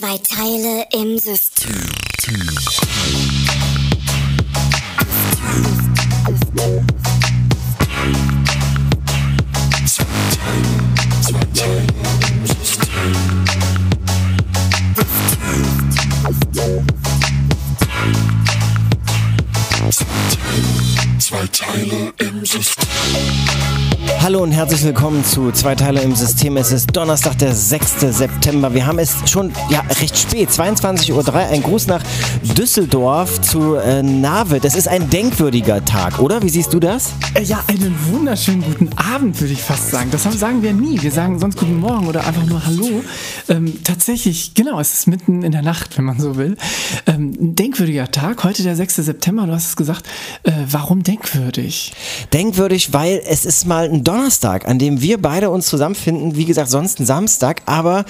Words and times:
Zwei 0.00 0.16
Teile 0.16 0.86
im 0.94 1.18
System. 1.18 1.74
Zwei 21.18 21.46
Teile 21.48 22.12
im 22.16 22.46
System. 22.46 23.99
Hallo 24.22 24.42
und 24.42 24.52
herzlich 24.52 24.84
willkommen 24.84 25.24
zu 25.24 25.50
Zwei 25.50 25.74
Teile 25.74 26.02
im 26.02 26.14
System. 26.14 26.58
Es 26.58 26.72
ist 26.72 26.94
Donnerstag, 26.94 27.38
der 27.38 27.54
6. 27.54 28.00
September. 28.00 28.74
Wir 28.74 28.86
haben 28.86 28.98
es 28.98 29.16
schon 29.24 29.50
ja, 29.70 29.80
recht 29.98 30.18
spät, 30.18 30.50
22.03 30.50 31.12
Uhr. 31.12 31.34
Ein 31.34 31.62
Gruß 31.62 31.86
nach 31.86 32.02
Düsseldorf 32.42 33.40
zu 33.40 33.76
äh, 33.76 34.02
Nave. 34.02 34.60
Das 34.60 34.74
ist 34.74 34.88
ein 34.88 35.08
denkwürdiger 35.08 35.82
Tag, 35.86 36.18
oder? 36.18 36.42
Wie 36.42 36.50
siehst 36.50 36.74
du 36.74 36.80
das? 36.80 37.14
Äh, 37.32 37.44
Ja, 37.44 37.64
einen 37.66 37.96
wunderschönen 38.12 38.60
guten 38.62 38.90
Abend, 38.98 39.40
würde 39.40 39.54
ich 39.54 39.62
fast 39.62 39.90
sagen. 39.90 40.10
Das 40.10 40.24
sagen 40.24 40.62
wir 40.62 40.74
nie. 40.74 41.00
Wir 41.00 41.12
sagen 41.12 41.38
sonst 41.38 41.58
guten 41.58 41.80
Morgen 41.80 42.06
oder 42.06 42.26
einfach 42.26 42.44
nur 42.44 42.66
Hallo. 42.66 43.02
Ähm, 43.48 43.82
tatsächlich, 43.84 44.52
genau, 44.52 44.78
es 44.80 44.92
ist 44.92 45.06
mitten 45.06 45.42
in 45.42 45.52
der 45.52 45.62
Nacht, 45.62 45.96
wenn 45.96 46.04
man 46.04 46.20
so 46.20 46.36
will. 46.36 46.58
Ähm, 47.06 47.34
ein 47.40 47.56
denkwürdiger 47.56 48.10
Tag, 48.10 48.44
heute 48.44 48.62
der 48.64 48.76
6. 48.76 48.96
September, 48.96 49.46
du 49.46 49.54
hast 49.54 49.68
es 49.68 49.76
gesagt. 49.76 50.04
Äh, 50.42 50.52
warum 50.68 51.02
denkwürdig? 51.04 51.94
Denkwürdig, 52.34 52.92
weil 52.92 53.22
es 53.26 53.46
ist 53.46 53.66
mal 53.66 53.88
ein 53.88 54.04
Donnerstag, 54.10 54.66
an 54.66 54.80
dem 54.80 55.00
wir 55.00 55.22
beide 55.22 55.50
uns 55.50 55.66
zusammenfinden. 55.66 56.34
Wie 56.34 56.44
gesagt, 56.44 56.68
sonst 56.68 56.98
ein 56.98 57.06
Samstag, 57.06 57.62
aber 57.66 58.04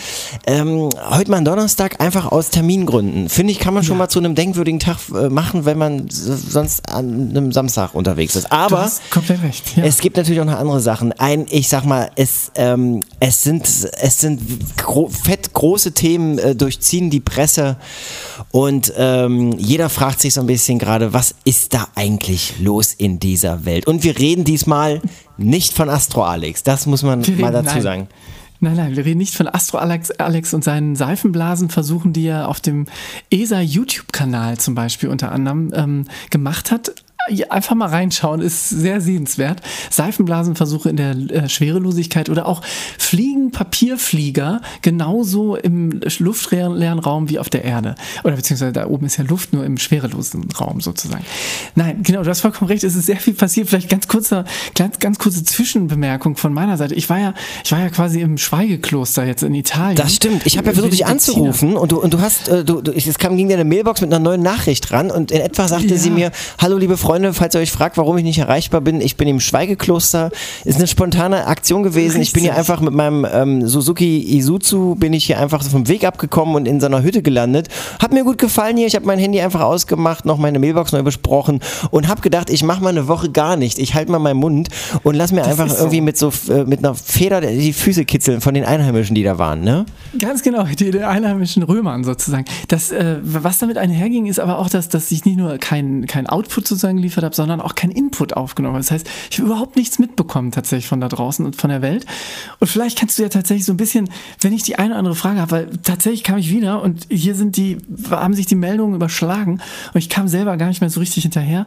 ähm, 0.47 0.89
heute 1.11 1.31
mal 1.31 1.37
ein 1.37 1.45
Donnerstag 1.45 2.01
einfach 2.01 2.33
aus 2.33 2.49
Termingründen. 2.49 3.29
Finde 3.29 3.53
ich, 3.53 3.59
kann 3.59 3.75
man 3.75 3.85
schon 3.85 3.99
mal 3.99 4.09
zu 4.09 4.19
einem 4.19 4.35
denkwürdigen 4.35 4.81
Tag 4.81 4.97
äh, 5.15 5.29
machen, 5.29 5.67
wenn 5.67 5.77
man 5.77 6.07
sonst 6.09 6.89
an 6.89 7.29
einem 7.31 7.53
Samstag 7.53 7.95
unterwegs 7.95 8.35
ist. 8.35 8.51
Aber 8.51 8.91
komplett 9.11 9.43
recht. 9.43 9.77
Ja. 9.77 9.85
Es 9.85 9.99
gibt 9.99 10.17
natürlich 10.17 10.41
auch 10.41 10.47
noch 10.47 10.59
andere 10.59 10.81
Sachen. 10.81 11.13
Ein, 11.13 11.45
ich 11.51 11.69
sag 11.69 11.85
mal, 11.85 12.11
es, 12.17 12.51
ähm, 12.55 13.03
es 13.21 13.43
sind, 13.43 13.67
es 13.67 14.21
sind 14.21 14.41
gro 14.79 15.11
fett 15.11 15.53
große 15.53 15.93
Themen, 15.93 16.39
äh, 16.39 16.57
durchziehen 16.57 17.11
die 17.11 17.21
Presse 17.21 17.77
und 18.53 18.93
ähm, 18.97 19.53
jeder 19.59 19.91
fragt 19.91 20.21
sich 20.21 20.33
so 20.33 20.41
ein 20.41 20.47
bisschen 20.47 20.79
gerade, 20.79 21.13
was 21.13 21.35
ist 21.45 21.75
da 21.75 21.89
eigentlich 21.95 22.55
los 22.59 22.95
in 22.95 23.21
dieser 23.21 23.67
Welt? 23.67 23.87
Und 23.87 24.03
wir 24.03 24.19
reden 24.19 24.45
diesmal 24.45 25.03
nicht 25.41 25.75
von 25.75 25.89
Astro 25.89 26.25
Alex, 26.25 26.63
das 26.63 26.87
muss 26.87 27.03
man 27.03 27.27
Wir 27.27 27.37
mal 27.37 27.47
reden- 27.55 27.65
dazu 27.65 27.75
nein. 27.77 27.83
sagen. 27.83 28.09
Nein, 28.63 28.77
nein, 28.77 28.95
wir 28.97 29.07
reden 29.07 29.19
nicht 29.19 29.35
von 29.35 29.49
Astro 29.49 29.79
Alex, 29.79 30.11
Alex 30.13 30.53
und 30.53 30.63
seinen 30.63 30.95
Seifenblasenversuchen, 30.95 32.13
die 32.13 32.27
er 32.27 32.49
auf 32.49 32.61
dem 32.61 32.87
ESA 33.31 33.61
YouTube-Kanal 33.61 34.59
zum 34.59 34.75
Beispiel 34.75 35.09
unter 35.09 35.33
anderem 35.33 35.73
ähm, 35.75 36.05
gemacht 36.29 36.71
hat. 36.71 36.93
Einfach 37.51 37.75
mal 37.75 37.89
reinschauen, 37.89 38.41
ist 38.41 38.69
sehr 38.69 39.01
sehenswert. 39.01 39.61
Seifenblasenversuche 39.91 40.89
in 40.91 40.97
der 40.97 41.11
äh, 41.11 41.49
Schwerelosigkeit 41.49 42.29
oder 42.29 42.47
auch 42.47 42.63
Fliegen, 42.99 43.51
Papierflieger, 43.51 44.61
genauso 44.83 45.57
im 45.57 46.01
luftleeren 46.19 46.99
Raum 46.99 47.29
wie 47.29 47.39
auf 47.39 47.49
der 47.49 47.65
Erde. 47.65 47.95
Oder 48.25 48.37
beziehungsweise 48.37 48.73
da 48.73 48.87
oben 48.87 49.07
ist 49.07 49.17
ja 49.17 49.25
Luft, 49.25 49.53
nur 49.53 49.65
im 49.65 49.79
schwerelosen 49.79 50.49
Raum 50.53 50.81
sozusagen. 50.81 51.25
Nein, 51.75 52.03
genau, 52.03 52.23
du 52.23 52.31
hast 52.31 52.41
vollkommen 52.41 52.69
recht, 52.69 52.85
es 52.85 52.95
ist 52.97 53.07
sehr 53.07 53.17
viel 53.17 53.35
passiert. 53.35 53.69
Vielleicht 53.69 53.89
ganz 53.89 54.09
kurzer, 54.09 54.45
ganz, 54.75 54.99
ganz 54.99 55.19
kurze 55.19 55.45
Zwischenbemerkung 55.45 56.37
von 56.37 56.53
meiner 56.53 56.77
Seite. 56.77 56.95
Ich 56.95 57.09
war 57.11 57.19
ja, 57.19 57.35
ich 57.65 57.73
war 57.73 57.81
ja 57.81 57.89
quasi 57.91 58.21
im 58.21 58.39
Schweigekloster 58.39 59.25
jetzt 59.25 59.43
in 59.43 59.55
Italien. 59.55 59.97
Das 59.97 60.15
stimmt. 60.15 60.47
Ich 60.47 60.57
habe 60.59 60.69
ja 60.69 60.73
versucht, 60.73 60.93
dich 60.93 61.07
anzurufen 61.07 61.77
und 61.77 61.93
du, 61.93 62.01
und 62.01 62.13
du 62.15 62.21
hast, 62.21 62.49
äh, 62.49 62.65
du, 62.65 62.81
du, 62.81 62.93
es 62.93 63.19
kam 63.19 63.37
gegen 63.37 63.49
deine 63.49 63.65
Mailbox 63.65 64.01
mit 64.01 64.13
einer 64.13 64.23
neuen 64.23 64.43
Nachricht 64.43 64.91
ran 64.93 65.11
und 65.11 65.31
in 65.31 65.41
etwa 65.41 65.69
sagte 65.69 65.95
Ja. 65.95 65.97
sie 65.97 66.11
mir, 66.11 66.33
hallo 66.59 66.79
liebe 66.79 66.97
Freunde, 66.97 67.20
falls 67.33 67.55
ihr 67.55 67.61
euch 67.61 67.73
fragt, 67.73 67.97
warum 67.97 68.17
ich 68.19 68.25
nicht 68.25 68.39
erreichbar 68.39 68.81
bin, 68.81 69.01
ich 69.01 69.17
bin 69.17 69.29
im 69.29 69.41
Schweigekloster. 69.41 70.31
Ist 70.65 70.79
eine 70.79 70.87
spontane 70.87 71.47
Aktion 71.47 71.83
gewesen. 71.83 72.21
Ich 72.21 72.33
bin 72.33 72.43
hier 72.43 72.57
einfach 72.57 72.81
mit 72.81 72.93
meinem 72.93 73.27
ähm, 73.31 73.67
Suzuki 73.67 74.37
Isuzu, 74.37 74.97
bin 74.99 75.13
ich 75.13 75.25
hier 75.25 75.39
einfach 75.39 75.63
so 75.63 75.71
vom 75.71 75.89
Weg 75.89 76.05
abgekommen 76.05 76.55
und 76.55 76.67
in 76.67 76.81
so 76.81 76.87
einer 76.87 77.03
Hütte 77.03 77.23
gelandet. 77.23 77.69
Hat 78.01 78.13
mir 78.13 78.25
gut 78.25 78.39
gefallen 78.39 78.77
hier. 78.77 78.87
Ich 78.87 78.95
habe 78.95 79.07
mein 79.07 79.19
Handy 79.19 79.41
einfach 79.41 79.61
ausgemacht, 79.61 80.25
noch 80.25 80.39
meine 80.39 80.59
Mailbox 80.59 80.93
neu 80.93 81.03
besprochen 81.03 81.61
und 81.91 82.09
habe 82.09 82.21
gedacht, 82.21 82.51
ich 82.51 82.63
mache 82.63 82.83
mal 82.83 82.91
eine 82.91 83.09
Woche 83.09 83.31
gar 83.31 83.57
nicht. 83.57 83.79
Ich 83.79 83.95
halte 83.95 84.11
mal 84.11 84.19
meinen 84.19 84.39
Mund 84.39 84.69
und 85.03 85.15
lass 85.15 85.33
mir 85.33 85.45
einfach 85.45 85.67
ist 85.67 85.73
so. 85.73 85.79
irgendwie 85.85 86.01
mit 86.01 86.19
so 86.19 86.33
äh, 86.49 86.65
mit 86.65 86.81
einer 86.81 86.95
Feder 86.95 87.41
die 87.41 87.73
Füße 87.73 88.05
kitzeln 88.05 88.41
von 88.41 88.55
den 88.55 88.65
Einheimischen, 88.65 89.15
die 89.15 89.23
da 89.23 89.39
waren, 89.39 89.63
ne? 89.63 89.87
Ganz 90.19 90.43
genau, 90.43 90.65
die, 90.65 90.91
die 90.91 91.01
einheimischen 91.01 91.63
Römern 91.63 92.05
sozusagen. 92.05 92.45
Das, 92.69 92.91
äh, 92.91 93.17
was 93.23 93.59
damit 93.59 93.79
einherging, 93.79 94.27
ist 94.27 94.41
aber 94.41 94.59
auch, 94.59 94.69
dass, 94.69 94.89
dass 94.89 95.11
ich 95.11 95.25
nicht 95.25 95.37
nur 95.37 95.59
kein, 95.59 96.07
kein 96.07 96.27
Output 96.27 96.67
sozusagen 96.67 96.99
geliefert 97.01 97.25
habe, 97.25 97.35
sondern 97.35 97.61
auch 97.61 97.75
kein 97.75 97.91
Input 97.91 98.35
aufgenommen. 98.35 98.77
Das 98.77 98.91
heißt, 98.91 99.09
ich 99.31 99.39
habe 99.39 99.49
überhaupt 99.49 99.77
nichts 99.77 99.99
mitbekommen 99.99 100.53
tatsächlich 100.53 100.87
von 100.87 101.01
da 101.01 101.09
draußen 101.09 101.45
und 101.45 101.57
von 101.57 101.71
der 101.71 101.83
Welt. 101.83 102.07
Und 102.59 102.69
vielleicht 102.69 102.99
kannst 102.99 103.19
du 103.19 103.23
ja 103.23 103.29
tatsächlich 103.29 103.65
so 103.65 103.73
ein 103.73 103.77
bisschen, 103.77 104.09
wenn 104.41 104.53
ich 104.53 104.63
die 104.63 104.77
eine 104.77 104.91
oder 104.91 104.99
andere 104.99 105.15
Frage 105.15 105.41
habe, 105.41 105.51
weil 105.51 105.71
tatsächlich 105.83 106.25
kam 106.25 106.39
ich 106.39 106.51
wieder 106.51 106.83
und 106.83 107.07
hier 107.11 107.35
sind 107.35 107.57
die, 107.57 107.79
haben 108.11 108.35
sich 108.35 108.47
die 108.47 108.55
Meldungen 108.55 108.95
überschlagen 108.95 109.61
und 109.93 109.99
ich 109.99 110.09
kam 110.09 110.29
selber 110.29 110.57
gar 110.57 110.69
nicht 110.69 110.81
mehr 110.81 110.91
so 110.91 111.01
richtig 111.01 111.23
hinterher 111.23 111.67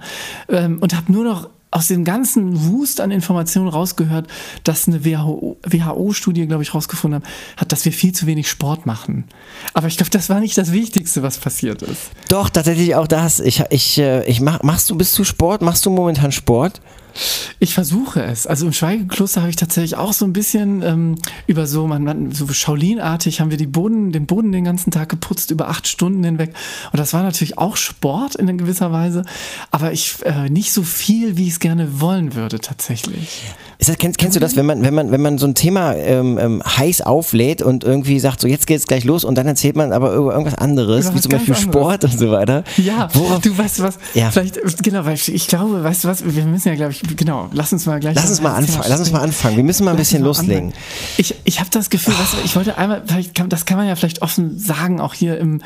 ähm, 0.50 0.78
und 0.80 0.96
habe 0.96 1.12
nur 1.12 1.24
noch 1.24 1.50
aus 1.74 1.88
dem 1.88 2.04
ganzen 2.04 2.72
Wust 2.72 3.02
an 3.02 3.12
Informationen 3.12 3.68
rausgehört, 3.68 4.28
dass 4.64 4.88
eine 4.88 5.04
WHO 5.04 5.58
WHO-Studie, 5.64 6.46
glaube 6.48 6.64
ich, 6.64 6.74
rausgefunden 6.74 7.22
hat, 7.22 7.30
hat, 7.58 7.72
dass 7.72 7.86
wir 7.86 7.92
viel 7.92 8.14
zu 8.14 8.28
wenig 8.28 8.50
Sport 8.50 8.86
machen. 8.86 9.26
Aber 9.74 9.88
ich 9.88 9.98
glaube, 9.98 10.12
das 10.12 10.30
war 10.30 10.40
nicht 10.40 10.58
das 10.58 10.72
Wichtigste, 10.72 11.24
was 11.24 11.38
passiert 11.38 11.82
ist. 11.82 12.12
Doch, 12.30 12.50
tatsächlich 12.50 12.96
auch 12.96 13.08
das. 13.08 13.40
Ich, 13.40 13.64
ich, 13.70 13.98
äh, 13.98 14.24
ich 14.26 14.40
mach, 14.40 14.62
machst 14.64 14.90
du, 14.90 14.96
bist 14.96 15.18
du 15.18 15.24
Sport? 15.24 15.62
Machst 15.62 15.86
du 15.86 15.90
momentan 15.90 16.32
Sport? 16.32 16.82
Ich 17.60 17.74
versuche 17.74 18.24
es. 18.24 18.48
Also 18.48 18.66
im 18.66 18.74
Schweigekloster 18.74 19.42
habe 19.42 19.50
ich 19.50 19.56
tatsächlich 19.56 19.96
auch 19.96 20.14
so 20.14 20.26
ein 20.26 20.34
bisschen 20.34 20.82
ähm, 20.82 21.16
über 21.48 21.68
so, 21.68 21.88
man, 21.88 22.04
man 22.04 22.32
so 22.32 22.48
Shaolin-artig 22.48 23.40
haben 23.40 23.52
wir 23.52 23.58
die 23.58 23.68
Boden, 23.68 24.12
den 24.12 24.26
Boden 24.26 24.52
den 24.52 24.64
ganzen 24.64 24.92
Tag 24.92 25.10
geputzt, 25.10 25.52
über 25.52 25.70
acht 25.70 25.88
Stunden 25.88 26.24
hinweg. 26.24 26.54
Und 26.92 27.00
das 27.00 27.14
war 27.14 27.24
natürlich 27.24 27.58
auch 27.58 27.78
Sport 27.78 28.36
in 28.36 28.58
gewisser 28.58 28.92
Weise, 28.92 29.24
aber 29.72 29.92
ich 29.92 30.16
äh, 30.26 30.50
nicht 30.50 30.72
so 30.74 30.84
viel, 30.84 31.38
wie 31.38 31.48
ich 31.48 31.54
es 31.54 31.60
gerne 31.60 32.02
wollen 32.02 32.36
würde, 32.36 32.60
tatsächlich. 32.60 33.42
Das, 33.80 33.98
kennst, 33.98 34.18
kennst 34.18 34.36
du 34.36 34.40
das, 34.40 34.56
wenn 34.56 34.66
man, 34.66 34.82
wenn 34.84 34.94
man, 34.94 35.12
wenn 35.12 35.22
man 35.22 35.38
so 35.38 35.46
ein 35.46 35.56
Thema 35.56 35.94
ähm, 35.96 36.38
ähm, 36.38 36.64
heiß 36.66 37.02
auflädt 37.02 37.62
und 37.62 37.84
irgendwie 37.84 38.20
sagt, 38.20 38.40
so 38.40 38.48
jetzt 38.48 38.66
geht's 38.68 38.88
gleich 38.88 39.04
los 39.04 39.24
und 39.24 39.36
dann 39.38 39.48
erzählt 39.48 39.76
man 39.76 39.92
aber 39.92 40.14
über 40.14 40.32
irgendwas 40.32 40.56
anderes, 40.56 41.08
Über 41.08 41.16
wie 41.16 41.22
zum 41.22 41.32
Beispiel 41.32 41.54
ganz 41.54 41.64
Sport 41.66 42.04
und 42.06 42.18
so 42.18 42.32
weiter. 42.32 42.64
Ja, 42.78 43.10
Worauf, 43.14 43.42
du 43.42 43.58
weißt 43.58 43.82
was, 43.82 43.98
Ja. 44.14 44.32
vielleicht, 44.32 44.84
genau, 44.84 45.04
weil 45.06 45.16
ich, 45.16 45.34
ich 45.34 45.48
glaube, 45.48 45.84
weißt 45.84 46.04
du 46.04 46.08
was, 46.08 46.24
wir 46.26 46.46
müssen 46.46 46.70
ja, 46.70 46.76
glaube 46.76 46.94
ich, 46.94 47.03
genau, 47.16 47.50
lass 47.52 47.74
uns 47.74 47.86
mal 47.86 48.00
gleich. 48.00 48.16
lass 48.16 48.30
uns 48.30 48.42
mal 48.42 48.54
anfangen. 48.54 48.86
Lass 48.88 49.00
uns 49.00 49.12
mal 49.12 49.22
anfangen. 49.22 49.58
Wir 49.58 49.64
müssen 49.64 49.86
mal 49.86 49.92
ein 49.92 49.98
Lass 49.98 50.08
bisschen 50.08 50.22
mal 50.22 50.28
loslegen. 50.28 50.68
anfangen. 50.68 50.84
Ich, 51.18 51.36
ich 51.44 51.60
habe 51.60 51.70
das 51.72 51.90
Gefühl, 51.90 52.14
weißt 52.18 52.34
du, 52.34 52.38
ich 52.44 52.56
wollte 52.56 52.78
einmal, 52.78 53.04
das 53.50 53.66
kann 53.66 53.78
man 53.78 53.88
ja 53.88 53.96
vielleicht 53.96 54.22
offen 54.22 54.58
sagen, 54.58 55.00
auch 55.00 55.14
hier 55.14 55.38
im, 55.38 55.62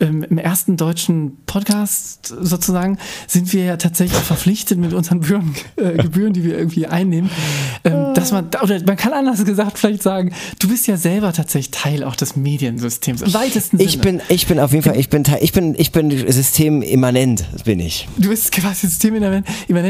im, 0.00 0.22
im 0.24 0.38
ersten 0.38 0.76
deutschen 0.76 1.36
Podcast 1.46 2.34
sozusagen, 2.40 2.98
sind 3.28 3.52
wir 3.52 3.64
ja 3.64 3.76
tatsächlich 3.76 4.18
verpflichtet 4.18 4.78
mit 4.78 4.92
unseren 4.92 5.20
Gebühren, 5.20 5.54
äh, 5.76 5.92
Gebühren 6.02 6.32
die 6.32 6.44
wir 6.44 6.58
irgendwie 6.58 6.86
einnehmen, 6.86 7.30
ähm, 7.84 8.12
dass 8.14 8.32
man, 8.32 8.48
oder 8.62 8.80
man 8.86 8.96
kann 8.96 9.12
anders 9.12 9.44
gesagt 9.44 9.78
vielleicht 9.78 10.02
sagen, 10.02 10.32
du 10.58 10.68
bist 10.68 10.86
ja 10.86 10.96
selber 10.96 11.32
tatsächlich 11.32 11.70
Teil 11.70 12.02
auch 12.04 12.16
des 12.16 12.34
Mediensystems, 12.36 13.22
im 13.22 13.34
weitesten 13.34 13.80
Ich 13.80 13.92
Sinne. 13.92 14.02
bin, 14.02 14.20
ich 14.28 14.46
bin 14.46 14.58
auf 14.58 14.72
jeden 14.72 14.82
Fall, 14.82 14.98
ich 14.98 15.08
bin, 15.10 15.22
Teil- 15.24 15.38
ich 15.42 15.52
bin, 15.52 15.74
ich 15.78 15.92
bin 15.92 16.10
systemimmanent, 16.32 17.44
bin 17.64 17.80
ich. 17.80 18.08
Du 18.16 18.28
bist 18.30 18.50
quasi 18.52 18.86
systeminvent. 18.88 19.46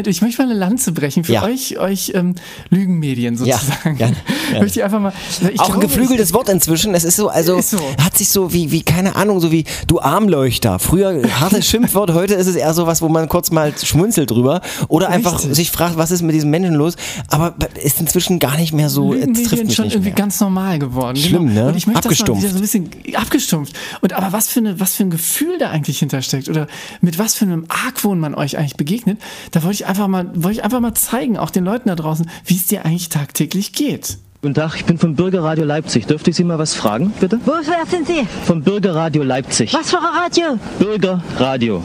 Ich 0.06 0.20
möchte 0.22 0.42
mal 0.42 0.50
eine 0.50 0.58
Lanze 0.58 0.92
brechen 0.92 1.24
für 1.24 1.32
Ja. 1.32 1.42
euch, 1.44 1.78
euch 1.78 2.12
ähm, 2.14 2.34
Lügenmedien 2.70 3.34
Ja, 3.44 3.58
sozusagen. 3.58 3.96
gerne, 3.96 4.16
gerne. 4.50 4.60
Möchte 4.62 4.80
ich 4.80 4.84
einfach 4.84 5.00
mal. 5.00 5.12
Ich 5.52 5.60
auch 5.60 5.64
ein 5.66 5.72
glaube, 5.72 5.86
geflügeltes 5.86 6.32
Wort 6.32 6.48
inzwischen. 6.48 6.94
Es 6.94 7.04
ist 7.04 7.16
so, 7.16 7.28
also 7.28 7.60
so. 7.60 7.78
hat 8.02 8.16
sich 8.18 8.28
so 8.28 8.52
wie, 8.52 8.70
wie, 8.70 8.82
keine 8.82 9.16
Ahnung, 9.16 9.40
so 9.40 9.50
wie 9.50 9.64
du 9.86 9.93
Armleuchter. 10.00 10.78
Früher 10.78 11.22
hartes 11.40 11.66
Schimpfwort, 11.66 12.12
heute 12.12 12.34
ist 12.34 12.46
es 12.46 12.56
eher 12.56 12.74
so 12.74 12.86
was, 12.86 13.02
wo 13.02 13.08
man 13.08 13.28
kurz 13.28 13.50
mal 13.50 13.72
schmunzelt 13.76 14.30
drüber. 14.30 14.60
Oder 14.88 15.08
einfach 15.08 15.38
Richtig. 15.38 15.54
sich 15.54 15.70
fragt, 15.70 15.96
was 15.96 16.10
ist 16.10 16.22
mit 16.22 16.34
diesem 16.34 16.50
Menschen 16.50 16.74
los. 16.74 16.96
Aber 17.28 17.54
ist 17.82 18.00
inzwischen 18.00 18.38
gar 18.38 18.56
nicht 18.56 18.72
mehr 18.72 18.88
so, 18.88 19.12
es 19.12 19.20
trifft 19.20 19.36
Lügenmedien 19.36 19.66
mich 19.66 19.74
schon 19.76 19.84
nicht 19.86 19.94
irgendwie 19.94 20.10
mehr. 20.10 20.16
ganz 20.16 20.40
normal 20.40 20.78
geworden. 20.78 21.16
Schlimm, 21.16 21.48
genau. 21.48 21.62
ne? 21.62 21.68
Und 21.68 21.76
ich 21.76 21.86
möchte 21.86 22.08
das 22.08 22.18
mal 22.18 22.32
Abgestumpft. 22.32 22.42
wieder 22.42 22.52
so 22.52 22.58
ein 22.58 22.90
bisschen 22.90 23.14
abgestumpft. 23.16 23.74
Und 24.00 24.12
aber 24.12 24.32
was 24.32 24.48
für, 24.48 24.60
eine, 24.60 24.80
was 24.80 24.94
für 24.94 25.04
ein 25.04 25.10
Gefühl 25.10 25.58
da 25.58 25.70
eigentlich 25.70 25.98
hintersteckt 25.98 26.48
oder 26.48 26.66
mit 27.00 27.18
was 27.18 27.34
für 27.34 27.44
einem 27.44 27.66
Argwohn 27.68 28.18
man 28.18 28.34
euch 28.34 28.58
eigentlich 28.58 28.76
begegnet, 28.76 29.20
da 29.50 29.62
wollte 29.62 29.74
ich 29.74 29.86
einfach 29.86 30.08
mal, 30.08 30.30
wollte 30.34 30.58
ich 30.58 30.64
einfach 30.64 30.80
mal 30.80 30.94
zeigen, 30.94 31.38
auch 31.38 31.50
den 31.50 31.64
Leuten 31.64 31.88
da 31.88 31.94
draußen, 31.94 32.28
wie 32.44 32.56
es 32.56 32.66
dir 32.66 32.84
eigentlich 32.84 33.08
tagtäglich 33.08 33.72
geht. 33.72 34.18
Guten 34.44 34.52
Tag, 34.56 34.74
ich 34.76 34.84
bin 34.84 34.98
vom 34.98 35.14
Bürgerradio 35.14 35.64
Leipzig. 35.64 36.06
Dürfte 36.06 36.28
ich 36.28 36.36
Sie 36.36 36.44
mal 36.44 36.58
was 36.58 36.74
fragen, 36.74 37.14
bitte? 37.18 37.40
Wo 37.46 37.52
wer 37.52 37.86
sind 37.86 38.06
Sie? 38.06 38.26
Vom 38.44 38.60
Bürgerradio 38.60 39.22
Leipzig. 39.22 39.72
Was 39.72 39.88
für 39.88 39.96
ein 39.96 40.04
Radio? 40.04 40.58
Bürgerradio. 40.78 41.82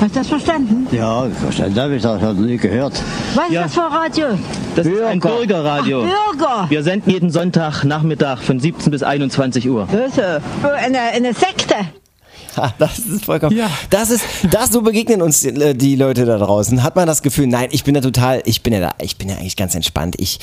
Hast 0.00 0.14
du 0.14 0.18
das 0.20 0.28
verstanden? 0.28 0.86
Ja, 0.92 1.26
verstanden 1.42 1.80
habe 1.80 1.96
ich 1.96 2.02
das, 2.04 2.22
habe 2.22 2.40
nie 2.42 2.58
gehört. 2.58 2.92
Was 3.34 3.46
ist 3.48 3.52
Ja. 3.52 3.62
das 3.64 3.74
für 3.74 3.86
ein 3.86 3.92
Radio? 3.92 4.26
Das 4.76 4.86
ist 4.86 5.02
ein 5.02 5.18
Bürger. 5.18 5.36
Bürgerradio. 5.38 6.04
Ach, 6.06 6.36
Bürger. 6.36 6.66
Wir 6.68 6.84
senden 6.84 7.10
jeden 7.10 7.30
Sonntagnachmittag 7.30 8.38
von 8.40 8.60
17 8.60 8.92
bis 8.92 9.02
21 9.02 9.68
Uhr. 9.68 9.88
Das 9.90 10.12
ist 10.12 10.18
äh, 10.18 10.38
eine, 10.62 11.00
eine 11.00 11.34
Sekte. 11.34 11.74
Das 12.78 13.00
ist 13.00 13.24
vollkommen. 13.24 13.56
Ja. 13.56 13.68
Das 13.90 14.10
ist, 14.10 14.24
das 14.48 14.70
so 14.70 14.82
begegnen 14.82 15.22
uns 15.22 15.40
die, 15.40 15.74
die 15.74 15.96
Leute 15.96 16.24
da 16.24 16.38
draußen. 16.38 16.84
Hat 16.84 16.94
man 16.94 17.08
das 17.08 17.22
Gefühl, 17.22 17.48
nein, 17.48 17.68
ich 17.72 17.82
bin 17.82 17.94
da 17.94 18.00
total, 18.00 18.42
ich 18.44 18.62
bin 18.62 18.72
ja 18.72 18.80
da, 18.80 18.94
ich 19.00 19.16
bin 19.16 19.28
ja 19.28 19.36
eigentlich 19.36 19.56
ganz 19.56 19.74
entspannt. 19.74 20.14
Ich. 20.18 20.38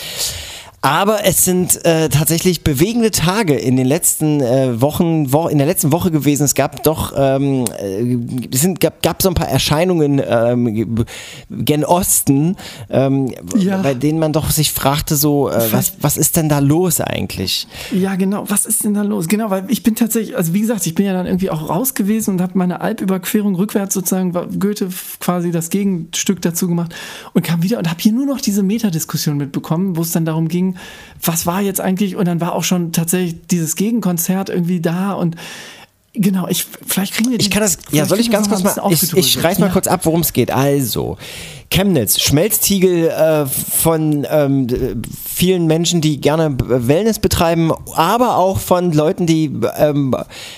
Aber 0.87 1.25
es 1.25 1.43
sind 1.43 1.83
äh, 1.83 2.07
tatsächlich 2.07 2.63
bewegende 2.63 3.11
Tage 3.11 3.55
in 3.55 3.75
den 3.75 3.85
letzten 3.85 4.39
äh, 4.39 4.79
Wochen, 4.79 5.33
wo, 5.33 5.49
in 5.49 5.57
der 5.57 5.67
letzten 5.67 5.91
Woche 5.91 6.11
gewesen. 6.11 6.45
Es 6.45 6.55
gab 6.55 6.81
doch, 6.83 7.11
ähm, 7.13 7.65
äh, 7.77 8.17
es 8.53 8.61
sind, 8.61 8.79
gab, 8.79 9.03
gab 9.03 9.21
so 9.21 9.27
ein 9.27 9.35
paar 9.35 9.49
Erscheinungen 9.49 10.21
ähm, 10.25 11.05
gen 11.49 11.83
Osten, 11.83 12.55
ähm, 12.89 13.33
Ja. 13.57 13.81
bei 13.81 13.95
denen 13.95 14.17
man 14.17 14.31
doch 14.31 14.49
sich 14.49 14.71
fragte, 14.71 15.17
so, 15.17 15.49
äh, 15.49 15.73
was, 15.73 15.97
was 15.99 16.15
ist 16.15 16.37
denn 16.37 16.47
da 16.47 16.59
los 16.59 17.01
eigentlich? 17.01 17.67
Ja, 17.91 18.15
genau. 18.15 18.45
Was 18.47 18.65
ist 18.65 18.85
denn 18.85 18.93
da 18.93 19.01
los? 19.01 19.27
Genau, 19.27 19.49
weil 19.49 19.65
ich 19.67 19.83
bin 19.83 19.93
tatsächlich, 19.95 20.37
also 20.37 20.53
wie 20.53 20.61
gesagt, 20.61 20.87
ich 20.87 20.95
bin 20.95 21.05
ja 21.05 21.11
dann 21.11 21.25
irgendwie 21.25 21.49
auch 21.49 21.69
raus 21.69 21.95
gewesen 21.95 22.35
und 22.35 22.41
habe 22.41 22.53
meine 22.57 22.79
Alpüberquerung 22.79 23.55
rückwärts 23.55 23.93
sozusagen, 23.93 24.31
Goethe 24.57 24.87
quasi 25.19 25.51
das 25.51 25.69
Gegenstück 25.69 26.41
dazu 26.41 26.69
gemacht 26.69 26.95
und 27.33 27.43
kam 27.43 27.61
wieder 27.61 27.77
und 27.77 27.89
habe 27.89 27.99
hier 28.01 28.13
nur 28.13 28.25
noch 28.25 28.39
diese 28.39 28.63
Metadiskussion 28.63 29.35
mitbekommen, 29.35 29.97
wo 29.97 30.01
es 30.01 30.13
dann 30.13 30.23
darum 30.23 30.47
ging, 30.47 30.76
was 31.23 31.45
war 31.45 31.61
jetzt 31.61 31.81
eigentlich 31.81 32.15
und 32.15 32.25
dann 32.25 32.41
war 32.41 32.53
auch 32.53 32.63
schon 32.63 32.91
tatsächlich 32.91 33.35
dieses 33.49 33.75
Gegenkonzert 33.75 34.49
irgendwie 34.49 34.79
da 34.81 35.13
und 35.13 35.35
genau, 36.13 36.47
ich 36.47 36.65
vielleicht 36.85 37.13
kriegen 37.13 37.31
wir 37.31 37.37
die, 37.37 37.45
Ich 37.45 37.51
kann 37.51 37.61
das, 37.61 37.77
ja, 37.91 38.05
soll 38.05 38.19
ich 38.19 38.31
ganz 38.31 38.49
kurz 38.49 38.63
mal, 38.63 38.75
ich, 38.91 39.13
ich 39.13 39.43
reiß 39.43 39.59
mal 39.59 39.67
Ja. 39.67 39.73
kurz 39.73 39.87
ab, 39.87 40.01
worum 40.05 40.21
es 40.21 40.33
geht. 40.33 40.51
Also, 40.51 41.17
Chemnitz, 41.69 42.19
Schmelztiegel 42.21 43.09
äh, 43.09 43.45
von 43.45 44.25
ähm, 44.31 44.67
vielen 45.27 45.67
Menschen, 45.67 46.01
die 46.01 46.19
gerne 46.21 46.55
Wellness 46.59 47.19
betreiben, 47.19 47.71
aber 47.93 48.37
auch 48.37 48.57
von 48.57 48.93
Leuten, 48.93 49.27
die 49.27 49.51
ähm, 49.77 50.15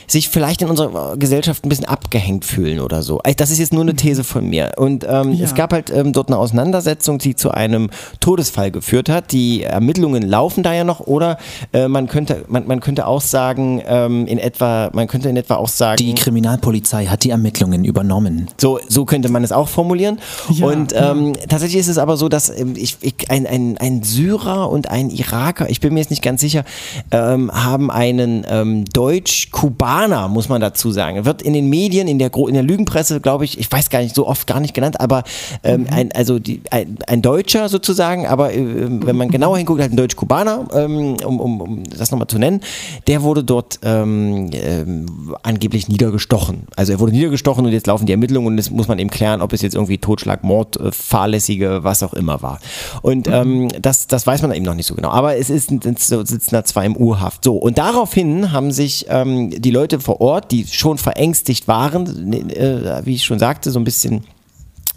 sich 0.07 0.29
vielleicht 0.29 0.61
in 0.61 0.69
unserer 0.69 1.17
Gesellschaft 1.17 1.65
ein 1.65 1.69
bisschen 1.69 1.85
abgehängt 1.85 2.45
fühlen 2.45 2.79
oder 2.79 3.01
so. 3.03 3.19
Das 3.37 3.49
ist 3.51 3.57
jetzt 3.57 3.73
nur 3.73 3.81
eine 3.81 3.95
These 3.95 4.23
von 4.23 4.47
mir. 4.47 4.71
Und 4.77 5.03
ähm, 5.09 5.33
Ja. 5.33 5.45
es 5.45 5.55
gab 5.55 5.73
halt 5.73 5.89
ähm, 5.89 6.13
dort 6.13 6.29
eine 6.29 6.37
Auseinandersetzung, 6.37 7.17
die 7.17 7.35
zu 7.35 7.51
einem 7.51 7.89
Todesfall 8.19 8.71
geführt 8.71 9.09
hat. 9.09 9.31
Die 9.31 9.63
Ermittlungen 9.63 10.21
laufen 10.23 10.63
da 10.63 10.73
ja 10.73 10.83
noch, 10.83 10.99
oder 11.01 11.37
äh, 11.73 11.87
man 11.87 12.07
könnte, 12.07 12.45
man, 12.47 12.67
man 12.67 12.79
könnte 12.79 13.07
auch 13.07 13.21
sagen, 13.21 13.81
ähm, 13.85 14.27
in 14.27 14.37
etwa, 14.37 14.91
man 14.93 15.07
könnte 15.07 15.27
in 15.29 15.35
etwa 15.37 15.55
auch 15.55 15.67
sagen, 15.69 15.97
Die 15.97 16.13
Kriminalpolizei 16.13 17.07
hat 17.07 17.23
die 17.23 17.31
Ermittlungen 17.31 17.83
übernommen. 17.83 18.47
so, 18.61 18.79
so 18.87 19.05
könnte 19.05 19.29
man 19.29 19.43
es 19.43 19.51
auch 19.51 19.67
formulieren. 19.67 20.19
Ja, 20.51 20.67
und 20.67 20.93
ähm, 20.99 21.33
tatsächlich 21.47 21.79
ist 21.79 21.87
es 21.87 21.97
aber 21.97 22.17
so, 22.17 22.29
dass 22.29 22.49
ähm, 22.49 22.73
ich, 22.75 22.97
ich, 23.01 23.29
ein, 23.29 23.47
ein, 23.47 23.77
ein 23.77 24.03
Syrer 24.03 24.69
und 24.69 24.89
ein 24.89 25.09
Iraker, 25.09 25.69
ich 25.69 25.79
bin 25.79 25.93
mir 25.93 25.99
jetzt 25.99 26.09
nicht 26.09 26.21
ganz 26.21 26.41
sicher, 26.41 26.63
ähm, 27.11 27.51
haben 27.51 27.91
einen 27.91 28.45
ähm, 28.49 28.85
Deutsch-Kubaner, 28.85 30.27
muss 30.27 30.49
man 30.49 30.61
dazu 30.61 30.91
sagen. 30.91 31.25
Wird 31.25 31.41
in 31.41 31.53
den 31.53 31.69
Medien, 31.69 32.07
in 32.07 32.19
der, 32.19 32.31
in 32.35 32.53
der 32.53 32.63
Lügenpresse, 32.63 33.21
glaube 33.21 33.45
ich, 33.45 33.59
ich 33.59 33.71
weiß 33.71 33.89
gar 33.89 34.01
nicht, 34.01 34.15
so 34.15 34.27
oft 34.27 34.47
gar 34.47 34.59
nicht 34.59 34.73
genannt, 34.73 34.99
aber 34.99 35.23
ähm, 35.63 35.87
ein, 35.91 36.11
also 36.11 36.39
die, 36.39 36.61
ein, 36.71 36.97
ein 37.07 37.21
Deutscher 37.21 37.69
sozusagen, 37.69 38.27
aber 38.27 38.53
äh, 38.53 38.59
wenn 38.59 39.15
man 39.15 39.29
genauer 39.29 39.57
hinguckt, 39.57 39.81
halt 39.81 39.93
ein 39.93 39.97
Deutsch-Kubaner, 39.97 40.67
ähm, 40.73 41.17
um, 41.25 41.39
um, 41.39 41.61
um 41.61 41.83
das 41.83 42.11
nochmal 42.11 42.27
zu 42.27 42.39
nennen, 42.39 42.61
der 43.07 43.23
wurde 43.23 43.43
dort 43.43 43.79
ähm, 43.83 44.49
ähm, 44.53 45.35
angeblich 45.43 45.87
niedergestochen. 45.87 46.67
Also 46.75 46.93
er 46.93 46.99
wurde 46.99 47.11
niedergestochen 47.11 47.65
und 47.65 47.71
jetzt 47.71 47.87
laufen 47.87 48.05
die 48.05 48.11
Ermittlungen 48.11 48.47
und 48.47 48.57
jetzt 48.57 48.71
muss 48.71 48.87
man 48.87 48.99
eben 48.99 49.09
klären, 49.09 49.41
ob 49.41 49.53
es 49.53 49.61
jetzt 49.61 49.75
irgendwie 49.75 49.97
Totschlag, 49.97 50.43
Mord, 50.43 50.77
äh, 50.77 50.88
fahrlässige, 50.91 51.83
was 51.83 52.03
auch 52.03 52.13
immer 52.13 52.41
war. 52.41 52.59
Und 53.01 53.27
ähm, 53.27 53.69
das, 53.81 54.07
das 54.07 54.25
weiß 54.27 54.41
man 54.41 54.51
eben 54.53 54.65
noch 54.65 54.75
nicht 54.75 54.87
so 54.87 54.95
genau. 54.95 55.09
Aber 55.09 55.37
es 55.37 55.49
ist, 55.49 55.69
so- 55.97 56.25
sitzen 56.25 56.51
da 56.51 56.63
zwei 56.63 56.85
im 56.85 56.95
Urhaft. 56.95 57.43
So, 57.43 57.55
und 57.55 57.77
daraufhin 57.77 58.51
haben 58.51 58.71
sich 58.71 59.05
ähm, 59.09 59.49
die 59.49 59.71
Leute 59.71 59.99
vor 59.99 60.21
Ort, 60.21 60.51
die 60.51 60.65
schon 60.67 60.97
verängstigt 60.97 61.67
waren, 61.67 62.33
äh, 62.51 63.05
wie 63.05 63.15
ich 63.15 63.23
schon 63.25 63.39
sagte, 63.39 63.71
so 63.71 63.79
ein 63.79 63.83
bisschen 63.83 64.23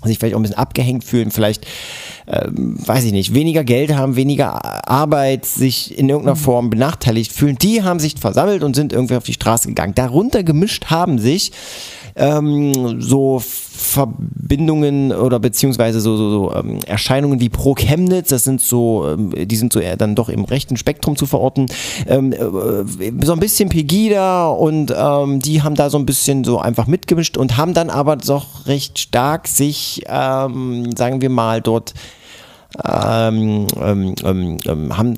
sich 0.04 0.18
vielleicht 0.18 0.34
auch 0.34 0.40
ein 0.40 0.42
bisschen 0.42 0.58
abgehängt 0.58 1.04
fühlen, 1.04 1.30
vielleicht, 1.30 1.64
ähm, 2.26 2.76
weiß 2.84 3.04
ich 3.04 3.12
nicht, 3.12 3.34
weniger 3.34 3.62
Geld 3.62 3.94
haben, 3.94 4.16
weniger 4.16 4.88
Arbeit, 4.88 5.46
sich 5.46 5.96
in 5.96 6.08
irgendeiner 6.08 6.34
Form 6.34 6.70
benachteiligt 6.70 7.32
fühlen, 7.32 7.56
die 7.56 7.84
haben 7.84 8.00
sich 8.00 8.16
versammelt 8.18 8.64
und 8.64 8.74
sind 8.74 8.92
irgendwie 8.92 9.14
auf 9.14 9.22
die 9.22 9.32
Straße 9.32 9.68
gegangen. 9.68 9.94
Darunter 9.94 10.42
gemischt 10.42 10.86
haben 10.86 11.20
sich 11.20 11.52
ähm, 12.14 13.00
so 13.00 13.40
Verbindungen 13.40 15.12
oder 15.12 15.38
beziehungsweise 15.38 16.00
so, 16.00 16.16
so, 16.16 16.30
so 16.30 16.54
ähm, 16.54 16.78
Erscheinungen 16.86 17.40
wie 17.40 17.48
Pro 17.48 17.74
Chemnitz, 17.74 18.28
das 18.28 18.44
sind 18.44 18.60
so, 18.60 19.06
ähm, 19.08 19.32
die 19.46 19.56
sind 19.56 19.72
so 19.72 19.80
eher 19.80 19.96
dann 19.96 20.14
doch 20.14 20.28
im 20.28 20.44
rechten 20.44 20.76
Spektrum 20.76 21.16
zu 21.16 21.26
verorten, 21.26 21.66
ähm, 22.06 22.32
äh, 22.32 23.24
so 23.24 23.32
ein 23.32 23.40
bisschen 23.40 23.68
Pegida 23.68 24.48
und 24.48 24.94
ähm, 24.96 25.40
die 25.40 25.62
haben 25.62 25.74
da 25.74 25.90
so 25.90 25.98
ein 25.98 26.06
bisschen 26.06 26.44
so 26.44 26.58
einfach 26.58 26.86
mitgemischt 26.86 27.36
und 27.36 27.56
haben 27.56 27.74
dann 27.74 27.90
aber 27.90 28.16
doch 28.16 28.66
recht 28.66 28.98
stark 28.98 29.48
sich, 29.48 30.02
ähm, 30.06 30.94
sagen 30.96 31.20
wir 31.20 31.30
mal, 31.30 31.60
dort 31.60 31.94
ähm, 32.84 33.66
ähm, 33.80 34.14
ähm, 34.24 34.56
ähm, 34.66 34.96
haben 34.96 35.14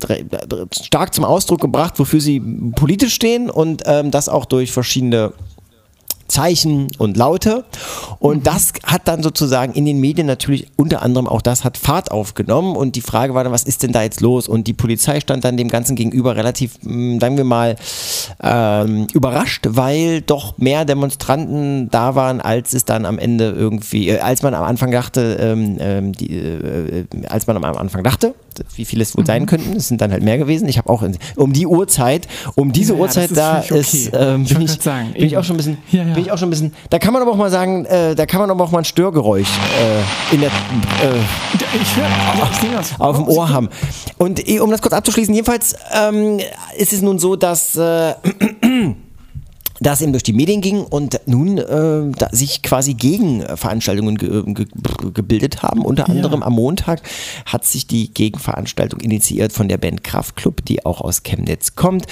stark 0.71 1.13
zum 1.13 1.23
Ausdruck 1.23 1.61
gebracht, 1.61 1.97
wofür 1.99 2.19
sie 2.19 2.41
politisch 2.75 3.13
stehen 3.13 3.49
und 3.49 3.83
ähm, 3.85 4.11
das 4.11 4.27
auch 4.27 4.45
durch 4.45 4.71
verschiedene 4.71 5.31
Zeichen 6.27 6.87
und 6.97 7.17
Laute. 7.17 7.65
Und 8.19 8.47
das 8.47 8.73
hat 8.83 9.07
dann 9.07 9.21
sozusagen 9.21 9.73
in 9.73 9.85
den 9.85 9.99
Medien 9.99 10.27
natürlich 10.27 10.67
unter 10.75 11.01
anderem 11.01 11.27
auch 11.27 11.41
das 11.41 11.63
hat 11.63 11.77
Fahrt 11.77 12.11
aufgenommen. 12.11 12.75
Und 12.75 12.95
die 12.95 13.01
Frage 13.01 13.33
war 13.33 13.43
dann, 13.43 13.53
was 13.53 13.63
ist 13.63 13.83
denn 13.83 13.91
da 13.91 14.03
jetzt 14.03 14.21
los? 14.21 14.47
Und 14.47 14.67
die 14.67 14.73
Polizei 14.73 15.19
stand 15.19 15.43
dann 15.43 15.57
dem 15.57 15.69
Ganzen 15.69 15.95
gegenüber 15.95 16.35
relativ, 16.35 16.77
mh, 16.81 17.19
sagen 17.19 17.37
wir 17.37 17.43
mal, 17.43 17.75
ähm, 18.41 19.07
überrascht, 19.13 19.67
weil 19.69 20.21
doch 20.21 20.57
mehr 20.57 20.85
Demonstranten 20.85 21.89
da 21.91 22.15
waren, 22.15 22.41
als 22.41 22.73
es 22.73 22.85
dann 22.85 23.05
am 23.05 23.19
Ende 23.19 23.51
irgendwie, 23.51 24.09
äh, 24.09 24.19
als 24.19 24.41
man 24.41 24.53
am 24.53 24.63
Anfang 24.63 24.91
dachte, 24.91 25.37
ähm, 25.39 25.77
ähm, 25.79 26.11
die, 26.13 26.31
äh, 26.31 26.99
äh, 27.01 27.05
als 27.27 27.47
man 27.47 27.57
am 27.57 27.63
Anfang 27.63 28.03
dachte, 28.03 28.33
wie 28.75 28.85
viele 28.85 29.03
es 29.03 29.15
wohl 29.17 29.25
sein 29.25 29.45
könnten. 29.45 29.75
Es 29.75 29.87
sind 29.87 30.01
dann 30.01 30.11
halt 30.11 30.23
mehr 30.23 30.37
gewesen. 30.37 30.67
Ich 30.67 30.77
habe 30.77 30.89
auch 30.89 31.01
in, 31.03 31.17
um 31.35 31.53
die 31.53 31.67
Uhrzeit, 31.67 32.27
um 32.55 32.71
diese 32.71 32.93
Ja, 32.93 32.99
Uhrzeit 32.99 33.31
ist 33.31 33.37
da 33.37 33.61
völlig 33.61 33.93
ist, 33.93 34.13
okay. 34.13 34.23
ähm, 34.33 34.43
Ich 34.43 34.53
bin, 34.53 34.61
ich, 34.63 34.71
sagen, 34.81 35.13
bin 35.13 35.23
ich 35.25 35.37
auch 35.37 35.43
schon 35.43 35.55
ein 35.55 35.57
bisschen, 35.57 35.77
Ja, 35.91 36.03
ja. 36.03 36.13
bin 36.13 36.23
ich 36.23 36.31
auch 36.31 36.37
schon 36.37 36.47
ein 36.47 36.51
bisschen. 36.51 36.73
Da 36.89 36.99
kann 36.99 37.13
man 37.13 37.21
aber 37.21 37.31
auch 37.31 37.37
mal 37.37 37.49
sagen, 37.51 37.85
äh, 37.85 38.15
da 38.15 38.25
kann 38.25 38.39
man 38.39 38.49
aber 38.49 38.63
auch 38.63 38.71
mal 38.71 38.79
ein 38.79 38.85
Störgeräusch 38.85 39.47
äh, 40.31 40.33
in 40.35 40.41
der 40.41 40.49
äh, 40.49 41.73
Ich 41.81 41.87
sehe 42.59 42.71
das. 42.71 42.99
auf 42.99 43.17
dem 43.17 43.27
Ohr 43.27 43.49
haben. 43.49 43.69
Und 44.17 44.47
eh, 44.47 44.59
um 44.59 44.69
das 44.71 44.81
kurz 44.81 44.93
abzuschließen, 44.93 45.33
jedenfalls 45.33 45.75
ähm, 45.93 46.39
ist 46.77 46.93
es 46.93 47.01
nun 47.01 47.19
so, 47.19 47.35
dass 47.35 47.75
äh, 47.75 48.13
das 49.79 50.01
eben 50.01 50.11
durch 50.13 50.23
die 50.23 50.33
Medien 50.33 50.61
ging 50.61 50.83
und 50.83 51.19
nun 51.25 51.57
äh, 51.57 52.11
sich 52.31 52.61
quasi 52.61 52.93
Gegenveranstaltungen 52.93 54.17
ge 54.17 54.43
ge 54.53 54.65
gebildet 55.13 55.63
haben. 55.63 55.81
Unter 55.83 56.09
anderem 56.09 56.43
am 56.43 56.53
Montag 56.53 57.01
hat 57.45 57.65
sich 57.65 57.87
die 57.87 58.13
Gegenveranstaltung 58.13 58.99
initiiert 58.99 59.51
von 59.51 59.67
der 59.67 59.77
Band 59.77 60.03
Kraftklub, 60.03 60.63
die 60.65 60.85
auch 60.85 61.01
aus 61.01 61.23
Chemnitz 61.23 61.75
kommt, 61.75 62.05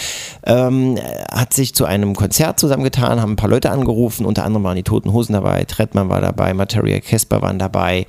ähm, 0.46 0.98
hat 1.32 1.54
sich 1.54 1.74
zu 1.74 1.86
einem 1.86 2.16
Konzert 2.16 2.60
zusammengetan, 2.60 3.22
haben 3.22 3.34
ein 3.34 3.38
paar 3.38 3.50
Leute 3.50 3.72
angerufen, 3.72 4.26
unter 4.26 4.44
anderem 4.44 4.64
waren 4.64 4.76
die 4.76 4.84
Toten 4.84 5.14
Hosen 5.14 5.34
dabei, 5.34 5.64
Trettmann 5.66 6.10
war 6.10 6.22
dabei, 6.22 6.54
Materia 6.54 7.00
Casper 7.00 7.42
waren 7.42 7.60
dabei 7.60 8.06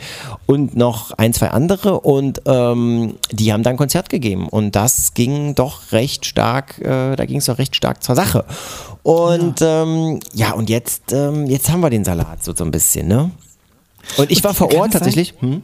und 0.47 0.77
noch 0.77 1.13
ein, 1.13 1.33
zwei 1.33 1.51
andere. 1.51 2.01
Und 2.01 2.43
ähm, 2.47 3.15
die 3.31 3.53
haben 3.53 3.63
dann 3.63 3.75
ein 3.75 3.77
Konzert 3.77 4.09
gegeben. 4.09 4.49
Und 4.49 4.77
das 4.77 5.15
ging 5.15 5.55
doch 5.55 5.93
recht 5.93 6.27
stark, 6.27 6.79
äh, 6.81 7.17
da 7.17 7.25
ging 7.25 7.39
es 7.39 7.47
doch 7.47 7.59
recht 7.59 7.77
stark 7.77 8.03
zur 8.03 8.15
Sache. 8.15 8.45
Und 9.05 9.61
ja, 9.61 9.83
ähm, 9.83 10.21
ja 10.33 10.53
und 10.53 10.71
jetzt, 10.71 11.13
ähm, 11.13 11.47
jetzt 11.47 11.71
haben 11.71 11.81
wir 11.81 11.91
den 11.91 12.05
Salat 12.05 12.43
so, 12.43 12.55
so 12.55 12.65
ein 12.65 12.71
bisschen, 12.71 13.07
ne? 13.07 13.31
Und 14.17 14.31
ich 14.31 14.43
war 14.43 14.55
vor 14.55 14.75
Ort 14.75 14.95
tatsächlich. 14.95 15.35
Hm? 15.41 15.63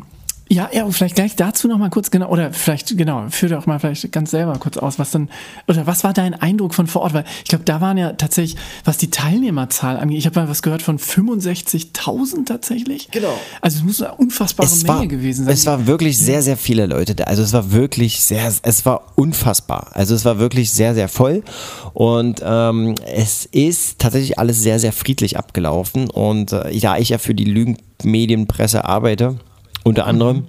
Ja, 0.53 0.69
ja, 0.73 0.85
und 0.85 0.93
vielleicht 0.93 1.15
gleich 1.15 1.37
dazu 1.37 1.69
noch 1.69 1.79
mal 1.79 1.91
kurz, 1.91 2.11
genau, 2.11 2.29
oder 2.29 2.53
vielleicht, 2.53 2.97
genau, 2.99 3.25
führ 3.31 3.49
doch 3.49 3.67
mal 3.67 3.79
vielleicht 3.79 4.11
ganz 4.11 4.33
selber 4.33 4.59
kurz 4.59 4.79
aus, 4.79 4.99
was 4.99 5.13
dann, 5.13 5.29
oder 5.69 5.87
was 5.87 6.03
war 6.03 6.13
dein 6.13 6.35
Eindruck 6.35 6.75
von 6.75 6.89
vor 6.89 7.03
Ort? 7.03 7.15
Weil 7.15 7.25
ich 7.45 7.51
glaube, 7.51 7.63
da 7.65 7.81
waren 7.81 7.97
ja 7.97 8.15
tatsächlich, 8.15 8.61
was 8.85 8.99
die 8.99 9.11
Teilnehmerzahl 9.11 9.97
angeht, 9.97 10.19
ich 10.19 10.27
habe 10.27 10.41
mal 10.41 10.49
was 10.49 10.63
gehört 10.63 10.83
von 10.83 10.99
65.000 10.99 12.47
tatsächlich. 12.47 13.13
Genau. 13.13 13.33
Also 13.61 13.79
es 13.79 13.85
muss 13.85 14.03
eine 14.03 14.15
unfassbare 14.15 14.69
es 14.69 14.83
Menge 14.83 14.99
war, 14.99 15.07
gewesen 15.07 15.45
sein. 15.45 15.55
Es 15.55 15.67
war 15.67 15.87
wirklich 15.87 16.19
sehr, 16.19 16.43
sehr 16.43 16.57
viele 16.57 16.87
Leute 16.87 17.15
da. 17.15 17.25
Also 17.25 17.45
es 17.45 17.53
war 17.53 17.71
wirklich 17.71 18.21
sehr, 18.21 18.53
es 18.63 18.85
war 18.85 19.13
unfassbar. 19.15 19.91
Also 19.93 20.17
es 20.17 20.25
war 20.25 20.41
wirklich 20.41 20.73
sehr, 20.73 20.95
sehr 20.95 21.09
voll. 21.09 21.45
Und 21.93 22.43
ähm, 22.45 22.97
es 23.07 23.47
ist 23.47 24.01
tatsächlich 24.01 24.41
alles 24.41 24.61
sehr, 24.61 24.81
sehr 24.81 24.93
friedlich 24.93 25.39
abgelaufen. 25.39 26.11
Und 26.11 26.53
äh, 26.53 26.77
da 26.81 26.99
ich 26.99 27.11
ja 27.11 27.19
für 27.19 27.37
die 27.37 27.45
Lügenmedienpresse 27.45 28.85
arbeite, 28.85 29.39
unter 29.85 30.07
anderem, 30.07 30.47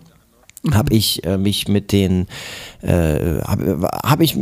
habe 0.71 0.93
ich 0.93 1.23
äh, 1.23 1.38
mich 1.38 1.67
mit 1.67 1.91
den 1.91 2.27
äh, 2.81 3.41
habe 3.45 3.88
hab 4.03 4.21
ich 4.21 4.38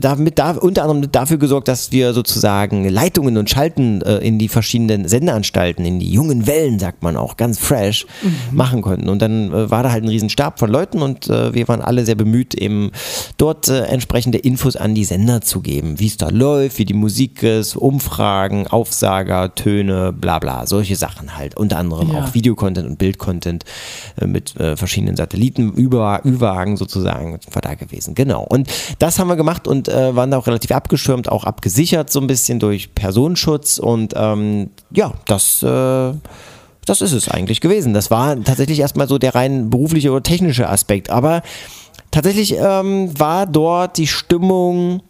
damit 0.00 0.38
da, 0.38 0.52
unter 0.52 0.82
anderem 0.82 1.10
dafür 1.12 1.38
gesorgt, 1.38 1.68
dass 1.68 1.92
wir 1.92 2.12
sozusagen 2.12 2.88
Leitungen 2.88 3.36
und 3.36 3.48
Schalten 3.50 4.02
äh, 4.02 4.18
in 4.18 4.38
die 4.38 4.48
verschiedenen 4.48 5.06
Sendeanstalten, 5.08 5.84
in 5.84 6.00
die 6.00 6.10
jungen 6.12 6.46
Wellen, 6.46 6.78
sagt 6.78 7.02
man 7.02 7.16
auch, 7.16 7.36
ganz 7.36 7.58
fresh 7.58 8.06
Mhm. 8.22 8.56
machen 8.56 8.82
konnten. 8.82 9.08
Und 9.08 9.20
dann 9.22 9.52
äh, 9.52 9.70
war 9.70 9.82
da 9.82 9.90
halt 9.92 10.04
ein 10.04 10.08
riesen 10.08 10.28
Stab 10.28 10.58
von 10.58 10.70
Leuten 10.70 11.02
und 11.02 11.28
äh, 11.28 11.54
wir 11.54 11.68
waren 11.68 11.80
alle 11.80 12.04
sehr 12.04 12.14
bemüht, 12.14 12.54
eben 12.54 12.90
dort 13.36 13.68
äh, 13.68 13.84
entsprechende 13.84 14.38
Infos 14.38 14.76
an 14.76 14.94
die 14.94 15.04
Sender 15.04 15.40
zu 15.40 15.60
geben, 15.60 16.00
wie 16.00 16.06
es 16.06 16.16
da 16.16 16.28
läuft, 16.30 16.78
wie 16.78 16.84
die 16.84 16.94
Musik 16.94 17.42
ist, 17.42 17.76
Umfragen, 17.76 18.66
Aufsager, 18.66 19.54
Töne, 19.54 20.12
bla 20.12 20.38
bla, 20.38 20.66
solche 20.66 20.96
Sachen 20.96 21.36
halt. 21.36 21.56
Unter 21.56 21.78
anderem 21.78 22.10
Ja. 22.10 22.18
auch 22.24 22.34
Videocontent 22.34 22.86
und 22.88 22.98
Bildcontent 22.98 23.64
mit 24.24 24.54
verschiedenen 24.76 25.16
Satelliten, 25.16 25.72
Über 25.72 26.20
Ü-Wagen 26.24 26.76
sozusagen 26.76 27.38
war 27.52 27.62
da 27.62 27.74
gewesen. 27.84 28.14
Genau. 28.14 28.42
Und 28.42 28.68
das 28.98 29.18
haben 29.18 29.28
wir 29.28 29.36
gemacht 29.36 29.68
und 29.68 29.88
äh, 29.88 30.14
waren 30.16 30.30
da 30.30 30.38
auch 30.38 30.46
relativ 30.46 30.70
abgeschirmt, 30.72 31.28
auch 31.28 31.44
abgesichert 31.44 32.10
so 32.10 32.20
ein 32.20 32.26
bisschen 32.26 32.58
durch 32.58 32.94
Personenschutz 32.94 33.78
und 33.78 34.14
ähm, 34.16 34.70
ja, 34.90 35.12
das 35.26 35.62
äh, 35.62 36.12
das 36.86 37.00
ist 37.00 37.12
es 37.12 37.28
eigentlich 37.28 37.60
gewesen. 37.60 37.94
Das 37.94 38.10
war 38.10 38.42
tatsächlich 38.42 38.80
erstmal 38.80 39.08
so 39.08 39.18
der 39.18 39.34
rein 39.34 39.70
berufliche 39.70 40.10
oder 40.10 40.22
technische 40.22 40.68
Aspekt. 40.68 41.10
Aber 41.10 41.42
tatsächlich 42.10 42.56
ähm, 42.58 43.18
war 43.18 43.46
dort 43.46 43.96
die 43.96 44.06
Stimmung 44.06 45.02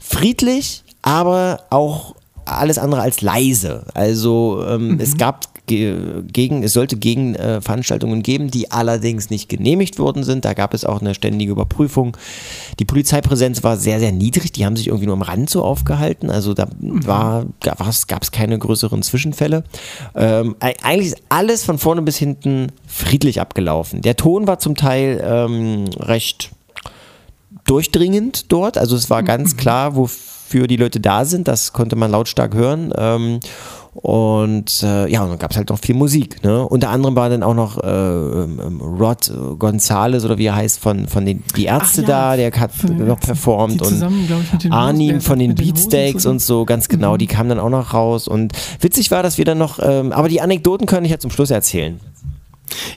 friedlich, 0.00 0.84
aber 1.02 1.64
auch 1.70 2.14
alles 2.44 2.78
andere 2.78 3.02
als 3.02 3.20
leise. 3.20 3.84
Also 3.94 4.64
ähm, 4.66 4.98
es 5.00 5.16
gab 5.16 5.57
gegen, 5.68 6.62
es 6.62 6.72
sollte 6.72 6.96
Gegenveranstaltungen 6.96 7.58
äh, 7.58 7.60
Veranstaltungen 7.60 8.22
geben, 8.22 8.50
die 8.50 8.70
allerdings 8.70 9.30
nicht 9.30 9.48
genehmigt 9.48 9.98
worden 9.98 10.24
sind. 10.24 10.44
Da 10.44 10.54
gab 10.54 10.74
es 10.74 10.84
auch 10.84 11.00
eine 11.00 11.14
ständige 11.14 11.52
Überprüfung. 11.52 12.16
Die 12.78 12.84
Polizeipräsenz 12.84 13.62
war 13.62 13.76
sehr, 13.76 14.00
sehr 14.00 14.12
niedrig. 14.12 14.52
Die 14.52 14.64
haben 14.64 14.76
sich 14.76 14.88
irgendwie 14.88 15.06
nur 15.06 15.14
am 15.14 15.22
Rand 15.22 15.50
so 15.50 15.62
aufgehalten. 15.62 16.30
Also 16.30 16.54
da 16.54 16.68
war, 16.80 17.46
gab 17.60 18.22
es 18.22 18.32
keine 18.32 18.58
größeren 18.58 19.02
Zwischenfälle. 19.02 19.64
Ähm, 20.14 20.56
eigentlich 20.60 21.12
ist 21.12 21.22
alles 21.28 21.64
von 21.64 21.78
vorne 21.78 22.02
bis 22.02 22.16
hinten 22.16 22.72
friedlich 22.86 23.40
abgelaufen. 23.40 24.02
Der 24.02 24.16
Ton 24.16 24.46
war 24.46 24.58
zum 24.58 24.74
Teil 24.74 25.22
ähm, 25.24 25.84
recht 25.98 26.50
durchdringend 27.66 28.50
dort. 28.50 28.78
Also 28.78 28.96
es 28.96 29.10
war 29.10 29.22
ganz 29.22 29.56
klar, 29.56 29.96
wofür 29.96 30.66
die 30.66 30.76
Leute 30.76 31.00
da 31.00 31.24
sind. 31.24 31.48
Das 31.48 31.72
konnte 31.72 31.96
man 31.96 32.10
lautstark 32.10 32.54
hören. 32.54 32.92
Ähm, 32.96 33.40
und 34.00 34.84
äh, 34.84 35.10
ja, 35.10 35.24
und 35.24 35.30
dann 35.30 35.38
gab 35.38 35.50
es 35.50 35.56
halt 35.56 35.70
noch 35.70 35.80
viel 35.80 35.96
Musik. 35.96 36.42
Ne? 36.44 36.66
Unter 36.66 36.90
anderem 36.90 37.16
war 37.16 37.28
dann 37.28 37.42
auch 37.42 37.54
noch 37.54 37.82
äh, 37.82 37.88
ähm, 37.88 38.80
Rod 38.80 39.32
Gonzales 39.58 40.24
oder 40.24 40.38
wie 40.38 40.46
er 40.46 40.54
heißt 40.54 40.78
von, 40.78 41.08
von 41.08 41.26
den 41.26 41.42
die 41.56 41.64
Ärzte 41.64 42.02
ja, 42.02 42.06
da, 42.06 42.36
der 42.36 42.52
hat 42.52 42.70
noch 42.88 43.18
performt 43.18 43.82
und 43.82 44.30
ich, 44.62 44.72
Arnim 44.72 45.20
von 45.20 45.40
den 45.40 45.56
Beatsteaks 45.56 46.26
und 46.26 46.40
so, 46.40 46.64
ganz 46.64 46.88
genau, 46.88 47.16
die 47.16 47.26
kamen 47.26 47.48
dann 47.48 47.58
auch 47.58 47.70
noch 47.70 47.92
raus. 47.92 48.28
Und 48.28 48.52
witzig 48.80 49.10
war, 49.10 49.24
dass 49.24 49.36
wir 49.36 49.44
dann 49.44 49.58
noch, 49.58 49.80
ähm, 49.82 50.12
aber 50.12 50.28
die 50.28 50.40
Anekdoten 50.40 50.86
kann 50.86 51.04
ich 51.04 51.10
ja 51.10 51.18
zum 51.18 51.32
Schluss 51.32 51.50
erzählen. 51.50 51.98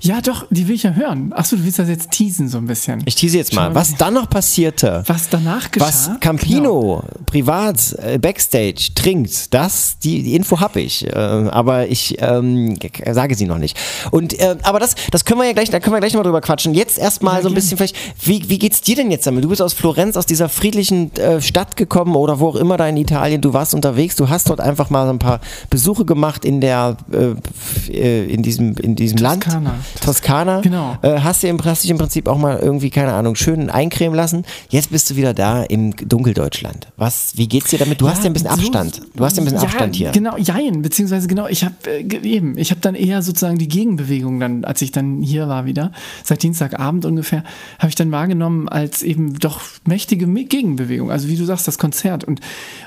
Ja, 0.01 0.21
doch, 0.21 0.45
die 0.49 0.67
will 0.67 0.75
ich 0.75 0.83
ja 0.83 0.91
hören. 0.93 1.33
Achso, 1.33 1.55
du 1.55 1.63
willst 1.63 1.79
das 1.79 1.87
jetzt 1.89 2.11
teasen 2.11 2.49
so 2.49 2.57
ein 2.57 2.65
bisschen. 2.65 3.01
Ich 3.05 3.15
tease 3.15 3.37
jetzt 3.37 3.53
mal, 3.53 3.69
Schau, 3.69 3.75
was 3.75 3.95
dann 3.95 4.13
noch 4.13 4.29
passierte. 4.29 5.03
was 5.07 5.29
danach 5.29 5.71
geschah. 5.71 5.85
Was 5.87 6.09
Campino 6.19 7.03
privat 7.25 7.95
äh, 7.99 8.17
Backstage 8.17 8.89
trinkt, 8.95 9.53
das 9.53 9.97
die, 9.99 10.23
die 10.23 10.35
Info 10.35 10.59
habe 10.59 10.81
ich, 10.81 11.05
äh, 11.07 11.11
aber 11.15 11.87
ich 11.87 12.17
ähm, 12.19 12.77
sage 13.11 13.35
sie 13.35 13.45
noch 13.45 13.57
nicht. 13.57 13.77
Und 14.11 14.39
äh, 14.39 14.57
aber 14.63 14.79
das 14.79 14.95
das 15.11 15.25
können 15.25 15.39
wir 15.39 15.47
ja 15.47 15.53
gleich, 15.53 15.69
da 15.69 15.79
können 15.79 15.95
wir 15.95 15.99
gleich 15.99 16.13
noch 16.13 16.23
drüber 16.23 16.41
quatschen. 16.41 16.73
Jetzt 16.73 16.97
erstmal 16.97 17.37
Ja, 17.37 17.41
so 17.43 17.47
ein 17.49 17.53
bisschen 17.55 17.77
vielleicht, 17.77 17.95
wie, 18.23 18.49
wie 18.49 18.59
geht's 18.59 18.81
dir 18.81 18.95
denn 18.95 19.11
jetzt 19.11 19.25
damit? 19.27 19.43
Du 19.43 19.49
bist 19.49 19.61
aus 19.61 19.73
Florenz, 19.73 20.17
aus 20.17 20.25
dieser 20.25 20.49
friedlichen 20.49 21.15
äh, 21.15 21.41
Stadt 21.41 21.75
gekommen 21.77 22.15
oder 22.15 22.39
wo 22.39 22.49
auch 22.49 22.55
immer 22.55 22.77
da 22.77 22.87
in 22.87 22.97
Italien. 22.97 23.41
Du 23.41 23.53
warst 23.53 23.73
unterwegs, 23.73 24.15
du 24.15 24.29
hast 24.29 24.49
dort 24.49 24.59
einfach 24.59 24.89
mal 24.89 25.05
so 25.05 25.13
ein 25.13 25.19
paar 25.19 25.39
Besuche 25.69 26.05
gemacht 26.05 26.45
in 26.45 26.61
der 26.61 26.97
äh, 27.11 27.91
äh, 27.91 28.25
in 28.25 28.43
diesem 28.43 28.75
in 28.77 28.95
diesem. 28.95 29.17
Land 29.21 29.45
Toskana. 30.03 30.61
Genau. 30.61 30.97
Äh, 31.01 31.19
hast, 31.19 31.43
du 31.43 31.47
im, 31.47 31.63
hast 31.63 31.83
dich 31.83 31.91
im 31.91 31.97
Prinzip 31.97 32.27
auch 32.27 32.37
mal 32.37 32.57
irgendwie, 32.59 32.89
keine 32.89 33.13
Ahnung, 33.13 33.35
schön 33.35 33.69
eincremen 33.69 34.15
lassen. 34.15 34.45
Jetzt 34.69 34.91
bist 34.91 35.09
du 35.09 35.15
wieder 35.15 35.33
da 35.33 35.63
im 35.63 35.95
Dunkeldeutschland. 35.95 36.87
Was, 36.97 37.33
wie 37.37 37.47
geht's 37.47 37.69
dir 37.69 37.79
damit? 37.79 38.01
Du 38.01 38.09
hast 38.09 38.23
ja 38.23 38.29
ein 38.29 38.33
bisschen 38.33 38.49
so- 38.49 38.55
Abstand. 38.55 39.01
Du 39.15 39.23
hast 39.23 39.37
ja 39.37 39.41
ein 39.41 39.45
bisschen 39.45 39.59
ja, 39.59 39.67
Abstand 39.67 39.95
hier. 39.95 40.11
Genau, 40.11 40.37
jein, 40.37 40.81
beziehungsweise 40.81 41.27
genau, 41.27 41.47
ich 41.47 41.63
habe 41.63 41.75
äh, 41.87 42.01
eben, 42.23 42.57
ich 42.57 42.71
habe 42.71 42.81
dann 42.81 42.95
eher 42.95 43.21
sozusagen 43.21 43.57
die 43.57 43.67
Gegenbewegung 43.67 44.39
dann, 44.39 44.63
als 44.65 44.81
ich 44.81 44.91
dann 44.91 45.21
hier 45.21 45.47
war 45.47 45.65
wieder, 45.65 45.91
seit 46.23 46.43
Dienstagabend 46.43 47.05
ungefähr, 47.05 47.43
habe 47.79 47.89
ich 47.89 47.95
dann 47.95 48.11
wahrgenommen 48.11 48.69
als 48.69 49.03
eben 49.03 49.37
doch 49.39 49.61
mächtige 49.85 50.27
Gegenbewegung. 50.27 51.11
Also 51.11 51.27
wie 51.27 51.35
du 51.35 51.45
sagst, 51.45 51.67
das 51.67 51.77
Konzert. 51.77 52.23
Und 52.23 52.41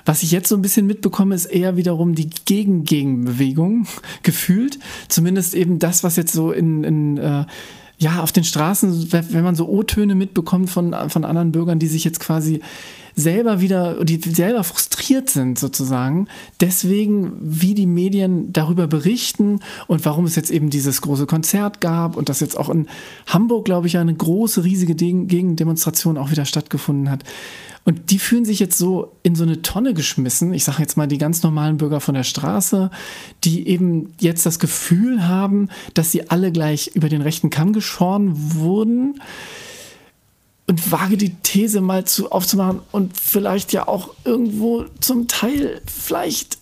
was 0.05 0.23
ich 0.23 0.31
jetzt 0.31 0.49
so 0.49 0.57
ein 0.57 0.63
bisschen 0.63 0.87
mitbekomme, 0.87 1.35
ist 1.35 1.47
eher 1.47 1.77
wiederum 1.77 2.15
die 2.15 2.31
Gegen-Gegenbewegung 2.45 3.87
gefühlt. 4.23 4.79
Zumindest 5.09 5.55
eben 5.55 5.79
das, 5.79 6.05
was 6.05 6.17
jetzt 6.17 6.33
so 6.33 6.53
in, 6.53 6.64
in 6.85 7.19
äh, 7.19 7.45
ja, 7.99 8.23
auf 8.23 8.33
den 8.33 8.45
Straßen, 8.45 9.13
wenn 9.13 9.45
man 9.45 9.55
so 9.55 9.69
O-Töne 9.69 10.15
mitbekommt 10.15 10.69
von, 10.69 10.95
von 11.09 11.25
anderen 11.25 11.53
Bürgern, 11.53 11.79
die 11.79 11.87
sich 11.87 12.05
jetzt 12.05 12.21
quasi 12.21 12.61
selber 13.17 13.61
wieder, 13.61 14.05
die 14.05 14.19
selber 14.19 14.65
frustriert 14.65 15.31
sind 15.31 15.59
sozusagen, 15.59 16.29
deswegen, 16.61 17.33
wie 17.41 17.75
die 17.75 17.87
Medien 17.87 18.53
darüber 18.53 18.87
berichten 18.87 19.61
und 19.87 20.05
warum 20.05 20.25
es 20.25 20.37
jetzt 20.37 20.51
eben 20.51 20.71
dieses 20.71 21.01
große 21.01 21.27
Konzert 21.27 21.81
gab 21.81 22.17
und 22.17 22.29
dass 22.29 22.41
jetzt 22.41 22.57
auch 22.57 22.69
in 22.69 22.89
Hamburg, 23.27 23.65
glaube 23.65 23.87
ich, 23.87 23.99
eine 23.99 24.15
große, 24.15 24.65
riesige 24.65 24.95
Gegen- 24.95 25.29
Gegendemonstration 25.29 26.19
auch 26.19 26.31
wieder 26.31 26.45
stattgefunden 26.45 27.11
hat. 27.11 27.25
Und 27.85 28.11
die 28.11 28.19
fühlen 28.19 28.47
sich 28.47 28.61
jetzt 28.61 28.79
so 28.79 29.13
in 29.23 29.35
so 29.35 29.43
eine 29.43 29.61
Tonne 29.61 29.93
geschmissen. 29.93 30.55
Ich 30.55 30.65
sage 30.65 30.81
jetzt 30.81 30.97
mal 30.97 31.07
die 31.07 31.19
ganz 31.19 31.43
normalen 31.43 31.77
Bürger 31.77 32.01
von 32.01 32.15
der 32.15 32.25
Straße, 32.25 32.91
die 33.45 33.69
eben 33.69 34.15
jetzt 34.19 34.47
das 34.47 34.59
Gefühl 34.59 35.29
haben, 35.29 35.69
dass 35.93 36.11
sie 36.11 36.31
alle 36.31 36.51
gleich 36.51 36.93
über 36.95 37.11
den 37.11 37.21
rechten 37.21 37.51
Kamm 37.51 37.75
geschoren 37.75 38.33
wurden. 38.55 39.21
Und 40.67 40.91
wage 40.91 41.17
die 41.19 41.35
These 41.35 41.81
mal 41.81 42.07
zu, 42.07 42.33
aufzumachen 42.33 42.81
und 42.91 43.21
vielleicht 43.21 43.73
ja 43.73 43.87
auch 43.87 44.15
irgendwo 44.25 44.87
zum 45.01 45.29
Teil 45.29 45.83
vielleicht 45.87 46.59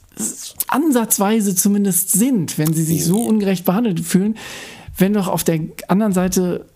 ansatzweise 0.68 1.54
zumindest 1.54 2.12
sind, 2.12 2.58
wenn 2.58 2.74
sie 2.74 2.82
sich 2.82 3.04
so 3.04 3.22
ungerecht 3.22 3.64
behandelt 3.64 4.00
fühlen, 4.00 4.36
wenn 4.98 5.12
doch 5.12 5.28
auf 5.28 5.44
der 5.44 5.60
anderen 5.88 6.12
Seite 6.12 6.66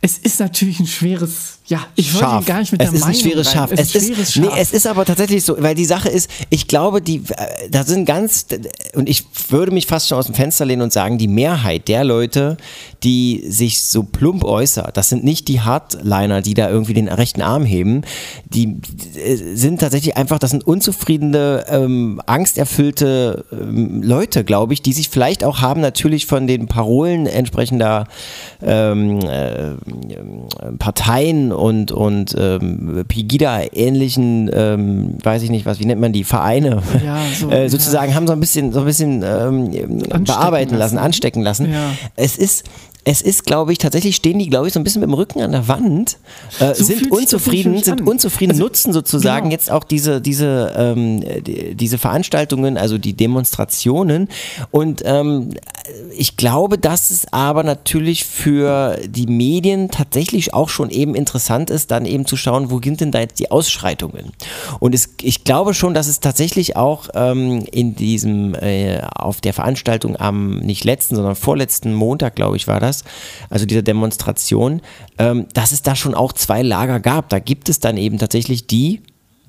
es 0.00 0.18
ist 0.18 0.40
natürlich 0.40 0.80
ein 0.80 0.86
schweres, 0.86 1.58
ja, 1.70 1.86
ich 1.94 2.10
Schaf. 2.10 2.44
gar 2.46 2.58
nicht 2.58 2.72
mit 2.72 2.82
es 2.82 2.88
der 2.88 2.96
ist 2.96 3.04
ein 3.04 3.12
Meinung 3.12 3.22
schweres 3.22 3.46
rein. 3.46 3.54
Schaf. 3.54 3.70
Es 3.72 3.94
ist 3.94 3.94
ein 3.94 4.14
schweres 4.14 4.32
Schaf. 4.32 4.44
Nee, 4.44 4.60
es 4.60 4.72
ist 4.72 4.86
aber 4.88 5.04
tatsächlich 5.04 5.44
so, 5.44 5.54
weil 5.62 5.76
die 5.76 5.84
Sache 5.84 6.08
ist, 6.08 6.28
ich 6.50 6.66
glaube, 6.66 7.00
die, 7.00 7.18
äh, 7.18 7.70
da 7.70 7.84
sind 7.84 8.06
ganz, 8.06 8.46
und 8.94 9.08
ich 9.08 9.24
würde 9.50 9.70
mich 9.70 9.86
fast 9.86 10.08
schon 10.08 10.18
aus 10.18 10.26
dem 10.26 10.34
Fenster 10.34 10.64
lehnen 10.64 10.82
und 10.82 10.92
sagen, 10.92 11.16
die 11.16 11.28
Mehrheit 11.28 11.86
der 11.86 12.02
Leute, 12.02 12.56
die 13.04 13.44
sich 13.48 13.84
so 13.84 14.02
plump 14.02 14.42
äußert, 14.42 14.96
das 14.96 15.10
sind 15.10 15.22
nicht 15.22 15.46
die 15.46 15.60
Hardliner, 15.60 16.42
die 16.42 16.54
da 16.54 16.68
irgendwie 16.68 16.92
den 16.92 17.06
rechten 17.06 17.40
Arm 17.40 17.64
heben, 17.64 18.02
die 18.46 18.80
äh, 19.14 19.36
sind 19.54 19.80
tatsächlich 19.80 20.16
einfach, 20.16 20.40
das 20.40 20.50
sind 20.50 20.66
unzufriedene, 20.66 21.66
ähm, 21.68 22.20
angsterfüllte 22.26 23.44
ähm, 23.52 24.02
Leute, 24.02 24.42
glaube 24.42 24.72
ich, 24.72 24.82
die 24.82 24.92
sich 24.92 25.08
vielleicht 25.08 25.44
auch 25.44 25.60
haben 25.60 25.80
natürlich 25.80 26.26
von 26.26 26.48
den 26.48 26.66
Parolen 26.66 27.28
entsprechender 27.28 28.08
ähm, 28.60 29.20
äh, 29.20 29.76
Parteien 30.80 31.52
und, 31.60 31.92
und 31.92 32.34
ähm, 32.38 33.04
Pegida-ähnlichen, 33.06 34.50
ähm, 34.52 35.18
weiß 35.22 35.42
ich 35.42 35.50
nicht 35.50 35.66
was, 35.66 35.78
wie 35.78 35.84
nennt 35.84 36.00
man 36.00 36.12
die, 36.12 36.24
Vereine, 36.24 36.82
Ja, 37.04 37.18
so, 37.38 37.50
äh, 37.50 37.68
sozusagen 37.68 38.14
haben 38.14 38.26
so 38.26 38.32
ein 38.32 38.40
bisschen, 38.40 38.72
so 38.72 38.80
ein 38.80 38.86
bisschen 38.86 39.22
ähm, 39.22 39.70
bearbeiten 40.24 40.76
lassen, 40.76 40.96
lassen. 40.96 40.98
anstecken 40.98 41.42
lassen. 41.42 41.70
Ja. 41.70 41.92
Es 42.16 42.36
ist 42.36 42.64
es 43.04 43.22
ist, 43.22 43.46
glaube 43.46 43.72
ich, 43.72 43.78
tatsächlich 43.78 44.16
stehen 44.16 44.38
die, 44.38 44.48
glaube 44.48 44.66
ich, 44.66 44.74
so 44.74 44.80
ein 44.80 44.84
bisschen 44.84 45.00
mit 45.00 45.08
dem 45.08 45.14
Rücken 45.14 45.40
an 45.40 45.52
der 45.52 45.68
Wand, 45.68 46.18
äh, 46.58 46.74
So 46.74 46.84
sind 46.84 47.10
unzufrieden, 47.10 47.82
sind 47.82 48.06
unzufrieden, 48.06 48.52
Also, 48.52 48.64
nutzen 48.64 48.92
sozusagen 48.92 49.44
genau. 49.44 49.52
jetzt 49.52 49.70
auch 49.70 49.84
diese, 49.84 50.20
diese, 50.20 50.72
ähm, 50.76 51.20
die, 51.42 51.74
diese 51.74 51.98
Veranstaltungen, 51.98 52.76
also 52.76 52.98
die 52.98 53.14
Demonstrationen. 53.14 54.28
Und 54.70 55.02
ähm, 55.04 55.50
ich 56.16 56.36
glaube, 56.36 56.78
dass 56.78 57.10
es 57.10 57.32
aber 57.32 57.62
natürlich 57.62 58.24
für 58.24 58.98
die 59.06 59.26
Medien 59.26 59.90
tatsächlich 59.90 60.52
auch 60.52 60.68
schon 60.68 60.90
eben 60.90 61.14
interessant 61.14 61.70
ist, 61.70 61.90
dann 61.90 62.04
eben 62.04 62.26
zu 62.26 62.36
schauen, 62.36 62.70
wo 62.70 62.80
sind 62.80 63.00
denn 63.00 63.12
da 63.12 63.20
jetzt 63.20 63.38
die 63.38 63.50
Ausschreitungen? 63.50 64.32
Und 64.78 64.94
es, 64.94 65.14
ich 65.22 65.44
glaube 65.44 65.74
schon, 65.74 65.94
dass 65.94 66.06
es 66.06 66.20
tatsächlich 66.20 66.76
auch 66.76 67.08
ähm, 67.14 67.64
in 67.72 67.94
diesem, 67.94 68.54
äh, 68.54 69.00
auf 69.14 69.40
der 69.40 69.54
Veranstaltung 69.54 70.16
am 70.16 70.58
nicht 70.58 70.84
letzten, 70.84 71.16
sondern 71.16 71.36
vorletzten 71.36 71.94
Montag, 71.94 72.36
glaube 72.36 72.56
ich, 72.56 72.66
war 72.66 72.80
das, 72.80 72.89
also 73.48 73.66
dieser 73.66 73.82
Demonstration, 73.82 74.80
ähm, 75.18 75.46
dass 75.54 75.72
es 75.72 75.82
da 75.82 75.96
schon 75.96 76.14
auch 76.14 76.32
zwei 76.32 76.62
Lager 76.62 77.00
gab. 77.00 77.28
Da 77.28 77.38
gibt 77.38 77.68
es 77.68 77.80
dann 77.80 77.96
eben 77.96 78.18
tatsächlich 78.18 78.66
die, 78.66 79.02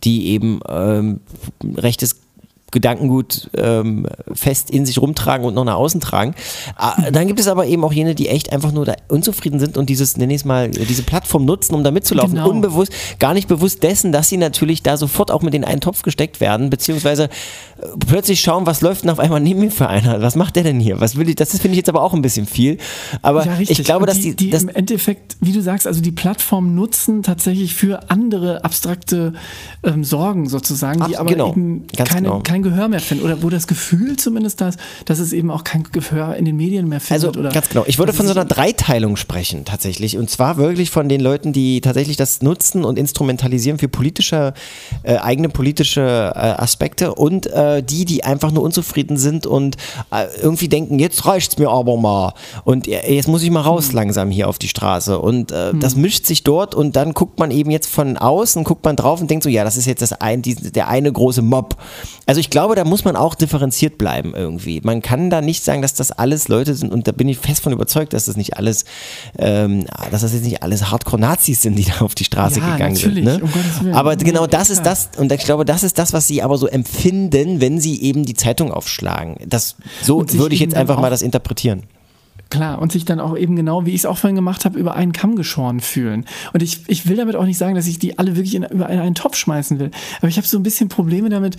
die 0.04 0.28
eben 0.28 0.60
ähm, 0.68 1.20
rechtes 1.64 2.22
Gedankengut 2.72 3.50
ähm, 3.58 4.08
fest 4.34 4.70
in 4.72 4.86
sich 4.86 4.98
rumtragen 4.98 5.46
und 5.46 5.54
noch 5.54 5.66
nach 5.66 5.76
außen 5.76 6.02
tragen. 6.02 6.34
Ah, 6.76 7.12
Dann 7.12 7.28
gibt 7.28 7.40
es 7.40 7.48
aber 7.48 7.66
eben 7.66 7.84
auch 7.84 7.94
jene, 7.94 8.16
die 8.16 8.30
echt 8.30 8.52
einfach 8.52 8.72
nur 8.72 8.86
da 8.86 8.96
unzufrieden 9.10 9.60
sind 9.60 9.78
und 9.78 9.90
dieses, 9.90 10.18
nenne 10.18 10.34
ich 10.34 10.42
es 10.42 10.46
mal, 10.46 10.72
diese 10.72 11.04
Plattform 11.04 11.46
nutzen, 11.46 11.76
um 11.76 11.84
da 11.84 11.92
mitzulaufen. 11.92 12.36
Genau. 12.36 12.50
Unbewusst, 12.50 12.94
gar 13.20 13.34
nicht 13.34 13.48
bewusst 13.48 13.84
dessen, 13.84 14.12
dass 14.12 14.30
sie 14.30 14.38
natürlich 14.38 14.84
da 14.84 14.98
sofort 14.98 15.32
auch 15.32 15.42
mit 15.42 15.54
in 15.54 15.66
einen 15.66 15.82
Topf 15.82 16.02
gesteckt 16.02 16.40
werden, 16.40 16.70
beziehungsweise 16.70 17.26
äh, 17.26 17.30
plötzlich 18.08 18.40
schauen, 18.42 18.66
was 18.66 18.82
läuft 18.82 19.04
denn 19.04 19.10
auf 19.10 19.20
einmal 19.20 19.42
neben 19.42 19.60
mir 19.60 19.72
für 19.72 19.88
einer? 19.88 20.22
Was 20.22 20.36
macht 20.36 20.56
der 20.56 20.64
denn 20.64 20.80
hier? 20.80 21.00
Was 21.02 21.18
will 21.18 21.28
ich? 21.28 21.36
Das 21.36 21.52
finde 21.52 21.72
ich 21.72 21.78
jetzt 21.78 21.90
aber 21.90 22.02
auch 22.02 22.14
ein 22.14 22.22
bisschen 22.22 22.46
viel. 22.46 22.78
Aber 23.22 23.46
Ja, 23.46 23.58
ich 23.60 23.84
glaube, 23.84 24.06
dass 24.06 24.18
die, 24.18 24.36
die, 24.36 24.46
die 24.46 24.50
dass, 24.50 24.64
im 24.64 24.70
Endeffekt, 24.70 25.36
wie 25.42 25.52
du 25.52 25.62
sagst, 25.62 25.88
also 25.88 26.02
die 26.02 26.12
Plattform 26.12 26.74
nutzen 26.76 27.24
tatsächlich 27.24 27.76
für 27.76 28.10
andere 28.10 28.64
abstrakte 28.64 29.34
ähm, 29.84 30.04
Sorgen 30.04 30.48
sozusagen, 30.48 31.06
die 31.08 31.18
aber 31.18 31.30
genau. 31.30 31.52
eben 31.52 31.88
keine, 31.96 32.22
genau. 32.22 32.40
kein 32.40 32.61
Gehör 32.62 32.88
mehr 32.88 33.00
finden 33.00 33.24
oder 33.24 33.42
wo 33.44 33.50
das 33.50 33.68
Gefühl 33.68 34.18
zumindest 34.18 34.62
da 34.62 34.70
ist, 34.70 34.80
dass 35.06 35.20
es 35.20 35.34
eben 35.34 35.52
auch 35.52 35.64
kein 35.64 35.84
Gehör 35.92 36.36
in 36.36 36.46
den 36.46 36.56
Medien 36.56 36.88
mehr 36.88 37.00
findet. 37.00 37.26
Also 37.26 37.40
oder 37.40 37.52
ganz 37.52 37.70
genau. 37.70 37.84
Ich 37.88 38.00
würde 38.00 38.14
von 38.14 38.26
so 38.26 38.34
einer 38.34 38.46
Dreiteilung 38.46 39.18
sprechen 39.18 39.66
tatsächlich. 39.66 40.18
Und 40.18 40.30
zwar 40.30 40.58
wirklich 40.58 40.90
von 40.90 41.10
den 41.10 41.22
Leuten, 41.22 41.54
die 41.54 41.82
tatsächlich 41.82 42.18
das 42.18 42.42
nutzen 42.42 42.84
und 42.84 42.98
instrumentalisieren 42.98 43.80
für 43.80 43.88
politische, 43.88 44.54
äh, 45.04 45.18
eigene 45.18 45.50
politische 45.50 46.02
äh, 46.36 46.40
Aspekte 46.40 47.16
und 47.16 47.48
äh, 47.48 47.84
die, 47.84 48.06
die 48.06 48.24
einfach 48.24 48.52
nur 48.52 48.64
unzufrieden 48.64 49.18
sind 49.18 49.46
und 49.46 49.78
äh, 50.12 50.26
irgendwie 50.42 50.68
denken, 50.68 51.00
jetzt 51.00 51.26
reicht's 51.26 51.58
mir 51.58 51.70
aber 51.70 51.98
mal. 51.98 52.34
Und 52.64 52.88
äh, 52.88 53.14
jetzt 53.14 53.28
muss 53.28 53.44
ich 53.44 53.52
mal 53.52 53.62
raus 53.62 53.92
langsam 53.92 54.30
hier 54.32 54.48
auf 54.48 54.60
die 54.60 54.68
Straße. 54.68 55.20
Und 55.20 55.52
äh, 55.52 55.74
das 55.74 55.96
mischt 55.96 56.26
sich 56.26 56.44
dort 56.44 56.76
und 56.76 56.96
dann 56.96 57.14
guckt 57.14 57.40
man 57.40 57.52
eben 57.52 57.72
jetzt 57.72 57.88
von 57.88 58.18
außen, 58.18 58.64
guckt 58.64 58.86
man 58.86 58.96
drauf 58.96 59.22
und 59.22 59.30
denkt 59.30 59.44
so, 59.44 59.50
ja, 59.50 59.64
das 59.64 59.78
ist 59.78 59.86
jetzt 59.86 60.02
das 60.02 60.14
ein, 60.14 60.42
die, 60.42 60.56
der 60.56 60.88
eine 60.88 61.12
große 61.12 61.42
Mob. 61.42 61.78
Also 62.26 62.40
ich 62.40 62.50
glaube, 62.52 62.76
da 62.76 62.84
muss 62.84 63.04
man 63.04 63.16
auch 63.16 63.34
differenziert 63.34 63.98
bleiben 63.98 64.34
irgendwie. 64.36 64.82
Man 64.84 65.02
kann 65.02 65.30
da 65.32 65.42
nicht 65.42 65.64
sagen, 65.64 65.82
dass 65.82 65.96
das 65.96 66.12
alles 66.12 66.48
Leute 66.48 66.76
sind 66.76 66.94
und 66.94 67.08
da 67.08 67.12
bin 67.12 67.28
ich 67.28 67.40
fest 67.40 67.64
von 67.64 67.74
überzeugt, 67.74 68.14
dass 68.14 68.26
das 68.26 68.38
nicht 68.38 68.58
alles, 68.58 68.86
ähm, 69.40 69.86
dass 70.12 70.22
das 70.22 70.34
jetzt 70.34 70.44
nicht 70.44 70.62
alles 70.62 70.92
Hardcore-Nazis 70.92 71.64
sind, 71.64 71.76
die 71.76 71.86
da 71.86 72.02
auf 72.02 72.14
die 72.14 72.26
Straße 72.26 72.60
Ja, 72.60 72.74
gegangen 72.74 72.96
sind. 72.96 73.24
Ne? 73.24 73.42
um. 73.42 73.94
Aber 73.94 74.16
genau 74.16 74.42
Ja, 74.42 74.48
das 74.48 74.70
ist 74.70 74.84
klar. 74.84 74.96
das 74.96 75.10
und 75.18 75.32
ich 75.32 75.44
glaube, 75.44 75.66
das 75.66 75.84
ist 75.84 75.98
das, 75.98 76.14
was 76.14 76.28
sie 76.28 76.44
aber 76.44 76.58
so 76.58 76.68
empfinden, 76.68 77.62
wenn 77.62 77.80
sie 77.80 78.02
eben 78.02 78.26
die 78.26 78.36
Zeitung 78.36 78.72
aufschlagen. 78.72 79.38
Das 79.48 79.76
so 80.04 80.24
würde 80.30 80.54
ich 80.54 80.62
jetzt 80.62 80.76
einfach 80.76 81.00
mal 81.00 81.10
das 81.10 81.24
interpretieren. 81.24 81.84
Klar, 82.52 82.82
und 82.82 82.92
sich 82.92 83.06
dann 83.06 83.22
auch 83.22 83.38
eben 83.38 83.56
genau, 83.56 83.86
wie 83.86 83.92
ich 83.92 84.02
es 84.02 84.06
auch 84.06 84.18
vorhin 84.18 84.36
gemacht 84.36 84.66
habe, 84.66 84.78
über 84.78 84.94
einen 84.94 85.14
Kamm 85.14 85.38
geschoren 85.38 85.80
fühlen. 85.80 86.26
Und 86.52 86.62
ich, 86.62 86.82
ich 86.88 87.08
will 87.08 87.16
damit 87.16 87.38
auch 87.38 87.46
nicht 87.46 87.58
sagen, 87.58 87.76
dass 87.76 87.88
ich 87.88 87.98
die 87.98 88.20
alle 88.20 88.36
wirklich 88.36 88.56
in, 88.56 88.64
über 88.64 88.88
einen, 88.88 89.00
einen 89.00 89.16
Topf 89.16 89.38
schmeißen 89.38 89.80
will. 89.80 89.90
Aber 90.20 90.28
ich 90.28 90.36
habe 90.36 90.46
so 90.46 90.60
ein 90.60 90.64
bisschen 90.64 90.90
Probleme 90.90 91.30
damit, 91.30 91.56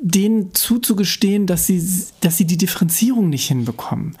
denen 0.00 0.54
zuzugestehen, 0.54 1.46
dass 1.46 1.66
sie, 1.66 1.82
dass 2.20 2.36
sie 2.36 2.46
die 2.46 2.56
Differenzierung 2.56 3.28
nicht 3.28 3.48
hinbekommen. 3.48 4.16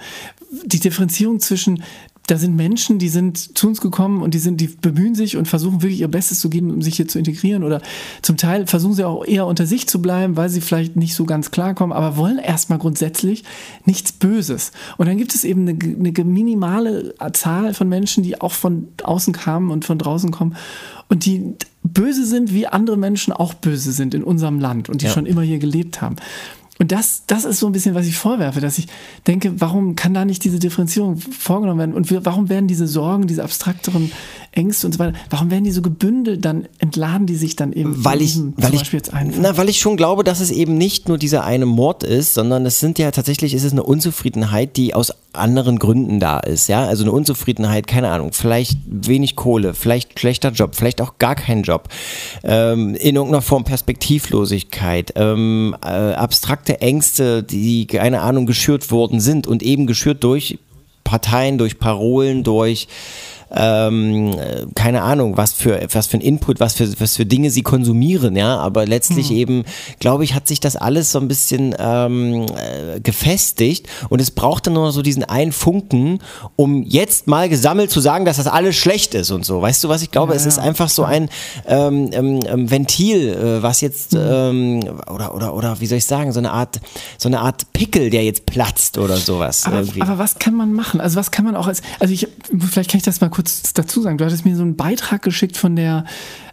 Die 0.64 0.80
Differenzierung 0.80 1.40
zwischen, 1.40 1.82
da 2.26 2.36
sind 2.36 2.56
Menschen, 2.56 2.98
die 2.98 3.08
sind 3.08 3.56
zu 3.56 3.68
uns 3.68 3.80
gekommen 3.80 4.22
und 4.22 4.34
die 4.34 4.38
sind, 4.38 4.60
die 4.60 4.66
bemühen 4.66 5.14
sich 5.14 5.36
und 5.36 5.46
versuchen 5.46 5.82
wirklich 5.82 6.00
ihr 6.00 6.08
Bestes 6.08 6.40
zu 6.40 6.50
geben, 6.50 6.70
um 6.70 6.82
sich 6.82 6.96
hier 6.96 7.06
zu 7.06 7.18
integrieren. 7.18 7.62
Oder 7.62 7.80
zum 8.22 8.36
Teil 8.36 8.66
versuchen 8.66 8.94
sie 8.94 9.04
auch 9.04 9.24
eher 9.24 9.46
unter 9.46 9.66
sich 9.66 9.88
zu 9.88 10.02
bleiben, 10.02 10.36
weil 10.36 10.48
sie 10.48 10.60
vielleicht 10.60 10.96
nicht 10.96 11.14
so 11.14 11.24
ganz 11.24 11.50
klarkommen, 11.50 11.96
aber 11.96 12.16
wollen 12.16 12.38
erstmal 12.38 12.78
grundsätzlich 12.78 13.44
nichts 13.84 14.12
Böses. 14.12 14.72
Und 14.96 15.06
dann 15.06 15.16
gibt 15.16 15.34
es 15.34 15.44
eben 15.44 15.68
eine, 15.68 15.78
eine 15.80 16.24
minimale 16.24 17.14
Zahl 17.32 17.72
von 17.72 17.88
Menschen, 17.88 18.22
die 18.22 18.40
auch 18.40 18.52
von 18.52 18.88
außen 19.02 19.32
kamen 19.32 19.70
und 19.70 19.84
von 19.84 19.98
draußen 19.98 20.30
kommen 20.30 20.56
und 21.08 21.24
die 21.24 21.54
böse 21.82 22.26
sind, 22.26 22.52
wie 22.52 22.66
andere 22.66 22.96
Menschen 22.96 23.32
auch 23.32 23.54
böse 23.54 23.92
sind 23.92 24.14
in 24.14 24.22
unserem 24.22 24.60
Land 24.60 24.88
und 24.88 25.00
die 25.02 25.06
Ja. 25.06 25.12
schon 25.12 25.26
immer 25.26 25.42
hier 25.42 25.58
gelebt 25.58 26.00
haben. 26.02 26.16
Und 26.80 26.92
das, 26.92 27.24
das 27.26 27.44
ist 27.44 27.58
so 27.58 27.66
ein 27.66 27.72
bisschen, 27.72 27.96
was 27.96 28.06
ich 28.06 28.16
vorwerfe, 28.16 28.60
dass 28.60 28.78
ich 28.78 28.86
denke, 29.26 29.60
warum 29.60 29.96
kann 29.96 30.14
da 30.14 30.24
nicht 30.24 30.44
diese 30.44 30.60
Differenzierung 30.60 31.16
vorgenommen 31.16 31.80
werden? 31.80 31.94
Und 31.94 32.08
wir, 32.10 32.24
warum 32.24 32.48
werden 32.48 32.68
diese 32.68 32.86
Sorgen, 32.86 33.26
diese 33.26 33.42
abstrakteren 33.42 34.12
Ängste 34.52 34.86
und 34.86 34.94
so 34.94 34.98
weiter, 34.98 35.16
warum 35.30 35.50
werden 35.50 35.64
die 35.64 35.70
so 35.70 35.82
gebündelt, 35.82 36.44
dann 36.44 36.66
entladen 36.78 37.26
die 37.26 37.36
sich 37.36 37.56
dann 37.56 37.72
eben 37.72 38.04
weil 38.04 38.22
ich, 38.22 38.32
diesem 38.32 38.54
weil 38.56 38.66
zum 38.66 38.74
ich, 38.74 38.80
Beispiel 38.80 38.98
jetzt 38.98 39.12
einfach. 39.12 39.38
na, 39.40 39.56
weil 39.56 39.68
ich 39.68 39.78
schon 39.78 39.96
glaube, 39.96 40.24
dass 40.24 40.40
es 40.40 40.50
eben 40.50 40.76
nicht 40.78 41.08
nur 41.08 41.18
dieser 41.18 41.44
eine 41.44 41.66
Mord 41.66 42.02
ist, 42.02 42.34
sondern 42.34 42.64
es 42.66 42.80
sind 42.80 42.98
ja 42.98 43.10
tatsächlich, 43.10 43.54
ist 43.54 43.64
es 43.64 43.72
eine 43.72 43.82
Unzufriedenheit, 43.82 44.76
die 44.76 44.94
aus 44.94 45.12
anderen 45.32 45.78
Gründen 45.78 46.18
da 46.18 46.40
ist, 46.40 46.68
ja, 46.68 46.84
also 46.86 47.04
eine 47.04 47.12
Unzufriedenheit, 47.12 47.86
keine 47.86 48.08
Ahnung, 48.08 48.32
vielleicht 48.32 48.78
wenig 48.86 49.36
Kohle, 49.36 49.74
vielleicht 49.74 50.18
schlechter 50.18 50.50
Job, 50.50 50.74
vielleicht 50.74 51.00
auch 51.00 51.18
gar 51.18 51.34
kein 51.34 51.62
Job, 51.62 51.88
ähm, 52.42 52.94
in 52.94 53.14
irgendeiner 53.14 53.42
Form 53.42 53.64
Perspektivlosigkeit, 53.64 55.12
ähm, 55.16 55.76
äh, 55.84 55.88
abstrakte 55.88 56.80
Ängste, 56.80 57.42
die, 57.42 57.86
keine 57.86 58.22
Ahnung, 58.22 58.46
geschürt 58.46 58.90
worden 58.90 59.20
sind 59.20 59.46
und 59.46 59.62
eben 59.62 59.86
geschürt 59.86 60.24
durch 60.24 60.58
Parteien, 61.04 61.56
durch 61.56 61.78
Parolen, 61.78 62.44
durch 62.44 62.88
ähm, 63.50 64.32
äh, 64.32 64.66
keine 64.74 65.02
Ahnung, 65.02 65.36
was 65.36 65.52
für 65.52 65.80
was 65.92 66.06
für 66.06 66.18
ein 66.18 66.20
Input, 66.20 66.60
was 66.60 66.74
für 66.74 66.88
was 67.00 67.16
für 67.16 67.26
Dinge 67.26 67.50
sie 67.50 67.62
konsumieren, 67.62 68.36
ja, 68.36 68.56
aber 68.58 68.86
letztlich 68.86 69.30
eben, 69.30 69.64
glaube 70.00 70.24
ich, 70.24 70.34
hat 70.34 70.48
sich 70.48 70.60
das 70.60 70.76
alles 70.76 71.12
so 71.12 71.20
ein 71.20 71.28
bisschen 71.28 71.74
ähm, 71.78 72.46
äh, 72.56 73.00
gefestigt 73.00 73.86
und 74.08 74.20
es 74.20 74.30
braucht 74.30 74.66
dann 74.66 74.74
nur 74.74 74.86
noch 74.86 74.92
so 74.92 75.02
diesen 75.02 75.24
einen 75.24 75.52
Funken, 75.52 76.20
um 76.56 76.82
jetzt 76.82 77.26
mal 77.26 77.48
gesammelt 77.48 77.90
zu 77.90 78.00
sagen, 78.00 78.24
dass 78.24 78.36
das 78.36 78.46
alles 78.46 78.76
schlecht 78.76 79.14
ist 79.14 79.30
und 79.30 79.44
so. 79.44 79.62
Weißt 79.62 79.82
du, 79.84 79.88
was 79.88 80.02
ich 80.02 80.10
glaube? 80.10 80.32
Ja, 80.32 80.36
es 80.36 80.46
ist 80.46 80.58
einfach 80.58 80.88
so 80.88 81.04
ein 81.04 81.28
ähm, 81.66 82.10
ähm, 82.12 82.40
ähm, 82.46 82.70
Ventil, 82.70 83.28
äh, 83.28 83.62
was 83.62 83.80
jetzt 83.80 84.14
ähm, 84.14 84.80
oder 85.12 85.34
oder 85.34 85.54
oder 85.54 85.80
wie 85.80 85.86
soll 85.86 85.98
ich 85.98 86.06
sagen, 86.06 86.32
so 86.32 86.38
eine 86.38 86.52
Art 86.52 86.80
so 87.16 87.28
eine 87.28 87.40
Art 87.40 87.72
Pickel, 87.72 88.10
der 88.10 88.24
jetzt 88.24 88.46
platzt 88.46 88.98
oder 88.98 89.16
sowas 89.16 89.64
Aber, 89.66 89.84
aber 90.00 90.18
was 90.18 90.38
kann 90.38 90.54
man 90.54 90.72
machen? 90.72 91.00
Also 91.00 91.16
was 91.16 91.30
kann 91.30 91.44
man 91.44 91.56
auch 91.56 91.66
als, 91.66 91.82
also 91.98 92.12
ich, 92.12 92.28
vielleicht 92.70 92.90
kann 92.90 92.98
ich 92.98 93.04
das 93.04 93.20
mal 93.20 93.30
kurz 93.30 93.37
dazu 93.42 94.02
sagen. 94.02 94.18
Du 94.18 94.24
hattest 94.24 94.44
mir 94.44 94.56
so 94.56 94.62
einen 94.62 94.76
Beitrag 94.76 95.22
geschickt 95.22 95.56
von 95.56 95.76
der 95.76 96.04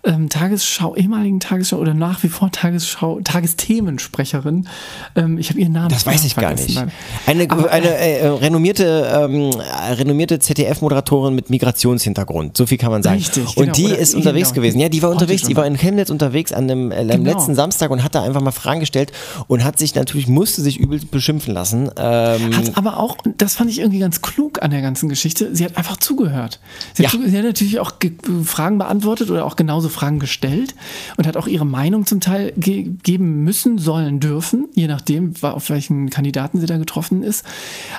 ähm, 0.05 0.29
Tagesschau, 0.29 0.95
ehemaligen 0.95 1.39
Tagesschau 1.39 1.77
oder 1.77 1.93
nach 1.93 2.23
wie 2.23 2.29
vor 2.29 2.51
Tagesschau, 2.51 3.19
Tagesthemensprecherin. 3.23 4.67
Ähm, 5.15 5.37
ich 5.37 5.49
habe 5.49 5.59
ihren 5.59 5.73
Namen 5.73 5.89
Das 5.89 6.05
weiß 6.05 6.23
ich 6.25 6.35
gar 6.35 6.53
nicht. 6.53 6.77
Eine, 7.25 7.49
Aber, 7.49 7.71
eine 7.71 7.87
äh, 7.87 8.27
renommierte, 8.27 9.09
ähm, 9.13 9.51
äh, 9.51 9.91
renommierte 9.93 10.39
ZDF-Moderatorin 10.39 11.33
mit 11.35 11.49
Migrationshintergrund. 11.49 12.57
So 12.57 12.65
viel 12.65 12.77
kann 12.77 12.91
man 12.91 13.03
sagen. 13.03 13.17
Richtig, 13.17 13.57
und 13.57 13.73
genau. 13.73 13.73
die 13.73 13.85
ist 13.93 14.11
genau. 14.13 14.21
unterwegs 14.25 14.53
gewesen. 14.53 14.79
Ja, 14.79 14.89
die 14.89 15.01
war 15.01 15.09
Heute 15.09 15.21
unterwegs. 15.23 15.43
Die 15.47 15.55
war 15.55 15.65
in 15.65 15.75
Chemnitz 15.77 16.09
unterwegs 16.09 16.51
an 16.51 16.67
dem 16.67 16.91
äh, 16.91 16.99
am 17.01 17.07
Genau. 17.07 17.31
letzten 17.31 17.55
Samstag 17.55 17.91
und 17.91 18.03
hat 18.03 18.13
da 18.15 18.23
einfach 18.23 18.41
mal 18.41 18.51
Fragen 18.51 18.79
gestellt 18.79 19.11
und 19.47 19.63
hat 19.63 19.79
sich 19.79 19.95
natürlich, 19.95 20.27
musste 20.27 20.61
sich 20.61 20.79
übelst 20.79 21.11
beschimpfen 21.11 21.53
lassen. 21.53 21.89
Ähm, 21.97 22.55
Hat 22.55 22.77
aber 22.77 22.97
auch, 22.99 23.17
das 23.37 23.55
fand 23.55 23.69
ich 23.69 23.79
irgendwie 23.79 23.99
ganz 23.99 24.21
klug 24.21 24.61
an 24.61 24.71
der 24.71 24.81
ganzen 24.81 25.09
Geschichte, 25.09 25.55
sie 25.55 25.63
hat 25.65 25.77
einfach 25.77 25.97
zugehört. 25.97 26.59
Sie, 26.93 27.03
Ja. 27.03 27.09
hat, 27.11 27.15
zuge- 27.19 27.29
sie 27.29 27.37
hat 27.37 27.45
natürlich 27.45 27.79
auch 27.79 27.99
ge 27.99 28.11
Fragen 28.43 28.77
beantwortet 28.77 29.29
oder 29.31 29.45
auch 29.45 29.55
genauso 29.55 29.89
Fragen 29.95 30.19
gestellt 30.19 30.75
und 31.17 31.25
hat 31.25 31.37
auch 31.37 31.47
ihre 31.47 31.65
Meinung 31.65 32.05
zum 32.05 32.19
Teil 32.19 32.53
ge 32.57 32.91
geben 33.03 33.43
müssen, 33.43 33.77
sollen, 33.77 34.19
dürfen, 34.19 34.67
je 34.75 34.87
nachdem, 34.87 35.33
auf 35.41 35.69
welchen 35.69 36.09
Kandidaten 36.09 36.59
sie 36.59 36.67
da 36.67 36.77
getroffen 36.77 37.23
ist. 37.23 37.45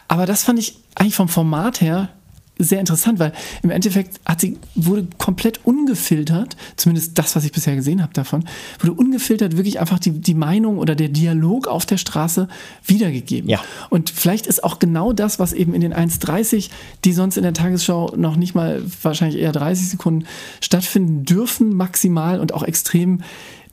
Aber 0.09 0.27
das 0.27 0.45
fand 0.45 0.59
ich 0.59 0.79
eigentlich 0.95 1.17
vom 1.17 1.29
Format 1.29 1.81
her 1.81 2.11
sehr 2.59 2.81
interessant, 2.81 3.19
weil 3.19 3.33
im 3.63 3.71
Endeffekt 3.71 4.21
hat 4.25 4.41
sie, 4.41 4.59
wurde 4.75 5.07
komplett 5.19 5.61
ungefiltert, 5.65 6.57
zumindest 6.77 7.19
das, 7.19 7.37
was 7.37 7.45
ich 7.45 7.53
bisher 7.53 7.77
gesehen 7.77 8.03
habe 8.03 8.15
davon, 8.15 8.45
wurde 8.79 8.95
ungefiltert 8.95 9.57
wirklich 9.57 9.79
einfach 9.79 9.99
die, 9.99 10.13
die 10.13 10.35
Meinung 10.35 10.79
oder 10.79 10.95
der 10.95 11.09
Dialog 11.09 11.69
auf 11.69 11.85
der 11.85 11.99
Straße 11.99 12.49
wiedergegeben. 12.85 13.51
Ja. 13.51 13.61
Und 13.91 14.11
vielleicht 14.11 14.47
ist 14.47 14.65
auch 14.65 14.79
genau 14.79 15.13
das, 15.13 15.39
was 15.39 15.53
eben 15.53 15.75
in 15.75 15.83
den 15.83 15.93
1,30, 15.93 16.71
die 17.05 17.13
sonst 17.13 17.37
in 17.37 17.43
der 17.43 17.53
Tagesschau 17.53 18.15
noch 18.17 18.37
nicht 18.37 18.55
mal 18.55 18.83
wahrscheinlich 19.03 19.41
eher 19.41 19.53
30 19.53 19.91
Sekunden 19.91 20.27
stattfinden 20.61 21.25
dürfen, 21.25 21.75
maximal 21.75 22.41
und 22.41 22.55
auch 22.55 22.63
extrem 22.63 23.21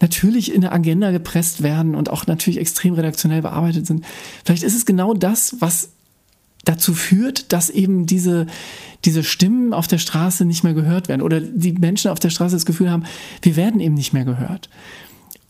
natürlich 0.01 0.53
in 0.53 0.61
der 0.61 0.73
Agenda 0.73 1.11
gepresst 1.11 1.63
werden 1.63 1.95
und 1.95 2.09
auch 2.09 2.27
natürlich 2.27 2.59
extrem 2.59 2.93
redaktionell 2.93 3.41
bearbeitet 3.41 3.87
sind. 3.87 4.03
Vielleicht 4.43 4.63
ist 4.63 4.75
es 4.75 4.85
genau 4.85 5.13
das, 5.13 5.55
was 5.59 5.89
dazu 6.65 6.93
führt, 6.93 7.51
dass 7.51 7.69
eben 7.69 8.05
diese, 8.05 8.47
diese 9.05 9.23
Stimmen 9.23 9.73
auf 9.73 9.87
der 9.87 9.97
Straße 9.97 10.45
nicht 10.45 10.63
mehr 10.63 10.73
gehört 10.73 11.09
werden 11.09 11.21
oder 11.21 11.41
die 11.41 11.73
Menschen 11.73 12.11
auf 12.11 12.19
der 12.19 12.29
Straße 12.29 12.55
das 12.55 12.65
Gefühl 12.65 12.89
haben, 12.89 13.03
wir 13.41 13.55
werden 13.55 13.79
eben 13.79 13.95
nicht 13.95 14.13
mehr 14.13 14.25
gehört. 14.25 14.69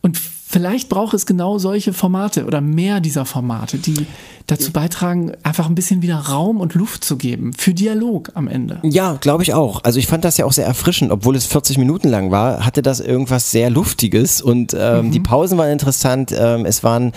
Und 0.02 0.18
vielleicht 0.18 0.90
braucht 0.90 1.14
es 1.14 1.26
genau 1.26 1.58
solche 1.58 1.94
Formate 1.94 2.46
oder 2.46 2.62
mehr 2.62 3.00
dieser 3.00 3.26
Formate, 3.26 3.78
die 3.78 4.06
dazu 4.48 4.72
beitragen, 4.72 5.32
einfach 5.44 5.68
ein 5.68 5.76
bisschen 5.76 6.02
wieder 6.02 6.18
Raum 6.18 6.60
und 6.60 6.74
Luft 6.74 7.06
zu 7.06 7.16
geben 7.16 7.54
für 7.54 7.74
Dialog 7.74 8.32
am 8.34 8.48
Ende. 8.48 8.80
Ja, 8.84 9.14
glaube 9.14 9.44
ich 9.44 9.54
auch. 9.54 9.84
Also 9.84 10.00
ich 10.00 10.08
fand 10.08 10.26
das 10.26 10.38
ja 10.38 10.46
auch 10.46 10.52
sehr 10.52 10.66
erfrischend, 10.66 11.12
obwohl 11.12 11.36
es 11.36 11.46
40 11.46 11.78
Minuten 11.78 12.10
lang 12.10 12.32
war, 12.32 12.66
hatte 12.66 12.82
das 12.82 13.00
irgendwas 13.00 13.52
sehr 13.52 13.70
Luftiges 13.70 14.42
und 14.42 14.76
ähm, 14.78 15.12
die 15.12 15.22
Pausen 15.22 15.58
waren 15.58 15.72
interessant. 15.72 16.34
Ähm, 16.38 16.66
es 16.66 16.84
waren 16.84 17.14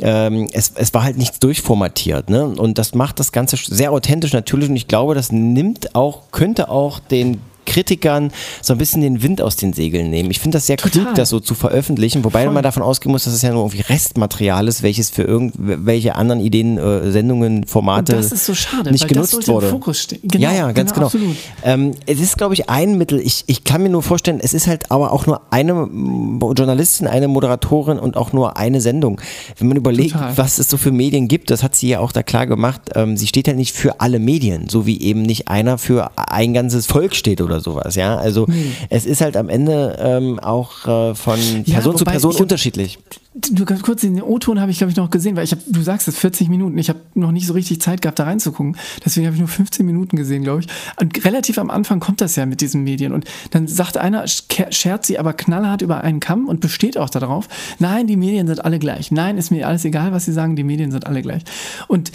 ähm, 0.00 0.48
es, 0.52 0.72
es 0.74 0.94
war 0.94 1.02
halt 1.02 1.16
nichts 1.16 1.38
durchformatiert, 1.38 2.30
ne? 2.30 2.46
Und 2.46 2.78
das 2.78 2.94
macht 2.94 3.20
das 3.20 3.32
Ganze 3.32 3.56
sehr 3.56 3.92
authentisch 3.92 4.32
natürlich 4.32 4.68
und 4.68 4.76
ich 4.76 4.88
glaube, 4.88 5.14
das 5.14 5.32
nimmt 5.32 5.94
auch, 5.94 6.30
könnte 6.30 6.68
auch 6.70 6.98
den 6.98 7.40
Kritikern 7.68 8.32
so 8.62 8.72
ein 8.72 8.78
bisschen 8.78 9.02
den 9.02 9.22
Wind 9.22 9.40
aus 9.40 9.56
den 9.56 9.72
Segeln 9.72 10.10
nehmen. 10.10 10.30
Ich 10.30 10.40
finde 10.40 10.56
das 10.56 10.66
sehr 10.66 10.76
Total. 10.76 11.02
klug, 11.02 11.14
das 11.14 11.28
so 11.28 11.38
zu 11.38 11.54
veröffentlichen, 11.54 12.24
wobei 12.24 12.44
Voll. 12.44 12.54
man 12.54 12.62
davon 12.62 12.82
ausgehen 12.82 13.12
muss, 13.12 13.24
dass 13.24 13.34
es 13.34 13.42
ja 13.42 13.50
nur 13.52 13.62
irgendwie 13.62 13.82
Restmaterial 13.82 14.66
ist, 14.66 14.82
welches 14.82 15.10
für 15.10 15.22
irgendwelche 15.22 16.16
anderen 16.16 16.40
Ideen, 16.40 16.78
äh, 16.78 17.10
Sendungen, 17.10 17.66
Formate 17.66 18.16
Und 18.16 18.24
das 18.24 18.32
ist 18.32 18.46
so 18.46 18.54
schade, 18.54 18.90
nicht 18.90 19.02
weil 19.02 19.08
das 19.10 19.30
genutzt 19.30 19.48
im 19.48 19.54
wurde. 19.54 19.68
Fokus 19.68 20.00
stehen. 20.02 20.20
Genau, 20.22 20.48
ja, 20.48 20.54
ja, 20.54 20.72
ganz 20.72 20.94
genau, 20.94 21.08
genau. 21.08 21.34
Ähm, 21.62 21.94
es 22.06 22.20
ist, 22.20 22.38
glaube 22.38 22.54
ich, 22.54 22.68
ein 22.68 22.96
Mittel. 22.98 23.20
Ich, 23.20 23.44
ich 23.46 23.64
kann 23.64 23.82
mir 23.82 23.90
nur 23.90 24.02
vorstellen, 24.02 24.40
es 24.40 24.54
ist 24.54 24.66
halt 24.66 24.90
aber 24.90 25.12
auch 25.12 25.26
nur 25.26 25.42
eine 25.50 25.72
Journalistin, 25.72 27.06
eine 27.06 27.28
Moderatorin 27.28 27.98
und 27.98 28.16
auch 28.16 28.32
nur 28.32 28.56
eine 28.56 28.80
Sendung. 28.80 29.20
Wenn 29.58 29.68
man 29.68 29.76
überlegt, 29.76 30.12
Total. 30.12 30.36
was 30.36 30.58
es 30.58 30.68
so 30.68 30.76
für 30.76 30.92
Medien 30.92 31.28
gibt, 31.28 31.50
das 31.50 31.62
hat 31.62 31.74
sie 31.74 31.88
ja 31.88 32.00
auch 32.00 32.12
da 32.12 32.22
klar 32.22 32.46
gemacht, 32.46 32.80
ähm, 32.94 33.16
sie 33.16 33.26
steht 33.26 33.48
halt 33.48 33.56
nicht 33.56 33.74
für 33.74 34.00
alle 34.00 34.18
Medien, 34.18 34.68
so 34.68 34.86
wie 34.86 35.00
eben 35.00 35.22
nicht 35.22 35.48
einer 35.48 35.78
für 35.78 36.10
ein 36.16 36.54
ganzes 36.54 36.86
Volk 36.86 37.14
steht 37.14 37.40
oder 37.40 37.57
sowas, 37.60 37.94
ja. 37.94 38.16
Also 38.16 38.46
es 38.90 39.06
ist 39.06 39.20
halt 39.20 39.36
am 39.36 39.48
Ende 39.48 39.96
ähm, 40.00 40.38
auch 40.38 40.86
äh, 40.86 41.14
von 41.14 41.38
Ja, 41.64 41.74
Person 41.74 41.96
zu 41.96 42.04
Person 42.04 42.34
hab- 42.34 42.40
unterschiedlich. 42.40 42.98
Du 43.52 43.64
ganz 43.64 43.82
kurz 43.82 44.00
den 44.00 44.20
O-Ton 44.20 44.60
habe 44.60 44.72
ich 44.72 44.78
glaube 44.78 44.90
ich 44.90 44.96
noch 44.96 45.10
gesehen, 45.10 45.36
weil 45.36 45.44
ich 45.44 45.52
habe, 45.52 45.62
du 45.68 45.80
sagst 45.80 46.08
es 46.08 46.18
40 46.18 46.48
Minuten. 46.48 46.76
Ich 46.76 46.88
habe 46.88 46.98
noch 47.14 47.30
nicht 47.30 47.46
so 47.46 47.52
richtig 47.52 47.80
Zeit 47.80 48.02
gehabt, 48.02 48.18
da 48.18 48.24
reinzugucken. 48.24 48.76
Deswegen 49.04 49.26
habe 49.26 49.34
ich 49.36 49.40
nur 49.40 49.48
15 49.48 49.86
Minuten 49.86 50.16
gesehen, 50.16 50.42
glaube 50.42 50.60
ich. 50.62 50.66
Und 51.00 51.24
relativ 51.24 51.58
am 51.58 51.70
Anfang 51.70 52.00
kommt 52.00 52.20
das 52.20 52.34
ja 52.34 52.46
mit 52.46 52.60
diesen 52.60 52.82
Medien 52.82 53.12
und 53.12 53.26
dann 53.52 53.68
sagt 53.68 53.96
einer, 53.96 54.24
sch- 54.24 54.72
schert 54.72 55.06
sie 55.06 55.20
aber 55.20 55.34
knallhart 55.34 55.82
über 55.82 56.00
einen 56.02 56.18
Kamm 56.18 56.48
und 56.48 56.58
besteht 56.60 56.98
auch 56.98 57.10
darauf. 57.10 57.46
Nein, 57.78 58.08
die 58.08 58.16
Medien 58.16 58.48
sind 58.48 58.64
alle 58.64 58.80
gleich. 58.80 59.12
Nein, 59.12 59.38
ist 59.38 59.50
mir 59.52 59.68
alles 59.68 59.84
egal, 59.84 60.10
was 60.10 60.24
sie 60.24 60.32
sagen. 60.32 60.56
Die 60.56 60.64
Medien 60.64 60.90
sind 60.90 61.06
alle 61.06 61.22
gleich. 61.22 61.42
Und 61.86 62.10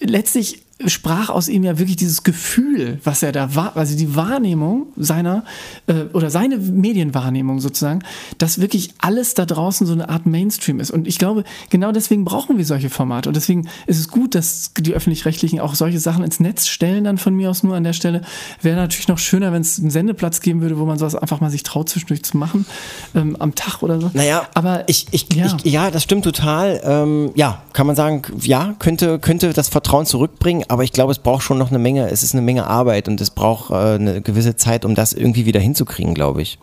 letztlich 0.00 0.62
sprach 0.84 1.30
aus 1.30 1.48
ihm 1.48 1.64
ja 1.64 1.78
wirklich 1.78 1.96
dieses 1.96 2.22
Gefühl, 2.22 2.98
was 3.02 3.22
er 3.22 3.32
da 3.32 3.54
war, 3.54 3.76
also 3.76 3.96
die 3.96 4.14
Wahrnehmung 4.14 4.88
seiner 4.96 5.42
äh, 5.86 6.04
oder 6.12 6.28
seine 6.28 6.58
Medienwahrnehmung 6.58 7.60
sozusagen, 7.60 8.00
dass 8.36 8.60
wirklich 8.60 8.92
alles 8.98 9.32
da 9.32 9.46
draußen 9.46 9.86
so 9.86 9.94
eine 9.94 10.10
Art 10.10 10.26
Mainstream 10.26 10.78
ist. 10.78 10.90
Und 10.90 11.08
ich 11.08 11.18
glaube, 11.18 11.44
genau 11.70 11.92
deswegen 11.92 12.26
brauchen 12.26 12.58
wir 12.58 12.66
solche 12.66 12.90
Formate. 12.90 13.30
Und 13.30 13.36
deswegen 13.36 13.68
ist 13.86 13.98
es 13.98 14.08
gut, 14.08 14.34
dass 14.34 14.72
die 14.78 14.92
öffentlich-rechtlichen 14.92 15.60
auch 15.60 15.74
solche 15.74 15.98
Sachen 15.98 16.22
ins 16.22 16.40
Netz 16.40 16.66
stellen, 16.66 17.04
dann 17.04 17.16
von 17.16 17.34
mir 17.34 17.48
aus 17.48 17.62
nur 17.62 17.74
an 17.74 17.84
der 17.84 17.94
Stelle. 17.94 18.20
Wäre 18.60 18.76
natürlich 18.76 19.08
noch 19.08 19.18
schöner, 19.18 19.52
wenn 19.52 19.62
es 19.62 19.78
einen 19.78 19.90
Sendeplatz 19.90 20.42
geben 20.42 20.60
würde, 20.60 20.78
wo 20.78 20.84
man 20.84 20.98
sowas 20.98 21.14
einfach 21.14 21.40
mal 21.40 21.50
sich 21.50 21.62
traut, 21.62 21.88
zwischendurch 21.88 22.22
zu 22.22 22.36
machen, 22.36 22.66
ähm, 23.14 23.34
am 23.36 23.54
Tag 23.54 23.82
oder 23.82 23.98
so. 23.98 24.10
Naja, 24.12 24.46
aber 24.52 24.86
ich, 24.90 25.06
ich, 25.12 25.32
ja. 25.32 25.56
Ich, 25.62 25.72
ja, 25.72 25.90
das 25.90 26.02
stimmt 26.02 26.24
total. 26.24 26.82
Ähm, 26.84 27.30
ja, 27.34 27.62
kann 27.72 27.86
man 27.86 27.96
sagen, 27.96 28.22
ja, 28.42 28.74
könnte, 28.78 29.18
könnte 29.18 29.54
das 29.54 29.68
Vertrauen 29.68 30.04
zurückbringen, 30.04 30.65
aber 30.68 30.84
ich 30.84 30.92
glaube, 30.92 31.12
es 31.12 31.18
braucht 31.18 31.42
schon 31.42 31.58
noch 31.58 31.70
eine 31.70 31.78
Menge, 31.78 32.08
es 32.10 32.22
ist 32.22 32.32
eine 32.34 32.42
Menge 32.42 32.66
Arbeit 32.66 33.08
und 33.08 33.20
es 33.20 33.30
braucht 33.30 33.70
äh, 33.70 33.74
eine 33.74 34.20
gewisse 34.20 34.56
Zeit, 34.56 34.84
um 34.84 34.94
das 34.94 35.12
irgendwie 35.12 35.46
wieder 35.46 35.60
hinzukriegen, 35.60 36.14
glaube 36.14 36.42
ich. 36.42 36.58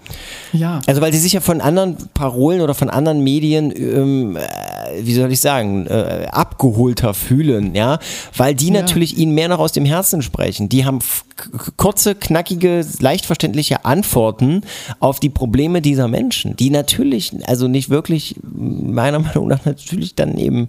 ja. 0.52 0.82
Also 0.88 1.02
weil 1.02 1.12
sie 1.14 1.20
sich 1.20 1.34
ja 1.34 1.42
von 1.42 1.62
anderen 1.62 1.98
Parolen 2.14 2.62
oder 2.62 2.74
von 2.74 2.90
anderen 2.90 3.24
Medien, 3.24 3.72
ähm, 3.76 4.38
äh, 4.38 4.42
wie 5.02 5.14
soll 5.14 5.32
ich 5.32 5.42
sagen, 5.42 5.88
äh, 5.88 6.28
abgeholter 6.32 7.14
fühlen, 7.14 7.76
ja, 7.76 8.00
weil 8.36 8.56
die 8.56 8.68
Ja. 8.68 8.74
natürlich 8.82 9.18
ihnen 9.18 9.34
mehr 9.34 9.48
noch 9.48 9.60
aus 9.60 9.72
dem 9.72 9.86
Herzen 9.86 10.22
sprechen. 10.22 10.70
Die 10.70 10.86
haben 10.86 11.00
kurze, 11.78 12.14
knackige, 12.16 12.86
leicht 13.00 13.26
verständliche 13.26 13.86
Antworten 13.86 14.62
auf 15.00 15.20
die 15.20 15.30
Probleme 15.30 15.82
dieser 15.82 16.08
Menschen, 16.08 16.56
die 16.56 16.70
natürlich, 16.70 17.32
also 17.48 17.68
nicht 17.68 17.90
wirklich, 17.90 18.36
meiner 18.44 19.20
Meinung 19.20 19.48
nach 19.48 19.66
natürlich 19.66 20.16
dann 20.16 20.38
eben, 20.38 20.68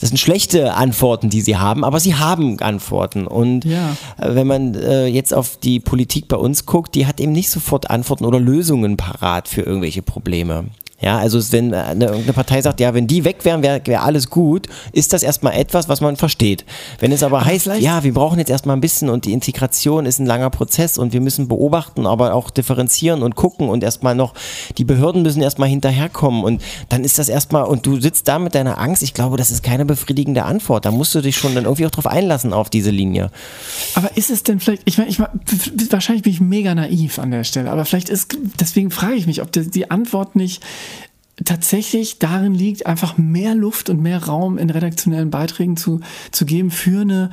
das 0.00 0.08
sind 0.08 0.18
schlechte 0.18 0.74
Antworten, 0.74 1.28
die 1.30 1.40
sie 1.42 1.56
haben, 1.56 1.84
aber 1.84 2.00
sie 2.00 2.14
haben 2.14 2.56
Antworten 2.68 3.26
und 3.26 3.64
Ja. 3.64 3.96
äh, 4.18 4.34
wenn 4.34 4.46
man 4.46 4.74
äh, 4.74 5.06
jetzt 5.06 5.32
auf 5.34 5.56
die 5.56 5.80
Politik 5.80 6.28
bei 6.28 6.36
uns 6.36 6.66
guckt, 6.66 6.94
die 6.94 7.06
hat 7.06 7.20
eben 7.20 7.32
nicht 7.32 7.50
sofort 7.50 7.90
Antworten 7.90 8.24
oder 8.24 8.38
Lösungen 8.38 8.96
parat 8.96 9.48
für 9.48 9.62
irgendwelche 9.62 10.02
Probleme. 10.02 10.66
Ja, 11.00 11.18
also 11.18 11.40
wenn 11.52 11.72
äh, 11.72 11.76
eine, 11.76 12.06
irgendeine 12.06 12.32
Partei 12.32 12.60
sagt, 12.60 12.80
ja, 12.80 12.92
wenn 12.92 13.06
die 13.06 13.24
weg 13.24 13.44
wären, 13.44 13.62
wäre 13.62 13.80
wär 13.84 14.02
alles 14.02 14.30
gut, 14.30 14.66
ist 14.92 15.12
das 15.12 15.22
erstmal 15.22 15.54
etwas, 15.54 15.88
was 15.88 16.00
man 16.00 16.16
versteht. 16.16 16.64
Wenn 16.98 17.12
es 17.12 17.22
aber, 17.22 17.44
heißt, 17.44 17.64
vielleicht- 17.64 17.82
ja, 17.82 18.02
wir 18.02 18.12
brauchen 18.12 18.38
jetzt 18.40 18.50
erstmal 18.50 18.76
ein 18.76 18.80
bisschen 18.80 19.08
und 19.08 19.24
die 19.24 19.32
Integration 19.32 20.06
ist 20.06 20.18
ein 20.18 20.26
langer 20.26 20.50
Prozess 20.50 20.98
und 20.98 21.12
wir 21.12 21.20
müssen 21.20 21.46
beobachten, 21.46 22.04
aber 22.04 22.34
auch 22.34 22.50
differenzieren 22.50 23.22
und 23.22 23.36
gucken 23.36 23.68
und 23.68 23.84
erstmal 23.84 24.16
noch, 24.16 24.34
die 24.76 24.84
Behörden 24.84 25.22
müssen 25.22 25.40
erstmal 25.40 25.68
hinterherkommen 25.68 26.42
und 26.42 26.62
dann 26.88 27.04
ist 27.04 27.18
das 27.18 27.28
erstmal, 27.28 27.64
und 27.64 27.86
du 27.86 28.00
sitzt 28.00 28.26
da 28.26 28.40
mit 28.40 28.56
deiner 28.56 28.78
Angst, 28.78 29.04
ich 29.04 29.14
glaube, 29.14 29.36
das 29.36 29.52
ist 29.52 29.62
keine 29.62 29.84
befriedigende 29.84 30.44
Antwort. 30.44 30.84
Da 30.84 30.90
musst 30.90 31.14
du 31.14 31.20
dich 31.20 31.36
schon 31.36 31.54
dann 31.54 31.64
irgendwie 31.64 31.86
auch 31.86 31.90
drauf 31.90 32.08
einlassen 32.08 32.52
auf 32.52 32.70
diese 32.70 32.90
Linie. 32.90 33.30
Aber 33.94 34.16
ist 34.16 34.30
es 34.30 34.42
denn 34.42 34.58
vielleicht, 34.58 34.82
ich 34.84 34.98
meine, 34.98 35.10
ich 35.10 35.20
wahrscheinlich 35.90 36.24
bin 36.24 36.32
ich 36.32 36.40
mega 36.40 36.74
naiv 36.74 37.20
an 37.20 37.30
der 37.30 37.44
Stelle, 37.44 37.70
aber 37.70 37.84
vielleicht 37.84 38.08
ist, 38.08 38.36
deswegen 38.58 38.90
frage 38.90 39.14
ich 39.14 39.26
mich, 39.26 39.42
ob 39.42 39.52
die 39.52 39.90
Antwort 39.92 40.34
nicht 40.34 40.62
tatsächlich 41.44 42.18
darin 42.18 42.54
liegt, 42.54 42.86
einfach 42.86 43.16
mehr 43.16 43.54
Luft 43.54 43.90
und 43.90 44.00
mehr 44.00 44.24
Raum 44.24 44.58
in 44.58 44.70
redaktionellen 44.70 45.30
Beiträgen 45.30 45.76
zu, 45.76 46.00
zu 46.32 46.46
geben 46.46 46.70
für 46.70 47.02
eine, 47.02 47.30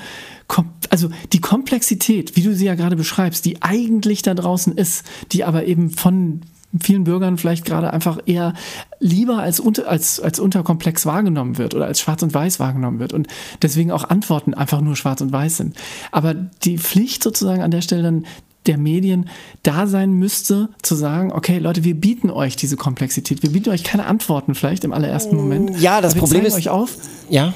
also 0.90 1.10
die 1.34 1.42
Komplexität, 1.42 2.36
wie 2.36 2.44
du 2.44 2.54
sie 2.54 2.66
ja 2.66 2.76
gerade 2.76 2.96
beschreibst, 2.96 3.46
die 3.46 3.62
eigentlich 3.62 4.22
da 4.22 4.34
draußen 4.34 4.78
ist, 4.78 5.06
die 5.32 5.44
aber 5.44 5.66
eben 5.66 5.90
von 5.90 6.42
vielen 6.82 7.06
Bürgern 7.06 7.38
vielleicht 7.38 7.66
gerade 7.66 7.94
einfach 7.94 8.20
eher 8.26 8.54
lieber 9.00 9.40
als, 9.40 9.60
unter, 9.60 9.88
als, 9.88 10.20
als 10.20 10.40
unterkomplex 10.40 11.06
wahrgenommen 11.06 11.58
wird 11.58 11.74
oder 11.74 11.86
als 11.86 12.02
schwarz 12.02 12.22
und 12.22 12.34
weiß 12.34 12.60
wahrgenommen 12.60 13.00
wird 13.00 13.14
und 13.14 13.28
deswegen 13.62 13.92
auch 13.92 14.04
Antworten 14.04 14.54
einfach 14.54 14.82
nur 14.82 14.96
schwarz 14.96 15.22
und 15.22 15.32
weiß 15.32 15.58
sind. 15.58 15.76
Aber 16.12 16.34
die 16.34 16.78
Pflicht 16.78 17.24
sozusagen 17.24 17.62
an 17.62 17.72
der 17.72 17.82
Stelle 17.82 18.04
dann 18.04 18.26
der 18.68 18.78
Medien 18.78 19.30
da 19.64 19.88
sein 19.88 20.14
müsste, 20.14 20.70
zu 20.82 20.96
sagen, 20.96 21.32
okay, 21.32 21.60
Leute, 21.60 21.84
wir 21.84 21.96
bieten 21.96 22.30
euch 22.30 22.56
diese 22.56 22.78
Komplexität, 22.78 23.44
wir 23.44 23.52
bieten 23.52 23.70
euch 23.70 23.84
keine 23.84 24.06
Antworten 24.06 24.56
vielleicht 24.56 24.84
im 24.84 24.94
allerersten 24.94 25.36
Moment. 25.36 25.80
Ja, 25.80 26.02
das 26.02 26.16
Problem 26.16 26.46
ist- 26.46 26.56
euch 26.56 26.70
auf, 26.70 26.98
Ja. 27.30 27.54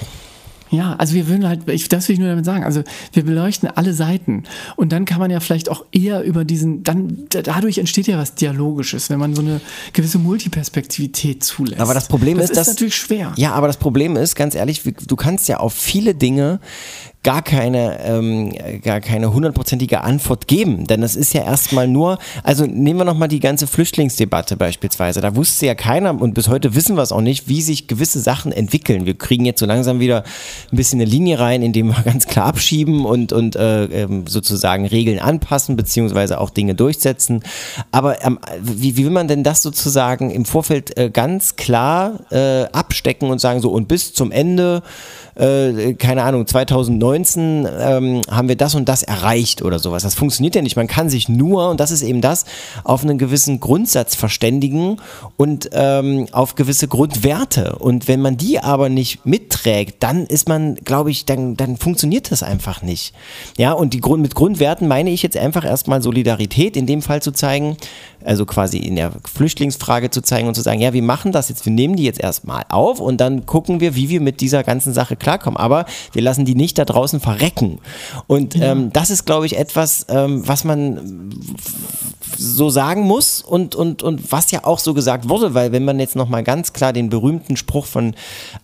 ja, 0.71 0.95
also 0.97 1.15
wir 1.15 1.27
würden 1.27 1.47
halt, 1.47 1.67
ich, 1.69 1.89
das 1.89 2.07
will 2.07 2.13
ich 2.13 2.19
nur 2.19 2.29
damit 2.29 2.45
sagen, 2.45 2.63
also 2.63 2.83
wir 3.13 3.23
beleuchten 3.23 3.69
alle 3.69 3.93
Seiten 3.93 4.43
und 4.75 4.91
dann 4.91 5.05
kann 5.05 5.19
man 5.19 5.31
ja 5.31 5.39
vielleicht 5.39 5.69
auch 5.69 5.83
eher 5.91 6.21
über 6.23 6.45
diesen, 6.45 6.83
dann 6.83 7.25
da- 7.29 7.41
dadurch 7.41 7.77
entsteht 7.79 8.05
ja 8.07 8.17
was 8.19 8.35
Dialogisches, 8.35 9.09
wenn 9.09 9.17
man 9.19 9.33
so 9.35 9.41
eine 9.41 9.61
gewisse 9.93 10.19
Multiperspektivität 10.19 11.43
zulässt. 11.43 11.81
Aber 11.81 11.93
das 11.93 12.07
Problem 12.07 12.37
das 12.37 12.51
ist, 12.51 12.57
dass. 12.57 12.67
natürlich 12.67 12.95
schwer. 12.95 13.33
Ja, 13.35 13.53
aber 13.53 13.67
das 13.67 13.77
Problem 13.77 14.15
ist, 14.15 14.35
ganz 14.35 14.53
ehrlich, 14.55 14.81
du 14.83 15.15
kannst 15.15 15.47
ja 15.47 15.57
auf 15.57 15.73
viele 15.73 16.13
Dinge 16.13 16.59
gar 17.21 17.41
keine, 17.41 17.99
ähm, 18.05 18.53
gar 18.81 19.01
keine 19.01 19.33
hundertprozentige 19.33 20.01
Antwort 20.01 20.47
geben. 20.47 20.87
Denn 20.87 21.01
das 21.01 21.17
ist 21.17 21.33
ja 21.33 21.43
erstmal 21.43 21.85
nur, 21.87 22.17
also 22.43 22.65
nehmen 22.65 22.99
wir 22.99 23.03
nochmal 23.03 23.27
die 23.27 23.41
ganze 23.41 23.67
Flüchtlingsdebatte 23.67 24.55
beispielsweise. 24.55 25.19
Da 25.19 25.35
wusste 25.35 25.65
ja 25.65 25.75
keiner 25.75 26.19
und 26.19 26.33
bis 26.33 26.47
heute 26.47 26.75
wissen 26.75 26.95
wir 26.95 27.03
es 27.03 27.11
auch 27.11 27.19
nicht, 27.19 27.49
wie 27.49 27.61
sich 27.61 27.87
gewisse 27.87 28.21
Sachen 28.21 28.53
entwickeln. 28.53 29.05
Wir 29.05 29.17
kriegen 29.17 29.43
jetzt 29.43 29.59
so 29.59 29.65
langsam 29.65 29.99
wieder 29.99 30.23
ein 30.71 30.77
bisschen 30.77 31.01
eine 31.01 31.09
Linie 31.09 31.39
rein, 31.39 31.61
indem 31.61 31.87
wir 31.87 32.01
ganz 32.05 32.25
klar 32.25 32.45
abschieben 32.45 33.05
und, 33.05 33.33
und 33.33 33.57
äh, 33.57 33.85
ähm, 33.85 34.25
sozusagen 34.25 34.85
Regeln 34.85 35.19
anpassen, 35.19 35.75
beziehungsweise 35.75 36.39
auch 36.39 36.49
Dinge 36.49 36.73
durchsetzen. 36.73 37.43
Aber 37.91 38.23
ähm, 38.23 38.39
wie, 38.61 38.95
wie 38.95 39.03
will 39.03 39.11
man 39.11 39.27
denn 39.27 39.43
das 39.43 39.61
sozusagen 39.61 40.31
im 40.31 40.45
Vorfeld 40.45 40.97
äh, 40.97 41.09
ganz 41.09 41.57
klar 41.57 42.19
äh, 42.31 42.63
abstecken 42.71 43.29
und 43.29 43.39
sagen 43.39 43.59
so, 43.59 43.71
und 43.71 43.89
bis 43.89 44.13
zum 44.13 44.31
Ende 44.31 44.83
äh, 45.39 45.93
keine 45.93 46.23
Ahnung, 46.23 46.45
2019 46.45 47.67
ähm, 47.79 48.21
haben 48.29 48.49
wir 48.49 48.57
das 48.57 48.75
und 48.75 48.89
das 48.89 49.03
erreicht 49.03 49.61
oder 49.61 49.79
sowas. 49.79 50.03
Das 50.03 50.13
funktioniert 50.13 50.55
ja 50.55 50.61
nicht. 50.61 50.75
Man 50.75 50.87
kann 50.87 51.09
sich 51.09 51.29
nur, 51.29 51.69
und 51.69 51.79
das 51.79 51.91
ist 51.91 52.01
eben 52.01 52.21
das, 52.21 52.45
auf 52.83 53.03
einen 53.03 53.17
gewissen 53.17 53.59
Grundsatz 53.59 54.15
verständigen 54.15 54.97
und 55.37 55.69
ähm, 55.71 56.27
auf 56.33 56.55
gewisse 56.55 56.87
Grundwerte. 56.87 57.77
Und 57.79 58.07
wenn 58.07 58.21
man 58.21 58.35
die 58.35 58.59
aber 58.59 58.89
nicht 58.89 59.25
mitträgt, 59.25 60.03
dann 60.03 60.25
ist 60.25 60.49
man, 60.49 60.75
glaube 60.75 61.11
ich, 61.11 61.25
dann, 61.25 61.55
dann 61.55 61.77
funktioniert 61.77 62.31
das 62.31 62.43
einfach 62.43 62.81
nicht. 62.81 63.13
Ja, 63.57 63.71
und 63.71 63.93
die 63.93 64.01
Grund, 64.01 64.21
mit 64.21 64.35
Grundwerten 64.35 64.87
meine 64.87 65.09
ich 65.09 65.23
jetzt 65.23 65.37
einfach 65.37 65.63
erstmal 65.63 66.01
Solidarität 66.01 66.75
in 66.75 66.85
dem 66.85 67.01
Fall 67.01 67.21
zu 67.21 67.31
zeigen, 67.31 67.77
also 68.23 68.45
quasi 68.45 68.77
in 68.77 68.95
der 68.95 69.11
Flüchtlingsfrage 69.25 70.09
zu 70.09 70.21
zeigen 70.21 70.47
und 70.47 70.55
zu 70.55 70.61
sagen, 70.61 70.79
ja, 70.79 70.93
wir 70.93 71.01
machen 71.01 71.31
das 71.31 71.49
jetzt, 71.49 71.65
wir 71.65 71.73
nehmen 71.73 71.95
die 71.95 72.03
jetzt 72.03 72.19
erstmal 72.19 72.63
auf 72.69 72.99
und 72.99 73.21
dann 73.21 73.45
gucken 73.45 73.79
wir, 73.79 73.95
wie 73.95 74.09
wir 74.09 74.21
mit 74.21 74.41
dieser 74.41 74.63
ganzen 74.63 74.93
Sache 74.93 75.15
klarkommen. 75.15 75.57
Aber 75.57 75.85
wir 76.11 76.21
lassen 76.21 76.45
die 76.45 76.55
nicht 76.55 76.77
da 76.77 76.85
draußen 76.85 77.19
verrecken. 77.19 77.79
Und 78.27 78.55
ähm, 78.55 78.91
das 78.91 79.09
ist, 79.09 79.25
glaube 79.25 79.45
ich, 79.45 79.57
etwas, 79.57 80.05
ähm, 80.09 80.47
was 80.47 80.63
man 80.63 81.31
so 82.37 82.69
sagen 82.69 83.01
muss 83.01 83.41
und, 83.41 83.75
und, 83.75 84.03
und 84.03 84.31
was 84.31 84.51
ja 84.51 84.63
auch 84.63 84.79
so 84.79 84.93
gesagt 84.93 85.29
wurde, 85.29 85.53
weil 85.53 85.71
wenn 85.71 85.85
man 85.85 85.99
jetzt 85.99 86.15
nochmal 86.15 86.43
ganz 86.43 86.73
klar 86.73 86.93
den 86.93 87.09
berühmten 87.09 87.57
Spruch 87.57 87.85
von 87.85 88.15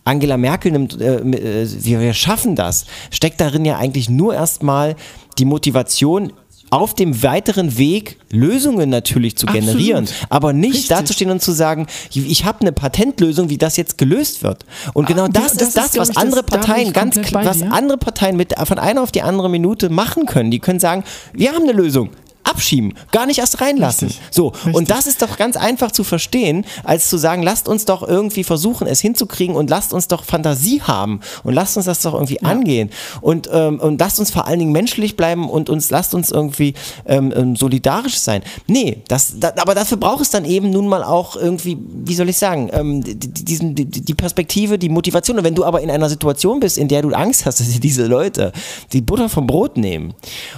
Angela 0.04 0.36
Merkel 0.36 0.72
nimmt, 0.72 1.00
äh, 1.00 1.16
äh, 1.16 1.68
wir, 1.84 2.00
wir 2.00 2.14
schaffen 2.14 2.56
das, 2.56 2.86
steckt 3.10 3.40
darin 3.40 3.64
ja 3.64 3.76
eigentlich 3.76 4.08
nur 4.08 4.34
erstmal 4.34 4.96
die 5.38 5.44
Motivation, 5.44 6.32
auf 6.70 6.94
dem 6.94 7.22
weiteren 7.22 7.78
Weg 7.78 8.18
Lösungen 8.30 8.90
natürlich 8.90 9.36
zu 9.36 9.46
Absolut. 9.46 9.66
generieren, 9.68 10.08
aber 10.28 10.52
nicht 10.52 10.74
Richtig. 10.74 10.88
dazustehen 10.88 11.30
und 11.30 11.40
zu 11.42 11.52
sagen, 11.52 11.86
ich 12.12 12.44
habe 12.44 12.60
eine 12.60 12.72
Patentlösung, 12.72 13.48
wie 13.48 13.58
das 13.58 13.76
jetzt 13.76 13.98
gelöst 13.98 14.42
wird. 14.42 14.64
Und 14.94 15.06
genau 15.06 15.24
Ah, 15.24 15.28
das, 15.28 15.52
das 15.54 15.68
ist 15.68 15.76
das, 15.76 15.86
ist, 15.86 15.98
was 15.98 16.08
ich, 16.10 16.14
das- 16.14 16.24
andere 16.24 16.42
da 16.42 16.56
bin 16.56 16.60
Parteien 16.60 16.92
ganz 16.92 17.16
was 17.32 17.62
andere 17.62 17.98
Parteien 17.98 18.36
mit 18.36 18.54
von 18.64 18.78
einer 18.78 19.02
auf 19.02 19.12
die 19.12 19.22
andere 19.22 19.48
Minute 19.48 19.88
machen 19.90 20.26
können. 20.26 20.50
Die 20.50 20.58
können 20.58 20.80
sagen, 20.80 21.04
wir 21.32 21.52
haben 21.52 21.62
eine 21.64 21.72
Lösung. 21.72 22.10
Abschieben, 22.48 22.94
gar 23.12 23.26
nicht 23.26 23.38
erst 23.38 23.60
reinlassen. 23.60 24.08
Richtig. 24.08 24.24
So, 24.30 24.48
Richtig. 24.48 24.74
und 24.74 24.90
das 24.90 25.06
ist 25.06 25.22
doch 25.22 25.36
ganz 25.36 25.56
einfach 25.56 25.90
zu 25.90 26.04
verstehen, 26.04 26.64
als 26.84 27.08
zu 27.08 27.16
sagen, 27.18 27.42
lasst 27.42 27.68
uns 27.68 27.84
doch 27.84 28.06
irgendwie 28.06 28.44
versuchen, 28.44 28.86
es 28.86 29.00
hinzukriegen 29.00 29.56
und 29.56 29.68
lasst 29.70 29.92
uns 29.92 30.08
doch 30.08 30.24
Fantasie 30.24 30.82
haben 30.82 31.20
und 31.44 31.54
lasst 31.54 31.76
uns 31.76 31.86
das 31.86 32.00
doch 32.02 32.14
irgendwie 32.14 32.42
angehen 32.42 32.90
und, 33.20 33.48
ähm, 33.52 33.80
und 33.80 33.98
lasst 34.00 34.20
uns 34.20 34.30
vor 34.30 34.46
allen 34.46 34.58
Dingen 34.58 34.72
menschlich 34.72 35.16
bleiben 35.16 35.48
und 35.50 35.70
uns 35.70 35.90
lasst 35.90 36.14
uns 36.14 36.30
irgendwie 36.30 36.74
ähm, 37.06 37.32
ähm, 37.36 37.56
solidarisch 37.56 38.18
sein. 38.18 38.42
Nee, 38.66 39.02
das, 39.08 39.34
da, 39.38 39.52
aber 39.56 39.74
dafür 39.74 39.96
braucht 39.98 40.22
es 40.22 40.30
dann 40.30 40.44
eben 40.44 40.70
nun 40.70 40.86
mal 40.88 41.02
auch 41.02 41.36
irgendwie, 41.36 41.78
wie 42.04 42.14
soll 42.14 42.28
ich 42.28 42.38
sagen, 42.38 42.70
ähm, 42.72 43.02
die, 43.02 43.14
die- 43.16 43.44
diesen, 43.46 43.74
die, 43.74 43.84
die 43.86 44.14
Perspektive, 44.14 44.78
die 44.78 44.88
Motivation. 44.88 45.38
Und 45.38 45.44
wenn 45.44 45.54
du 45.54 45.64
aber 45.64 45.80
in 45.80 45.90
einer 45.90 46.08
Situation 46.08 46.60
bist, 46.60 46.78
in 46.78 46.88
der 46.88 47.02
du 47.02 47.10
Angst 47.10 47.46
hast, 47.46 47.60
dass 47.60 47.68
diese 47.80 48.06
Leute 48.06 48.52
die 48.92 49.00
Butter 49.00 49.28
vom 49.28 49.46
Brot 49.46 49.76
nehmen 49.76 50.14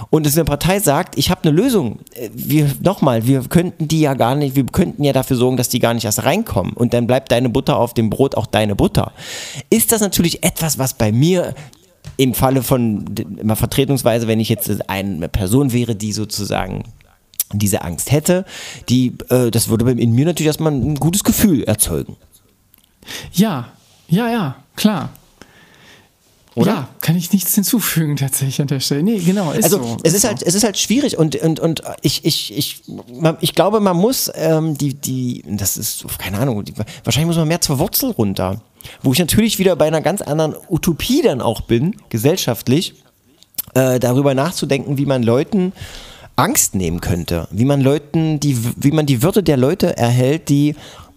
und 0.09 0.25
es 0.25 0.35
eine 0.35 0.45
Partei 0.45 0.79
sagt, 0.79 1.17
ich 1.17 1.29
habe 1.29 1.43
eine 1.43 1.51
Lösung, 1.51 1.78
äh, 1.87 2.29
wir 2.33 2.69
nochmal, 2.81 3.25
wir 3.25 3.41
könnten 3.43 3.87
die 3.87 4.01
ja 4.01 4.13
gar 4.13 4.35
nicht, 4.35 4.55
wir 4.55 4.65
könnten 4.65 5.03
ja 5.03 5.13
dafür 5.13 5.37
sorgen, 5.37 5.57
dass 5.57 5.69
die 5.69 5.79
gar 5.79 5.93
nicht 5.93 6.05
erst 6.05 6.23
reinkommen 6.23 6.73
und 6.73 6.93
dann 6.93 7.07
bleibt 7.07 7.31
deine 7.31 7.49
Butter 7.49 7.77
auf 7.77 7.93
dem 7.93 8.09
Brot 8.09 8.35
auch 8.35 8.45
deine 8.45 8.75
Butter. 8.75 9.11
Ist 9.69 9.91
das 9.91 10.01
natürlich 10.01 10.43
etwas, 10.43 10.77
was 10.77 10.93
bei 10.93 11.11
mir 11.11 11.53
im 12.17 12.33
Falle 12.33 12.63
von 12.63 13.05
immer 13.39 13.55
vertretungsweise, 13.55 14.27
wenn 14.27 14.39
ich 14.39 14.49
jetzt 14.49 14.89
eine 14.89 15.29
Person 15.29 15.73
wäre, 15.73 15.95
die 15.95 16.11
sozusagen 16.11 16.83
diese 17.53 17.81
Angst 17.81 18.11
hätte, 18.11 18.45
die, 18.89 19.13
äh, 19.29 19.51
das 19.51 19.69
würde 19.69 19.89
in 19.91 20.11
mir 20.11 20.25
natürlich 20.25 20.47
erstmal 20.47 20.73
ein 20.73 20.95
gutes 20.95 21.23
Gefühl 21.23 21.63
erzeugen. 21.63 22.15
Ja, 23.31 23.69
ja, 24.07 24.29
ja, 24.29 24.55
klar. 24.75 25.09
Oder? 26.59 26.71
Ja, 26.73 26.87
kann 26.99 27.15
ich 27.15 27.31
nichts 27.31 27.55
hinzufügen 27.55 28.17
tatsächlich 28.17 28.59
an 28.59 28.67
der 28.67 28.81
Stelle. 28.81 29.01
Nee, 29.01 29.19
genau, 29.19 29.53
ist 29.53 29.63
Also 29.63 29.77
so. 29.77 29.97
es 30.03 30.13
ist 30.13 30.23
so. 30.23 30.27
halt, 30.27 30.43
es 30.43 30.55
ist 30.55 30.65
halt 30.65 30.77
schwierig 30.77 31.17
und, 31.17 31.37
und, 31.37 31.61
und 31.61 31.83
ich, 32.01 32.25
ich, 32.25 32.57
ich, 32.57 32.81
ich 33.39 33.55
glaube, 33.55 33.79
man 33.79 33.95
muss 33.95 34.29
ähm, 34.35 34.77
die, 34.77 34.93
die, 34.93 35.45
das 35.47 35.77
ist, 35.77 36.05
keine 36.17 36.37
Ahnung, 36.37 36.65
die, 36.65 36.73
wahrscheinlich 37.05 37.27
muss 37.27 37.37
man 37.37 37.47
mehr 37.47 37.61
zur 37.61 37.79
Wurzel 37.79 38.11
runter. 38.11 38.61
Wo 39.01 39.13
ich 39.13 39.19
natürlich 39.19 39.57
wieder 39.57 39.77
bei 39.77 39.87
einer 39.87 40.01
ganz 40.01 40.21
anderen 40.21 40.53
Utopie 40.69 41.21
dann 41.21 41.39
auch 41.39 41.61
bin, 41.61 41.95
gesellschaftlich, 42.09 42.93
äh, 43.73 43.97
darüber 43.97 44.33
nachzudenken, 44.33 44.97
wie 44.97 45.05
man 45.05 45.23
Leuten 45.23 45.71
Angst 46.35 46.75
nehmen 46.75 46.99
könnte, 46.99 47.47
wie 47.51 47.65
man 47.65 47.79
Leuten, 47.79 48.41
die, 48.41 48.57
wie 48.75 48.91
man 48.91 49.05
die 49.05 49.21
Würde 49.21 49.43
der 49.43 49.55
Leute 49.57 49.95
erhält, 49.95 50.49
die 50.49 50.75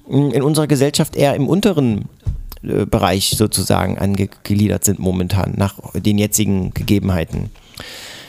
mh, 0.09 0.35
in 0.35 0.43
unserer 0.43 0.69
Gesellschaft 0.69 1.17
eher 1.17 1.35
im 1.35 1.49
unteren 1.49 2.05
Bereich 2.63 3.35
sozusagen 3.37 3.99
angegliedert 3.99 4.85
sind 4.85 4.99
momentan, 4.99 5.55
nach 5.57 5.75
den 5.95 6.19
jetzigen 6.19 6.73
Gegebenheiten. 6.75 7.51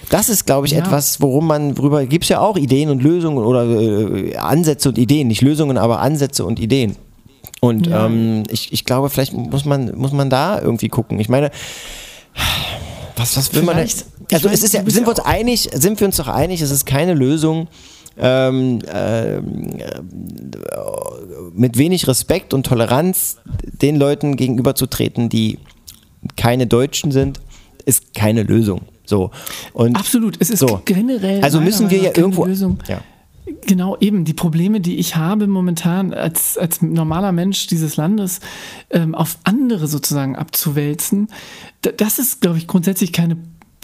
Das 0.09 0.29
ist, 0.29 0.45
glaube 0.45 0.67
ich, 0.67 0.73
Ja. 0.73 0.79
etwas, 0.79 1.21
worum 1.21 1.47
man 1.47 1.75
drüber, 1.75 2.05
gibt 2.05 2.23
es 2.25 2.29
ja 2.29 2.39
auch 2.39 2.57
Ideen 2.57 2.89
und 2.89 3.01
Lösungen 3.03 3.43
oder 3.43 3.63
äh, 3.65 4.35
Ansätze 4.35 4.89
und 4.89 4.97
Ideen, 4.97 5.27
nicht 5.27 5.41
Lösungen, 5.41 5.77
aber 5.77 5.99
Ansätze 5.99 6.45
und 6.45 6.59
Ideen. 6.59 6.95
Und 7.61 7.87
Ja. 7.87 8.05
ähm, 8.07 8.43
ich, 8.49 8.73
ich 8.73 8.85
glaube, 8.85 9.09
vielleicht 9.09 9.33
muss 9.33 9.65
man, 9.65 9.95
muss 9.97 10.11
man 10.11 10.29
da 10.29 10.59
irgendwie 10.59 10.89
gucken. 10.89 11.19
Ich 11.19 11.29
meine, 11.29 11.49
was, 13.15 13.37
was 13.37 13.53
will 13.53 13.63
man 13.63 13.77
denn? 13.77 13.87
Vielleicht- 13.87 14.05
Also 14.33 14.49
es 14.49 14.63
ist 14.63 14.73
ja, 14.73 14.81
sind 14.85 15.05
wir 15.05 15.09
uns 15.09 15.19
einig, 15.19 15.69
sind 15.73 15.99
wir 15.99 16.07
uns 16.07 16.17
doch 16.17 16.27
einig, 16.27 16.61
es 16.61 16.71
ist 16.71 16.85
keine 16.85 17.13
Lösung, 17.13 17.67
ähm, 18.17 18.79
äh, 18.91 19.41
mit 21.53 21.77
wenig 21.77 22.07
Respekt 22.07 22.53
und 22.53 22.65
Toleranz 22.65 23.37
den 23.81 23.95
Leuten 23.95 24.35
gegenüberzutreten, 24.35 25.29
die 25.29 25.59
keine 26.35 26.67
Deutschen 26.67 27.11
sind, 27.11 27.39
ist 27.85 28.13
keine 28.13 28.43
Lösung. 28.43 28.81
So. 29.05 29.31
Und 29.73 29.95
Absolut, 29.95 30.37
es 30.39 30.49
ist 30.49 30.59
so. 30.59 30.81
generell. 30.85 31.43
Also 31.43 31.59
müssen 31.59 31.89
wir 31.89 31.99
ja 31.99 32.11
irgendwo. 32.15 32.45
Lösung. 32.45 32.79
Ja. 32.87 33.01
Genau, 33.65 33.97
eben 33.99 34.23
die 34.23 34.33
Probleme, 34.33 34.79
die 34.79 34.97
ich 34.97 35.17
habe 35.17 35.47
momentan 35.47 36.13
als, 36.13 36.57
als 36.57 36.81
normaler 36.81 37.33
Mensch 37.33 37.67
dieses 37.67 37.97
Landes 37.97 38.39
ähm, 38.89 39.15
auf 39.15 39.37
andere 39.43 39.87
sozusagen 39.87 40.37
abzuwälzen, 40.37 41.27
das 41.81 42.19
ist, 42.19 42.39
glaube 42.39 42.57
ich, 42.57 42.67
grundsätzlich 42.67 43.11
keine, 43.11 43.35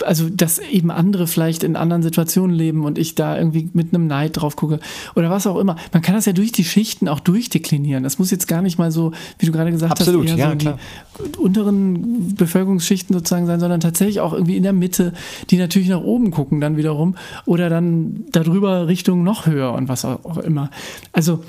also 0.06 0.30
dass 0.30 0.60
eben 0.60 0.92
andere 0.92 1.28
vielleicht 1.28 1.64
in 1.64 1.76
anderen 1.76 2.04
Situationen 2.04 2.56
leben 2.56 2.86
und 2.86 2.98
ich 2.98 3.16
da 3.16 3.38
irgendwie 3.38 3.70
mit 3.74 3.94
einem 3.94 4.08
Neid 4.08 4.38
drauf 4.38 4.56
gucke 4.56 4.80
oder 5.16 5.30
was 5.30 5.48
auch 5.48 5.58
immer. 5.58 5.76
Man 5.94 6.02
kann 6.02 6.16
das 6.16 6.26
ja 6.26 6.34
durch 6.34 6.52
die 6.52 6.64
Schichten 6.64 7.08
auch 7.08 7.20
durchdeklinieren. 7.20 8.04
Das 8.04 8.20
muss 8.20 8.32
jetzt 8.32 8.48
gar 8.48 8.62
nicht 8.62 8.78
mal 8.78 8.92
so, 8.92 9.12
wie 9.38 9.46
du 9.46 9.52
gerade 9.52 9.72
gesagt 9.72 9.92
Absolut, 9.92 10.28
hast, 10.28 10.38
eher 10.38 10.38
ja, 10.38 10.52
so 10.52 10.58
klar. 10.58 10.80
die 11.20 11.38
unteren 11.38 12.36
Bevölkerungsschichten 12.36 13.14
sozusagen 13.14 13.46
sein, 13.46 13.60
sondern 13.60 13.80
tatsächlich 13.80 14.20
auch 14.20 14.34
irgendwie 14.34 14.58
in 14.58 14.64
der 14.64 14.74
Mitte, 14.74 15.14
die 15.50 15.58
natürlich 15.58 15.90
nach 15.90 16.02
oben 16.02 16.32
gucken 16.32 16.62
dann 16.62 16.78
wiederum 16.78 17.16
oder 17.46 17.70
dann 17.70 18.26
darüber 18.32 18.88
Richtung 18.88 19.24
noch 19.24 19.46
höher 19.46 19.74
und 19.74 19.90
was 19.90 20.06
auch 20.06 20.38
immer. 20.38 20.70
Also 21.12 21.44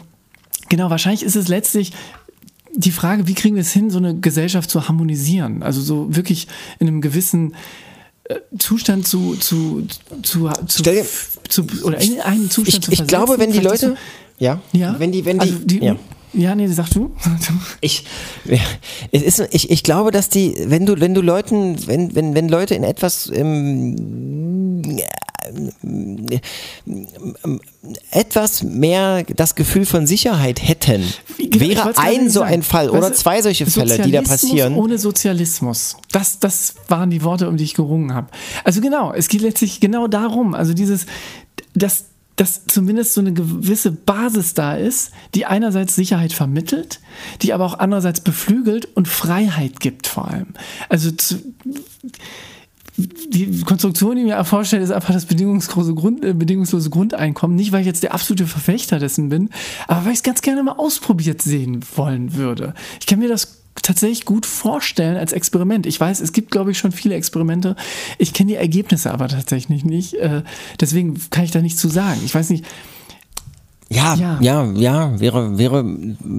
genau, 0.68 0.90
wahrscheinlich 0.90 1.22
ist 1.22 1.36
es 1.36 1.48
letztlich 1.48 1.92
die 2.74 2.92
Frage, 2.92 3.26
wie 3.26 3.34
kriegen 3.34 3.56
wir 3.56 3.62
es 3.62 3.72
hin, 3.72 3.90
so 3.90 3.98
eine 3.98 4.18
Gesellschaft 4.18 4.70
zu 4.70 4.88
harmonisieren? 4.88 5.62
Also 5.62 5.80
so 5.80 6.14
wirklich 6.14 6.46
in 6.78 6.88
einem 6.88 7.00
gewissen 7.00 7.54
Zustand 8.58 9.06
zu, 9.08 9.34
zu, 9.36 9.86
zu, 10.22 10.48
zu, 10.66 10.78
Stell 10.80 10.94
dir- 11.02 11.06
zu 11.48 11.66
oder 11.82 12.00
in 12.00 12.20
einen 12.20 12.48
Zustand 12.50 12.68
Ich, 12.88 12.96
zu 12.98 13.02
ich 13.02 13.06
glaube, 13.08 13.38
wenn 13.38 13.50
die 13.52 13.58
Leute. 13.60 13.96
Ja, 14.38 14.60
ja, 14.72 14.94
wenn 14.98 15.10
die, 15.12 15.24
wenn 15.24 15.38
die, 15.38 15.50
also 15.50 15.58
die 15.64 15.78
ja. 15.84 15.96
Ja. 16.32 16.54
nee, 16.54 16.66
sag 16.68 16.90
du. 16.90 17.14
Ich, 17.80 18.04
es 19.12 19.38
ist, 19.38 19.54
ich, 19.54 19.70
ich 19.70 19.82
glaube, 19.82 20.10
dass 20.10 20.28
die, 20.28 20.54
wenn 20.66 20.86
du, 20.86 21.00
wenn 21.00 21.14
du 21.14 21.20
Leuten, 21.20 21.86
wenn, 21.86 22.14
wenn, 22.14 22.34
wenn 22.34 22.48
Leute 22.48 22.74
in 22.74 22.84
etwas 22.84 23.30
ähm, 23.32 25.00
etwas 28.10 28.62
mehr 28.62 29.24
das 29.24 29.54
Gefühl 29.54 29.86
von 29.86 30.06
Sicherheit 30.06 30.66
hätten, 30.66 31.02
wäre 31.38 31.92
ein 31.96 32.28
so 32.28 32.40
sagen. 32.40 32.54
ein 32.54 32.62
Fall 32.62 32.90
oder 32.90 33.12
zwei 33.12 33.42
solche 33.42 33.66
Fälle, 33.66 33.98
die 33.98 34.12
da 34.12 34.22
passieren. 34.22 34.74
Ohne 34.74 34.98
Sozialismus. 34.98 35.96
Das, 36.12 36.38
das 36.38 36.74
waren 36.88 37.10
die 37.10 37.22
Worte, 37.22 37.48
um 37.48 37.56
die 37.56 37.64
ich 37.64 37.74
gerungen 37.74 38.14
habe. 38.14 38.28
Also 38.64 38.80
genau, 38.80 39.12
es 39.12 39.28
geht 39.28 39.40
letztlich 39.40 39.80
genau 39.80 40.06
darum. 40.06 40.54
Also 40.54 40.74
dieses, 40.74 41.06
dass, 41.74 42.04
dass 42.40 42.64
zumindest 42.64 43.12
so 43.12 43.20
eine 43.20 43.34
gewisse 43.34 43.92
Basis 43.92 44.54
da 44.54 44.74
ist, 44.74 45.10
die 45.34 45.44
einerseits 45.44 45.94
Sicherheit 45.94 46.32
vermittelt, 46.32 47.00
die 47.42 47.52
aber 47.52 47.66
auch 47.66 47.78
andererseits 47.78 48.22
beflügelt 48.22 48.88
und 48.96 49.08
Freiheit 49.08 49.78
gibt 49.78 50.06
vor 50.06 50.28
allem. 50.28 50.46
Also 50.88 51.10
zu, 51.10 51.36
die 52.96 53.60
Konstruktion, 53.60 54.16
die 54.16 54.24
mir 54.24 54.42
vorstellt, 54.46 54.82
ist 54.82 54.90
einfach 54.90 55.12
das 55.12 55.26
bedingungslose, 55.26 55.94
Grund, 55.94 56.24
äh, 56.24 56.32
bedingungslose 56.32 56.88
Grundeinkommen. 56.88 57.56
Nicht, 57.56 57.72
weil 57.72 57.80
ich 57.80 57.86
jetzt 57.86 58.02
der 58.02 58.14
absolute 58.14 58.46
Verfechter 58.46 58.98
dessen 58.98 59.28
bin, 59.28 59.50
aber 59.86 60.06
weil 60.06 60.12
ich 60.12 60.20
es 60.20 60.22
ganz 60.22 60.40
gerne 60.40 60.62
mal 60.62 60.72
ausprobiert 60.72 61.42
sehen 61.42 61.84
wollen 61.94 62.36
würde. 62.36 62.72
Ich 63.00 63.06
kann 63.06 63.18
mir 63.18 63.28
das 63.28 63.59
tatsächlich 63.82 64.24
gut 64.24 64.46
vorstellen 64.46 65.16
als 65.16 65.32
Experiment. 65.32 65.86
Ich 65.86 65.98
weiß, 65.98 66.20
es 66.20 66.32
gibt, 66.32 66.50
glaube 66.50 66.70
ich, 66.70 66.78
schon 66.78 66.92
viele 66.92 67.14
Experimente. 67.14 67.76
Ich 68.18 68.32
kenne 68.32 68.48
die 68.48 68.56
Ergebnisse 68.56 69.12
aber 69.12 69.28
tatsächlich 69.28 69.84
nicht. 69.84 70.14
Äh, 70.14 70.42
deswegen 70.80 71.18
kann 71.30 71.44
ich 71.44 71.50
da 71.50 71.60
nichts 71.60 71.80
zu 71.80 71.88
sagen. 71.88 72.20
Ich 72.24 72.34
weiß 72.34 72.50
nicht. 72.50 72.64
Ja, 73.92 74.14
Ja. 74.14 74.38
ja, 74.40 74.64
ja, 74.72 75.18
wäre, 75.18 75.58
wäre 75.58 75.84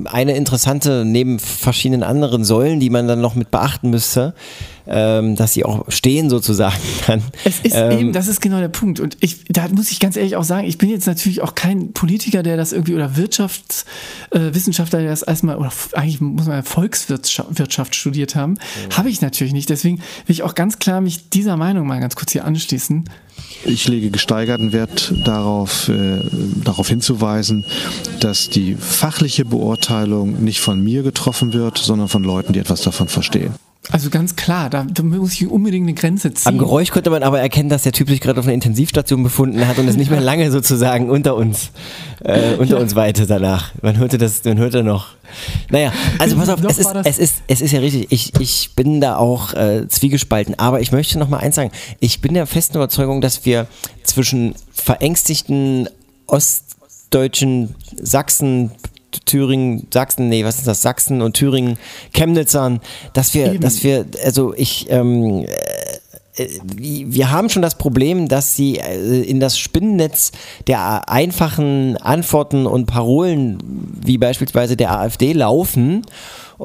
eine 0.05 0.37
interessante, 0.37 1.03
neben 1.03 1.37
verschiedenen 1.37 2.01
anderen 2.01 2.45
Säulen, 2.45 2.79
die 2.79 2.89
man 2.89 3.09
dann 3.09 3.19
noch 3.19 3.35
mit 3.35 3.51
beachten 3.51 3.89
müsste, 3.89 4.33
ähm, 4.87 5.35
dass 5.35 5.51
sie 5.51 5.65
auch 5.65 5.91
stehen 5.91 6.29
sozusagen 6.29 6.81
dann. 7.07 7.21
Es 7.43 7.59
ist 7.59 7.75
ähm, 7.75 7.91
eben, 7.91 8.13
das 8.13 8.29
ist 8.29 8.39
genau 8.39 8.59
der 8.59 8.69
Punkt. 8.69 9.01
Und 9.01 9.17
ich, 9.19 9.43
da 9.49 9.67
muss 9.67 9.91
ich 9.91 9.99
ganz 9.99 10.15
ehrlich 10.15 10.37
auch 10.37 10.45
sagen, 10.45 10.65
ich 10.65 10.77
bin 10.77 10.89
jetzt 10.89 11.07
natürlich 11.07 11.41
auch 11.41 11.53
kein 11.53 11.91
Politiker, 11.91 12.41
der 12.41 12.55
das 12.55 12.71
irgendwie 12.71 12.95
oder 12.95 13.17
Wirtschaftswissenschaftler, 13.17 14.99
äh, 14.99 15.01
der 15.01 15.11
das 15.11 15.21
erstmal, 15.21 15.57
oder 15.57 15.73
eigentlich 15.91 16.21
muss 16.21 16.47
man 16.47 16.55
ja 16.55 16.63
Volkswirtschaft 16.63 17.59
Wirtschaft 17.59 17.95
studiert 17.95 18.35
haben. 18.35 18.57
Habe 18.95 19.09
ich 19.09 19.21
natürlich 19.21 19.51
nicht. 19.51 19.69
Deswegen 19.69 19.97
will 19.97 20.33
ich 20.33 20.43
auch 20.43 20.55
ganz 20.55 20.79
klar 20.79 21.01
mich 21.01 21.29
dieser 21.29 21.57
Meinung 21.57 21.85
mal 21.85 21.99
ganz 21.99 22.15
kurz 22.15 22.31
hier 22.31 22.45
anschließen. 22.45 23.09
Ich 23.65 23.87
lege 23.87 24.09
gesteigerten 24.09 24.71
Wert 24.71 25.13
darauf, 25.23 25.89
äh, 25.89 26.19
darauf 26.63 26.87
hinzuweisen, 26.87 27.65
dass 28.19 28.49
die 28.49 28.75
fachliche 28.75 29.45
Beurteilung 29.45 30.43
nicht 30.43 30.59
von 30.59 30.83
mir 30.83 31.03
getroffen 31.03 31.53
wird, 31.53 31.77
sondern 31.77 32.07
von 32.07 32.23
Leuten, 32.23 32.53
die 32.53 32.59
etwas 32.59 32.81
davon 32.81 33.07
verstehen. 33.07 33.53
Also 33.89 34.11
ganz 34.11 34.35
klar, 34.35 34.69
da, 34.69 34.85
da 34.89 35.01
muss 35.01 35.33
ich 35.33 35.47
unbedingt 35.47 35.85
eine 35.85 35.95
Grenze 35.95 36.31
ziehen. 36.33 36.47
Am 36.49 36.57
Geräusch 36.59 36.91
könnte 36.91 37.09
man 37.09 37.23
aber 37.23 37.39
erkennen, 37.41 37.67
dass 37.67 37.81
der 37.81 37.91
Typ 37.91 38.09
sich 38.09 38.21
gerade 38.21 38.39
auf 38.39 38.45
einer 38.45 38.53
Intensivstation 38.53 39.23
befunden 39.23 39.67
hat 39.67 39.79
und 39.79 39.87
es 39.87 39.97
nicht 39.97 40.11
mehr 40.11 40.21
lange 40.21 40.51
sozusagen 40.51 41.09
unter 41.09 41.35
uns, 41.35 41.71
äh, 42.23 42.53
unter 42.55 42.79
uns 42.79 42.95
weite 42.95 43.25
danach. 43.25 43.71
Man 43.81 43.97
hörte 43.97 44.19
das, 44.19 44.43
man 44.43 44.59
hörte 44.59 44.83
noch. 44.83 45.07
Naja, 45.69 45.91
also 46.19 46.35
pass 46.35 46.49
auf, 46.49 46.63
es 46.63 46.77
ist, 46.77 46.95
es 47.05 47.17
ist, 47.17 47.35
es 47.47 47.61
ist 47.61 47.71
ja 47.71 47.79
richtig. 47.79 48.07
Ich, 48.11 48.33
ich 48.39 48.75
bin 48.75 49.01
da 49.01 49.17
auch 49.17 49.53
äh, 49.53 49.87
zwiegespalten. 49.87 50.59
Aber 50.59 50.79
ich 50.79 50.91
möchte 50.91 51.17
noch 51.17 51.29
mal 51.29 51.37
eins 51.37 51.55
sagen. 51.55 51.71
Ich 51.99 52.21
bin 52.21 52.35
der 52.35 52.45
festen 52.45 52.77
Überzeugung, 52.77 53.19
dass 53.19 53.45
wir 53.45 53.65
zwischen 54.03 54.53
verängstigten 54.71 55.89
ostdeutschen 56.27 57.75
Sachsen, 57.99 58.71
Thüringen, 59.25 59.87
Sachsen, 59.93 60.29
nee, 60.29 60.45
was 60.45 60.57
ist 60.57 60.67
das? 60.67 60.81
Sachsen 60.81 61.21
und 61.21 61.33
Thüringen, 61.33 61.77
Chemnitzern, 62.13 62.81
dass 63.13 63.33
wir, 63.33 63.53
Eben. 63.53 63.61
dass 63.61 63.83
wir, 63.83 64.05
also 64.23 64.53
ich, 64.55 64.87
ähm, 64.89 65.45
äh, 66.35 66.47
wir 66.65 67.31
haben 67.31 67.49
schon 67.49 67.61
das 67.61 67.77
Problem, 67.77 68.27
dass 68.27 68.55
sie 68.55 68.77
äh, 68.77 69.21
in 69.21 69.39
das 69.39 69.57
Spinnennetz 69.57 70.31
der 70.67 71.09
einfachen 71.09 71.97
Antworten 71.97 72.65
und 72.65 72.85
Parolen, 72.85 73.57
wie 74.05 74.17
beispielsweise 74.17 74.77
der 74.77 74.97
AfD, 74.97 75.33
laufen 75.33 76.03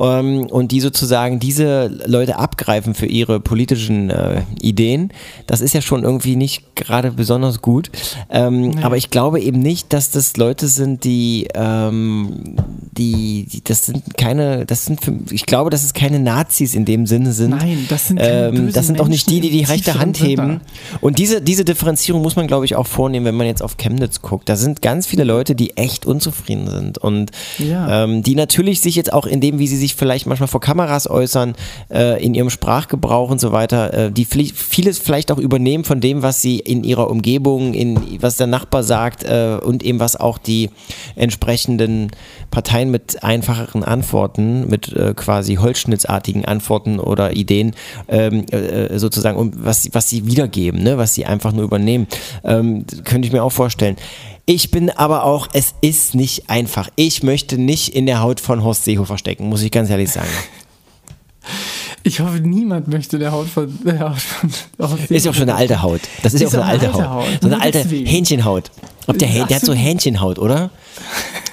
ähm, 0.00 0.46
und 0.46 0.72
die 0.72 0.80
sozusagen 0.80 1.38
diese 1.38 1.88
Leute 2.06 2.38
abgreifen 2.38 2.94
für 2.94 3.06
ihre 3.06 3.40
politischen 3.40 4.11
äh, 4.11 4.42
Ideen. 4.61 5.12
Das 5.46 5.61
ist 5.61 5.74
ja 5.74 5.80
schon 5.80 6.04
irgendwie 6.04 6.37
nicht 6.37 6.76
gerade 6.76 7.12
besonders 7.12 7.62
gut. 7.62 7.90
Ähm, 8.30 8.70
nee. 8.70 8.82
Aber 8.82 8.96
ich 8.96 9.11
glaube 9.11 9.40
eben 9.40 9.59
nicht, 9.59 9.92
dass 9.92 10.11
das 10.11 10.37
Leute 10.37 10.68
sind, 10.68 11.04
die, 11.04 11.48
ähm, 11.54 12.56
die, 12.92 13.46
die, 13.50 13.64
das 13.64 13.87
sind 13.87 14.16
keine, 14.16 14.66
das 14.66 14.85
sind, 14.85 15.04
für, 15.04 15.18
ich 15.30 15.46
glaube, 15.46 15.70
dass 15.70 15.85
es 15.85 15.94
keine 15.94 16.18
Nazis 16.18 16.74
in 16.74 16.85
dem 16.85 17.06
Sinne 17.06 17.32
sind. 17.32 17.50
Nein, 17.50 17.87
das 17.88 18.09
sind 18.09 18.20
ähm, 18.22 18.72
Das 18.72 18.87
sind 18.87 19.00
auch 19.00 19.09
nicht 19.09 19.30
die, 19.30 19.40
die 19.40 19.50
die 19.50 19.64
rechte 19.64 19.98
Hand 19.98 20.22
heben. 20.22 20.61
Und 21.00 21.18
diese, 21.18 21.40
diese 21.40 21.64
Differenzierung 21.64 22.22
muss 22.22 22.37
man, 22.37 22.46
glaube 22.46 22.64
ich, 22.64 22.76
auch 22.76 22.87
vornehmen, 22.87 23.26
wenn 23.26 23.37
man 23.37 23.46
jetzt 23.46 23.62
auf 23.62 23.76
Chemnitz 23.76 24.22
guckt. 24.22 24.48
Da 24.48 24.56
sind 24.56 24.82
ganz 24.82 25.06
viele 25.06 25.24
Leute, 25.24 25.54
die 25.54 25.76
echt 25.76 26.06
unzufrieden 26.06 26.68
sind 26.70 26.98
und 26.98 27.30
ja. 27.59 28.04
ähm, 28.04 28.22
die 28.22 28.35
natürlich 28.35 28.80
sich 28.80 28.96
jetzt 28.96 29.12
auch 29.12 29.26
in 29.26 29.40
dem, 29.40 29.59
wie 29.59 29.66
sie 29.66 29.76
sich 29.76 29.86
vielleicht 29.94 30.27
manchmal 30.27 30.49
vor 30.49 30.61
Kameras 30.61 31.09
äußern, 31.09 31.55
äh, 31.90 32.22
in 32.22 32.35
ihrem 32.35 32.51
Sprachgebrauch 32.51 33.31
und 33.31 33.40
so 33.40 33.53
weiter, 33.53 33.94
äh, 33.94 34.12
die 34.12 34.25
vieles 34.25 34.99
vielleicht 34.99 35.31
auch 35.31 35.38
übernehmen 35.38 35.85
von 35.85 36.01
dem, 36.01 36.22
was 36.22 36.42
sie 36.42 36.59
in 36.59 36.85
ihrer 36.85 37.11
Umgebung, 37.11 37.75
in 37.75 38.20
was 38.20 38.37
der 38.37 38.46
Nachbar 38.46 38.83
sagt 38.83 39.25
äh, 39.25 39.59
und 39.62 39.83
eben 39.83 40.01
was 40.01 40.16
auch 40.16 40.38
die 40.38 40.70
entsprechenden 41.14 42.11
Parteien 42.51 42.90
mit 42.90 43.22
einfacheren 43.22 43.85
Antworten, 43.85 44.68
mit 44.68 44.92
äh, 44.92 45.14
quasi 45.14 45.57
holzschnittsartigen 45.57 46.44
Antworten 46.44 46.99
oder 46.99 47.33
Ideen 47.33 47.75
ähm, 48.09 48.46
äh, 48.51 48.99
sozusagen, 48.99 49.37
um, 49.38 49.53
was, 49.57 49.88
was 49.92 50.09
sie 50.09 50.27
wiedergeben, 50.27 50.83
ne? 50.83 50.99
was 50.99 51.14
sie 51.14 51.27
einfach 51.27 51.53
nur 51.53 51.64
übernehmen, 51.64 52.07
ähm, 52.44 52.85
könnte 53.05 53.27
ich 53.27 53.33
mir 53.33 53.42
auch 53.42 53.53
vorstellen. 53.53 53.96
Ich 54.48 54.70
bin 54.70 54.90
aber 54.90 55.24
auch, 55.24 55.48
es 55.52 55.74
ist 55.80 56.14
nicht 56.14 56.48
einfach. 56.48 56.88
Ich 56.94 57.24
möchte 57.24 57.59
nicht 57.59 57.88
in 57.88 58.06
der 58.06 58.20
Haut 58.20 58.38
von 58.38 58.62
Horst 58.62 58.85
Seehofer 58.85 59.18
stecken, 59.18 59.48
muss 59.48 59.61
ich 59.62 59.72
ganz 59.72 59.90
ehrlich 59.90 60.11
sagen. 60.11 60.30
Ich 62.02 62.20
hoffe, 62.20 62.38
niemand 62.38 62.87
möchte 62.87 63.18
der 63.18 63.32
Haut 63.32 63.48
von. 63.48 63.80
Der 63.85 63.98
Haut 63.98 64.20
von 64.20 64.48
Horst 64.78 65.11
ist 65.11 65.24
ja 65.24 65.32
auch 65.32 65.35
schon 65.35 65.48
eine 65.48 65.56
alte 65.56 65.82
Haut. 65.82 66.02
Das 66.22 66.35
ist, 66.35 66.40
ja 66.40 66.46
auch 66.46 66.52
so 66.52 66.61
eine 66.61 66.70
alte 66.70 66.92
Haut. 66.92 67.04
Haut. 67.04 67.26
So 67.40 67.48
eine 67.48 67.61
alte 67.61 67.80
Hähnchenhaut. 67.80 68.70
Ob 69.09 69.18
der, 69.18 69.28
der 69.28 69.56
hat 69.56 69.64
so 69.64 69.72
Hähnchenhaut, 69.72 70.38
oder? 70.38 70.70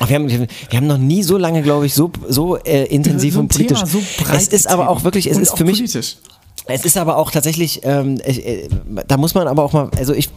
Wir, 0.06 0.15
haben, 0.15 0.29
wir 0.29 0.47
haben 0.77 0.86
noch 0.86 0.99
nie 0.99 1.23
so 1.23 1.39
lange, 1.39 1.63
glaube 1.63 1.88
ich, 1.88 1.95
so, 1.95 2.12
so 2.29 2.58
äh, 2.58 2.86
intensiv 2.86 3.34
so 3.34 3.39
und 3.39 3.47
politisch. 3.47 3.79
Thema, 3.79 3.88
so 3.88 3.99
es 4.32 4.47
ist 4.49 4.67
aber 4.67 4.89
auch 4.89 5.03
wirklich, 5.03 5.25
es 5.25 5.39
ist 5.39 5.58
für 5.58 5.65
mich. 5.65 5.77
Politisch. 5.77 6.17
Es 6.67 6.86
ist 6.86 6.97
aber 6.97 7.17
auch 7.17 7.32
tatsächlich, 7.32 7.82
ähm, 7.84 8.19
äh, 8.23 8.67
da 9.08 9.17
muss 9.17 9.34
man 9.34 9.47
aber 9.47 9.63
auch 9.63 9.73
mal, 9.73 9.89
also 9.97 10.13
ich 10.13 10.29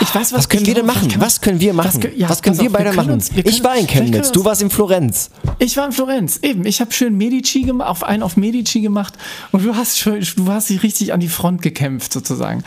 ich 0.00 0.14
weiß, 0.14 0.32
was, 0.32 0.38
was 0.38 0.48
können 0.48 0.66
wir 0.66 0.74
denn 0.74 0.86
machen? 0.86 1.12
Was 1.18 1.40
können 1.40 1.60
wir 1.60 1.74
machen? 1.74 2.02
Was, 2.02 2.10
ja, 2.16 2.28
was 2.28 2.42
können 2.42 2.58
wir 2.58 2.66
auf, 2.66 2.72
beide 2.72 2.90
wir 2.90 2.96
machen? 2.96 3.12
Uns, 3.12 3.34
wir 3.34 3.44
ich 3.44 3.62
war 3.62 3.76
in 3.76 3.86
Chemnitz, 3.86 4.32
du 4.32 4.44
warst 4.44 4.62
in 4.62 4.70
Florenz. 4.70 5.30
Ich 5.58 5.76
war 5.76 5.84
in 5.84 5.92
Florenz, 5.92 6.38
eben. 6.42 6.64
Ich 6.64 6.80
habe 6.80 6.92
schön 6.92 7.16
Medici 7.16 7.62
gemacht, 7.62 7.88
auf 7.88 8.04
einen 8.04 8.22
auf 8.22 8.36
Medici 8.36 8.80
gemacht 8.80 9.14
und 9.52 9.64
du 9.64 9.74
hast 9.76 9.98
schön, 9.98 10.26
du 10.36 10.48
hast 10.48 10.70
dich 10.70 10.82
richtig 10.82 11.12
an 11.12 11.20
die 11.20 11.28
Front 11.28 11.60
gekämpft 11.60 12.12
sozusagen. 12.12 12.64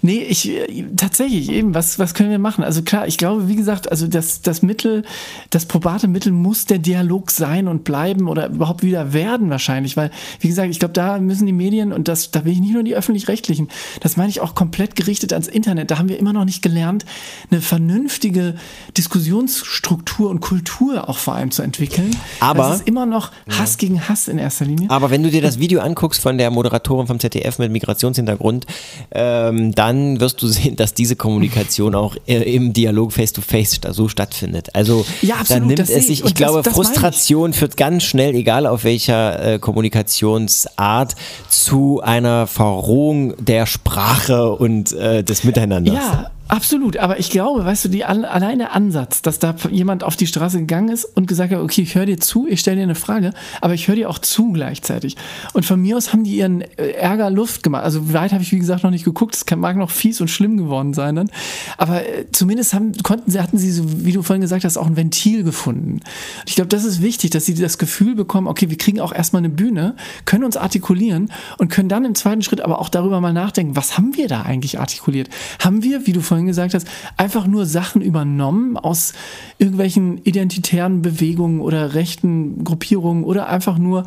Nee, 0.00 0.20
ich 0.20 0.52
tatsächlich 0.96 1.50
eben, 1.50 1.74
was, 1.74 1.98
was 1.98 2.14
können 2.14 2.30
wir 2.30 2.38
machen? 2.38 2.62
Also 2.62 2.82
klar, 2.82 3.08
ich 3.08 3.18
glaube, 3.18 3.48
wie 3.48 3.56
gesagt, 3.56 3.90
also 3.90 4.06
das, 4.06 4.42
das 4.42 4.62
Mittel, 4.62 5.04
das 5.50 5.66
probate 5.66 6.06
Mittel 6.06 6.30
muss 6.32 6.66
der 6.66 6.78
Dialog 6.78 7.32
sein 7.32 7.66
und 7.66 7.82
bleiben 7.82 8.28
oder 8.28 8.48
überhaupt 8.48 8.84
wieder 8.84 9.12
werden 9.12 9.50
wahrscheinlich, 9.50 9.96
weil, 9.96 10.10
wie 10.40 10.48
gesagt, 10.48 10.70
ich 10.70 10.78
glaube, 10.78 10.94
da 10.94 11.18
müssen 11.18 11.46
die 11.46 11.52
Medien 11.52 11.92
und 11.92 12.06
das, 12.06 12.30
da 12.30 12.44
will 12.44 12.52
ich 12.52 12.60
nicht 12.60 12.74
nur 12.74 12.84
die 12.84 12.94
öffentlich-rechtlichen, 12.94 13.68
das 14.00 14.16
meine 14.16 14.28
ich 14.28 14.40
auch 14.40 14.54
komplett 14.54 14.94
gerichtet 14.94 15.32
ans 15.32 15.48
Internet, 15.48 15.90
da 15.90 15.98
haben 15.98 16.08
wir 16.08 16.18
immer 16.18 16.32
noch 16.32 16.44
nicht 16.44 16.62
gelernt, 16.62 16.75
gelernt, 16.76 17.06
eine 17.50 17.60
vernünftige 17.60 18.54
Diskussionsstruktur 18.96 20.30
und 20.30 20.40
Kultur 20.40 21.08
auch 21.08 21.18
vor 21.18 21.34
allem 21.34 21.50
zu 21.50 21.62
entwickeln. 21.62 22.14
Aber 22.40 22.70
es 22.70 22.80
ist 22.80 22.88
immer 22.88 23.06
noch 23.06 23.32
Hass 23.48 23.72
ja. 23.72 23.78
gegen 23.78 24.08
Hass 24.08 24.28
in 24.28 24.38
erster 24.38 24.66
Linie. 24.66 24.90
Aber 24.90 25.10
wenn 25.10 25.22
du 25.22 25.30
dir 25.30 25.40
das 25.40 25.58
Video 25.58 25.80
anguckst 25.80 26.20
von 26.20 26.36
der 26.36 26.50
Moderatorin 26.50 27.06
vom 27.06 27.18
ZDF 27.18 27.58
mit 27.58 27.72
Migrationshintergrund, 27.72 28.66
ähm, 29.12 29.74
dann 29.74 30.20
wirst 30.20 30.42
du 30.42 30.48
sehen, 30.48 30.76
dass 30.76 30.92
diese 30.92 31.16
Kommunikation 31.16 31.94
auch 31.94 32.16
äh, 32.26 32.54
im 32.54 32.72
Dialog 32.72 33.12
face-to-face 33.12 33.80
-face 33.80 33.92
so 33.92 34.08
stattfindet. 34.08 34.74
Also 34.74 35.06
ja, 35.22 35.36
absolut, 35.36 35.62
dann 35.62 35.68
nimmt 35.68 35.80
es 35.80 35.88
sich, 35.88 36.20
ich, 36.20 36.24
ich 36.24 36.34
glaube, 36.34 36.58
das, 36.58 36.64
das 36.66 36.74
Frustration 36.74 37.52
führt 37.52 37.76
ganz 37.76 38.04
schnell, 38.04 38.34
egal 38.34 38.66
auf 38.66 38.84
welcher 38.84 39.54
äh, 39.54 39.58
Kommunikationsart, 39.58 41.14
zu 41.48 42.00
einer 42.02 42.46
Verrohung 42.46 43.34
der 43.38 43.66
Sprache 43.66 44.52
und 44.52 44.92
äh, 44.92 45.22
des 45.22 45.44
Miteinanders. 45.44 45.94
Ja, 45.94 46.30
Absolut, 46.48 46.96
aber 46.96 47.18
ich 47.18 47.30
glaube, 47.30 47.64
weißt 47.64 47.86
du, 47.86 47.88
die, 47.88 48.04
allein 48.04 48.58
der 48.58 48.72
Ansatz, 48.72 49.20
dass 49.20 49.40
da 49.40 49.56
jemand 49.70 50.04
auf 50.04 50.14
die 50.16 50.28
Straße 50.28 50.60
gegangen 50.60 50.90
ist 50.90 51.04
und 51.04 51.26
gesagt 51.26 51.52
hat, 51.52 51.58
okay, 51.58 51.82
ich 51.82 51.96
höre 51.96 52.06
dir 52.06 52.18
zu, 52.18 52.46
ich 52.46 52.60
stelle 52.60 52.76
dir 52.76 52.82
eine 52.84 52.94
Frage, 52.94 53.32
aber 53.60 53.74
ich 53.74 53.88
höre 53.88 53.96
dir 53.96 54.08
auch 54.08 54.20
zu 54.20 54.52
gleichzeitig. 54.52 55.16
Und 55.54 55.66
von 55.66 55.80
mir 55.80 55.96
aus 55.96 56.12
haben 56.12 56.22
die 56.22 56.36
ihren 56.36 56.60
äh, 56.60 56.90
Ärger 56.92 57.30
Luft 57.30 57.64
gemacht. 57.64 57.82
Also 57.82 58.12
weit 58.12 58.32
habe 58.32 58.44
ich, 58.44 58.52
wie 58.52 58.60
gesagt, 58.60 58.84
noch 58.84 58.92
nicht 58.92 59.04
geguckt. 59.04 59.34
Es 59.34 59.44
mag 59.56 59.76
noch 59.76 59.90
fies 59.90 60.20
und 60.20 60.28
schlimm 60.28 60.56
geworden 60.56 60.94
sein 60.94 61.16
dann. 61.16 61.30
Aber 61.78 62.06
äh, 62.06 62.26
zumindest 62.30 62.74
haben, 62.74 62.92
konnten 63.02 63.30
sie, 63.30 63.40
hatten 63.40 63.58
sie, 63.58 63.72
so, 63.72 64.04
wie 64.04 64.12
du 64.12 64.22
vorhin 64.22 64.40
gesagt 64.40 64.64
hast, 64.64 64.76
auch 64.76 64.86
ein 64.86 64.96
Ventil 64.96 65.42
gefunden. 65.42 65.94
Und 65.94 66.02
ich 66.46 66.54
glaube, 66.54 66.68
das 66.68 66.84
ist 66.84 67.02
wichtig, 67.02 67.30
dass 67.30 67.44
sie 67.44 67.54
das 67.54 67.78
Gefühl 67.78 68.14
bekommen, 68.14 68.46
okay, 68.46 68.70
wir 68.70 68.78
kriegen 68.78 69.00
auch 69.00 69.12
erstmal 69.12 69.40
eine 69.40 69.50
Bühne, 69.50 69.96
können 70.26 70.44
uns 70.44 70.56
artikulieren 70.56 71.32
und 71.58 71.70
können 71.70 71.88
dann 71.88 72.04
im 72.04 72.14
zweiten 72.14 72.42
Schritt 72.42 72.60
aber 72.60 72.80
auch 72.80 72.88
darüber 72.88 73.20
mal 73.20 73.32
nachdenken, 73.32 73.74
was 73.74 73.98
haben 73.98 74.16
wir 74.16 74.28
da 74.28 74.42
eigentlich 74.42 74.78
artikuliert? 74.78 75.28
Haben 75.58 75.82
wir, 75.82 76.06
wie 76.06 76.12
du 76.12 76.20
vorhin 76.20 76.35
vorhin 76.36 76.46
gesagt 76.46 76.74
hast, 76.74 76.86
einfach 77.16 77.46
nur 77.46 77.66
Sachen 77.66 78.02
übernommen 78.02 78.76
aus 78.76 79.14
irgendwelchen 79.58 80.18
identitären 80.24 81.02
Bewegungen 81.02 81.60
oder 81.60 81.94
rechten 81.94 82.62
Gruppierungen 82.62 83.24
oder 83.24 83.48
einfach 83.48 83.78
nur 83.78 84.04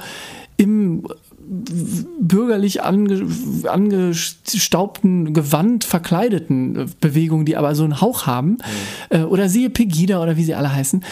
im 0.58 1.08
bürgerlich 2.20 2.84
ange, 2.84 3.26
angestaubten 3.64 5.34
Gewand 5.34 5.84
verkleideten 5.84 6.92
Bewegungen, 7.02 7.46
die 7.46 7.58
aber 7.58 7.74
so 7.74 7.84
einen 7.84 8.02
Hauch 8.02 8.28
haben, 8.28 8.60
mhm. 9.12 9.26
oder 9.26 9.50
siehe 9.50 9.72
Pegida 9.72 10.22
oder 10.22 10.38
wie 10.38 10.44
sie 10.44 10.54
alle 10.54 10.72
heißen. 10.72 11.04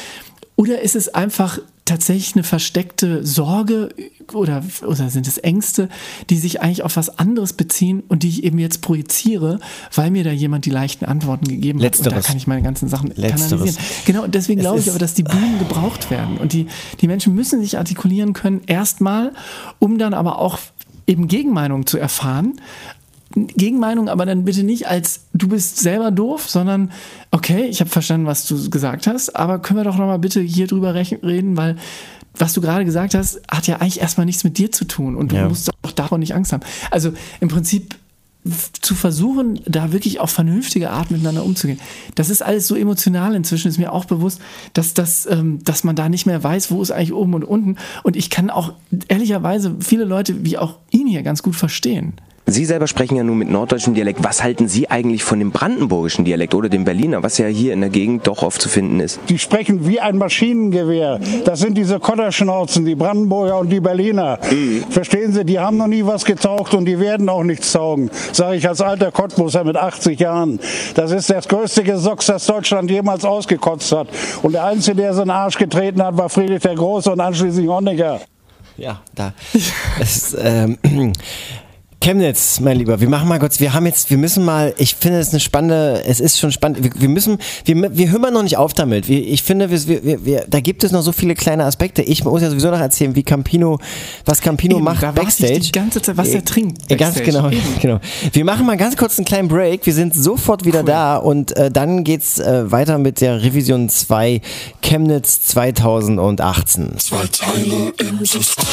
Oder 0.55 0.81
ist 0.81 0.95
es 0.95 1.09
einfach 1.09 1.59
tatsächlich 1.87 2.35
eine 2.35 2.43
versteckte 2.43 3.25
Sorge 3.25 3.89
oder, 4.33 4.63
oder 4.85 5.09
sind 5.09 5.27
es 5.27 5.37
Ängste, 5.37 5.89
die 6.29 6.37
sich 6.37 6.61
eigentlich 6.61 6.83
auf 6.83 6.97
was 6.97 7.17
anderes 7.17 7.53
beziehen 7.53 8.03
und 8.07 8.23
die 8.23 8.29
ich 8.29 8.43
eben 8.43 8.59
jetzt 8.59 8.81
projiziere, 8.81 9.59
weil 9.93 10.11
mir 10.11 10.23
da 10.23 10.31
jemand 10.31 10.65
die 10.65 10.69
leichten 10.69 11.05
Antworten 11.05 11.47
gegeben 11.47 11.79
Letzteres. 11.79 12.07
hat. 12.07 12.17
Und 12.17 12.23
da 12.23 12.27
kann 12.27 12.37
ich 12.37 12.47
meine 12.47 12.61
ganzen 12.61 12.89
Sachen 12.89 13.07
Letzteres. 13.15 13.49
kanalisieren. 13.49 13.85
Genau, 14.05 14.23
und 14.23 14.35
deswegen 14.35 14.59
glaube 14.59 14.79
ich 14.79 14.89
aber, 14.89 14.99
dass 14.99 15.13
die 15.13 15.23
Bühnen 15.23 15.59
gebraucht 15.59 16.11
werden. 16.11 16.37
Und 16.37 16.53
die, 16.53 16.67
die 17.01 17.07
Menschen 17.07 17.33
müssen 17.33 17.61
sich 17.61 17.77
artikulieren 17.77 18.33
können, 18.33 18.61
erstmal, 18.67 19.33
um 19.79 19.97
dann 19.97 20.13
aber 20.13 20.39
auch 20.39 20.59
eben 21.07 21.27
Gegenmeinungen 21.27 21.87
zu 21.87 21.97
erfahren 21.97 22.59
Gegenmeinung, 23.35 24.09
aber 24.09 24.25
dann 24.25 24.45
bitte 24.45 24.63
nicht 24.63 24.87
als 24.87 25.21
du 25.33 25.49
bist 25.49 25.77
selber 25.79 26.11
doof, 26.11 26.49
sondern 26.49 26.91
okay, 27.31 27.65
ich 27.65 27.79
habe 27.79 27.89
verstanden, 27.89 28.25
was 28.25 28.47
du 28.47 28.69
gesagt 28.69 29.07
hast, 29.07 29.35
aber 29.35 29.59
können 29.59 29.79
wir 29.79 29.83
doch 29.83 29.97
noch 29.97 30.05
mal 30.05 30.19
bitte 30.19 30.41
hier 30.41 30.67
drüber 30.67 30.95
reden, 30.95 31.57
weil 31.57 31.75
was 32.39 32.53
du 32.53 32.61
gerade 32.61 32.85
gesagt 32.85 33.15
hast, 33.15 33.41
hat 33.49 33.67
ja 33.67 33.77
eigentlich 33.77 33.99
erstmal 33.99 34.25
nichts 34.25 34.43
mit 34.43 34.57
dir 34.57 34.71
zu 34.71 34.85
tun 34.85 35.15
und 35.15 35.31
du 35.31 35.35
ja. 35.35 35.49
musst 35.49 35.71
auch 35.83 35.91
davon 35.91 36.19
nicht 36.19 36.35
Angst 36.35 36.53
haben. 36.53 36.63
Also 36.91 37.13
im 37.39 37.47
Prinzip 37.49 37.95
zu 38.81 38.95
versuchen, 38.95 39.59
da 39.65 39.91
wirklich 39.91 40.19
auf 40.19 40.31
vernünftige 40.31 40.91
Art 40.91 41.11
miteinander 41.11 41.43
umzugehen. 41.43 41.79
Das 42.15 42.29
ist 42.29 42.41
alles 42.41 42.67
so 42.67 42.75
emotional 42.75 43.35
inzwischen, 43.35 43.67
ist 43.67 43.77
mir 43.77 43.91
auch 43.91 44.05
bewusst, 44.05 44.39
dass, 44.73 44.93
das, 44.93 45.25
ähm, 45.25 45.59
dass 45.63 45.83
man 45.83 45.95
da 45.95 46.07
nicht 46.07 46.25
mehr 46.25 46.43
weiß, 46.43 46.71
wo 46.71 46.81
ist 46.81 46.91
eigentlich 46.91 47.13
oben 47.13 47.33
und 47.33 47.43
unten. 47.43 47.75
Und 48.03 48.15
ich 48.15 48.29
kann 48.29 48.49
auch 48.49 48.73
ehrlicherweise 49.09 49.75
viele 49.79 50.05
Leute 50.05 50.45
wie 50.45 50.57
auch 50.57 50.77
ihn 50.91 51.07
hier 51.07 51.23
ganz 51.23 51.43
gut 51.43 51.55
verstehen. 51.55 52.13
Sie 52.49 52.63
selber 52.63 52.87
sprechen 52.87 53.17
ja 53.17 53.23
nun 53.23 53.37
mit 53.37 53.49
norddeutschem 53.49 53.93
Dialekt. 53.93 54.23
Was 54.23 54.41
halten 54.41 54.69
Sie 54.69 54.89
eigentlich 54.89 55.21
von 55.21 55.37
dem 55.37 55.51
brandenburgischen 55.51 56.23
Dialekt 56.23 56.55
oder 56.55 56.69
dem 56.69 56.85
Berliner, 56.85 57.21
was 57.21 57.37
ja 57.37 57.47
hier 57.47 57.73
in 57.73 57.81
der 57.81 57.89
Gegend 57.89 58.25
doch 58.25 58.41
oft 58.41 58.61
zu 58.61 58.69
finden 58.69 59.01
ist? 59.01 59.19
Die 59.27 59.37
sprechen 59.37 59.85
wie 59.85 59.99
ein 59.99 60.17
Maschinengewehr. 60.17 61.19
Das 61.43 61.59
sind 61.59 61.77
diese 61.77 61.99
Kotterschnauzen, 61.99 62.85
die 62.85 62.95
Brandenburger 62.95 63.59
und 63.59 63.69
die 63.69 63.81
Berliner. 63.81 64.39
Mhm. 64.49 64.85
Verstehen 64.89 65.33
Sie, 65.33 65.43
die 65.43 65.59
haben 65.59 65.75
noch 65.75 65.87
nie 65.87 66.05
was 66.05 66.23
getaucht 66.23 66.73
und 66.73 66.85
die 66.85 67.01
werden 67.01 67.27
auch 67.27 67.43
nichts 67.43 67.73
taugen. 67.73 68.09
Sage 68.31 68.55
ich 68.55 68.65
als 68.65 68.79
alter 68.79 69.11
Cottbuser 69.11 69.65
mit 69.65 69.75
80 69.75 70.17
Jahren. 70.17 70.61
Das 70.95 71.11
ist 71.11 71.29
das 71.29 71.49
größte 71.49 71.83
Gesocks, 71.83 72.27
das 72.27 72.45
Deutschland 72.45 72.89
jemals 72.89 73.25
ausgekotzt 73.25 73.91
hat. 73.91 74.07
Und 74.41 74.53
der 74.53 74.63
Einzige, 74.63 74.95
der 74.95 75.13
so 75.13 75.19
einen 75.19 75.31
Arsch 75.31 75.57
getreten 75.57 76.01
hat, 76.01 76.15
war 76.15 76.29
Friedrich 76.29 76.61
der 76.61 76.75
Große 76.75 77.11
und 77.11 77.19
anschließend 77.19 77.67
Honecker. 77.67 78.21
Ja, 78.77 79.01
da. 79.13 79.33
es, 79.99 80.33
ähm, 80.39 80.77
Chemnitz, 81.99 82.59
mein 82.59 82.77
Lieber, 82.77 83.01
wir 83.01 83.09
machen 83.09 83.27
mal 83.27 83.39
kurz, 83.39 83.59
wir 83.59 83.73
haben 83.73 83.85
jetzt, 83.87 84.09
wir 84.11 84.17
müssen 84.19 84.45
mal, 84.45 84.73
ich 84.77 84.95
finde 84.95 85.19
es 85.19 85.31
eine 85.31 85.39
spannende, 85.39 86.03
es 86.05 86.19
ist 86.19 86.39
schon 86.39 86.51
spannend, 86.51 86.83
wir, 86.83 86.91
wir 86.95 87.09
müssen, 87.09 87.37
wir, 87.65 87.97
wir 87.97 88.11
hören 88.11 88.33
noch 88.33 88.43
nicht 88.43 88.55
auf 88.55 88.73
damit. 88.73 89.07
Wir, 89.09 89.27
ich 89.27 89.41
finde, 89.41 89.71
wir, 89.71 90.03
wir, 90.05 90.23
wir, 90.25 90.45
da 90.47 90.59
gibt 90.59 90.83
es 90.83 90.91
noch 90.91 91.01
so 91.01 91.11
viele 91.11 91.33
kleine 91.33 91.65
Aspekte. 91.65 92.03
Ich 92.03 92.23
muss 92.23 92.41
ja 92.43 92.49
sowieso 92.51 92.69
noch 92.69 92.79
erzählen, 92.79 93.15
wie 93.15 93.23
Campino, 93.23 93.79
was 94.25 94.41
Campino 94.41 94.75
Eben, 94.77 94.85
macht 94.85 95.01
da 95.01 95.07
warte 95.07 95.21
ich 95.21 95.25
Backstage. 95.25 95.59
die 95.59 95.71
ganze 95.71 96.01
Zeit, 96.01 96.17
was 96.17 96.29
er 96.29 96.45
trinkt 96.45 96.89
Äh, 96.89 96.95
Ganz 96.97 97.15
Backstage. 97.15 97.37
genau, 97.37 97.49
Eben. 97.51 97.79
genau. 97.81 97.99
Wir 98.31 98.45
machen 98.45 98.65
mal 98.67 98.77
ganz 98.77 98.95
kurz 98.95 99.17
einen 99.17 99.25
kleinen 99.25 99.47
Break. 99.47 99.85
Wir 99.85 99.93
sind 99.93 100.13
sofort 100.15 100.65
wieder 100.65 100.83
da 100.83 101.17
und 101.17 101.57
äh, 101.57 101.71
dann 101.71 102.03
geht's 102.03 102.37
äh, 102.39 102.71
weiter 102.71 102.99
mit 102.99 103.21
der 103.21 103.41
Revision 103.41 103.89
2 103.89 104.41
Chemnitz 104.83 105.41
2018. 105.41 106.99
Zwei 106.99 107.25
Teile 107.27 107.93
im 107.99 108.23
System. 108.23 108.65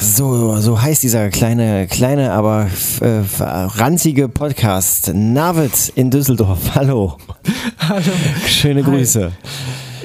So, 0.00 0.60
so 0.60 0.82
heißt 0.82 1.02
dieser 1.02 1.30
kleine, 1.30 1.86
kleine, 1.86 2.32
aber 2.32 2.68
äh, 3.00 3.22
ranzige 3.40 4.28
Podcast. 4.28 5.12
Navid 5.14 5.92
in 5.94 6.10
Düsseldorf. 6.10 6.58
Hallo. 6.74 7.16
Hallo. 7.78 8.02
Schöne 8.46 8.82
Grüße. 8.82 9.32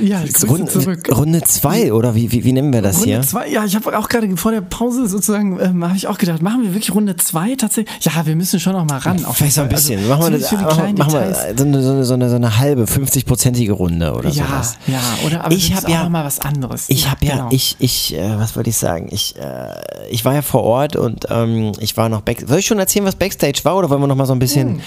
Ja, 0.02 0.22
Runde, 0.48 0.66
zurück. 0.72 1.10
Runde 1.16 1.42
zwei 1.42 1.92
oder 1.94 2.16
wie, 2.16 2.32
wie, 2.32 2.44
wie 2.44 2.52
nennen 2.54 2.72
wir 2.74 2.82
das 2.82 2.98
Runde 2.98 3.10
hier? 3.10 3.22
zwei, 3.22 3.50
ja, 3.50 3.66
ich 3.66 3.76
habe 3.76 3.98
auch 3.98 4.10
gerade 4.10 4.36
vor 4.38 4.52
der 4.52 4.62
Pause 4.62 5.08
sozusagen, 5.08 5.60
ähm, 5.60 5.84
habe 5.84 5.96
ich 5.98 6.08
auch 6.08 6.18
gedacht, 6.18 6.42
machen 6.42 6.62
wir 6.64 6.74
wirklich 6.74 6.94
Runde 6.94 7.16
zwei 7.18 7.56
tatsächlich? 7.56 7.94
Ja, 8.06 8.26
wir 8.26 8.36
müssen 8.36 8.60
schon 8.60 8.74
noch 8.74 8.86
mal 8.86 8.98
ran. 8.98 9.26
auf 9.26 9.38
Vielleicht 9.38 9.56
so 9.56 9.62
ein 9.62 9.70
bisschen. 9.70 10.00
Also, 10.00 10.10
machen 10.10 10.24
wir, 10.34 10.40
das, 10.40 10.50
zumindest 10.50 10.50
für 10.50 10.58
die 10.58 10.64
machen, 10.64 10.98
machen 10.98 11.14
wir 11.14 11.56
so 11.58 11.64
eine, 11.64 11.82
so 11.84 11.92
eine, 11.92 12.06
so 12.06 12.14
eine, 12.14 12.30
so 12.30 12.36
eine 12.36 12.58
halbe, 12.58 12.84
50-prozentige 12.84 13.72
Runde 13.72 14.14
oder 14.14 14.30
Ja, 14.30 14.46
sowas. 14.48 14.78
ja, 14.88 15.00
oder 15.26 15.44
aber 15.46 15.54
Ich 15.56 15.70
wir 15.70 15.76
hab 15.78 15.84
müssen 15.84 15.94
ja- 15.96 16.04
auch 16.06 16.10
mal 16.10 16.24
was 16.26 16.40
anderes. 16.40 16.86
Ich 16.90 17.10
habe 17.10 17.26
ja, 17.26 17.36
genau. 17.36 17.48
ich, 17.52 17.76
ich, 17.80 18.14
äh, 18.16 18.38
was 18.40 18.56
wollte 18.56 18.70
ich 18.70 18.78
sagen? 18.78 19.08
Ich, 19.12 19.36
äh, 19.38 19.74
ich 20.10 20.24
war 20.26 20.34
ja 20.34 20.42
vor 20.42 20.64
Ort 20.64 20.96
und 20.96 21.26
ähm, 21.30 21.72
ich 21.80 21.98
war 21.98 22.10
noch 22.10 22.22
back. 22.22 22.44
Soll 22.48 22.60
ich 22.60 22.66
schon 22.66 22.80
erzählen, 22.80 23.06
was 23.06 23.16
Backstage 23.16 23.60
war 23.64 23.76
oder 23.78 23.90
wollen 23.90 24.02
wir 24.02 24.08
noch 24.08 24.16
mal 24.16 24.26
so 24.26 24.34
ein 24.34 24.40
bisschen, 24.40 24.82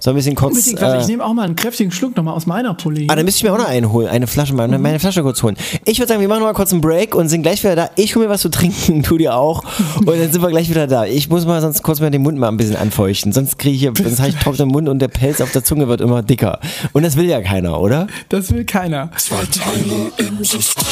so 0.00 0.10
ein 0.10 0.16
bisschen 0.16 0.34
kurz? 0.34 0.66
Äh, 0.66 1.00
ich 1.00 1.06
nehme 1.06 1.24
auch 1.24 1.32
mal 1.34 1.42
einen 1.44 1.56
kräftigen 1.56 1.90
Schluck 1.92 2.16
noch 2.16 2.24
mal 2.24 2.32
aus 2.32 2.46
meiner 2.46 2.74
Pulle. 2.74 3.06
Ah, 3.08 3.16
dann 3.16 3.24
müsste 3.24 3.38
ich 3.38 3.44
mir 3.44 3.52
auch 3.52 3.58
noch 3.58 3.68
einen 3.68 3.92
holen, 3.92 4.08
eine 4.08 4.26
Flasche, 4.26 4.54
meine, 4.56 4.78
meine 4.78 4.98
Flasche 4.98 5.22
kurz 5.22 5.42
holen. 5.42 5.56
Ich 5.84 5.98
würde 5.98 6.08
sagen, 6.08 6.20
wir 6.20 6.28
machen 6.28 6.42
mal 6.42 6.52
kurz 6.54 6.72
einen 6.72 6.80
Break 6.80 7.14
und 7.14 7.28
sind 7.28 7.42
gleich 7.42 7.62
wieder 7.62 7.76
da. 7.76 7.90
Ich 7.96 8.16
hole 8.16 8.26
mir 8.26 8.32
was 8.32 8.40
zu 8.40 8.48
trinken, 8.48 9.02
du 9.02 9.18
dir 9.18 9.36
auch. 9.36 9.64
Und 9.98 10.08
dann 10.08 10.32
sind 10.32 10.42
wir 10.42 10.48
gleich 10.48 10.68
wieder 10.70 10.86
da. 10.86 11.04
Ich 11.04 11.28
muss 11.28 11.46
mal 11.46 11.60
sonst 11.60 11.82
kurz 11.82 12.00
mal 12.00 12.10
den 12.10 12.22
Mund 12.22 12.38
mal 12.38 12.48
ein 12.48 12.56
bisschen 12.56 12.76
anfeuchten. 12.76 13.32
Sonst 13.32 13.58
kriege 13.58 13.74
ich 13.74 13.80
hier, 13.80 13.92
sonst 13.96 14.18
habe 14.18 14.30
ich 14.30 14.36
trockenen 14.36 14.68
Mund 14.68 14.88
und 14.88 14.98
der 14.98 15.08
Pelz 15.08 15.40
auf 15.40 15.52
der 15.52 15.62
Zunge 15.64 15.88
wird 15.88 16.00
immer 16.00 16.22
dicker. 16.22 16.60
Und 16.92 17.02
das 17.02 17.16
will 17.16 17.26
ja 17.26 17.40
keiner, 17.40 17.80
oder? 17.80 18.06
Das 18.28 18.52
will 18.52 18.64
keiner. 18.64 19.10
Zwei 19.16 19.44
Teile 19.44 20.12
im 20.16 20.44
System. 20.44 20.84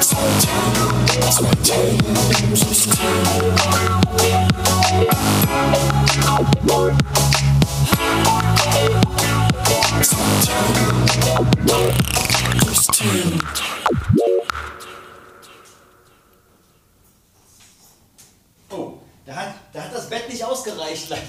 Zwei 0.00 0.16
Teile, 0.40 1.30
zwei 1.30 1.50
Teile 1.62 2.48
im 2.48 2.56
System. 2.56 3.57
Oh, 18.70 18.94
da 19.24 19.34
hat, 19.34 19.54
da 19.72 19.82
hat 19.82 19.94
das 19.94 20.08
Bett 20.08 20.28
nicht 20.28 20.44
ausgereicht, 20.44 21.08
leider. 21.08 21.22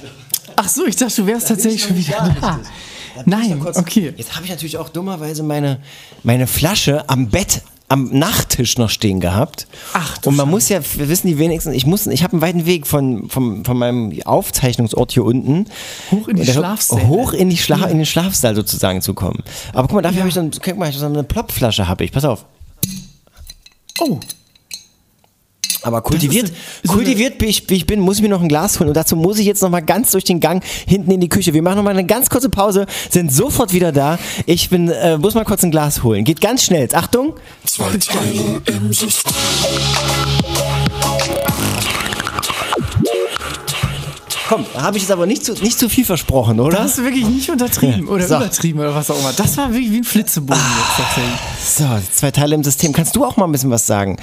Ach 0.56 0.68
so, 0.68 0.86
ich 0.86 0.96
dachte, 0.96 1.16
du 1.16 1.28
wärst 1.28 1.48
tatsächlich 1.48 1.84
schon 1.84 1.98
wieder 1.98 2.36
da. 2.42 2.60
Da 3.16 3.24
Nein, 3.26 3.62
okay. 3.66 4.14
Jetzt 4.16 4.36
habe 4.36 4.46
ich 4.46 4.52
natürlich 4.52 4.78
auch 4.78 4.90
dummerweise 4.90 5.44
meine, 5.44 5.82
meine 6.24 6.48
Flasche 6.48 7.08
am 7.10 7.30
Bett, 7.30 7.62
am 7.90 8.10
Nachttisch 8.18 8.78
noch 8.78 8.90
stehen 8.90 9.20
gehabt. 9.20 9.68
Ach, 9.94 10.18
Und 10.26 10.36
man 10.36 10.46
Scheiße. 10.46 10.50
muss 10.50 10.70
ja, 10.70 10.80
wir 10.96 11.10
wissen 11.10 11.28
die 11.28 11.38
wenigsten, 11.40 11.74
ich 11.74 11.86
muss, 11.86 12.08
ich 12.08 12.24
habe 12.24 12.34
einen 12.34 12.42
weiten 12.42 12.66
Weg 12.66 12.88
von, 12.88 13.30
von, 13.30 13.66
von 13.66 13.78
meinem 13.78 14.14
Aufzeichnungsort 14.24 15.12
hier 15.12 15.26
unten. 15.26 15.66
Hoch 16.12 16.28
in 16.28 16.38
die 16.38 16.46
Schlafsäle. 16.46 17.08
Hoch 17.08 17.34
in, 17.34 17.50
die 17.50 17.58
Schla 17.58 17.88
in 17.88 17.98
den 17.98 18.06
Schlafsaal 18.06 18.56
sozusagen 18.56 19.02
zu 19.02 19.14
kommen. 19.14 19.44
Aber 19.74 19.88
guck 19.88 19.96
mal, 19.96 20.02
dafür 20.02 20.20
habe 20.20 20.30
ich 20.30 20.36
so, 20.36 20.42
ein, 20.42 20.52
guck 20.52 20.78
mal, 20.78 20.92
so 20.94 21.06
eine 21.06 21.24
Plopflasche 21.24 21.88
habe 21.88 22.04
ich, 22.04 22.12
pass 22.12 22.26
auf. 22.26 22.46
Oh, 24.00 24.20
Aber 25.82 26.02
kultiviert, 26.02 26.52
ist 26.82 26.92
kultiviert 26.92 27.42
wie 27.42 27.46
ich, 27.46 27.70
wie 27.70 27.76
ich 27.76 27.86
bin, 27.86 28.00
muss 28.00 28.18
ich 28.18 28.22
mir 28.22 28.30
noch 28.30 28.42
ein 28.42 28.50
Glas 28.50 28.80
holen. 28.80 28.90
Und 28.90 28.98
dazu 28.98 29.16
muss 29.16 29.40
ich 29.40 29.46
jetzt 29.46 29.62
noch 29.62 29.70
mal 29.70 29.82
ganz 29.82 30.12
durch 30.12 30.24
den 30.24 30.40
Gang 30.40 30.64
hinten 30.88 31.12
in 31.12 31.20
die 31.20 31.30
Küche. 31.30 31.54
Wir 31.54 31.62
machen 31.62 31.78
noch 31.78 31.84
mal 31.84 31.92
eine 31.92 32.06
ganz 32.06 32.30
kurze 32.30 32.50
Pause, 32.50 32.86
sind 33.10 33.32
sofort 33.32 33.74
wieder 33.74 33.92
da. 33.92 34.20
Ich 34.46 34.70
bin, 34.70 34.90
äh, 34.90 35.18
muss 35.18 35.36
mal 35.36 35.46
kurz 35.46 35.64
ein 35.64 35.72
Glas 35.72 36.04
holen. 36.04 36.24
Geht 36.24 36.42
ganz 36.42 36.64
schnell. 36.64 36.90
Achtung. 36.94 37.34
Zwei 37.66 37.98
Teile 37.98 38.62
im 38.66 38.94
System. 38.94 39.34
Komm, 44.50 44.66
habe 44.74 44.98
ich 44.98 45.04
jetzt 45.04 45.12
aber 45.12 45.28
nicht 45.28 45.46
zu, 45.46 45.54
nicht 45.54 45.78
zu 45.78 45.88
viel 45.90 46.04
versprochen, 46.06 46.60
oder? 46.60 46.78
da 46.78 46.84
hast 46.86 46.98
du 46.98 47.04
wirklich 47.04 47.28
nicht 47.28 47.52
untertrieben 47.52 48.08
Ja. 48.08 48.12
oder 48.12 48.28
So. 48.28 48.36
übertrieben 48.38 48.80
oder 48.80 48.96
was 48.96 49.12
auch 49.12 49.20
immer. 49.20 49.32
Das 49.34 49.56
war 49.58 49.72
wirklich 49.72 49.92
wie 49.92 49.98
ein 49.98 50.04
Flitzebogen 50.04 50.60
jetzt 50.60 50.98
tatsächlich. 50.98 51.40
So, 51.64 51.86
zwei 52.12 52.32
Teile 52.32 52.56
im 52.56 52.64
System. 52.64 52.92
Kannst 52.92 53.16
du 53.16 53.24
auch 53.24 53.38
mal 53.38 53.46
ein 53.46 53.52
bisschen 53.52 53.70
was 53.70 53.86
sagen? 53.86 54.18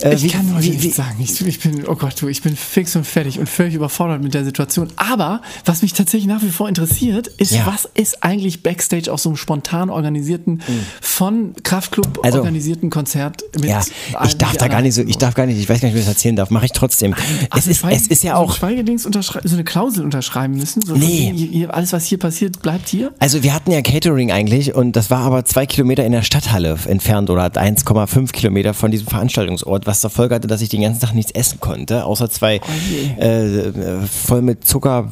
Äh, 0.00 0.14
Ich 0.14 0.22
wie- 0.22 0.28
kann 0.28 0.54
heute 0.54 0.68
nichts 0.68 0.94
sagen. 0.96 1.16
Ich, 1.18 1.44
ich 1.44 1.58
bin, 1.58 1.84
oh 1.88 1.96
Gott, 1.96 2.14
du, 2.22 2.28
ich 2.28 2.42
bin 2.42 2.56
fix 2.56 2.94
und 2.94 3.04
fertig 3.04 3.40
und 3.40 3.48
völlig 3.48 3.74
überfordert 3.74 4.22
mit 4.22 4.34
der 4.34 4.44
Situation. 4.44 4.88
Aber 4.94 5.42
was 5.64 5.82
mich 5.82 5.94
tatsächlich 5.94 6.28
nach 6.28 6.42
wie 6.42 6.50
vor 6.50 6.68
interessiert, 6.68 7.26
ist, 7.26 7.50
Ja. 7.50 7.66
was 7.66 7.88
ist 7.94 8.22
eigentlich 8.22 8.62
Backstage 8.62 9.12
aus 9.12 9.24
so 9.24 9.30
einem 9.30 9.36
spontan 9.36 9.90
organisierten, 9.90 10.62
von 11.00 11.54
Kraftclub 11.64 12.20
Also- 12.22 12.38
organisierten 12.38 12.88
Konzert 12.88 13.42
mit 13.56 13.64
Ja, 13.64 13.80
ich 14.24 14.36
darf 14.36 14.56
da 14.56 14.68
gar 14.68 14.80
nicht 14.82 14.94
so, 14.94 15.02
ich 15.02 15.18
darf 15.18 15.34
gar 15.34 15.46
nicht, 15.46 15.58
ich 15.58 15.68
weiß 15.68 15.80
gar 15.80 15.88
nicht, 15.88 15.96
wie 15.96 16.00
ich 16.00 16.06
das 16.06 16.14
erzählen 16.14 16.36
darf. 16.36 16.50
Mache 16.50 16.66
ich 16.66 16.72
trotzdem. 16.72 17.14
Ach, 17.50 17.58
Es 17.58 17.66
ist, 17.66 17.82
es 17.84 18.06
ist 18.06 18.22
ja 18.22 18.36
so 18.36 18.42
ein 18.42 18.48
auch, 18.48 18.56
Schweigedings 18.56 19.06
unterschrei- 19.06 19.40
so 19.42 19.54
eine 19.56 19.64
Klausel 19.72 20.04
unterschreiben 20.04 20.54
müssen. 20.54 20.82
So 20.82 20.94
Nee. 20.94 21.32
hier- 21.34 21.72
alles, 21.72 21.94
was 21.94 22.04
hier 22.04 22.18
passiert, 22.18 22.60
bleibt 22.60 22.90
hier. 22.90 23.12
Also 23.20 23.42
wir 23.42 23.54
hatten 23.54 23.70
ja 23.70 23.80
Catering 23.80 24.30
eigentlich 24.30 24.74
und 24.74 24.96
das 24.96 25.10
war 25.10 25.20
aber 25.20 25.46
zwei 25.46 25.64
Kilometer 25.64 26.04
in 26.04 26.12
der 26.12 26.20
Stadthalle 26.22 26.76
entfernt 26.86 27.30
oder 27.30 27.44
1,5 27.56 28.32
Kilometer 28.32 28.74
von 28.74 28.90
diesem 28.90 29.06
Veranstaltungsort, 29.06 29.86
was 29.86 30.02
zur 30.02 30.10
Folge 30.10 30.34
hatte, 30.34 30.46
dass 30.46 30.60
ich 30.60 30.68
den 30.68 30.82
ganzen 30.82 31.00
Tag 31.00 31.14
nichts 31.14 31.30
essen 31.32 31.58
konnte, 31.60 32.04
außer 32.04 32.28
zwei 32.28 32.60
Oh 32.62 33.22
äh, 33.22 33.72
voll 34.06 34.42
mit 34.42 34.66
Zucker 34.66 35.08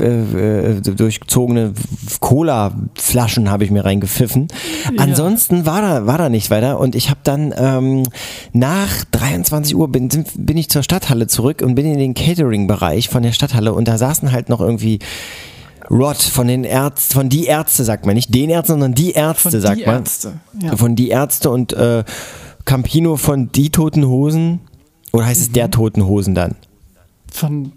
äh, 0.00 0.76
äh, 0.76 0.80
durchzogene 0.80 1.74
Cola-Flaschen 2.20 3.50
habe 3.50 3.64
ich 3.64 3.70
mir 3.70 3.84
reingepfiffen. 3.84 4.48
Ansonsten 4.96 5.66
war 5.66 5.82
da, 5.82 6.06
war 6.06 6.16
da 6.16 6.28
nicht 6.30 6.50
weiter 6.50 6.80
und 6.80 6.94
ich 6.94 7.10
habe 7.10 7.20
dann 7.22 7.52
ähm, 7.56 8.04
nach 8.54 9.04
23 9.10 9.76
Uhr 9.76 9.88
bin, 9.88 10.08
bin 10.36 10.56
ich 10.56 10.70
zur 10.70 10.82
Stadthalle 10.82 11.26
zurück 11.26 11.60
und 11.62 11.74
bin 11.74 11.84
in 11.86 11.98
den 11.98 12.14
Catering-Bereich 12.14 13.08
von 13.10 13.22
der 13.22 13.32
Stadthalle 13.32 13.73
und 13.74 13.86
da 13.88 13.98
saßen 13.98 14.32
halt 14.32 14.48
noch 14.48 14.60
irgendwie 14.60 14.98
Rod 15.90 16.16
von 16.16 16.46
den 16.48 16.64
Ärzten, 16.64 17.12
von 17.14 17.28
die 17.28 17.44
Ärzte 17.44 17.84
sagt 17.84 18.06
man, 18.06 18.14
nicht 18.14 18.34
den 18.34 18.48
Ärzten, 18.50 18.72
sondern 18.72 18.94
die 18.94 19.12
Ärzte 19.12 19.50
Von 19.50 19.60
sagt 19.60 19.80
die 19.80 19.86
man. 19.86 19.96
Ärzte, 19.96 20.32
ja. 20.62 20.76
Von 20.76 20.96
die 20.96 21.08
Ärzte 21.08 21.50
und 21.50 21.72
äh, 21.74 22.04
Campino 22.64 23.16
von 23.16 23.52
die 23.52 23.70
Toten 23.70 24.06
Hosen. 24.06 24.60
Oder 25.12 25.26
heißt 25.26 25.40
es 25.42 25.48
Mhm. 25.48 25.52
der 25.52 25.70
Toten 25.70 26.06
Hosen 26.06 26.34
dann? 26.34 26.54
Von, 27.30 27.72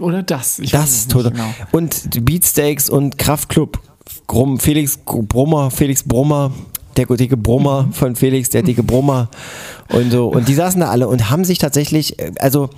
oder 0.00 0.22
das. 0.22 0.58
Ich 0.58 0.70
Das 0.70 0.90
es 0.90 1.08
Tote. 1.08 1.30
genau. 1.32 1.44
Und 1.72 2.14
die 2.14 2.20
Beatsteaks 2.20 2.88
und 2.88 3.18
Kraftclub. 3.18 3.78
Grum, 4.26 4.58
Felix 4.58 4.98
Brummer, 5.04 5.70
Felix 5.70 6.02
Brummer, 6.02 6.52
der 6.96 7.06
dicke 7.06 7.36
Brummer 7.36 7.84
Mhm. 7.84 7.92
von 7.92 8.16
Felix, 8.16 8.48
der 8.50 8.62
dicke 8.62 8.82
Brummer 8.82 9.28
und 9.92 10.10
so. 10.10 10.28
Und 10.28 10.48
die 10.48 10.54
saßen 10.54 10.80
da 10.80 10.88
alle 10.90 11.06
und 11.08 11.30
haben 11.30 11.44
sich 11.44 11.58
tatsächlich, 11.58 12.18
äh, 12.18 12.32
also 12.40 12.70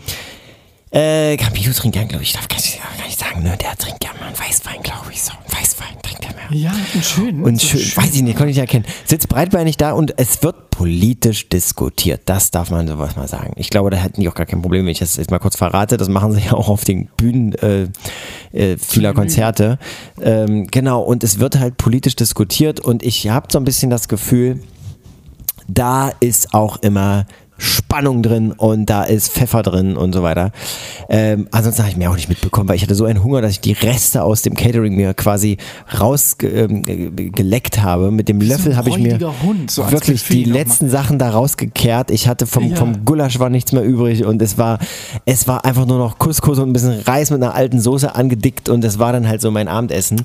äh, 0.93 1.39
Campino 1.39 1.73
trinkt 1.73 1.97
ja, 1.97 2.05
glaube 2.05 2.23
ich, 2.23 2.35
darf 2.35 2.49
gar 2.49 2.57
nicht, 2.57 2.79
gar 2.99 3.07
nicht 3.07 3.19
sagen, 3.19 3.43
ne? 3.43 3.57
Der 3.59 3.77
trinkt 3.77 4.05
ja 4.05 4.11
mal 4.21 4.27
einen 4.27 4.39
Weißwein, 4.39 4.83
glaube 4.83 5.07
ich, 5.11 5.23
so. 5.23 5.33
Einen 5.33 5.61
Weißwein 5.61 6.03
trinkt 6.03 6.27
er 6.27 6.35
mehr. 6.35 6.61
Ja, 6.61 6.75
und 6.95 7.05
schön. 7.05 7.43
Und 7.43 7.61
so 7.61 7.79
schön, 7.79 7.97
weiß 7.97 8.15
ich 8.15 8.23
nicht, 8.23 8.37
konnte 8.37 8.51
ich 8.51 8.57
nicht 8.57 8.61
erkennen. 8.61 8.85
Sitzt 9.07 9.29
breitbeinig 9.31 9.79
da 9.79 9.93
und 9.93 10.19
es 10.19 10.43
wird 10.43 10.69
politisch 10.71 11.49
diskutiert. 11.49 12.23
Das 12.27 12.51
darf 12.51 12.71
man 12.71 12.87
sowas 12.87 13.17
mal 13.17 13.27
sagen. 13.27 13.53
Ich 13.57 13.71
glaube, 13.71 13.89
da 13.89 13.97
hätten 13.97 14.21
die 14.21 14.29
auch 14.29 14.35
gar 14.35 14.45
kein 14.45 14.61
Problem, 14.61 14.85
wenn 14.85 14.93
ich 14.93 14.99
das 14.99 15.17
jetzt 15.17 15.31
mal 15.31 15.39
kurz 15.39 15.57
verrate. 15.57 15.97
Das 15.97 16.11
machen 16.11 16.33
sie 16.33 16.41
ja 16.47 16.53
auch 16.53 16.69
auf 16.69 16.85
den 16.85 17.07
Bühnen 17.17 17.55
äh, 17.55 17.89
äh, 18.53 18.77
vieler 18.77 19.15
Konzerte. 19.15 19.79
Ähm, 20.21 20.67
genau, 20.67 21.01
und 21.01 21.25
es 21.25 21.39
wird 21.39 21.59
halt 21.59 21.79
politisch 21.79 22.17
diskutiert 22.17 22.81
und 22.81 23.03
ich 23.03 23.31
habe 23.31 23.49
so 23.51 23.59
ein 23.59 23.65
bisschen 23.65 23.89
das 23.89 24.09
Gefühl, 24.09 24.61
da 25.69 26.11
ist 26.21 26.53
auch 26.53 26.77
immer 26.83 27.27
Spannung 27.63 28.23
drin 28.23 28.53
und 28.53 28.87
da 28.87 29.05
ist 29.05 29.33
Pfeffer 29.33 29.63
drin 29.63 29.97
und 29.97 30.13
so 30.13 30.23
weiter. 30.23 30.51
Ähm, 31.09 31.47
ansonsten 31.53 31.83
habe 31.83 31.91
ich 31.91 31.97
mir 31.97 32.11
auch 32.11 32.17
nicht 32.17 32.29
mitbekommen, 32.29 32.69
weil 32.69 32.75
ich 32.75 32.83
hatte 32.83 32.97
so 32.97 33.05
einen 33.05 33.23
Hunger, 33.23 33.41
dass 33.41 33.53
ich 33.53 33.61
die 33.61 33.73
Reste 33.73 34.25
aus 34.25 34.43
dem 34.43 34.55
Catering 34.55 34.97
mir 34.97 35.15
quasi 35.15 35.59
rausgeleckt 36.01 37.77
ähm, 37.79 37.83
habe. 37.83 38.11
Mit 38.11 38.29
dem 38.29 38.41
so 38.41 38.49
Löffel 38.49 38.77
habe 38.77 38.91
ich 38.91 38.99
mir 38.99 39.19
Hund, 39.43 39.71
so 39.71 39.89
wirklich 39.93 40.25
die 40.25 40.45
letzten 40.45 40.91
Sachen 40.91 41.19
da 41.19 41.31
rausgekehrt. 41.31 42.11
Ich 42.11 42.27
hatte 42.27 42.47
vom, 42.47 42.71
Ja. 42.71 42.77
vom 42.77 43.05
Gulasch 43.05 43.39
war 43.39 43.49
nichts 43.49 43.73
mehr 43.73 43.85
übrig 43.85 44.25
und 44.25 44.43
es 44.43 44.59
war, 44.59 44.81
es 45.25 45.47
war 45.47 45.65
einfach 45.65 45.87
nur 45.87 45.99
noch 45.99 46.19
Couscous 46.19 46.59
und 46.59 46.71
ein 46.71 46.73
bisschen 46.73 47.01
Reis 47.01 47.31
mit 47.31 47.43
einer 47.43 47.55
alten 47.55 47.81
Soße 47.81 48.15
angedickt 48.15 48.69
und 48.69 48.83
das 48.83 48.99
war 48.99 49.13
dann 49.13 49.29
halt 49.29 49.41
so 49.41 49.53
mein 49.53 49.69
Abendessen. 49.69 50.23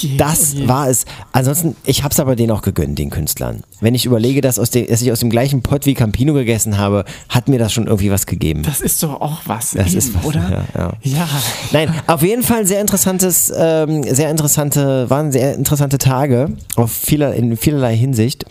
je, 0.00 0.16
das 0.16 0.54
oh 0.62 0.68
war 0.68 0.88
es. 0.88 1.04
Ansonsten, 1.32 1.74
ich 1.84 2.04
habe 2.04 2.12
es 2.12 2.20
aber 2.20 2.36
denen 2.36 2.52
auch 2.52 2.62
gegönnt, 2.62 2.98
den 2.98 3.10
Künstlern. 3.10 3.64
Wenn 3.80 3.94
ich 3.94 4.06
überlege, 4.06 4.40
dass, 4.40 4.58
aus 4.58 4.70
dem, 4.70 4.86
dass 4.86 5.02
ich 5.02 5.10
aus 5.10 5.20
dem 5.20 5.30
gleichen 5.30 5.62
Pott 5.62 5.84
wie 5.84 5.94
Campino 5.94 6.32
gegessen 6.32 6.75
habe, 6.78 7.04
hat 7.28 7.48
mir 7.48 7.58
das 7.58 7.72
schon 7.72 7.86
irgendwie 7.86 8.10
was 8.10 8.26
gegeben. 8.26 8.62
Das 8.62 8.80
ist 8.80 9.02
doch 9.02 9.20
auch 9.20 9.40
was, 9.46 9.72
Das 9.72 9.88
eben, 9.88 9.98
ist 9.98 10.14
was, 10.14 10.24
oder? 10.24 10.64
ja, 10.74 10.80
ja. 10.80 10.92
Ja. 11.02 11.28
Nein, 11.72 11.94
auf 12.06 12.22
jeden 12.22 12.42
Fall 12.42 12.66
sehr 12.66 12.80
interessantes, 12.80 13.52
ähm, 13.56 14.02
sehr 14.02 14.30
interessante, 14.30 15.08
waren 15.10 15.32
sehr 15.32 15.54
interessante 15.54 15.98
Tage 15.98 16.50
auf 16.76 16.92
vieler, 16.92 17.34
in 17.34 17.56
vielerlei 17.56 17.96
Hinsicht. 17.96 18.44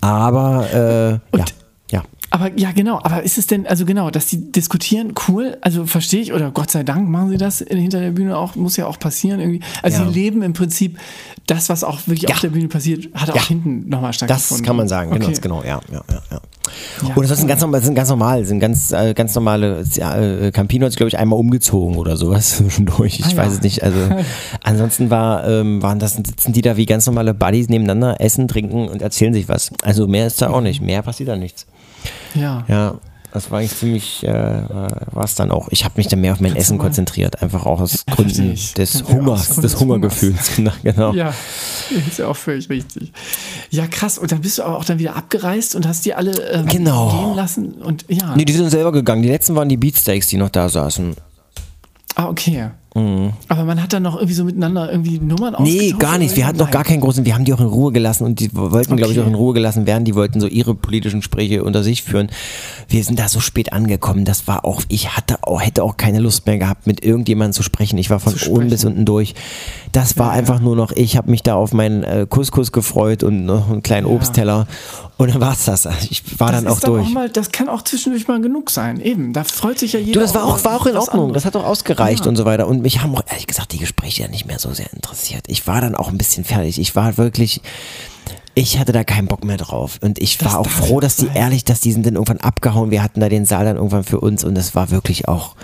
Aber 0.00 0.66
äh, 0.72 1.10
ja, 1.36 1.38
ja. 1.38 1.44
Aber 2.34 2.50
ja, 2.58 2.72
genau. 2.72 2.98
Aber 3.02 3.22
ist 3.22 3.36
es 3.36 3.46
denn, 3.46 3.66
also 3.66 3.84
genau, 3.84 4.10
dass 4.10 4.24
die 4.26 4.50
diskutieren, 4.50 5.12
cool, 5.28 5.58
also 5.60 5.84
verstehe 5.84 6.22
ich, 6.22 6.32
oder 6.32 6.50
Gott 6.50 6.70
sei 6.70 6.82
Dank 6.82 7.06
machen 7.10 7.28
sie 7.28 7.36
das 7.36 7.58
hinter 7.58 8.00
der 8.00 8.10
Bühne 8.12 8.38
auch, 8.38 8.56
muss 8.56 8.76
ja 8.78 8.86
auch 8.86 8.98
passieren 8.98 9.38
irgendwie. 9.38 9.60
Also 9.82 10.02
Ja. 10.02 10.08
sie 10.08 10.14
leben 10.18 10.40
im 10.42 10.54
Prinzip 10.54 10.98
das, 11.46 11.68
was 11.68 11.84
auch 11.84 12.00
wirklich 12.06 12.22
Ja. 12.30 12.34
auf 12.34 12.40
der 12.40 12.48
Bühne 12.48 12.68
passiert, 12.68 13.08
hat 13.14 13.30
auch 13.30 13.36
Ja. 13.36 13.46
hinten 13.46 13.88
nochmal 13.90 14.10
Das 14.12 14.16
stattgefunden. 14.16 14.64
kann 14.64 14.76
man 14.76 14.88
sagen, 14.88 15.10
genau, 15.10 15.24
Okay. 15.24 15.26
ganz 15.32 15.40
genau, 15.42 15.62
ja, 15.62 15.80
ja, 15.92 16.02
ja. 16.10 16.22
ja. 16.30 16.40
Und 17.14 17.18
ansonsten 17.22 17.46
ganz 17.48 17.60
normal, 17.60 17.82
sind 17.82 17.94
ganz 17.94 18.08
normal, 18.08 18.44
sind 18.46 18.60
ganz, 18.60 18.92
äh, 18.92 19.12
ganz 19.12 19.34
normale, 19.34 19.84
äh, 19.96 20.50
Campino 20.52 20.86
hat 20.86 20.92
sich, 20.92 20.96
glaube 20.96 21.08
ich, 21.08 21.18
einmal 21.18 21.38
umgezogen 21.38 21.96
oder 21.98 22.16
sowas 22.16 22.56
zwischendurch. 22.56 23.20
Ich 23.20 23.26
Ah, 23.26 23.42
weiß 23.42 23.48
ja. 23.48 23.52
es 23.58 23.60
nicht. 23.62 23.82
Also 23.82 23.98
ansonsten 24.62 25.10
war, 25.10 25.46
ähm, 25.46 25.82
waren 25.82 25.98
das, 25.98 26.14
sitzen 26.14 26.52
die 26.54 26.62
da 26.62 26.78
wie 26.78 26.86
ganz 26.86 27.04
normale 27.06 27.34
Buddies 27.34 27.68
nebeneinander, 27.68 28.20
essen, 28.22 28.48
trinken 28.48 28.88
und 28.88 29.02
erzählen 29.02 29.34
sich 29.34 29.48
was. 29.48 29.70
Also 29.82 30.06
mehr 30.06 30.26
ist 30.26 30.40
da 30.40 30.48
auch 30.50 30.60
nicht. 30.62 30.80
Mehr 30.80 31.02
passiert 31.02 31.28
da 31.28 31.36
nichts. 31.36 31.66
Ja. 32.34 32.64
Ja. 32.68 32.94
Das 33.32 33.50
war 33.50 33.60
eigentlich 33.60 33.74
ziemlich, 33.78 34.24
äh, 34.24 34.30
war 34.30 35.24
es 35.24 35.34
dann 35.34 35.50
auch. 35.50 35.68
Ich 35.70 35.86
habe 35.86 35.94
mich 35.96 36.06
dann 36.06 36.20
mehr 36.20 36.34
auf 36.34 36.40
mein 36.40 36.54
Essen 36.54 36.76
konzentriert, 36.76 37.40
einfach 37.42 37.64
auch 37.64 37.80
aus 37.80 38.04
Gründen 38.04 38.58
des 38.76 39.04
Hungers, 39.08 39.56
des 39.56 39.80
Hungergefühls. 39.80 40.50
genau. 40.82 41.14
Ja, 41.14 41.32
ist 42.08 42.18
ja 42.18 42.26
auch 42.26 42.36
völlig 42.36 42.68
richtig. 42.68 43.10
Ja, 43.70 43.86
krass. 43.86 44.18
Und 44.18 44.32
dann 44.32 44.42
bist 44.42 44.58
du 44.58 44.64
aber 44.64 44.76
auch 44.76 44.84
dann 44.84 44.98
wieder 44.98 45.16
abgereist 45.16 45.74
und 45.74 45.88
hast 45.88 46.04
die 46.04 46.12
alle 46.12 46.32
ähm, 46.52 46.66
Genau. 46.66 47.08
gehen 47.10 47.34
lassen. 47.34 47.72
Und 47.80 48.04
ja. 48.08 48.36
Nee, 48.36 48.44
die 48.44 48.52
sind 48.52 48.68
selber 48.68 48.92
gegangen. 48.92 49.22
Die 49.22 49.30
letzten 49.30 49.54
waren 49.54 49.70
die 49.70 49.78
Beatsteaks, 49.78 50.26
die 50.26 50.36
noch 50.36 50.50
da 50.50 50.68
saßen. 50.68 51.16
Ah, 52.16 52.28
okay. 52.28 52.68
Mhm. 52.94 53.32
Aber 53.48 53.64
man 53.64 53.82
hat 53.82 53.92
dann 53.94 54.02
noch 54.02 54.16
irgendwie 54.16 54.34
so 54.34 54.44
miteinander 54.44 54.90
irgendwie 54.90 55.18
Nummern 55.18 55.56
Nee, 55.60 55.94
gar 55.98 56.18
nicht. 56.18 56.36
Wir 56.36 56.46
hatten 56.46 56.58
noch 56.58 56.70
gar 56.70 56.84
keinen 56.84 57.00
großen, 57.00 57.24
wir 57.24 57.34
haben 57.34 57.44
die 57.46 57.54
auch 57.54 57.60
in 57.60 57.66
Ruhe 57.66 57.90
gelassen 57.92 58.24
und 58.24 58.38
die 58.40 58.54
wollten, 58.54 58.96
glaube 58.96 59.12
ich, 59.12 59.18
Okay. 59.18 59.26
auch 59.26 59.30
in 59.30 59.34
Ruhe 59.34 59.54
gelassen 59.54 59.86
werden. 59.86 60.04
Die 60.04 60.14
wollten 60.14 60.40
so 60.40 60.46
ihre 60.46 60.74
politischen 60.74 61.20
Gespräche 61.20 61.64
unter 61.64 61.82
sich 61.82 62.02
führen. 62.02 62.28
Wir 62.88 63.02
sind 63.04 63.18
da 63.18 63.28
so 63.28 63.40
spät 63.40 63.72
angekommen. 63.72 64.24
Das 64.26 64.46
war 64.46 64.64
auch, 64.66 64.82
ich 64.88 65.16
hatte 65.16 65.38
auch, 65.42 65.62
hätte 65.62 65.82
auch 65.84 65.96
keine 65.96 66.18
Lust 66.20 66.46
mehr 66.46 66.58
gehabt, 66.58 66.86
mit 66.86 67.02
irgendjemandem 67.04 67.54
zu 67.54 67.62
sprechen. 67.62 67.96
Ich 67.98 68.10
war 68.10 68.20
von 68.20 68.34
oben 68.50 68.68
bis 68.68 68.84
unten 68.84 69.04
durch. 69.06 69.34
Das 69.92 70.18
war 70.18 70.26
Ja, 70.28 70.32
einfach 70.32 70.56
ja. 70.56 70.62
nur 70.62 70.76
noch, 70.76 70.92
ich 70.92 71.16
habe 71.16 71.30
mich 71.30 71.42
da 71.42 71.54
auf 71.54 71.72
meinen 71.72 72.02
äh, 72.04 72.26
Couscous 72.28 72.72
gefreut 72.72 73.22
und 73.22 73.46
noch 73.46 73.70
einen 73.70 73.82
kleinen 73.82 74.06
Ja. 74.06 74.12
Obstteller. 74.14 74.66
Und 75.22 75.34
dann 75.34 75.40
war's 75.40 75.64
das. 75.64 75.86
Ich 76.10 76.22
war 76.40 76.52
Das 76.52 76.62
dann 76.64 76.72
auch 76.72 76.80
durch. 76.80 77.06
Auch 77.06 77.10
mal, 77.10 77.28
das 77.28 77.52
kann 77.52 77.68
auch 77.68 77.82
zwischendurch 77.82 78.26
mal 78.28 78.40
genug 78.40 78.70
sein. 78.70 79.00
Eben, 79.00 79.32
da 79.32 79.44
freut 79.44 79.78
sich 79.78 79.92
ja 79.92 80.00
jeder. 80.00 80.12
Du, 80.14 80.20
das 80.20 80.34
war 80.34 80.44
auch, 80.44 80.62
war 80.64 80.80
auch 80.80 80.86
in 80.86 80.96
Ordnung. 80.96 81.26
anderes. 81.26 81.42
Das 81.44 81.54
hat 81.54 81.56
auch 81.56 81.66
ausgereicht 81.66 82.24
Ja. 82.24 82.28
und 82.28 82.36
so 82.36 82.44
weiter. 82.44 82.66
Und 82.66 82.82
mich 82.82 83.00
haben 83.02 83.14
auch 83.14 83.22
ehrlich 83.28 83.46
gesagt 83.46 83.72
die 83.72 83.78
Gespräche 83.78 84.22
ja 84.22 84.28
nicht 84.28 84.46
mehr 84.46 84.58
so 84.58 84.72
sehr 84.72 84.92
interessiert. 84.92 85.44
Ich 85.48 85.66
war 85.66 85.80
dann 85.80 85.94
auch 85.94 86.08
ein 86.08 86.18
bisschen 86.18 86.44
fertig. 86.44 86.78
Ich 86.80 86.96
war 86.96 87.16
wirklich, 87.18 87.60
ich 88.54 88.78
hatte 88.78 88.92
da 88.92 89.04
keinen 89.04 89.28
Bock 89.28 89.44
mehr 89.44 89.56
drauf. 89.56 89.98
Und 90.02 90.18
ich 90.18 90.38
Das 90.38 90.52
war 90.52 90.58
auch 90.60 90.68
froh, 90.68 91.00
dass 91.00 91.16
die 91.16 91.26
sein. 91.26 91.36
ehrlich, 91.36 91.64
dass 91.64 91.80
die 91.80 91.92
sind 91.92 92.04
dann 92.06 92.14
irgendwann 92.14 92.38
abgehauen. 92.40 92.90
Wir 92.90 93.02
hatten 93.02 93.20
da 93.20 93.28
den 93.28 93.44
Saal 93.46 93.64
dann 93.64 93.76
irgendwann 93.76 94.04
für 94.04 94.20
uns 94.20 94.44
und 94.44 94.56
es 94.58 94.74
war 94.74 94.90
wirklich 94.90 95.28
auch 95.28 95.54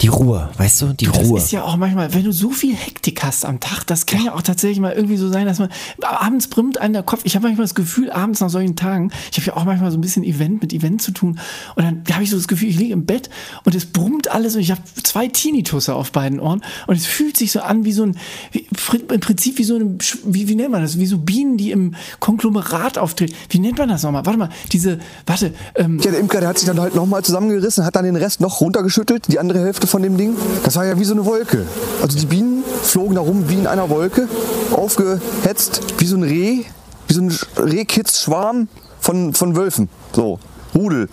die 0.00 0.08
Ruhe, 0.08 0.48
weißt 0.56 0.82
du? 0.82 0.92
Die 0.94 1.06
Das 1.06 1.18
Ruhe. 1.18 1.38
ist 1.38 1.52
ja 1.52 1.62
auch 1.64 1.76
manchmal, 1.76 2.14
wenn 2.14 2.24
du 2.24 2.32
so 2.32 2.50
viel 2.50 2.74
Hektik 2.74 3.22
hast 3.22 3.44
am 3.44 3.60
Tag, 3.60 3.84
das 3.86 4.06
kann 4.06 4.24
ja 4.24 4.34
auch 4.34 4.42
tatsächlich 4.42 4.80
mal 4.80 4.92
irgendwie 4.92 5.16
so 5.16 5.30
sein, 5.30 5.46
dass 5.46 5.58
man 5.58 5.68
abends 6.02 6.48
brimmt 6.48 6.78
einen 6.78 6.94
der 6.94 7.02
Kopf. 7.02 7.20
Ich 7.24 7.34
habe 7.36 7.46
manchmal 7.46 7.64
das 7.64 7.74
Gefühl, 7.74 8.10
abends 8.10 8.40
nach 8.40 8.48
solchen 8.48 8.76
Tagen, 8.76 9.10
ich 9.30 9.38
habe 9.38 9.48
ja 9.48 9.56
auch 9.56 9.64
manchmal 9.64 9.90
so 9.90 9.98
ein 9.98 10.00
bisschen 10.00 10.24
Event 10.24 10.62
mit 10.62 10.72
Event 10.72 11.02
zu 11.02 11.10
tun 11.12 11.38
und 11.76 11.84
dann 11.84 12.02
habe 12.12 12.24
ich 12.24 12.30
so 12.30 12.36
das 12.36 12.48
Gefühl, 12.48 12.68
ich 12.68 12.78
liege 12.78 12.92
im 12.92 13.04
Bett 13.04 13.28
und 13.64 13.74
es 13.74 13.86
brummt 13.86 14.30
alles 14.30 14.54
und 14.54 14.62
ich 14.62 14.70
habe 14.70 14.80
zwei 15.02 15.28
Tinnitusse 15.28 15.94
auf 15.94 16.12
beiden 16.12 16.40
Ohren 16.40 16.62
und 16.86 16.96
es 16.96 17.06
fühlt 17.06 17.36
sich 17.36 17.52
so 17.52 17.60
an 17.60 17.84
wie 17.84 17.92
so 17.92 18.04
ein, 18.04 18.16
wie, 18.52 18.66
im 19.08 19.20
Prinzip 19.20 19.58
wie 19.58 19.64
so 19.64 19.74
eine, 19.74 19.96
wie, 20.24 20.48
wie 20.48 20.54
nennt 20.54 20.70
man 20.70 20.82
das, 20.82 20.98
wie 20.98 21.06
so 21.06 21.18
Bienen, 21.18 21.58
die 21.58 21.72
im 21.72 21.94
Konglomerat 22.20 22.96
auftreten. 22.96 23.34
Wie 23.50 23.58
nennt 23.58 23.78
man 23.78 23.88
das 23.88 24.02
nochmal? 24.02 24.24
Warte 24.24 24.38
mal, 24.38 24.48
diese, 24.72 24.98
warte, 25.26 25.52
ähm, 25.74 25.98
Ja, 26.02 26.10
der 26.10 26.20
Imker, 26.20 26.40
der 26.40 26.48
hat 26.48 26.58
sich 26.58 26.66
dann 26.66 26.80
halt 26.80 26.94
nochmal 26.94 27.22
zusammengerissen, 27.22 27.84
hat 27.84 27.96
dann 27.96 28.04
den 28.04 28.16
Rest 28.16 28.40
noch 28.40 28.60
runtergeschüttelt, 28.60 29.28
die 29.28 29.38
andere 29.38 29.60
Hälfte 29.60 29.86
von 29.90 30.02
dem 30.02 30.16
Ding. 30.16 30.36
Das 30.64 30.76
war 30.76 30.86
ja 30.86 30.98
wie 30.98 31.04
so 31.04 31.14
eine 31.14 31.24
Wolke. 31.24 31.66
Also 32.00 32.18
die 32.18 32.26
Bienen 32.26 32.64
flogen 32.82 33.16
da 33.16 33.20
rum 33.20 33.48
wie 33.48 33.54
in 33.54 33.66
einer 33.66 33.90
Wolke, 33.90 34.28
aufgehetzt, 34.72 35.82
wie 35.98 36.06
so 36.06 36.16
ein 36.16 36.22
Reh, 36.22 36.64
wie 37.08 37.14
so 37.14 37.22
ein 37.22 37.36
Rehkitzschwarm 37.56 38.68
von, 39.00 39.34
von 39.34 39.56
Wölfen. 39.56 39.88
So, 40.12 40.38
Rudel. 40.74 41.08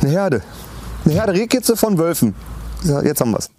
Eine 0.00 0.10
Herde. 0.10 0.42
Eine 1.04 1.14
Herde 1.14 1.32
Rehkitze 1.32 1.76
von 1.76 1.98
Wölfen. 1.98 2.34
Ja, 2.84 3.02
jetzt 3.02 3.20
haben 3.20 3.30
wir's. 3.32 3.50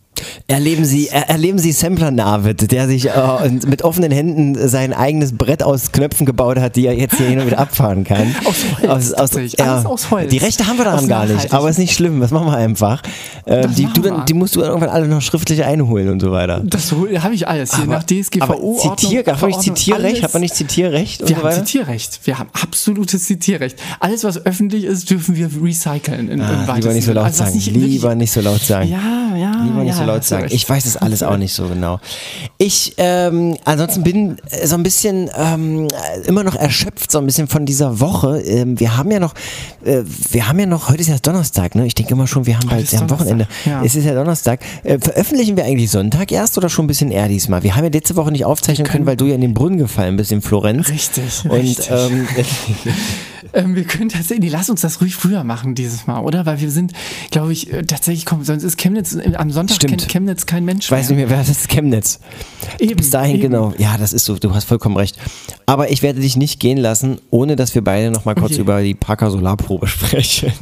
Erleben 0.48 0.86
Sie, 0.86 1.08
er, 1.08 1.30
erleben 1.30 1.60
Sie 1.60 1.72
Sampler 1.72 2.12
Navid, 2.12 2.72
der 2.72 2.88
sich 2.88 3.08
äh, 3.08 3.50
mit 3.68 3.84
offenen 3.84 4.12
Händen 4.12 4.68
sein 4.68 4.94
eigenes 4.94 5.38
Brett 5.38 5.64
aus 5.64 5.92
Knöpfen 5.92 6.26
gebaut 6.26 6.58
hat, 6.60 6.76
die 6.76 6.86
er 6.86 6.94
jetzt 6.94 7.18
hier 7.18 7.28
hin 7.28 7.40
und 7.40 7.46
wieder 7.48 7.60
abfahren 7.60 8.04
kann. 8.04 8.36
Aus 8.46 8.56
Holz, 8.82 9.12
tatsächlich. 9.12 9.60
Alles 9.62 9.86
aus 9.86 10.12
Holz. 10.12 10.30
Die 10.32 10.38
Rechte 10.38 10.66
haben 10.68 10.78
wir 10.78 10.86
daran 10.86 11.00
Aus 11.02 11.08
gar 11.08 11.26
nicht, 11.26 11.54
aber 11.54 11.70
ist 11.70 11.78
nicht 11.80 11.94
schlimm, 11.94 12.20
das 12.20 12.32
machen 12.32 12.48
wir 12.48 12.58
einfach. 12.58 13.02
Äh, 13.46 13.68
die, 13.68 13.84
machen 13.84 14.02
dann, 14.04 14.18
wir. 14.18 14.26
die 14.26 14.34
musst 14.34 14.56
du 14.56 14.62
irgendwann 14.62 14.90
alle 14.90 15.08
noch 15.08 15.22
schriftlich 15.22 15.64
einholen 15.64 16.10
und 16.10 16.20
so 16.20 16.32
weiter. 16.32 16.62
das 16.64 16.92
habe 16.92 17.36
ich 17.36 17.48
alles 17.48 17.76
hier 17.76 17.84
Aber- 17.84 17.94
nach 17.94 18.04
DSGVO. 18.04 18.44
aber 18.44 18.98
Zitier, 18.98 19.24
man 19.26 19.48
nicht 19.50 19.62
Zitierrecht? 19.62 20.24
Hat 20.24 20.34
man 20.34 20.42
nicht 20.42 20.56
Zitierrecht? 20.56 21.22
Wir 21.22 21.28
so 21.28 21.36
haben 21.36 21.44
weiter? 21.44 21.66
Zitierrecht. 21.66 22.20
Wir 22.24 22.40
haben 22.40 22.50
absolutes 22.62 23.26
Zitierrecht. 23.26 23.78
Alles, 24.00 24.24
was 24.24 24.46
öffentlich 24.46 24.84
ist, 24.84 25.10
dürfen 25.10 25.36
wir 25.36 25.50
recyceln. 25.62 26.30
In, 26.30 26.42
Ah, 26.42 26.52
lieber 26.52 26.68
weitesten 26.74 26.94
nicht 26.94 27.06
so 27.06 27.14
laut. 27.14 27.26
Also, 27.26 27.44
sagen. 27.44 27.56
nicht 27.56 27.72
Lieber 27.74 28.16
nicht 28.16 28.32
so 28.32 28.42
laut 28.42 28.62
sagen. 28.62 28.90
Ja, 28.90 29.36
ja. 29.38 29.64
Lieber 29.64 29.84
nicht 29.84 29.90
ja, 29.90 29.96
so 29.96 30.04
laut 30.04 30.09
du 30.18 30.24
sagen. 30.24 30.48
Ich 30.50 30.68
weiß 30.68 30.84
das 30.84 30.98
alles 30.98 31.24
auch 31.24 31.38
nicht 31.38 31.54
so 31.54 31.68
genau. 31.68 32.00
Ich 32.58 32.94
ähm, 32.98 33.58
ansonsten 33.66 34.04
bin 34.04 34.38
äh, 34.50 34.68
so 34.68 34.76
ein 34.76 34.84
bisschen 34.84 35.30
ähm, 35.38 35.88
äh, 35.88 36.28
immer 36.28 36.44
noch 36.44 36.56
erschöpft 36.56 37.12
so 37.12 37.20
ein 37.20 37.26
bisschen 37.26 37.48
von 37.48 37.66
dieser 37.66 38.00
Woche. 38.00 38.42
Ähm, 38.42 38.80
wir 38.80 38.98
haben 38.98 39.12
ja 39.12 39.20
noch, 39.20 39.34
äh, 39.84 40.02
wir 40.32 40.48
haben 40.48 40.60
ja 40.60 40.66
noch, 40.66 40.90
heute 40.90 41.02
ist 41.02 41.08
ja 41.08 41.18
Donnerstag, 41.18 41.76
ne? 41.76 41.86
Ich 41.86 41.96
denke 41.96 42.14
immer 42.14 42.28
schon, 42.28 42.46
wir 42.46 42.58
haben 42.58 42.70
bald 42.70 42.92
wir 42.92 43.00
haben 43.00 43.10
Wochenende. 43.10 43.48
Ja. 43.66 43.84
Es 43.84 43.96
ist 43.96 44.06
ja 44.06 44.14
Donnerstag. 44.14 44.60
Äh, 44.84 45.00
veröffentlichen 45.00 45.58
wir 45.58 45.66
eigentlich 45.66 45.92
Sonntag 45.92 46.32
erst 46.32 46.58
oder 46.58 46.70
schon 46.70 46.86
ein 46.86 46.88
bisschen 46.88 47.12
eher 47.12 47.28
diesmal? 47.28 47.64
Wir 47.64 47.76
haben 47.76 47.84
ja 47.84 47.90
letzte 47.90 48.16
Woche 48.16 48.32
nicht 48.32 48.46
aufzeichnen 48.46 48.88
können, 48.88 49.06
weil 49.06 49.16
du 49.18 49.26
ja 49.26 49.36
in 49.36 49.42
den 49.42 49.54
Brunnen 49.54 49.78
gefallen 49.78 50.18
bist 50.18 50.32
in 50.32 50.42
Florenz. 50.42 50.90
Richtig, 50.90 51.46
Und 51.46 51.52
richtig. 51.52 51.90
ähm, 51.90 52.28
Ähm, 53.54 53.76
wir 53.76 53.84
können 53.84 54.10
tatsächlich, 54.10 54.52
lass 54.52 54.70
uns 54.70 54.82
das 54.82 55.02
ruhig 55.02 55.16
früher 55.16 55.44
machen 55.44 55.76
dieses 55.76 56.06
Mal, 56.08 56.20
oder? 56.22 56.46
Weil 56.46 56.60
wir 56.62 56.70
sind, 56.72 56.94
glaube 57.32 57.52
ich, 57.54 57.72
äh, 57.74 57.84
tatsächlich, 57.84 58.26
komm, 58.26 58.44
sonst 58.44 58.64
ist 58.64 58.78
Chemnitz, 58.78 59.16
äh, 59.16 59.36
am 59.36 59.52
Sonntag 59.52 59.76
Stimmt. 59.76 59.98
kennt 59.98 60.08
Chemnitz 60.12 60.46
kein 60.46 60.66
Mensch 60.66 60.86
ich 60.86 60.92
weiß 60.92 61.10
nicht 61.10 61.18
mehr, 61.18 61.30
wer 61.30 61.38
das 61.38 61.50
ist 61.50 61.68
Chemnitz. 61.70 62.20
Eben, 62.80 62.96
Bis 62.98 63.10
dahin, 63.10 63.36
eben. 63.36 63.42
genau. 63.52 63.74
Ja, 63.78 63.98
das 63.98 64.14
ist 64.14 64.26
so, 64.26 64.36
du 64.38 64.54
hast 64.54 64.66
vollkommen 64.66 64.98
recht. 64.98 65.18
Aber 65.66 65.92
ich 65.92 66.02
werde 66.02 66.22
dich 66.22 66.36
nicht 66.38 66.60
gehen 66.60 66.78
lassen, 66.78 67.20
ohne 67.30 67.56
dass 67.56 67.74
wir 67.76 67.84
beide 67.84 68.12
noch 68.12 68.26
mal 68.26 68.36
kurz 68.36 68.54
Okay. 68.54 68.62
über 68.62 68.82
die 68.82 68.94
Parker 68.96 69.32
Solarprobe 69.32 69.88
sprechen. 69.88 70.52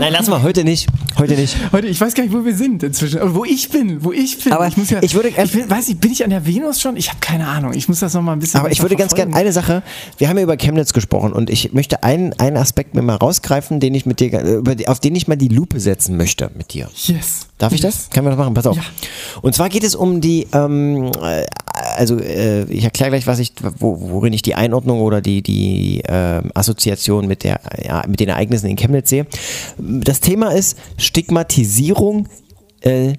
Nein, 0.00 0.14
lass 0.14 0.28
mal, 0.28 0.42
heute 0.42 0.64
nicht. 0.64 0.88
Heute 1.18 1.34
nicht. 1.34 1.54
Heute, 1.72 1.86
ich 1.86 2.00
weiß 2.00 2.14
gar 2.14 2.22
nicht, 2.22 2.32
wo 2.32 2.42
wir 2.42 2.54
sind 2.56 2.82
inzwischen. 2.82 3.20
Oder 3.20 3.34
wo 3.34 3.44
ich 3.44 3.68
bin, 3.68 4.02
wo 4.02 4.12
ich 4.12 4.42
bin. 4.42 4.50
Aber 4.52 4.66
ich, 4.66 4.76
muss 4.78 4.88
ja, 4.88 5.02
ich 5.02 5.14
würde- 5.14 5.28
ich 5.28 5.52
bin, 5.52 5.68
weiß 5.68 5.88
nicht, 5.88 6.00
bin 6.00 6.10
ich 6.10 6.24
an 6.24 6.30
der 6.30 6.46
Venus 6.46 6.80
schon? 6.80 6.96
Ich 6.96 7.10
habe 7.10 7.18
keine 7.20 7.46
Ahnung. 7.46 7.74
Ich 7.74 7.86
muss 7.86 8.00
das 8.00 8.14
noch 8.14 8.22
mal 8.22 8.32
ein 8.32 8.38
bisschen. 8.38 8.58
Aber 8.60 8.72
ich 8.72 8.80
würde 8.80 8.96
ganz 8.96 9.14
gerne 9.14 9.30
verfolgen. 9.32 9.46
eine 9.48 9.52
Sache, 9.52 9.82
wir 10.16 10.28
haben 10.30 10.38
ja 10.38 10.44
über 10.44 10.56
Chemnitz 10.56 10.94
gesprochen 10.94 11.34
und 11.34 11.50
ich 11.50 11.74
möchte 11.74 12.02
einen, 12.02 12.32
einen 12.38 12.56
Aspekt 12.56 12.94
mir 12.94 13.02
mal 13.02 13.16
rausgreifen, 13.16 13.78
den 13.78 13.94
ich 13.94 14.06
mit 14.06 14.20
dir, 14.20 14.32
äh, 14.32 14.86
auf 14.86 15.00
den 15.00 15.14
ich 15.14 15.28
mal 15.28 15.36
die 15.36 15.48
Lupe 15.48 15.78
setzen 15.80 16.16
möchte 16.16 16.50
mit 16.56 16.72
dir. 16.72 16.88
Yes. 16.94 17.46
Darf 17.58 17.74
ich 17.74 17.82
das? 17.82 18.08
Können 18.08 18.24
wir 18.26 18.30
das 18.30 18.38
machen? 18.38 18.54
Pass 18.54 18.66
auf. 18.66 18.76
Ja. 18.76 18.82
Und 19.42 19.54
zwar 19.54 19.68
geht 19.68 19.84
es 19.84 19.94
um 19.94 20.22
die, 20.22 20.46
ähm, 20.54 21.10
äh, 21.22 21.44
also 21.96 22.18
äh, 22.18 22.62
ich 22.64 22.84
erkläre 22.84 23.10
gleich, 23.10 23.26
was 23.26 23.38
ich, 23.38 23.52
wo, 23.78 23.98
worin 24.00 24.32
ich 24.32 24.40
die 24.40 24.54
Einordnung 24.54 25.00
oder 25.02 25.20
die, 25.20 25.42
die 25.42 26.02
ähm, 26.08 26.50
Assoziation 26.54 27.26
mit, 27.26 27.44
der, 27.44 27.60
ja, 27.84 28.02
mit 28.08 28.18
den 28.20 28.30
Ereignissen 28.30 28.66
in 28.70 28.76
Chemnitz 28.76 29.10
sehe. 29.10 29.26
Das 29.90 30.20
Thema 30.20 30.50
ist 30.54 30.78
Stigmatisierung, 30.96 32.28
äh, 32.80 33.14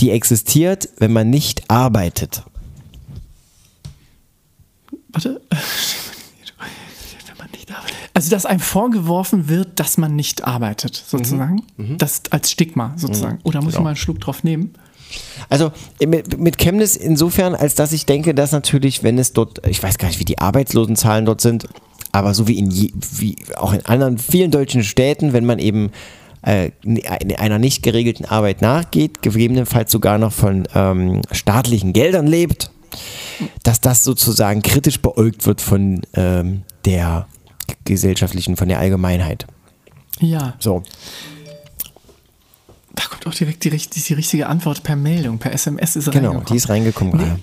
die 0.00 0.10
existiert, 0.10 0.88
wenn 0.98 1.12
man 1.12 1.30
nicht 1.30 1.70
arbeitet. 1.70 2.42
Warte. 5.08 5.40
Wenn 5.50 7.36
man 7.38 7.50
nicht 7.52 7.70
arbeitet. 7.70 7.96
Also, 8.14 8.30
dass 8.30 8.46
einem 8.46 8.60
vorgeworfen 8.60 9.48
wird, 9.48 9.78
dass 9.80 9.98
man 9.98 10.16
nicht 10.16 10.44
arbeitet, 10.44 10.96
sozusagen. 11.06 11.62
Das 11.98 12.22
als 12.30 12.50
Stigma, 12.50 12.92
sozusagen. 12.96 13.36
Mhm. 13.36 13.40
Oder 13.44 13.60
muss 13.60 13.68
ich 13.70 13.74
Genau. 13.76 13.84
mal 13.84 13.90
einen 13.90 13.96
Schluck 13.96 14.20
drauf 14.20 14.42
nehmen? 14.44 14.74
Also 15.48 15.70
mit, 16.04 16.38
mit 16.38 16.58
Chemnitz 16.58 16.96
insofern, 16.96 17.54
als 17.54 17.74
dass 17.76 17.92
ich 17.92 18.06
denke, 18.06 18.34
dass 18.34 18.52
natürlich, 18.52 19.02
wenn 19.02 19.18
es 19.18 19.32
dort, 19.32 19.64
ich 19.66 19.80
weiß 19.82 19.98
gar 19.98 20.08
nicht, 20.08 20.18
wie 20.18 20.24
die 20.24 20.38
Arbeitslosenzahlen 20.38 21.24
dort 21.24 21.40
sind, 21.40 21.68
aber 22.16 22.32
so 22.32 22.48
wie 22.48 22.58
in 22.58 22.70
je, 22.70 22.90
wie 23.12 23.36
auch 23.56 23.74
in 23.74 23.84
anderen 23.84 24.16
vielen 24.16 24.50
deutschen 24.50 24.82
Städten, 24.82 25.34
wenn 25.34 25.44
man 25.44 25.58
eben 25.58 25.90
äh, 26.40 26.70
einer 27.36 27.58
nicht 27.58 27.82
geregelten 27.82 28.24
Arbeit 28.24 28.62
nachgeht, 28.62 29.20
gegebenenfalls 29.20 29.92
sogar 29.92 30.16
noch 30.16 30.32
von 30.32 30.66
ähm, 30.74 31.20
staatlichen 31.30 31.92
Geldern 31.92 32.26
lebt, 32.26 32.70
dass 33.62 33.82
das 33.82 34.02
sozusagen 34.02 34.62
kritisch 34.62 35.00
beäugt 35.00 35.44
wird 35.46 35.60
von 35.60 36.00
ähm, 36.14 36.62
der 36.86 37.26
gesellschaftlichen, 37.84 38.56
von 38.56 38.68
der 38.68 38.78
Allgemeinheit. 38.78 39.46
Ja. 40.20 40.54
So. 40.58 40.82
Da 42.94 43.04
kommt 43.10 43.26
auch 43.26 43.34
direkt 43.34 43.62
die, 43.64 43.70
die 43.70 44.14
richtige 44.14 44.46
Antwort 44.46 44.82
per 44.82 44.96
Meldung, 44.96 45.36
per 45.36 45.52
SMS 45.52 45.96
ist 45.96 46.06
Genau, 46.06 46.28
reingekommen. 46.28 46.46
die 46.46 46.56
ist 46.56 46.68
reingekommen 46.70 47.12
gerade. 47.18 47.38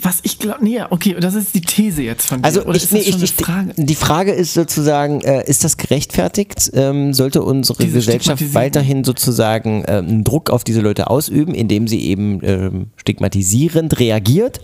Was 0.00 0.20
ich 0.22 0.38
glaube, 0.38 0.64
nee, 0.64 0.80
okay, 0.88 1.14
das 1.20 1.34
ist 1.34 1.54
die 1.54 1.60
These 1.60 2.02
jetzt 2.02 2.26
von 2.26 2.40
dir. 2.40 2.44
Also 2.46 2.66
ich, 2.70 2.84
ist 2.84 2.92
nee, 2.92 3.00
ich, 3.00 3.22
ich, 3.22 3.34
die 3.76 3.94
Frage 3.94 4.32
ist 4.32 4.54
sozusagen, 4.54 5.20
äh, 5.20 5.44
ist 5.46 5.62
das 5.62 5.76
gerechtfertigt? 5.76 6.70
Ähm, 6.72 7.12
sollte 7.12 7.42
unsere 7.42 7.82
Diese 7.82 7.98
Gesellschaft 7.98 8.54
weiterhin 8.54 9.04
sozusagen 9.04 9.84
äh, 9.84 9.98
einen 9.98 10.24
Druck 10.24 10.48
auf 10.48 10.64
diese 10.64 10.80
Leute 10.80 11.10
ausüben, 11.10 11.54
indem 11.54 11.86
sie 11.86 12.00
eben 12.00 12.40
ähm, 12.42 12.86
stigmatisierend 12.96 13.98
reagiert? 14.00 14.60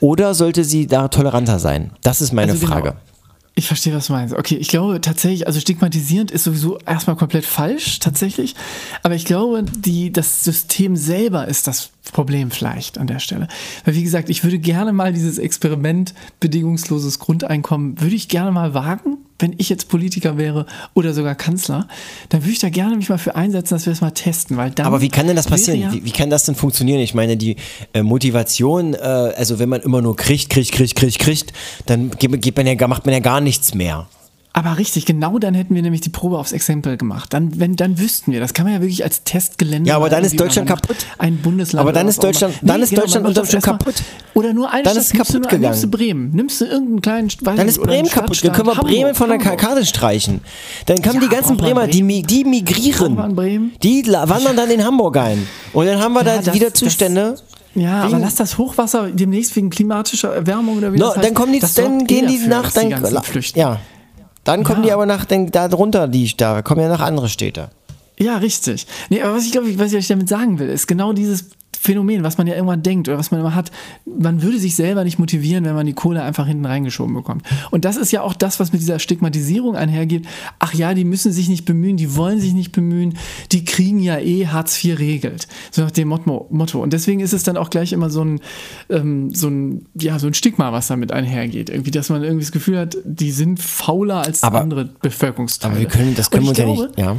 Oder 0.00 0.34
sollte 0.34 0.62
sie 0.62 0.86
da 0.86 1.08
toleranter 1.08 1.58
sein? 1.58 1.90
Das 2.02 2.20
ist 2.20 2.32
meine 2.32 2.52
Also 2.52 2.66
genau. 2.66 2.92
Ich 3.56 3.68
verstehe, 3.68 3.94
was 3.94 4.08
du 4.08 4.14
meinst. 4.14 4.34
Okay, 4.34 4.56
ich 4.56 4.66
glaube 4.66 5.00
tatsächlich, 5.00 5.46
also 5.46 5.60
stigmatisierend 5.60 6.32
ist 6.32 6.42
sowieso 6.42 6.78
erstmal 6.78 7.14
komplett 7.14 7.44
falsch, 7.44 8.00
tatsächlich. 8.00 8.56
Aber 9.04 9.14
ich 9.14 9.26
glaube, 9.26 9.62
die, 9.62 10.10
das 10.10 10.42
System 10.42 10.96
selber 10.96 11.46
ist 11.46 11.68
das 11.68 11.90
Problem 12.12 12.50
vielleicht 12.50 12.98
an 12.98 13.06
der 13.06 13.20
Stelle. 13.20 13.46
Weil, 13.84 13.94
wie 13.94 14.02
gesagt, 14.02 14.28
ich 14.28 14.42
würde 14.42 14.58
gerne 14.58 14.92
mal 14.92 15.12
dieses 15.12 15.38
Experiment 15.38 16.14
bedingungsloses 16.40 17.20
Grundeinkommen, 17.20 18.00
würde 18.00 18.16
ich 18.16 18.28
gerne 18.28 18.50
mal 18.50 18.74
wagen, 18.74 19.18
wenn 19.38 19.54
ich 19.58 19.68
jetzt 19.68 19.88
Politiker 19.88 20.38
wäre 20.38 20.66
oder 20.94 21.12
sogar 21.12 21.34
Kanzler, 21.34 21.88
dann 22.28 22.42
würde 22.42 22.52
ich 22.52 22.58
da 22.60 22.68
gerne 22.68 22.96
mich 22.96 23.08
mal 23.08 23.18
für 23.18 23.34
einsetzen, 23.34 23.74
dass 23.74 23.86
wir 23.86 23.92
das 23.92 24.00
mal 24.00 24.10
testen. 24.12 24.56
Weil 24.56 24.70
dann 24.70 24.86
Aber 24.86 25.00
wie 25.00 25.08
kann 25.08 25.26
denn 25.26 25.36
das 25.36 25.48
passieren? 25.48 25.80
Ja, 25.80 25.92
Wie, 25.92 26.04
wie 26.04 26.12
kann 26.12 26.30
das 26.30 26.44
denn 26.44 26.54
funktionieren? 26.54 27.00
Ich 27.00 27.14
meine, 27.14 27.36
die 27.36 27.56
äh, 27.92 28.02
Motivation, 28.02 28.94
äh, 28.94 28.98
also 28.98 29.58
wenn 29.58 29.68
man 29.68 29.80
immer 29.80 30.02
nur 30.02 30.16
kriegt, 30.16 30.50
kriegt, 30.50 30.72
kriegt, 30.72 30.94
kriegt, 30.94 31.18
kriegt, 31.18 31.52
dann 31.86 32.10
geht, 32.10 32.40
geht 32.42 32.56
man 32.56 32.66
ja, 32.66 32.86
macht 32.86 33.06
man 33.06 33.12
ja 33.12 33.20
gar 33.20 33.40
nichts 33.40 33.74
mehr. 33.74 34.06
Aber 34.56 34.78
richtig, 34.78 35.04
genau 35.04 35.40
dann 35.40 35.52
hätten 35.52 35.74
wir 35.74 35.82
nämlich 35.82 36.00
die 36.00 36.10
Probe 36.10 36.38
aufs 36.38 36.52
Exempel 36.52 36.96
gemacht. 36.96 37.32
Dann, 37.34 37.58
wenn, 37.58 37.74
dann 37.74 37.98
wüssten 37.98 38.30
wir, 38.30 38.38
das 38.38 38.54
kann 38.54 38.64
man 38.66 38.74
ja 38.74 38.80
wirklich 38.80 39.02
als 39.02 39.24
Testgelände. 39.24 39.88
Ja, 39.90 39.96
aber 39.96 40.08
dann 40.08 40.22
ist 40.22 40.38
Deutschland 40.38 40.68
kaputt. 40.68 40.94
Ein 41.18 41.38
Bundesland. 41.38 41.80
Aber 41.80 41.92
dann 41.92 42.06
ist. 42.06 42.22
Deutschland- 42.22 42.54
dann 42.62 42.80
ist 42.80 42.90
genau, 42.90 43.02
Deutschland 43.02 43.26
unterm 43.26 43.42
das 43.42 43.48
Strich 43.48 43.64
kaputt. 43.64 43.94
Oder 44.34 44.52
nur 44.54 44.70
eine 44.72 44.84
Dann 44.84 44.92
Stadt, 44.92 45.02
ist 45.02 45.08
es 45.08 45.14
nimmst 45.14 45.32
kaputt 45.32 45.50
nur, 45.50 45.58
nimmst 45.60 45.82
du 45.82 45.90
gegangen. 45.90 45.90
Bremen, 45.90 46.30
nimmst 46.36 46.60
du 46.60 46.64
irgendeinen 46.66 47.02
kleinen, 47.02 47.28
weiß 47.40 47.56
Dann 47.56 47.68
ist 47.68 47.82
Bremen 47.82 48.08
kaputt. 48.08 48.44
Dann 48.44 48.52
können 48.52 48.68
wir 48.68 48.74
Bremen 48.76 48.98
Hamburg, 48.98 49.16
von 49.16 49.28
der 49.30 49.38
Hamburg. 49.40 49.58
Karte 49.58 49.84
streichen. 49.86 50.40
Dann 50.86 51.02
kommen 51.02 51.18
die 51.18 51.26
Ja, 51.26 51.32
ganzen 51.32 51.56
braucht 51.56 51.74
man 51.74 51.74
Bremer, 51.74 51.86
die, 51.88 52.02
Bremen? 52.04 52.26
die 52.28 52.44
migrieren. 52.44 53.34
Bremen? 53.34 53.72
Die 53.82 54.06
wandern 54.06 54.56
dann 54.56 54.70
in 54.70 54.84
Hamburg 54.84 55.16
ein. 55.16 55.44
Und 55.72 55.86
dann 55.86 55.98
haben 56.00 56.12
wir 56.14 56.20
Ja, 56.20 56.36
da 56.36 56.42
das- 56.42 56.54
wieder 56.54 56.70
das- 56.70 56.78
Zustände. 56.78 57.34
Ja, 57.74 58.02
aber 58.02 58.12
Wegen- 58.12 58.20
lass 58.22 58.36
das 58.36 58.56
Hochwasser 58.56 59.08
demnächst 59.10 59.56
wegen 59.56 59.68
klimatischer 59.68 60.32
Erwärmung 60.32 60.78
oder 60.78 60.92
wie 60.92 60.98
No, 60.98 61.06
das 61.06 61.16
heißt. 61.16 61.26
dann 61.26 61.34
kommen 61.34 61.52
die, 61.52 61.58
das 61.58 61.74
dann 61.74 62.06
gehen 62.06 62.26
eh 62.28 62.38
die 62.38 62.46
nach, 62.46 62.70
dann, 62.70 62.84
die 62.84 62.90
ganzen 62.90 63.20
flüchten. 63.24 63.58
ja. 63.58 63.80
Dann 64.44 64.62
kommen 64.64 64.80
Ja. 64.82 64.86
die 64.86 64.92
aber 64.92 65.06
nach, 65.06 65.24
dann, 65.24 65.50
da 65.50 65.68
drunter, 65.68 66.06
die, 66.08 66.34
da 66.36 66.62
kommen 66.62 66.80
ja 66.82 66.88
nach 66.88 67.00
andere 67.00 67.28
Städte. 67.28 67.70
Ja, 68.18 68.36
richtig. 68.36 68.86
Nee, 69.08 69.22
aber 69.22 69.34
was 69.36 69.44
ich 69.44 69.52
glaube, 69.52 69.76
was 69.78 69.92
ich 69.92 69.98
euch 69.98 70.06
damit 70.08 70.28
sagen 70.28 70.58
will, 70.58 70.68
ist 70.68 70.86
genau 70.86 71.12
dieses 71.12 71.46
Phänomen, 71.84 72.22
was 72.24 72.38
man 72.38 72.46
ja 72.46 72.54
irgendwann 72.54 72.82
denkt 72.82 73.08
oder 73.08 73.18
was 73.18 73.30
man 73.30 73.40
immer 73.40 73.54
hat. 73.54 73.70
Man 74.06 74.40
würde 74.40 74.58
sich 74.58 74.74
selber 74.74 75.04
nicht 75.04 75.18
motivieren, 75.18 75.66
wenn 75.66 75.74
man 75.74 75.84
die 75.84 75.92
Kohle 75.92 76.22
einfach 76.22 76.46
hinten 76.46 76.64
reingeschoben 76.64 77.14
bekommt. 77.14 77.44
Und 77.70 77.84
das 77.84 77.98
ist 77.98 78.10
ja 78.10 78.22
auch 78.22 78.32
das, 78.32 78.58
was 78.58 78.72
mit 78.72 78.80
dieser 78.80 78.98
Stigmatisierung 78.98 79.76
einhergeht. 79.76 80.24
Ach 80.58 80.72
ja, 80.72 80.94
die 80.94 81.04
müssen 81.04 81.30
sich 81.30 81.50
nicht 81.50 81.66
bemühen, 81.66 81.98
die 81.98 82.16
wollen 82.16 82.40
sich 82.40 82.54
nicht 82.54 82.72
bemühen, 82.72 83.18
die 83.52 83.66
kriegen 83.66 83.98
ja 84.00 84.18
eh 84.18 84.46
Hartz 84.46 84.82
IV 84.82 84.98
regelt. 84.98 85.46
So 85.70 85.82
nach 85.82 85.90
dem 85.90 86.08
Motto. 86.08 86.82
Und 86.82 86.94
deswegen 86.94 87.20
ist 87.20 87.34
es 87.34 87.42
dann 87.42 87.58
auch 87.58 87.68
gleich 87.68 87.92
immer 87.92 88.08
so 88.08 88.22
ein, 88.24 88.40
ähm, 88.88 89.34
so 89.34 89.48
ein, 89.48 89.84
ja, 89.94 90.18
so 90.18 90.26
ein 90.26 90.32
Stigma, 90.34 90.72
was 90.72 90.86
damit 90.86 91.12
einhergeht. 91.12 91.68
Irgendwie, 91.68 91.90
dass 91.90 92.08
man 92.08 92.22
irgendwie 92.22 92.44
das 92.44 92.52
Gefühl 92.52 92.78
hat, 92.78 92.96
die 93.04 93.30
sind 93.30 93.60
fauler 93.60 94.22
als 94.22 94.42
Aber- 94.42 94.62
andere 94.62 94.86
Bevölkerungsteile. 95.02 95.72
Aber 95.72 95.80
wir 95.80 95.88
können, 95.88 96.14
das 96.14 96.30
können 96.30 96.44
wir 96.44 96.50
uns 96.50 96.58
ja 96.58 96.66
nicht, 96.66 96.98
ja. 96.98 97.16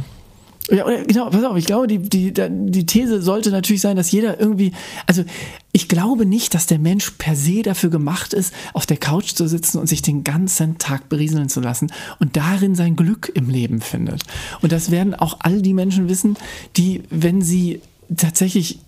Ja, 0.70 0.84
oder, 0.84 1.04
genau, 1.04 1.30
pass 1.30 1.44
auf, 1.44 1.56
ich 1.56 1.66
glaube, 1.66 1.86
die, 1.86 1.98
die, 1.98 2.32
die 2.32 2.86
These 2.86 3.22
sollte 3.22 3.50
natürlich 3.50 3.80
sein, 3.82 3.96
dass 3.96 4.10
jeder 4.10 4.40
irgendwie, 4.40 4.72
also 5.06 5.24
ich 5.72 5.88
glaube 5.88 6.26
nicht, 6.26 6.54
dass 6.54 6.66
der 6.66 6.78
Mensch 6.78 7.12
per 7.12 7.36
se 7.36 7.62
dafür 7.62 7.90
gemacht 7.90 8.32
ist, 8.32 8.52
auf 8.72 8.86
der 8.86 8.96
Couch 8.96 9.34
zu 9.34 9.46
sitzen 9.46 9.78
und 9.78 9.88
sich 9.88 10.02
den 10.02 10.24
ganzen 10.24 10.78
Tag 10.78 11.08
berieseln 11.08 11.48
zu 11.48 11.60
lassen 11.60 11.92
und 12.18 12.36
darin 12.36 12.74
sein 12.74 12.96
Glück 12.96 13.30
im 13.34 13.48
Leben 13.48 13.80
findet. 13.80 14.22
Und 14.60 14.72
das 14.72 14.90
werden 14.90 15.14
auch 15.14 15.36
all 15.40 15.62
die 15.62 15.74
Menschen 15.74 16.08
wissen, 16.08 16.36
die, 16.76 17.02
wenn 17.10 17.42
sie 17.42 17.80
tatsächlich 18.16 18.80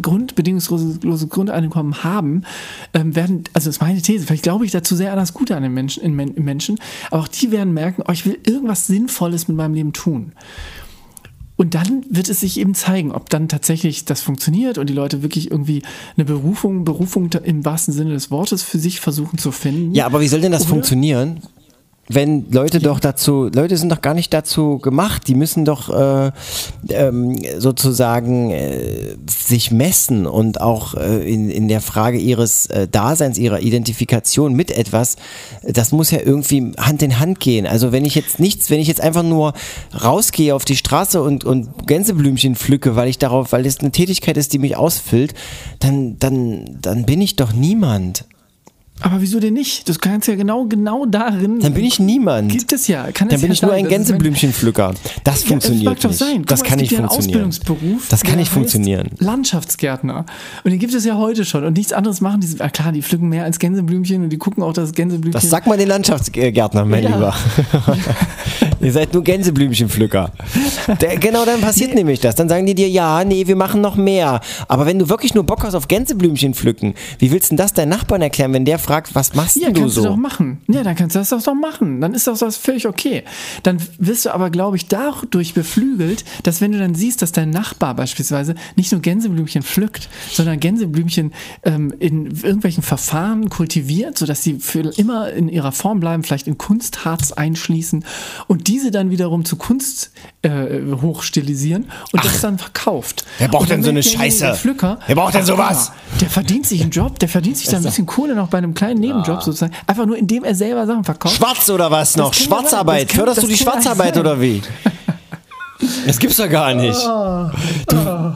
Grund, 0.00 0.36
bedingungsloses 0.36 1.28
Grundeinkommen 1.28 2.02
haben, 2.02 2.44
ähm, 2.94 3.14
werden, 3.14 3.44
also 3.52 3.68
das 3.68 3.76
ist 3.76 3.82
meine 3.82 4.00
These, 4.00 4.24
vielleicht 4.24 4.42
glaube 4.42 4.64
ich 4.64 4.70
dazu 4.70 4.96
sehr 4.96 5.12
an 5.12 5.18
das 5.18 5.34
Gute 5.34 5.54
an 5.54 5.62
den 5.62 5.74
Menschen, 5.74 6.02
in, 6.02 6.14
Men- 6.14 6.32
Menschen, 6.36 6.78
aber 7.10 7.22
auch 7.22 7.28
die 7.28 7.50
werden 7.50 7.74
merken, 7.74 8.02
oh, 8.06 8.12
ich 8.12 8.24
will 8.24 8.38
irgendwas 8.46 8.86
Sinnvolles 8.86 9.48
mit 9.48 9.56
meinem 9.58 9.74
Leben 9.74 9.92
tun. 9.92 10.32
Und 11.56 11.74
dann 11.74 12.04
wird 12.10 12.28
es 12.28 12.40
sich 12.40 12.60
eben 12.60 12.74
zeigen, 12.74 13.12
ob 13.12 13.30
dann 13.30 13.48
tatsächlich 13.48 14.04
das 14.04 14.20
funktioniert 14.20 14.76
und 14.76 14.90
die 14.90 14.94
Leute 14.94 15.22
wirklich 15.22 15.50
irgendwie 15.50 15.82
eine 16.16 16.26
Berufung, 16.26 16.84
Berufung 16.84 17.30
im 17.32 17.64
wahrsten 17.64 17.94
Sinne 17.94 18.10
des 18.12 18.30
Wortes 18.30 18.62
für 18.62 18.78
sich 18.78 19.00
versuchen 19.00 19.38
zu 19.38 19.52
finden. 19.52 19.94
Ja, 19.94 20.04
aber 20.04 20.20
wie 20.20 20.28
soll 20.28 20.42
denn 20.42 20.52
das 20.52 20.62
Oder? 20.62 20.70
funktionieren? 20.70 21.40
Wenn 22.08 22.50
Leute 22.52 22.78
doch 22.78 23.00
dazu, 23.00 23.50
Leute 23.52 23.76
sind 23.76 23.90
doch 23.90 24.00
gar 24.00 24.14
nicht 24.14 24.32
dazu 24.32 24.78
gemacht, 24.78 25.26
die 25.26 25.34
müssen 25.34 25.64
doch 25.64 25.90
äh, 25.90 26.30
ähm, 26.88 27.36
sozusagen 27.58 28.52
äh, 28.52 29.16
sich 29.28 29.72
messen 29.72 30.26
und 30.26 30.60
auch 30.60 30.94
äh, 30.94 31.28
in, 31.28 31.50
in 31.50 31.66
der 31.66 31.80
Frage 31.80 32.18
ihres 32.18 32.66
äh, 32.66 32.86
Daseins, 32.86 33.38
ihrer 33.38 33.60
Identifikation 33.60 34.54
mit 34.54 34.70
etwas, 34.70 35.16
das 35.62 35.90
muss 35.90 36.12
ja 36.12 36.20
irgendwie 36.24 36.72
Hand 36.78 37.02
in 37.02 37.18
Hand 37.18 37.40
gehen. 37.40 37.66
Also 37.66 37.90
wenn 37.90 38.04
ich 38.04 38.14
jetzt 38.14 38.38
nichts, 38.38 38.70
wenn 38.70 38.78
ich 38.78 38.86
jetzt 38.86 39.00
einfach 39.00 39.24
nur 39.24 39.52
rausgehe 40.00 40.54
auf 40.54 40.64
die 40.64 40.76
Straße 40.76 41.20
und, 41.20 41.44
und 41.44 41.88
Gänseblümchen 41.88 42.54
pflücke, 42.54 42.94
weil 42.94 43.08
ich 43.08 43.18
darauf, 43.18 43.50
weil 43.50 43.66
es 43.66 43.80
eine 43.80 43.90
Tätigkeit 43.90 44.36
ist, 44.36 44.52
die 44.52 44.60
mich 44.60 44.76
ausfüllt, 44.76 45.34
dann, 45.80 46.18
dann, 46.18 46.78
dann 46.80 47.04
bin 47.04 47.20
ich 47.20 47.34
doch 47.34 47.52
niemand. 47.52 48.24
Aber 49.02 49.20
wieso 49.20 49.40
denn 49.40 49.52
nicht? 49.54 49.88
Das 49.88 50.00
kannst 50.00 50.26
ja 50.26 50.36
genau, 50.36 50.64
genau 50.64 51.04
darin. 51.04 51.60
Dann 51.60 51.74
bin 51.74 51.84
ich 51.84 51.98
niemand. 52.00 52.50
Gibt 52.50 52.72
es 52.72 52.88
ja. 52.88 53.12
Kann 53.12 53.28
Dann 53.28 53.40
bin 53.40 53.50
ja 53.50 53.54
ich 53.54 53.62
nur 53.62 53.72
ein 53.72 53.86
Gänseblümchenpflücker. 53.88 54.94
Das 55.22 55.42
Ja, 55.42 55.48
funktioniert 55.48 55.86
das 55.86 55.92
mag 55.94 56.00
doch 56.02 56.08
nicht. 56.10 56.18
sein. 56.18 56.36
Guck 56.38 56.46
Das 56.46 56.62
kann 56.62 56.78
nicht 56.78 56.94
funktionieren. 56.94 57.44
Ausbildungsberuf. 57.46 58.08
Das 58.08 58.22
kann 58.22 58.36
nicht 58.36 58.50
funktionieren. 58.50 59.10
Landschaftsgärtner. 59.18 60.24
Und 60.64 60.70
den 60.70 60.78
gibt 60.78 60.94
es 60.94 61.04
ja 61.04 61.16
heute 61.18 61.44
schon. 61.44 61.64
Und 61.64 61.76
nichts 61.76 61.92
anderes 61.92 62.20
machen 62.22 62.40
die. 62.40 62.60
Ah, 62.60 62.70
klar, 62.70 62.90
die 62.92 63.02
pflücken 63.02 63.28
mehr 63.28 63.44
als 63.44 63.58
Gänseblümchen 63.58 64.22
und 64.24 64.30
die 64.30 64.38
gucken 64.38 64.62
auch 64.62 64.72
das 64.72 64.92
Gänseblümchen. 64.92 65.32
Das 65.40 65.50
sagt 65.50 65.66
mal 65.66 65.76
den 65.76 65.88
Landschaftsgärtner, 65.88 66.84
mein 66.86 67.04
Ja. 67.04 67.10
Lieber. 67.14 67.34
Ihr 68.80 68.92
seid 68.92 69.12
nur 69.14 69.24
Gänseblümchenpflücker. 69.24 70.32
Der, 71.00 71.16
genau 71.16 71.44
dann 71.44 71.60
passiert 71.60 71.94
nämlich 71.94 72.20
das. 72.20 72.34
Dann 72.34 72.48
sagen 72.48 72.66
die 72.66 72.74
dir, 72.74 72.88
ja, 72.88 73.24
nee, 73.24 73.46
wir 73.46 73.56
machen 73.56 73.80
noch 73.80 73.96
mehr. 73.96 74.40
Aber 74.68 74.86
wenn 74.86 74.98
du 74.98 75.08
wirklich 75.08 75.34
nur 75.34 75.44
Bock 75.44 75.64
hast 75.64 75.74
auf 75.74 75.88
Gänseblümchen 75.88 76.54
pflücken, 76.54 76.94
wie 77.18 77.30
willst 77.32 77.46
du 77.46 77.50
denn 77.50 77.56
das 77.58 77.72
deinen 77.72 77.88
Nachbarn 77.88 78.22
erklären, 78.22 78.52
wenn 78.52 78.64
der 78.64 78.78
fragt, 78.86 79.14
was 79.14 79.34
machst 79.34 79.56
Ja, 79.56 79.66
denn 79.66 79.74
du 79.74 79.80
kannst 79.82 79.94
so? 79.96 80.02
du 80.02 80.08
doch 80.08 80.16
machen. 80.16 80.58
Ja, 80.68 80.82
dann 80.82 80.94
kannst 80.96 81.16
du 81.16 81.18
das 81.20 81.28
doch 81.30 81.54
machen. 81.54 82.00
Dann 82.00 82.14
ist 82.14 82.26
das, 82.26 82.38
das 82.38 82.56
völlig 82.56 82.86
okay. 82.86 83.24
Dann 83.62 83.78
wirst 83.98 84.24
du 84.26 84.30
aber, 84.34 84.50
glaube 84.50 84.76
ich, 84.76 84.86
dadurch 84.86 85.54
beflügelt, 85.54 86.24
dass 86.44 86.60
wenn 86.60 86.72
du 86.72 86.78
dann 86.78 86.94
siehst, 86.94 87.20
dass 87.22 87.32
dein 87.32 87.50
Nachbar 87.50 87.94
beispielsweise 87.94 88.54
nicht 88.76 88.92
nur 88.92 89.00
Gänseblümchen 89.00 89.62
pflückt, 89.62 90.08
sondern 90.32 90.60
Gänseblümchen 90.60 91.32
ähm, 91.64 91.92
in 91.98 92.26
irgendwelchen 92.26 92.82
Verfahren 92.82 93.50
kultiviert, 93.50 94.16
sodass 94.18 94.42
sie 94.42 94.58
für 94.60 94.80
immer 94.96 95.30
in 95.30 95.48
ihrer 95.48 95.72
Form 95.72 96.00
bleiben, 96.00 96.22
vielleicht 96.22 96.46
in 96.46 96.56
Kunstharz 96.58 97.32
einschließen 97.32 98.04
und 98.46 98.68
diese 98.68 98.90
dann 98.90 99.10
wiederum 99.10 99.44
zu 99.44 99.56
Kunst 99.56 100.12
äh, 100.42 100.80
hochstilisieren 101.02 101.86
und 102.12 102.24
das 102.24 102.40
dann 102.40 102.58
verkauft. 102.58 103.24
Wer 103.38 103.48
braucht 103.48 103.70
dann 103.70 103.78
denn 103.78 103.84
so 103.84 103.90
eine 103.90 104.02
Scheiße? 104.02 104.44
der 104.44 104.54
Flücker, 104.54 104.98
Wer 105.06 105.16
braucht 105.16 105.34
denn 105.34 105.42
ach, 105.42 105.46
sowas? 105.46 105.92
Der 106.20 106.28
verdient 106.30 106.66
sich 106.66 106.82
einen 106.82 106.90
Job, 106.90 107.18
der 107.18 107.28
verdient 107.28 107.56
sich 107.56 107.68
da 107.68 107.78
ein 107.78 107.82
bisschen 107.82 108.06
Kohle 108.06 108.34
noch 108.34 108.48
bei 108.48 108.58
einem 108.58 108.74
kleinen 108.76 109.00
Nebenjob 109.00 109.42
sozusagen. 109.42 109.72
Einfach 109.88 110.06
nur, 110.06 110.16
indem 110.16 110.44
er 110.44 110.54
selber 110.54 110.86
Sachen 110.86 111.02
verkauft. 111.02 111.34
Schwarz 111.36 111.68
oder 111.70 111.90
was 111.90 112.16
noch? 112.16 112.30
Das. 112.30 112.38
Schwarzarbeit. 112.44 113.08
Kann- 113.08 113.16
Förderst 113.18 113.42
du 113.42 113.46
die 113.48 113.56
Schwarzarbeit 113.56 114.16
oder 114.16 114.40
wie? 114.40 114.62
Das 116.06 116.18
gibt's 116.18 116.36
doch 116.36 116.48
gar 116.48 116.72
nicht. 116.74 116.98
Oh. 117.04 117.50
Du, 117.88 118.34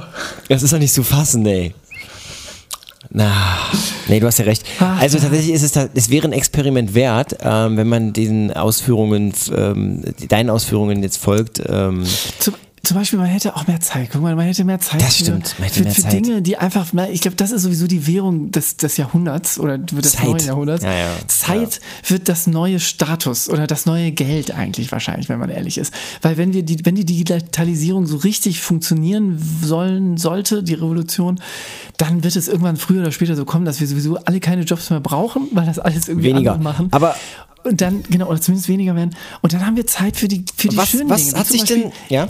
das 0.48 0.62
ist 0.62 0.72
doch 0.72 0.78
nicht 0.78 0.92
zu 0.92 1.02
fassen, 1.02 1.46
ey. 1.46 1.74
Na, 3.12 3.32
Nee, 4.08 4.20
du 4.20 4.26
hast 4.26 4.38
ja 4.38 4.44
recht. 4.44 4.64
Ach, 4.78 5.00
also 5.00 5.18
tatsächlich 5.18 5.50
ist 5.54 5.62
es, 5.62 5.88
es 5.94 6.10
wäre 6.10 6.28
ein 6.28 6.32
Experiment 6.32 6.94
wert, 6.94 7.36
ähm, 7.42 7.76
wenn 7.76 7.88
man 7.88 8.12
diesen 8.12 8.52
Ausführungen, 8.52 9.32
ähm, 9.56 10.02
deinen 10.28 10.50
Ausführungen 10.50 11.02
jetzt 11.02 11.16
folgt. 11.18 11.62
Ähm, 11.68 12.04
Zum, 12.38 12.54
zum 12.82 12.96
Beispiel, 12.96 13.18
man 13.18 13.28
hätte 13.28 13.56
auch 13.56 13.66
mehr 13.66 13.78
Zeit. 13.80 14.08
Guck 14.10 14.22
mal, 14.22 14.34
man 14.34 14.46
hätte 14.46 14.64
mehr 14.64 14.80
Zeit 14.80 15.02
Das 15.02 15.16
für, 15.16 15.24
stimmt, 15.24 15.54
man 15.58 15.64
hätte 15.68 15.78
für, 15.80 15.84
mehr 15.84 15.94
für 15.94 16.02
Zeit. 16.02 16.12
Dinge, 16.12 16.42
die 16.42 16.56
einfach, 16.56 16.86
na, 16.92 17.08
ich 17.10 17.20
glaube, 17.20 17.36
das 17.36 17.50
ist 17.50 17.62
sowieso 17.62 17.86
die 17.86 18.06
Währung 18.06 18.50
des, 18.52 18.76
des 18.78 18.96
Jahrhunderts 18.96 19.58
oder 19.58 19.76
des 19.76 20.12
Zeit. 20.12 20.24
neuen 20.26 20.44
Jahrhunderts. 20.46 20.82
Ja, 20.84 20.92
ja. 20.92 21.08
Zeit 21.28 21.80
wird 22.08 22.28
das 22.28 22.46
neue 22.46 22.80
Status 22.80 23.48
oder 23.50 23.66
das 23.66 23.84
neue 23.86 24.12
Geld 24.12 24.50
eigentlich 24.52 24.90
wahrscheinlich, 24.92 25.28
wenn 25.28 25.38
man 25.38 25.50
ehrlich 25.50 25.76
ist. 25.78 25.92
Weil 26.22 26.36
wenn 26.38 26.52
wir 26.54 26.62
die, 26.62 26.84
wenn 26.86 26.94
die 26.94 27.04
Digitalisierung 27.04 28.06
so 28.06 28.16
richtig 28.16 28.60
funktionieren 28.60 29.38
sollen, 29.62 30.16
sollte, 30.16 30.62
die 30.62 30.74
Revolution, 30.74 31.40
dann 31.98 32.24
wird 32.24 32.34
es 32.36 32.48
irgendwann 32.48 32.76
früher 32.78 33.02
oder 33.02 33.12
später 33.12 33.36
so 33.36 33.44
kommen, 33.44 33.64
dass 33.66 33.80
wir 33.80 33.86
sowieso 33.86 34.16
alle 34.24 34.40
keine 34.40 34.62
Jobs 34.62 34.88
mehr 34.90 35.00
brauchen, 35.00 35.48
weil 35.52 35.66
das 35.66 35.78
alles 35.78 36.08
irgendwie 36.08 36.28
Weniger. 36.30 36.56
machen. 36.58 36.88
Aber 36.92 37.14
und 37.62 37.82
dann, 37.82 38.02
genau, 38.08 38.28
oder 38.28 38.40
zumindest 38.40 38.68
weniger 38.70 38.96
werden. 38.96 39.14
Und 39.42 39.52
dann 39.52 39.66
haben 39.66 39.76
wir 39.76 39.86
Zeit 39.86 40.16
für 40.16 40.28
die, 40.28 40.46
für 40.56 40.68
die 40.68 40.78
was 40.78 40.88
schönen 40.88 41.10
was 41.10 41.26
Dinge. 41.26 41.38
hat 41.38 41.46
sich 41.46 41.60
Beispiel- 41.60 41.82
denn, 41.82 41.92
ja? 42.08 42.28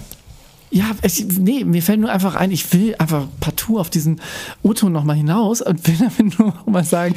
Ja, 0.73 0.85
es, 1.03 1.25
nee, 1.39 1.65
mir 1.65 1.83
fällt 1.83 2.01
nur 2.01 2.11
einfach 2.11 2.37
ein, 2.37 2.53
ich 2.53 2.73
will 2.73 2.95
einfach 2.99 3.27
partout 3.41 3.79
auf 3.79 3.91
diesen 3.91 4.21
O-Ton 4.63 4.93
nochmal 4.93 5.17
hinaus 5.17 5.61
und 5.61 5.87
will 5.89 5.97
damit 5.99 6.39
nur 6.39 6.49
noch 6.49 6.67
mal 6.67 6.85
sagen, 6.85 7.15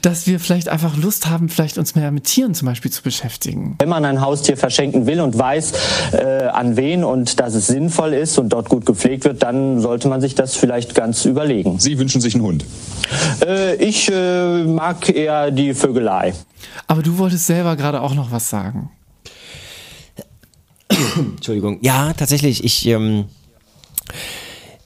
dass 0.00 0.26
wir 0.26 0.40
vielleicht 0.40 0.68
einfach 0.68 0.96
Lust 0.96 1.28
haben, 1.28 1.50
vielleicht 1.50 1.76
uns 1.76 1.94
mehr 1.94 2.10
mit 2.10 2.24
Tieren 2.24 2.54
zum 2.54 2.66
Beispiel 2.66 2.90
zu 2.90 3.02
beschäftigen. 3.02 3.76
Wenn 3.78 3.90
man 3.90 4.04
ein 4.06 4.22
Haustier 4.22 4.56
verschenken 4.56 5.06
will 5.06 5.20
und 5.20 5.36
weiß, 5.36 5.72
äh, 6.12 6.44
an 6.46 6.76
wen 6.76 7.04
und 7.04 7.40
dass 7.40 7.54
es 7.54 7.66
sinnvoll 7.66 8.14
ist 8.14 8.38
und 8.38 8.48
dort 8.48 8.70
gut 8.70 8.86
gepflegt 8.86 9.24
wird, 9.24 9.42
dann 9.42 9.80
sollte 9.80 10.08
man 10.08 10.22
sich 10.22 10.34
das 10.34 10.56
vielleicht 10.56 10.94
ganz 10.94 11.26
überlegen. 11.26 11.78
Sie 11.78 11.98
wünschen 11.98 12.22
sich 12.22 12.34
einen 12.34 12.44
Hund? 12.44 12.64
Äh, 13.44 13.76
ich 13.76 14.10
äh, 14.10 14.64
mag 14.64 15.14
eher 15.14 15.50
die 15.50 15.74
Vögelei. 15.74 16.32
Aber 16.86 17.02
du 17.02 17.18
wolltest 17.18 17.46
selber 17.46 17.76
gerade 17.76 18.00
auch 18.00 18.14
noch 18.14 18.32
was 18.32 18.48
sagen. 18.48 18.90
Entschuldigung. 21.16 21.78
Ja, 21.82 22.12
tatsächlich. 22.12 22.64
Ich, 22.64 22.86
ähm, 22.86 23.26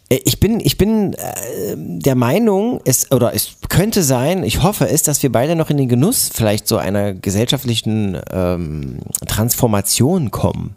äh, 0.08 0.20
ich 0.24 0.40
bin, 0.40 0.60
ich 0.60 0.78
bin 0.78 1.14
äh, 1.14 1.76
der 1.76 2.14
Meinung, 2.14 2.80
es, 2.84 3.10
oder 3.12 3.34
es 3.34 3.56
könnte 3.68 4.02
sein, 4.02 4.44
ich 4.44 4.62
hoffe 4.62 4.88
es, 4.88 5.02
dass 5.02 5.22
wir 5.22 5.32
beide 5.32 5.56
noch 5.56 5.70
in 5.70 5.76
den 5.76 5.88
Genuss 5.88 6.30
vielleicht 6.32 6.68
so 6.68 6.76
einer 6.76 7.14
gesellschaftlichen 7.14 8.18
ähm, 8.30 8.98
Transformation 9.26 10.30
kommen. 10.30 10.76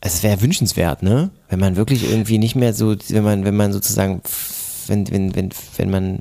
Es 0.00 0.22
wäre 0.22 0.40
wünschenswert, 0.40 1.02
ne? 1.02 1.30
Wenn 1.48 1.60
man 1.60 1.76
wirklich 1.76 2.10
irgendwie 2.10 2.38
nicht 2.38 2.56
mehr 2.56 2.74
so, 2.74 2.96
wenn 3.08 3.22
man, 3.22 3.44
wenn 3.44 3.54
man 3.54 3.72
sozusagen, 3.72 4.20
wenn, 4.88 5.08
wenn, 5.12 5.36
wenn, 5.36 5.50
wenn 5.76 5.90
man 5.90 6.18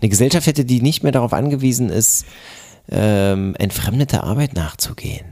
eine 0.00 0.08
Gesellschaft 0.08 0.48
hätte, 0.48 0.64
die 0.64 0.82
nicht 0.82 1.04
mehr 1.04 1.12
darauf 1.12 1.32
angewiesen 1.32 1.90
ist, 1.90 2.24
ähm, 2.90 3.54
entfremdete 3.56 4.24
Arbeit 4.24 4.54
nachzugehen. 4.54 5.26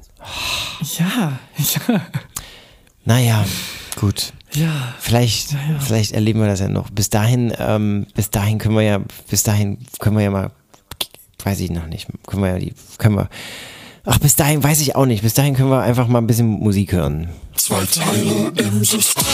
Ja, 0.99 1.39
ja. 1.87 2.01
Naja, 3.05 3.45
gut. 3.97 4.33
Ja. 4.53 4.95
Vielleicht, 4.99 5.53
Ja, 5.53 5.59
ja. 5.73 5.79
vielleicht 5.81 6.13
erleben 6.13 6.41
wir 6.41 6.47
das 6.47 6.61
ja 6.61 6.69
noch. 6.69 6.91
Bis 6.91 7.09
dahin, 7.11 7.53
ähm, 7.59 8.07
bis 8.15 8.29
dahin 8.31 8.59
können 8.59 8.75
wir 8.77 8.83
ja, 8.83 9.01
bis 9.31 9.43
dahin 9.45 9.79
können 9.99 10.17
wir 10.17 10.25
ja 10.25 10.31
mal, 10.31 10.51
weiß 11.43 11.61
ich 11.61 11.71
noch 11.71 11.87
nicht, 11.87 12.09
können 12.27 12.43
wir 12.43 12.51
ja 12.51 12.59
die, 12.59 12.75
können 12.99 13.15
wir, 13.15 13.29
ach, 14.05 14.19
bis 14.19 14.37
dahin 14.37 14.63
weiß 14.63 14.81
ich 14.81 14.95
auch 14.95 15.07
nicht. 15.07 15.23
Bis 15.23 15.35
dahin 15.35 15.55
können 15.55 15.71
wir 15.71 15.81
einfach 15.81 16.07
mal 16.07 16.19
ein 16.19 16.27
bisschen 16.27 16.49
Musik 16.49 16.93
hören. 16.93 17.31
Zwei 17.55 17.85
Teile 17.87 18.53
im 18.57 18.85
System. 18.85 19.25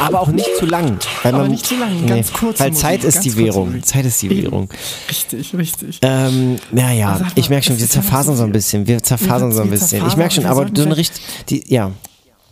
Aber 0.00 0.20
auch 0.20 0.28
nicht 0.28 0.48
zu 0.58 0.66
lang. 0.66 0.98
Weil 1.22 1.34
Aber 1.34 1.42
man, 1.44 1.52
nicht 1.52 1.66
zu 1.66 1.76
lang, 1.76 2.06
ganz 2.06 2.32
kurz. 2.32 2.60
Weil 2.60 2.72
Zeit 2.72 3.04
ist 3.04 3.20
die 3.24 3.36
Währung. 3.36 3.82
Zeit 3.82 4.04
ist 4.04 4.20
die 4.22 4.30
Währung. 4.30 4.68
Richtig, 5.08 5.54
richtig. 5.54 5.98
Ähm, 6.02 6.56
naja, 6.72 7.10
Aber 7.10 7.18
sag 7.20 7.32
ich 7.36 7.48
mal, 7.48 7.54
merke 7.56 7.66
schon, 7.66 7.78
wir 7.78 7.88
zerfasern 7.88 8.36
so 8.36 8.42
ein 8.44 8.52
bisschen. 8.52 8.86
Wir 8.86 9.02
zerfasern 9.02 9.52
so 9.52 9.62
ein 9.62 9.70
bisschen. 9.70 10.06
Ich 10.06 10.16
merke 10.16 10.34
schon, 10.34 10.46
aber 10.46 10.56
sollten 10.62 10.76
so 10.76 10.82
ein 10.82 10.92
vielleicht- 10.94 11.12
Richt, 11.14 11.50
die, 11.50 11.72
ja. 11.72 11.92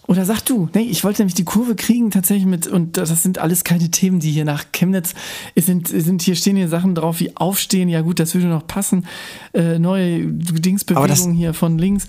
Oder 0.06 0.24
sag 0.24 0.40
du, 0.46 0.70
nee, 0.74 0.88
ich 0.90 1.04
wollte 1.04 1.20
nämlich 1.20 1.34
die 1.34 1.44
Kurve 1.44 1.74
kriegen 1.74 2.10
tatsächlich 2.10 2.46
mit, 2.46 2.66
und 2.66 2.96
das 2.96 3.22
sind 3.22 3.36
alles 3.38 3.62
keine 3.62 3.90
Themen, 3.90 4.20
die 4.20 4.30
hier 4.30 4.46
nach 4.46 4.64
Chemnitz, 4.72 5.12
sind, 5.54 5.86
sind 5.88 6.22
hier 6.22 6.34
stehen 6.34 6.56
hier 6.56 6.68
Sachen 6.68 6.94
drauf 6.94 7.20
wie 7.20 7.36
Aufstehen, 7.36 7.90
ja 7.90 8.00
gut, 8.00 8.18
das 8.18 8.34
würde 8.34 8.46
noch 8.46 8.66
passen, 8.66 9.04
äh, 9.52 9.78
neue 9.78 10.20
Dingsbewegungen 10.24 11.34
hier 11.34 11.52
von 11.52 11.76
links. 11.76 12.06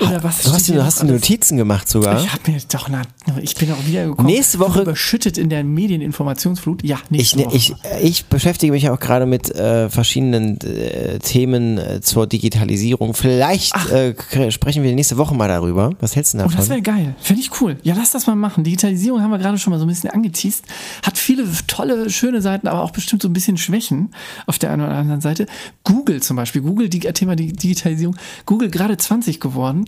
Oder 0.00 0.22
was 0.24 0.42
Du 0.42 0.50
hast, 0.52 0.68
du 0.68 0.84
hast? 0.84 1.02
Notizen 1.04 1.56
gemacht 1.56 1.88
sogar. 1.88 2.20
Ich 2.20 2.32
habe 2.32 2.50
mir 2.50 2.58
doch, 2.72 2.88
na, 2.88 3.02
ich 3.40 3.54
bin 3.54 3.70
auch 3.72 3.86
wieder 3.86 4.06
gekommen. 4.06 4.26
Nächste 4.26 4.58
Woche- 4.58 4.82
überschüttet 4.82 5.38
in 5.38 5.48
der 5.50 5.62
Medieninformationsflut. 5.64 6.82
Ja, 6.84 6.98
nächste 7.10 7.42
Ich, 7.52 7.70
Woche. 7.70 7.88
ich, 8.00 8.10
ich 8.10 8.24
beschäftige 8.26 8.72
mich 8.72 8.88
auch 8.90 8.98
gerade 8.98 9.26
mit 9.26 9.54
äh, 9.54 9.88
verschiedenen 9.90 10.60
äh, 10.62 11.18
Themen 11.20 11.78
äh, 11.78 12.00
zur 12.00 12.26
Digitalisierung. 12.26 13.14
Vielleicht 13.14 13.74
äh, 13.90 14.14
sprechen 14.50 14.82
wir 14.82 14.94
nächste 14.94 15.16
Woche 15.16 15.34
mal 15.34 15.48
darüber. 15.48 15.90
Was 16.00 16.16
hältst 16.16 16.34
du 16.34 16.38
Oh, 16.38 16.42
davon? 16.42 16.56
das 16.56 16.68
wäre 16.68 16.82
geil. 16.82 17.14
Finde 17.20 17.42
ich 17.42 17.60
cool. 17.60 17.76
Ja, 17.82 17.94
lass 17.96 18.10
das 18.10 18.26
mal 18.26 18.34
machen. 18.36 18.64
Digitalisierung 18.64 19.22
haben 19.22 19.30
wir 19.30 19.38
gerade 19.38 19.58
schon 19.58 19.70
mal 19.70 19.78
so 19.78 19.84
ein 19.84 19.88
bisschen 19.88 20.10
angeteased. 20.10 20.64
Hat 21.02 21.16
viele 21.18 21.44
tolle, 21.66 22.10
schöne 22.10 22.42
Seiten, 22.42 22.68
aber 22.68 22.82
auch 22.82 22.90
bestimmt 22.90 23.22
so 23.22 23.28
ein 23.28 23.32
bisschen 23.32 23.56
Schwächen 23.56 24.10
auf 24.46 24.58
der 24.58 24.70
einen 24.72 24.82
oder 24.82 24.92
anderen 24.96 25.20
Seite. 25.20 25.46
Google 25.84 26.22
zum 26.22 26.36
Beispiel. 26.36 26.62
Google, 26.62 26.88
die, 26.88 27.00
Thema 27.00 27.36
Di- 27.36 27.52
Digitalisierung. 27.52 28.16
Google 28.46 28.70
gerade 28.70 28.96
20 28.96 29.40
geworden. 29.40 29.83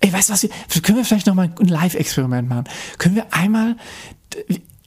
Ey, 0.00 0.12
weißt 0.12 0.28
du 0.28 0.32
was? 0.32 0.42
Wir, 0.42 0.82
können 0.82 0.98
wir 0.98 1.04
vielleicht 1.04 1.26
noch 1.26 1.34
mal 1.34 1.52
ein 1.58 1.68
Live-Experiment 1.68 2.48
machen? 2.48 2.64
Können 2.98 3.16
wir 3.16 3.26
einmal, 3.32 3.76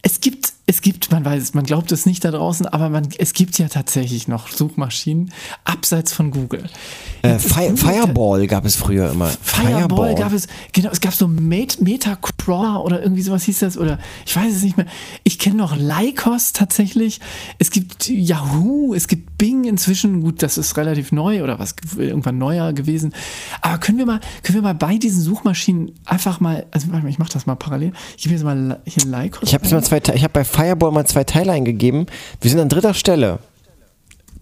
es 0.01 0.21
gibt, 0.21 0.53
es 0.69 0.83
gibt, 0.83 1.11
man 1.11 1.25
weiß 1.25 1.41
es, 1.41 1.53
man 1.55 1.63
glaubt 1.63 1.91
es 1.91 2.05
nicht 2.05 2.23
da 2.23 2.29
draußen, 2.29 2.67
aber 2.67 2.89
man, 2.89 3.07
es 3.17 3.33
gibt 3.33 3.57
ja 3.57 3.67
tatsächlich 3.69 4.27
noch 4.27 4.49
Suchmaschinen 4.49 5.31
abseits 5.63 6.13
von 6.13 6.29
Google. 6.29 6.69
äh, 7.23 7.31
Jetzt 7.31 7.51
Fi 7.51 7.75
Fireball 7.75 8.45
gab 8.45 8.65
es 8.65 8.75
früher 8.75 9.09
immer. 9.09 9.31
Fireball 9.41 10.13
gab 10.13 10.31
es, 10.31 10.47
genau, 10.71 10.89
es 10.91 11.01
gab 11.01 11.15
so 11.15 11.27
Met 11.27 11.81
Metacrawler 11.81 12.85
oder 12.85 13.01
irgendwie 13.01 13.23
sowas 13.23 13.45
hieß 13.45 13.57
das, 13.57 13.79
oder 13.79 13.97
ich 14.27 14.35
weiß 14.35 14.57
es 14.57 14.61
nicht 14.61 14.77
mehr. 14.77 14.85
Ich 15.23 15.39
kenne 15.39 15.55
noch 15.55 15.75
Lycos 15.75 16.53
tatsächlich. 16.53 17.19
Es 17.57 17.71
gibt 17.71 18.07
Yahoo, 18.07 18.93
es 18.93 19.07
gibt 19.07 19.39
Bing 19.39 19.63
inzwischen. 19.63 20.21
Gut, 20.21 20.43
das 20.43 20.59
ist 20.59 20.77
relativ 20.77 21.11
neu 21.11 21.41
oder 21.43 21.57
was 21.57 21.73
irgendwann 21.97 22.37
neuer 22.37 22.73
gewesen. 22.73 23.15
Aber 23.61 23.79
können 23.79 23.97
wir 23.97 24.05
mal, 24.05 24.19
können 24.43 24.57
wir 24.57 24.61
mal 24.61 24.75
bei 24.75 24.99
diesen 24.99 25.23
Suchmaschinen 25.23 25.93
einfach 26.05 26.39
mal, 26.39 26.67
also 26.69 26.91
warte 26.91 27.05
mal, 27.05 27.09
ich 27.09 27.17
mache 27.17 27.33
das 27.33 27.47
mal 27.47 27.55
parallel. 27.55 27.93
Ich 28.17 28.23
gebe 28.25 28.35
jetzt 28.35 28.43
mal 28.43 28.79
hier 28.85 29.05
Lycos. 29.05 29.41
Ich 29.41 29.55
habe 29.55 29.67
mal 29.67 29.83
zwei, 29.83 29.97
ich 30.13 30.23
habe 30.23 30.33
bei 30.33 30.43
Fireball 30.59 30.91
mal 30.91 31.05
zwei 31.05 31.23
Teile 31.23 31.51
eingegeben. 31.53 32.07
Wir 32.41 32.51
sind 32.51 32.59
an 32.59 32.67
dritter 32.69 32.93
Stelle. 32.93 33.39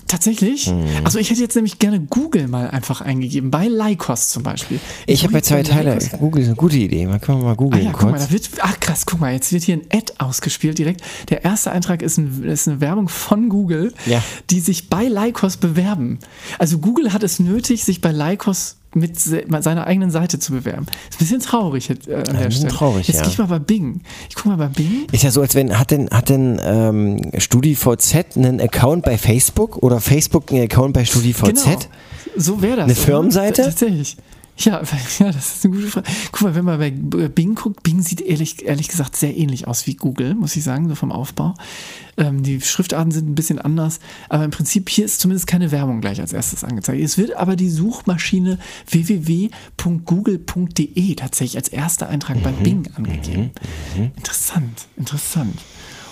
Tatsächlich? 0.07 0.71
Mhm. 0.71 0.85
Also 1.03 1.19
ich 1.19 1.29
hätte 1.29 1.41
jetzt 1.41 1.55
nämlich 1.55 1.79
gerne 1.79 1.99
Google 1.99 2.47
mal 2.47 2.69
einfach 2.69 3.01
eingegeben, 3.01 3.51
bei 3.51 3.67
Lycos 3.67 4.29
zum 4.29 4.41
Beispiel. 4.41 4.79
Ich 5.05 5.23
habe 5.23 5.33
bei 5.33 5.41
zwei 5.41 5.63
Teile. 5.63 5.95
Lycos. 5.95 6.17
Google 6.17 6.41
ist 6.43 6.47
eine 6.47 6.55
gute 6.55 6.77
Idee. 6.77 7.05
Mal 7.05 7.19
können 7.19 7.39
wir 7.39 7.43
mal 7.45 7.51
Ah 7.51 7.55
googeln 7.55 7.83
ja, 7.83 7.91
guck 7.91 8.03
mal, 8.03 8.11
kurz. 8.11 8.27
da 8.27 8.31
wird, 8.31 8.49
ach 8.61 8.79
krass, 8.79 9.05
guck 9.05 9.19
mal, 9.19 9.33
jetzt 9.33 9.51
wird 9.51 9.63
hier 9.63 9.75
ein 9.75 9.81
Ad 9.91 10.13
ausgespielt 10.17 10.77
direkt. 10.77 11.01
Der 11.29 11.43
erste 11.43 11.71
Eintrag 11.73 12.01
ist, 12.01 12.17
ein, 12.17 12.45
ist 12.45 12.69
eine 12.69 12.79
Werbung 12.79 13.09
von 13.09 13.49
Google, 13.49 13.93
Ja. 14.05 14.23
die 14.49 14.61
sich 14.61 14.87
bei 14.89 15.09
Lycos 15.09 15.57
bewerben. 15.57 16.19
Also 16.57 16.77
Google 16.77 17.11
hat 17.11 17.23
es 17.23 17.39
nötig, 17.39 17.83
sich 17.83 17.99
bei 17.99 18.13
Lycos 18.13 18.76
mit 18.93 19.19
se 19.19 19.43
seiner 19.59 19.85
eigenen 19.85 20.11
Seite 20.11 20.39
zu 20.39 20.53
bewerben. 20.53 20.85
Ist 21.09 21.15
ein 21.15 21.19
bisschen 21.19 21.39
traurig 21.41 21.87
jetzt, 21.87 22.07
äh, 22.07 22.15
an 22.15 22.19
ein 22.19 22.25
der 22.25 22.45
bisschen 22.45 22.51
Stelle. 22.51 22.73
traurig, 22.73 23.07
jetzt 23.07 23.17
ja. 23.17 23.23
gehe 23.23 23.31
ich 23.31 23.37
mal 23.37 23.47
bei 23.47 23.59
Bing. 23.59 24.01
Ich 24.29 24.35
guck 24.35 24.45
mal 24.45 24.57
bei 24.57 24.67
Bing. 24.67 25.07
Ist 25.11 25.23
ja 25.23 25.31
so, 25.31 25.41
als 25.41 25.55
wenn, 25.55 25.77
hat 25.77 25.91
denn, 25.91 26.09
hat 26.09 26.29
denn 26.29 26.59
ähm, 26.63 27.31
StudiVZ 27.37 28.37
einen 28.37 28.61
Account 28.61 29.03
bei 29.03 29.17
Facebook 29.17 29.77
oder 29.77 29.99
Facebook 29.99 30.51
einen 30.51 30.63
Account 30.63 30.93
bei 30.93 31.05
StudiVZ? 31.05 31.63
Genau. 31.63 31.79
So 32.35 32.61
wäre 32.61 32.77
das. 32.77 32.85
Eine 32.85 32.93
oder? 32.93 33.01
Firmenseite? 33.01 33.63
Tatsächlich. 33.63 34.17
Ja, 34.57 34.81
ja, 35.19 35.31
das 35.31 35.55
ist 35.55 35.65
eine 35.65 35.75
gute 35.75 35.87
Frage. 35.87 36.07
Guck 36.31 36.41
mal, 36.41 36.55
wenn 36.55 36.65
man 36.65 36.79
bei 36.79 36.89
Bing 36.89 37.55
guckt, 37.55 37.83
Bing 37.83 38.01
sieht 38.01 38.21
ehrlich, 38.21 38.65
ehrlich 38.65 38.87
gesagt 38.87 39.15
sehr 39.15 39.37
ähnlich 39.37 39.67
aus 39.67 39.85
wie 39.87 39.95
Google, 39.95 40.33
muss 40.35 40.55
ich 40.55 40.63
sagen, 40.63 40.87
so 40.89 40.95
vom 40.95 41.11
Aufbau. 41.11 41.53
Ähm, 42.17 42.41
die 42.43 42.61
Schriftarten 42.61 43.11
sind 43.11 43.29
ein 43.29 43.35
bisschen 43.35 43.59
anders, 43.59 43.99
aber 44.29 44.43
im 44.43 44.51
Prinzip 44.51 44.89
hier 44.89 45.05
ist 45.05 45.19
zumindest 45.19 45.45
keine 45.47 45.71
Werbung 45.71 46.01
gleich 46.01 46.19
als 46.19 46.33
erstes 46.33 46.63
angezeigt. 46.63 47.01
Es 47.01 47.17
wird 47.17 47.35
aber 47.35 47.55
die 47.55 47.69
Suchmaschine 47.69 48.57
www.google.de 48.89 49.55
tatsächlich 51.15 51.57
als 51.57 51.69
erster 51.69 52.09
Eintrag 52.09 52.41
bei 52.41 52.51
Bing 52.51 52.89
angegeben. 52.95 53.51
Interessant, 54.15 54.87
interessant. 54.97 55.59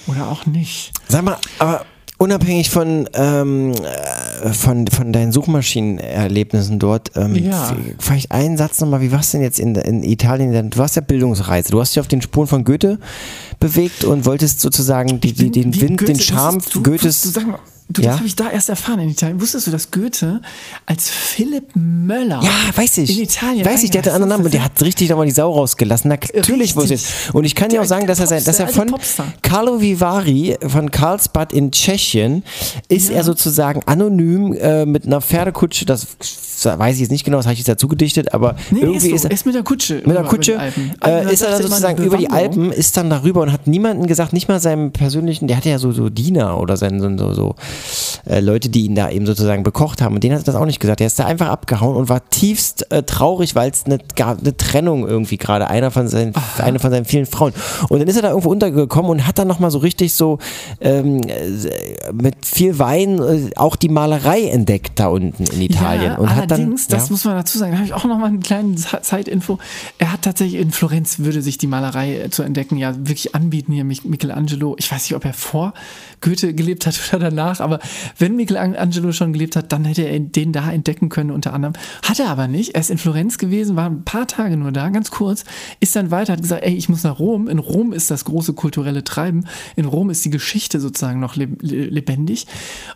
Oder 0.07 0.29
auch 0.29 0.45
nicht. 0.45 0.91
Sag 1.07 1.23
mal, 1.23 1.37
aber 1.57 1.85
unabhängig 2.17 2.69
von, 2.69 3.09
ähm, 3.13 3.73
äh, 4.43 4.49
von, 4.53 4.87
von 4.87 5.11
deinen 5.13 5.31
Suchmaschinenerlebnissen 5.31 6.79
dort, 6.79 7.11
ähm, 7.15 7.35
Ja. 7.35 7.75
vielleicht 7.99 8.31
einen 8.31 8.57
Satz 8.57 8.79
nochmal, 8.79 9.01
wie 9.01 9.11
warst 9.11 9.33
du 9.33 9.37
denn 9.37 9.43
jetzt 9.43 9.59
in, 9.59 9.75
in 9.75 10.03
Italien? 10.03 10.69
Du 10.69 10.77
warst 10.77 10.95
ja 10.95 11.01
Bildungsreise, 11.01 11.71
du 11.71 11.79
hast 11.79 11.95
dich 11.95 11.99
auf 11.99 12.07
den 12.07 12.21
Spuren 12.21 12.47
von 12.47 12.63
Goethe 12.63 12.99
bewegt 13.59 14.03
und 14.03 14.25
wolltest 14.25 14.61
sozusagen 14.61 15.19
die, 15.19 15.33
die, 15.33 15.51
den 15.51 15.73
Wind, 15.79 15.97
Goethe, 15.99 16.13
den 16.13 16.19
Charme 16.19 16.59
du, 16.73 16.81
Goethes. 16.83 17.03
wusstest 17.03 17.25
Du, 17.25 17.39
sag 17.41 17.47
mal, 17.47 17.59
du, 17.89 18.01
Ja? 18.01 18.09
das 18.09 18.17
habe 18.17 18.27
ich 18.27 18.35
da 18.35 18.49
erst 18.49 18.69
erfahren 18.69 18.99
in 18.99 19.09
Italien. 19.09 19.39
Wusstest 19.41 19.67
du, 19.67 19.71
dass 19.71 19.91
Goethe 19.91 20.41
als 20.85 21.09
Philipp 21.09 21.75
Möller 21.75 22.41
Ja, 22.43 22.51
weiß 22.77 22.97
ich. 22.99 23.17
in 23.17 23.23
Italien 23.23 23.65
Weiß 23.65 23.83
ich, 23.83 23.91
der 23.91 24.01
hat 24.01 24.07
einen 24.07 24.15
anderen 24.15 24.29
Namen 24.29 24.45
und 24.45 24.53
der 24.53 24.63
hat 24.63 24.81
richtig 24.81 25.09
nochmal 25.09 25.25
die 25.25 25.31
Sau 25.31 25.51
rausgelassen. 25.51 26.09
Natürlich 26.09 26.75
wusste 26.75 26.95
ich. 26.95 27.05
Und 27.33 27.43
ich 27.45 27.55
kann 27.55 27.69
dir 27.69 27.81
auch 27.81 27.85
sagen, 27.85 28.07
dass 28.07 28.19
er, 28.19 28.27
sein, 28.27 28.43
dass 28.43 28.59
er 28.59 28.65
Popstar, 28.65 28.83
von 28.85 28.91
Popstar. 28.93 29.33
Carlo 29.41 29.81
Vivari, 29.81 30.57
von 30.67 30.91
Karlsbad 30.91 31.53
in 31.53 31.71
Tschechien, 31.71 32.43
ist 32.89 33.09
er 33.09 33.23
sozusagen 33.23 33.81
anonym 33.85 34.53
äh, 34.53 34.85
mit 34.85 35.05
einer 35.05 35.21
Pferdekutsche, 35.21 35.85
das 35.85 36.07
weiß 36.63 36.95
ich 36.95 37.01
jetzt 37.01 37.11
nicht 37.11 37.23
genau, 37.23 37.37
das 37.37 37.45
habe 37.45 37.53
ich 37.53 37.59
jetzt 37.59 37.69
dazu 37.69 37.87
gedichtet, 37.87 38.33
aber 38.33 38.55
Nee, 38.71 38.81
irgendwie 38.81 39.11
ist, 39.11 39.23
so, 39.23 39.29
ist 39.29 39.45
mit 39.45 39.55
der 39.55 39.63
Kutsche. 39.63 40.01
Mit 40.05 40.15
der 40.15 40.23
Kutsche 40.23 40.59
äh, 41.03 41.33
ist 41.33 41.41
er 41.41 41.51
dann 41.51 41.61
sozusagen 41.61 42.03
über 42.03 42.17
die. 42.17 42.29
Alpen, 42.29 42.71
ist 42.71 42.97
dann 42.97 43.09
darüber 43.09 43.41
und 43.41 43.51
hat 43.51 43.67
niemanden 43.67 44.07
gesagt, 44.07 44.33
nicht 44.33 44.47
mal 44.47 44.59
seinem 44.59 44.91
persönlichen, 44.91 45.47
der 45.47 45.57
hatte 45.57 45.69
ja 45.69 45.79
so, 45.79 45.91
so 45.91 46.09
Diener 46.09 46.59
oder 46.59 46.75
seinen, 46.75 47.17
so, 47.17 47.33
so, 47.33 47.55
äh, 48.25 48.39
Leute, 48.39 48.69
die 48.69 48.85
ihn 48.85 48.95
da 48.95 49.09
eben 49.09 49.25
sozusagen 49.25 49.63
bekocht 49.63 50.01
haben 50.01 50.15
und 50.15 50.23
denen 50.23 50.35
hat 50.35 50.41
er 50.41 50.45
das 50.45 50.55
auch 50.55 50.65
nicht 50.65 50.79
gesagt. 50.79 50.99
Der 50.99 51.07
ist 51.07 51.19
da 51.19 51.25
einfach 51.25 51.47
abgehauen 51.47 51.95
und 51.95 52.09
war 52.09 52.29
tiefst 52.29 52.91
äh, 52.91 53.03
traurig, 53.03 53.55
weil 53.55 53.71
es 53.71 53.85
eine, 53.85 53.99
eine 54.17 54.57
Trennung 54.57 55.07
irgendwie 55.07 55.37
gerade, 55.37 55.67
einer 55.67 55.91
von 55.91 56.07
seinen, 56.07 56.33
eine 56.57 56.79
von 56.79 56.91
seinen 56.91 57.05
vielen 57.05 57.25
Frauen. 57.25 57.53
Und 57.89 57.99
dann 57.99 58.07
ist 58.07 58.15
er 58.15 58.23
da 58.23 58.29
irgendwo 58.29 58.49
untergekommen 58.49 59.11
und 59.11 59.27
hat 59.27 59.37
dann 59.37 59.47
nochmal 59.47 59.71
so 59.71 59.79
richtig 59.79 60.13
so 60.13 60.39
ähm, 60.81 61.21
äh, 61.21 62.11
mit 62.13 62.35
viel 62.45 62.79
Wein 62.79 63.19
äh, 63.19 63.49
auch 63.55 63.75
die 63.75 63.89
Malerei 63.89 64.47
entdeckt 64.47 64.99
da 64.99 65.07
unten 65.07 65.43
in 65.43 65.61
Italien. 65.61 66.13
Ja, 66.13 66.17
und 66.17 66.35
hat 66.35 66.44
dann, 66.47 66.59
allerdings, 66.61 66.87
das 66.87 67.07
ja. 67.07 67.11
muss 67.11 67.25
man 67.25 67.35
dazu 67.35 67.57
sagen, 67.57 67.71
da 67.71 67.77
habe 67.77 67.87
ich 67.87 67.93
auch 67.93 68.05
noch 68.05 68.17
mal 68.17 68.27
eine 68.27 68.39
kleine 68.39 68.75
Ze- 68.75 69.01
Zeitinfo. 69.01 69.59
Er 69.97 70.11
hat 70.11 70.21
tatsächlich 70.23 70.61
in 70.61 70.71
Florenz 70.71 71.19
würde 71.19 71.41
sich 71.41 71.57
die 71.57 71.67
Malerei 71.67 72.19
äh, 72.21 72.29
zu 72.29 72.43
entdecken 72.43 72.77
ja 72.77 72.93
wirklich 72.97 73.35
anbieten 73.35 73.71
hier 73.73 73.83
Mich- 73.83 74.03
Michelangelo. 74.05 74.75
Ich 74.79 74.91
weiß 74.91 75.03
nicht, 75.03 75.15
ob 75.15 75.25
er 75.25 75.33
vor 75.33 75.73
Goethe 76.21 76.53
gelebt 76.53 76.85
hat 76.87 76.99
oder 77.13 77.29
danach, 77.29 77.59
aber 77.59 77.79
wenn 78.17 78.35
Michelangelo 78.35 79.11
schon 79.11 79.33
gelebt 79.33 79.55
hat, 79.55 79.71
dann 79.71 79.85
hätte 79.85 80.03
er 80.03 80.19
den 80.19 80.51
da 80.51 80.71
entdecken 80.71 81.09
können 81.09 81.31
unter 81.31 81.53
anderem. 81.53 81.73
Hat 82.03 82.19
er 82.19 82.29
aber 82.29 82.47
nicht. 82.47 82.75
Er 82.75 82.81
ist 82.81 82.89
in 82.89 82.97
Florenz 82.97 83.37
gewesen, 83.37 83.75
war 83.75 83.89
ein 83.89 84.03
paar 84.03 84.27
Tage 84.27 84.57
nur 84.57 84.71
da, 84.71 84.89
ganz 84.89 85.11
kurz, 85.11 85.43
ist 85.79 85.95
dann 85.95 86.11
weiter, 86.11 86.33
hat 86.33 86.41
gesagt, 86.41 86.63
ey, 86.63 86.73
ich 86.75 86.89
muss 86.89 87.03
nach 87.03 87.19
Rom. 87.19 87.47
In 87.47 87.59
Rom 87.59 87.93
ist 87.93 88.11
das 88.11 88.25
große 88.25 88.53
kulturelle 88.53 89.03
Treiben. 89.03 89.45
In 89.75 89.85
Rom 89.85 90.09
ist 90.09 90.23
die 90.25 90.29
Geschichte 90.29 90.79
sozusagen 90.79 91.19
noch 91.19 91.35
leb- 91.35 91.57
le- 91.61 91.85
lebendig 91.85 92.47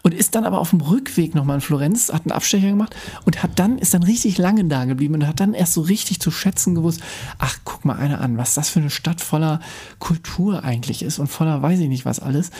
und 0.04 0.14
ist 0.14 0.36
dann 0.36 0.46
aber 0.46 0.60
auf 0.60 0.72
dem 0.72 0.82
Rückweg 0.82 1.36
nochmal 1.36 1.56
in 1.56 1.62
Florenz, 1.62 2.12
hat 2.12 2.24
einen 2.26 2.32
Abstecher 2.32 2.68
gemacht 2.70 2.96
und 3.26 3.39
hat 3.44 3.52
dann, 3.58 3.78
ist 3.78 3.94
dann 3.94 4.04
richtig 4.04 4.38
lange 4.38 4.66
da 4.66 4.86
geblieben 4.86 5.16
und 5.16 5.28
hat 5.28 5.40
dann 5.40 5.54
erst 5.54 5.74
so 5.74 5.82
richtig 5.82 6.20
zu 6.20 6.32
schätzen 6.32 6.76
gewusst, 6.76 7.02
ach, 7.38 7.58
guck 7.64 7.86
mal 7.86 7.96
einer 7.98 8.22
an, 8.22 8.38
was 8.38 8.54
das 8.54 8.70
für 8.70 8.80
eine 8.80 8.90
Stadt 8.90 9.22
voller 9.22 9.60
Kultur 10.00 10.64
eigentlich 10.64 11.02
ist 11.04 11.20
und 11.20 11.28
voller 11.28 11.62
weiß 11.62 11.80
ich 11.80 11.88
nicht 11.90 12.06
was 12.06 12.20
alles. 12.20 12.52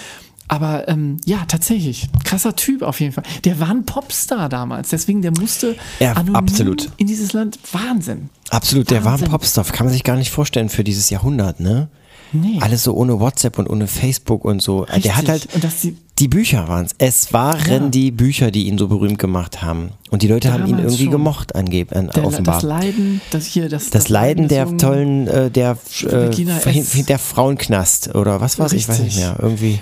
Aber 0.52 0.88
ähm, 0.88 1.18
ja, 1.26 1.46
tatsächlich, 1.48 2.10
krasser 2.24 2.56
Typ 2.56 2.82
auf 2.82 3.00
jeden 3.00 3.14
Fall. 3.14 3.24
Der 3.44 3.60
war 3.60 3.70
ein 3.70 3.86
Popstar 3.86 4.50
damals, 4.50 4.90
deswegen 4.90 5.22
der 5.22 5.32
musste 5.32 5.76
Ja, 6.00 6.14
absolut. 6.34 6.90
in 6.98 7.06
dieses 7.06 7.34
Land. 7.34 7.60
Wahnsinn. 7.72 8.30
Absolut, 8.50 8.90
der 8.90 9.04
war 9.04 9.12
ein 9.12 9.20
Wahnsinn. 9.20 9.30
Popstar. 9.30 9.64
Kann 9.66 9.86
man 9.86 9.94
sich 9.94 10.04
gar 10.04 10.16
nicht 10.16 10.32
vorstellen 10.32 10.70
für 10.70 10.84
dieses 10.84 11.12
Jahrhundert, 11.12 11.60
ne? 11.60 11.90
Nee. 12.32 12.58
Alles 12.62 12.84
so 12.84 12.94
ohne 12.96 13.20
WhatsApp 13.20 13.58
und 13.60 13.68
ohne 13.68 13.88
Facebook 13.88 14.44
und 14.46 14.62
so. 14.62 14.86
Der 15.04 15.18
hat 15.18 15.28
halt, 15.30 15.44
Richtig. 15.44 15.56
Und 15.56 15.64
dass 15.64 15.82
die, 15.82 15.98
die 16.20 16.28
Bücher 16.28 16.68
waren 16.68 16.86
es. 16.86 16.92
Es 16.98 17.34
waren 17.34 17.84
Ja. 17.84 17.90
die 17.90 18.12
Bücher, 18.12 18.52
die 18.52 18.68
ihn 18.68 18.78
so 18.78 18.88
berühmt 18.88 19.20
gemacht 19.20 19.62
haben. 19.62 19.90
Und 20.10 20.22
die 20.22 20.28
Leute 20.28 20.52
haben 20.52 20.64
ihn 20.66 20.72
Damals 20.72 20.86
irgendwie 20.86 21.04
schon. 21.06 21.12
gemocht, 21.12 21.56
angeb, 21.56 21.96
an, 21.96 22.10
der, 22.14 22.26
offenbar. 22.26 22.56
das 22.56 22.64
Leiden, 22.64 23.22
das 23.32 23.46
hier, 23.46 23.70
das, 23.70 23.90
Das 23.90 24.10
Leiden 24.10 24.48
des 24.48 24.56
der 24.58 24.78
tollen, 24.78 25.28
äh, 25.28 25.50
der, 25.52 25.78
äh, 26.04 27.04
der 27.04 27.20
Frauenknast 27.20 28.16
oder 28.16 28.42
was 28.42 28.60
war's? 28.60 28.74
Ich 28.74 28.88
weiß 28.90 29.00
nicht 29.00 29.18
mehr. 29.18 29.36
Irgendwie. 29.40 29.80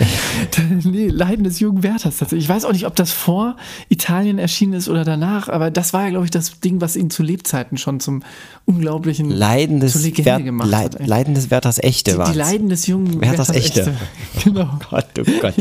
nee, 0.84 1.08
Leiden 1.08 1.44
des 1.44 1.60
jungen 1.60 1.82
Werthers 1.82 2.18
tatsächlich. 2.18 2.44
Ich 2.44 2.48
weiß 2.48 2.64
auch 2.64 2.72
nicht, 2.72 2.86
ob 2.86 2.96
das 2.96 3.12
vor 3.12 3.56
Italien 3.88 4.38
erschienen 4.38 4.72
ist 4.72 4.88
oder 4.88 5.04
danach, 5.04 5.48
aber 5.48 5.70
das 5.70 5.92
war 5.92 6.04
ja, 6.04 6.10
glaube 6.10 6.24
ich, 6.24 6.30
das 6.30 6.60
Ding, 6.60 6.80
was 6.80 6.96
ihn 6.96 7.10
zu 7.10 7.22
Lebzeiten 7.22 7.76
schon 7.78 8.00
zum 8.00 8.22
unglaublichen 8.64 9.30
Leiden 9.30 9.80
des, 9.80 10.02
Wert, 10.24 10.44
gemacht 10.44 10.70
Leid, 10.70 10.98
hat. 10.98 11.06
Leiden 11.06 11.34
des 11.34 11.50
Werthers 11.50 11.78
Echte 11.78 12.12
die, 12.12 12.18
war's. 12.18 12.32
die 12.32 12.38
Leiden 12.38 12.68
des 12.68 12.86
jungen 12.86 13.20
Werthers 13.20 13.48
Werthers 13.48 13.56
Echte. 13.56 13.94
Genau. 14.44 14.78
Gott, 14.90 15.06
oh 15.18 15.40
Gott. 15.40 15.54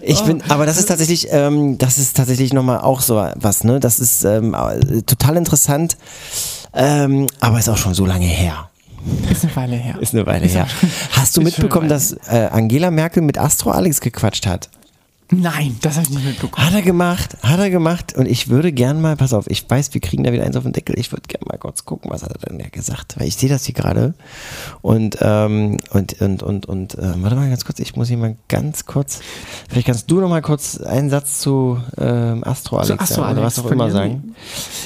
Ich 0.00 0.20
bin, 0.22 0.42
aber 0.48 0.64
das 0.66 0.78
ist 0.78 0.86
tatsächlich, 0.86 1.28
ähm, 1.30 1.76
das 1.78 1.98
ist 1.98 2.16
tatsächlich 2.16 2.52
nochmal 2.52 2.80
auch 2.80 3.00
so 3.00 3.16
was, 3.34 3.64
ne? 3.64 3.80
Das 3.80 3.98
ist 3.98 4.24
ähm, 4.24 4.54
äh, 4.54 5.02
total 5.02 5.36
interessant, 5.36 5.96
ähm, 6.72 7.26
aber 7.40 7.58
ist 7.58 7.68
auch 7.68 7.76
schon 7.76 7.94
so 7.94 8.06
lange 8.06 8.26
her. 8.26 8.70
Ist 9.30 9.44
eine 9.44 9.56
Weile 9.56 9.76
her. 9.76 9.96
Ist 10.00 10.14
eine 10.14 10.26
Weile 10.26 10.46
her. 10.46 10.66
Hast 11.12 11.36
du 11.36 11.42
mitbekommen, 11.42 11.88
dass 11.88 12.12
äh, 12.28 12.48
Angela 12.50 12.90
Merkel 12.90 13.22
mit 13.22 13.38
Astro 13.38 13.70
Alex 13.70 14.00
gequatscht 14.00 14.46
hat? 14.46 14.68
Nein, 15.40 15.76
das 15.80 15.96
habe 15.96 16.06
ich 16.06 16.10
nicht 16.10 16.24
mitbekommen. 16.24 16.64
Hat 16.64 16.74
er 16.74 16.82
gemacht, 16.82 17.36
hat 17.42 17.58
er 17.58 17.70
gemacht 17.70 18.14
und 18.16 18.26
ich 18.26 18.48
würde 18.48 18.72
gern 18.72 19.00
mal, 19.00 19.16
pass 19.16 19.32
auf, 19.32 19.46
ich 19.48 19.68
weiß, 19.68 19.94
wir 19.94 20.00
kriegen 20.00 20.24
da 20.24 20.32
wieder 20.32 20.44
eins 20.44 20.56
auf 20.56 20.62
den 20.62 20.72
Deckel, 20.72 20.98
ich 20.98 21.12
würde 21.12 21.22
gern 21.26 21.42
mal 21.46 21.58
kurz 21.58 21.84
gucken, 21.84 22.10
was 22.10 22.22
hat 22.22 22.32
er 22.32 22.50
denn 22.50 22.58
da 22.58 22.68
gesagt, 22.68 23.18
weil 23.18 23.26
ich 23.26 23.36
sehe 23.36 23.48
das 23.48 23.64
hier 23.64 23.74
gerade 23.74 24.14
und, 24.82 25.18
ähm, 25.20 25.78
und, 25.90 26.20
und, 26.20 26.42
und, 26.42 26.66
und, 26.66 26.96
ähm, 27.00 27.22
warte 27.22 27.36
mal 27.36 27.48
ganz 27.48 27.64
kurz, 27.64 27.78
ich 27.80 27.96
muss 27.96 28.08
hier 28.08 28.18
mal 28.18 28.36
ganz 28.48 28.86
kurz, 28.86 29.20
vielleicht 29.68 29.86
kannst 29.86 30.10
du 30.10 30.20
noch 30.20 30.28
mal 30.28 30.42
kurz 30.42 30.80
einen 30.80 31.10
Satz 31.10 31.40
zu 31.40 31.78
ähm, 31.98 32.44
Astro 32.44 32.78
Alex, 32.78 32.88
Zu 32.88 33.00
Astro 33.00 33.14
sagen, 33.22 33.32
oder 33.32 33.42
Alex 33.42 33.58
was 33.58 33.64
auch 33.64 33.70
immer 33.70 33.90
sagen. 33.90 34.34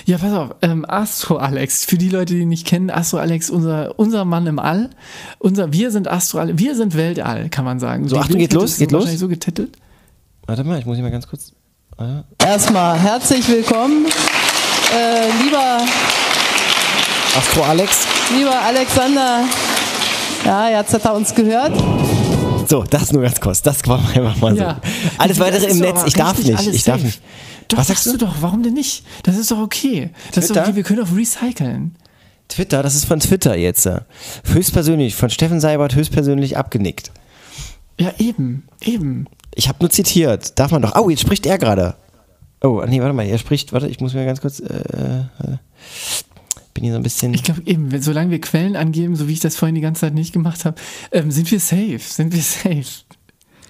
Ja, 0.06 0.18
pass 0.18 0.32
auf, 0.32 0.54
ähm, 0.62 0.84
Astro 0.88 1.36
Alex, 1.36 1.84
für 1.84 1.98
die 1.98 2.08
Leute, 2.08 2.34
die 2.34 2.40
ihn 2.40 2.48
nicht 2.48 2.66
kennen, 2.66 2.90
Astro 2.90 3.18
Alex, 3.18 3.50
unser, 3.50 3.98
unser 3.98 4.24
Mann 4.24 4.46
im 4.46 4.58
All. 4.58 4.90
Unser, 5.38 5.72
wir 5.72 5.90
sind 5.90 6.08
Astro 6.08 6.38
Alex, 6.38 6.58
wir 6.58 6.74
sind 6.74 6.96
Weltall, 6.96 7.48
kann 7.48 7.64
man 7.64 7.78
sagen. 7.80 8.08
So, 8.08 8.18
Achtung, 8.18 8.38
geht 8.38 8.52
los, 8.52 8.78
geht 8.78 8.92
los. 8.92 9.10
so 9.18 9.28
getitelt. 9.28 9.76
Warte 10.48 10.64
mal, 10.64 10.78
ich 10.78 10.86
muss 10.86 10.96
hier 10.96 11.04
mal 11.04 11.10
ganz 11.10 11.28
kurz, 11.28 11.52
ah, 11.98 12.22
Erstmal 12.42 12.98
herzlich 12.98 13.46
willkommen, 13.50 14.06
äh, 14.06 15.44
lieber, 15.44 15.82
Astro 17.36 17.64
Alex, 17.64 18.06
lieber 18.34 18.58
Alexander. 18.58 19.44
Ja, 20.46 20.70
jetzt 20.70 20.94
hat 20.94 21.04
er 21.04 21.12
uns 21.14 21.34
gehört. 21.34 21.76
so, 22.66 22.82
das 22.82 23.12
nur 23.12 23.20
ganz 23.20 23.38
kurz, 23.42 23.60
das 23.60 23.86
war 23.86 23.98
einfach 24.14 24.36
mal 24.40 24.54
so. 24.56 24.62
Ja. 24.62 24.80
Alles 25.18 25.38
weitere 25.38 25.66
ist 25.66 25.72
im 25.74 25.80
Netz, 25.80 26.04
ich 26.06 26.14
darf 26.14 26.38
nicht, 26.38 26.48
ich 26.48 26.82
darf 26.82 26.96
safe. 26.96 27.04
nicht. 27.04 27.20
Doch, 27.68 27.76
Was 27.76 27.88
sagst 27.88 28.06
du 28.06 28.16
doch, 28.16 28.36
warum 28.40 28.62
denn 28.62 28.72
nicht? 28.72 29.04
Das 29.24 29.36
ist 29.36 29.50
doch 29.50 29.58
okay. 29.58 30.12
Das 30.32 30.44
ist 30.44 30.48
doch 30.48 30.54
Twitter? 30.54 30.68
okay, 30.68 30.76
wir 30.76 30.82
können 30.82 31.00
doch 31.00 31.14
recyceln. 31.14 31.94
Twitter, 32.48 32.82
das 32.82 32.94
ist 32.94 33.04
von 33.04 33.20
Twitter 33.20 33.54
jetzt. 33.54 33.86
Höchstpersönlich, 34.46 35.14
von 35.14 35.28
Steffen 35.28 35.60
Seibert 35.60 35.94
höchstpersönlich 35.94 36.56
abgenickt. 36.56 37.12
Ja, 38.00 38.12
eben, 38.16 38.66
eben. 38.80 39.26
Ich 39.58 39.68
habe 39.68 39.78
nur 39.80 39.90
zitiert. 39.90 40.56
Darf 40.58 40.70
man 40.70 40.82
doch. 40.82 40.94
Oh, 40.94 41.10
jetzt 41.10 41.20
spricht 41.22 41.44
er 41.44 41.58
gerade. 41.58 41.96
Oh, 42.62 42.80
nee, 42.88 43.00
warte 43.00 43.12
mal, 43.12 43.26
er 43.26 43.38
spricht. 43.38 43.72
Warte, 43.72 43.88
ich 43.88 43.98
muss 44.00 44.14
mir 44.14 44.24
ganz 44.24 44.40
kurz. 44.40 44.60
Äh, 44.60 44.64
äh, 44.64 45.56
bin 46.74 46.84
hier 46.84 46.92
so 46.92 46.98
ein 46.98 47.02
bisschen. 47.02 47.34
Ich 47.34 47.42
glaube 47.42 47.62
eben, 47.66 47.90
wenn- 47.90 48.00
solange 48.02 48.30
wir 48.30 48.40
Quellen 48.40 48.76
angeben, 48.76 49.16
so 49.16 49.26
wie 49.26 49.32
ich 49.32 49.40
das 49.40 49.56
vorhin 49.56 49.74
die 49.74 49.80
ganze 49.80 50.02
Zeit 50.02 50.14
nicht 50.14 50.32
gemacht 50.32 50.64
habe, 50.64 50.76
ähm, 51.10 51.32
sind 51.32 51.50
wir 51.50 51.58
safe, 51.58 51.98
sind 51.98 52.32
wir 52.32 52.40
safe. 52.42 52.84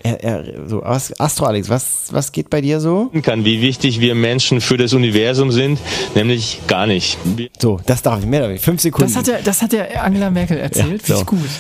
Er, 0.03 0.23
er, 0.23 0.69
so, 0.69 0.83
Ast- 0.85 1.19
Astro 1.21 1.47
Alex, 1.47 1.69
was, 1.71 2.05
was 2.13 2.31
geht 2.33 2.51
bei 2.51 2.61
dir 2.61 2.81
so? 2.81 3.11
kann, 3.23 3.45
wie 3.47 3.61
wichtig 3.63 3.99
wir 3.99 4.15
Menschen 4.15 4.61
für 4.61 4.77
das 4.77 4.93
Universum 4.93 5.51
sind, 5.51 5.81
nämlich 6.15 6.61
gar 6.69 6.87
nicht. 6.87 7.19
So, 7.59 7.81
das 7.87 8.03
darf 8.03 8.21
ich 8.21 8.27
mehr. 8.27 8.41
oder 8.41 8.51
weniger. 8.51 8.63
Fünf 8.63 8.81
Sekunden. 8.83 9.09
Das 9.13 9.19
hat, 9.19 9.27
der, 9.27 9.43
das 9.43 9.61
hat 9.63 9.73
der 9.73 10.05
Angela 10.05 10.31
Merkel 10.31 10.59
erzählt, 10.59 11.09
Ja, 11.09 11.15
finde 11.15 11.15
so. 11.15 11.21
ich 11.21 11.27
gut. 11.27 11.51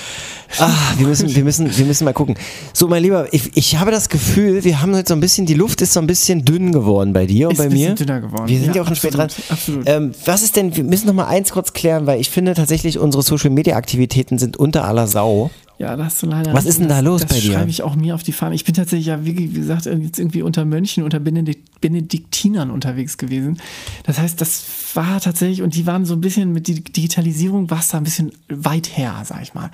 Ah, 0.59 0.70
wir 0.96 1.07
müssen, 1.07 1.34
wir 1.34 1.44
müssen, 1.44 1.76
wir 1.76 1.84
müssen 1.84 2.05
mal 2.05 2.12
gucken. 2.14 2.34
So, 2.72 2.88
mein 2.88 3.03
Lieber, 3.03 3.26
ich, 3.32 3.55
ich 3.57 3.76
habe 3.76 3.90
das 3.90 4.09
Gefühl, 4.09 4.64
wir 4.64 4.80
haben 4.80 4.94
jetzt 4.94 5.09
so 5.09 5.14
ein 5.14 5.20
bisschen, 5.20 5.44
die 5.46 5.55
Luft 5.55 5.82
ist 5.82 5.92
so 5.92 6.01
ein 6.01 6.07
bisschen 6.07 6.44
dünn 6.44 6.72
geworden 6.72 7.12
bei 7.12 7.26
dir 7.26 7.49
und 7.49 7.53
Ist 7.53 7.59
bei 7.59 7.68
mir. 7.68 7.90
bisschen 7.90 8.07
dünner 8.07 8.20
geworden. 8.22 8.49
Wir 8.49 8.59
sind 8.59 8.68
ja, 8.68 8.74
Ja, 8.76 8.82
auch 8.82 8.86
schon 8.86 8.96
spät 8.96 9.14
dran. 9.14 9.28
absolut. 9.51 9.82
Ähm, 9.86 10.12
was 10.24 10.42
ist 10.42 10.57
denn, 10.57 10.74
wir 10.74 10.84
müssen 10.84 11.07
noch 11.07 11.14
mal 11.14 11.26
eins 11.26 11.53
kurz 11.53 11.74
klären, 11.74 12.07
weil 12.07 12.20
ich 12.20 12.30
finde 12.30 12.55
tatsächlich, 12.55 12.99
unsere 12.99 13.22
Social 13.22 13.51
Media 13.51 13.76
Aktivitäten 13.76 14.38
sind 14.38 14.57
unter 14.57 14.84
aller 14.84 15.07
Sau. 15.07 15.51
Ja, 15.79 15.97
da 15.97 16.07
hast 16.07 16.20
du 16.22 16.26
leider. 16.26 16.53
Was 16.53 16.64
ist 16.64 16.81
denn 16.81 16.89
da 16.89 16.97
das, 16.97 17.05
los 17.05 17.20
das 17.20 17.31
bei 17.31 17.39
dir? 17.41 17.53
schreibe 17.53 17.70
ich 17.70 17.83
auch 17.85 17.95
mir 17.95 18.16
auf 18.16 18.24
die 18.24 18.33
Fahne. 18.33 18.57
Ich 18.57 18.64
bin 18.64 18.74
tatsächlich 18.74 19.07
ja, 19.07 19.24
wie 19.24 19.33
gesagt, 19.35 19.87
jetzt 19.87 20.18
irgendwie 20.18 20.43
unter 20.43 20.64
Mönchen, 20.64 21.05
unter 21.05 21.20
Benedikt, 21.20 21.81
Benediktinern 21.81 22.70
unterwegs 22.72 23.16
gewesen. 23.16 23.59
Das 24.03 24.18
heißt, 24.18 24.41
das 24.41 24.64
war 24.95 25.20
tatsächlich, 25.20 25.62
und 25.62 25.76
die 25.76 25.87
waren 25.87 26.05
so 26.05 26.14
ein 26.14 26.20
bisschen 26.20 26.53
mit 26.53 26.66
Di- 26.66 26.83
Digitalisierung, 26.83 27.70
war 27.70 27.79
es 27.79 27.89
da 27.89 27.99
ein 27.99 28.05
bisschen 28.05 28.33
weit 28.49 28.97
her, 28.99 29.22
sag 29.24 29.41
ich 29.43 29.55
mal. 29.55 29.70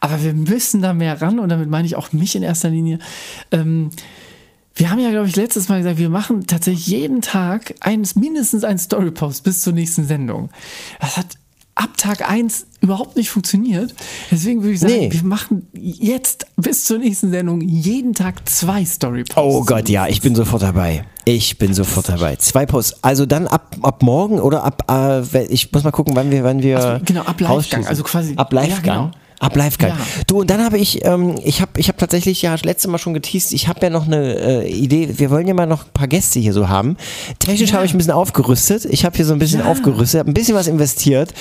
Aber 0.00 0.22
wir 0.22 0.32
müssen 0.32 0.80
da 0.80 0.94
mehr 0.94 1.20
ran, 1.20 1.38
und 1.38 1.50
damit 1.50 1.68
meine 1.68 1.86
ich 1.86 1.96
auch 1.96 2.12
mich 2.14 2.34
in 2.34 2.42
erster 2.42 2.70
Linie. 2.70 2.98
Ähm, 3.50 3.90
wir 4.74 4.90
haben 4.90 5.00
ja, 5.00 5.10
glaube 5.10 5.28
ich, 5.28 5.36
letztes 5.36 5.68
Mal 5.68 5.78
gesagt, 5.82 5.98
wir 5.98 6.08
machen 6.08 6.46
tatsächlich 6.46 6.86
jeden 6.86 7.20
Tag 7.20 7.74
eins, 7.80 8.16
mindestens 8.16 8.64
einen 8.64 8.78
Storypost 8.78 9.44
bis 9.44 9.60
zur 9.60 9.74
nächsten 9.74 10.06
Sendung. 10.06 10.48
Das 10.98 11.18
hat 11.18 11.26
ab 11.74 11.96
Tag 11.96 12.28
1 12.28 12.66
überhaupt 12.80 13.16
nicht 13.16 13.30
funktioniert. 13.30 13.94
Deswegen 14.30 14.62
würde 14.62 14.74
ich 14.74 14.80
sagen, 14.80 14.92
Nee. 14.92 15.08
wir 15.12 15.22
machen 15.24 15.68
jetzt 15.74 16.46
bis 16.56 16.84
zur 16.84 16.98
nächsten 16.98 17.30
Sendung 17.30 17.60
jeden 17.60 18.12
Tag 18.12 18.46
zwei 18.48 18.84
Storyposts. 18.84 19.36
Oh 19.36 19.64
Gott, 19.64 19.88
ja, 19.88 20.06
ich 20.06 20.20
bin 20.20 20.34
sofort 20.34 20.62
dabei. 20.62 21.04
Ich 21.24 21.58
bin 21.58 21.72
sofort 21.72 22.08
dabei. 22.08 22.36
Zwei 22.36 22.66
Posts. 22.66 23.02
Also 23.04 23.26
dann 23.26 23.46
ab, 23.46 23.76
ab 23.82 24.02
morgen 24.02 24.40
oder 24.40 24.64
ab, 24.64 24.84
äh, 24.90 25.44
ich 25.46 25.72
muss 25.72 25.84
mal 25.84 25.92
gucken, 25.92 26.16
wann 26.16 26.30
wir, 26.30 26.42
wann 26.44 26.62
wir. 26.62 26.78
Also, 26.78 27.04
genau, 27.04 27.22
ab 27.22 27.40
Livegang. 27.40 27.86
Also 27.86 28.02
quasi. 28.02 28.34
Ab 28.36 28.52
Livegang. 28.52 28.70
Ja, 28.70 28.80
genau. 28.80 29.10
Ab 29.42 29.56
Live 29.56 29.76
Guide. 29.78 29.92
Ja. 29.98 30.06
Du, 30.28 30.40
und 30.42 30.50
dann 30.50 30.62
habe 30.64 30.78
ich, 30.78 31.04
ähm, 31.04 31.34
ich 31.44 31.60
habe 31.60 31.72
ich 31.76 31.88
hab 31.88 31.98
tatsächlich 31.98 32.40
ja 32.42 32.54
letztes 32.62 32.88
Mal 32.90 32.98
schon 32.98 33.12
geteased, 33.12 33.52
ich 33.52 33.66
habe 33.66 33.80
ja 33.82 33.90
noch 33.90 34.06
eine 34.06 34.34
äh, 34.64 34.70
Idee, 34.70 35.08
wir 35.18 35.30
wollen 35.30 35.48
ja 35.48 35.54
mal 35.54 35.66
noch 35.66 35.84
ein 35.84 35.90
paar 35.92 36.06
Gäste 36.06 36.38
hier 36.38 36.52
so 36.52 36.68
haben. 36.68 36.96
Technisch 37.40 37.70
Ja. 37.70 37.76
habe 37.76 37.86
ich 37.86 37.92
ein 37.92 37.98
bisschen 37.98 38.12
aufgerüstet, 38.12 38.84
ich 38.84 39.04
habe 39.04 39.16
hier 39.16 39.24
so 39.26 39.32
ein 39.32 39.40
bisschen 39.40 39.60
Ja. 39.60 39.66
aufgerüstet, 39.66 40.20
habe 40.20 40.30
ein 40.30 40.34
bisschen 40.34 40.54
was 40.54 40.68
investiert. 40.68 41.34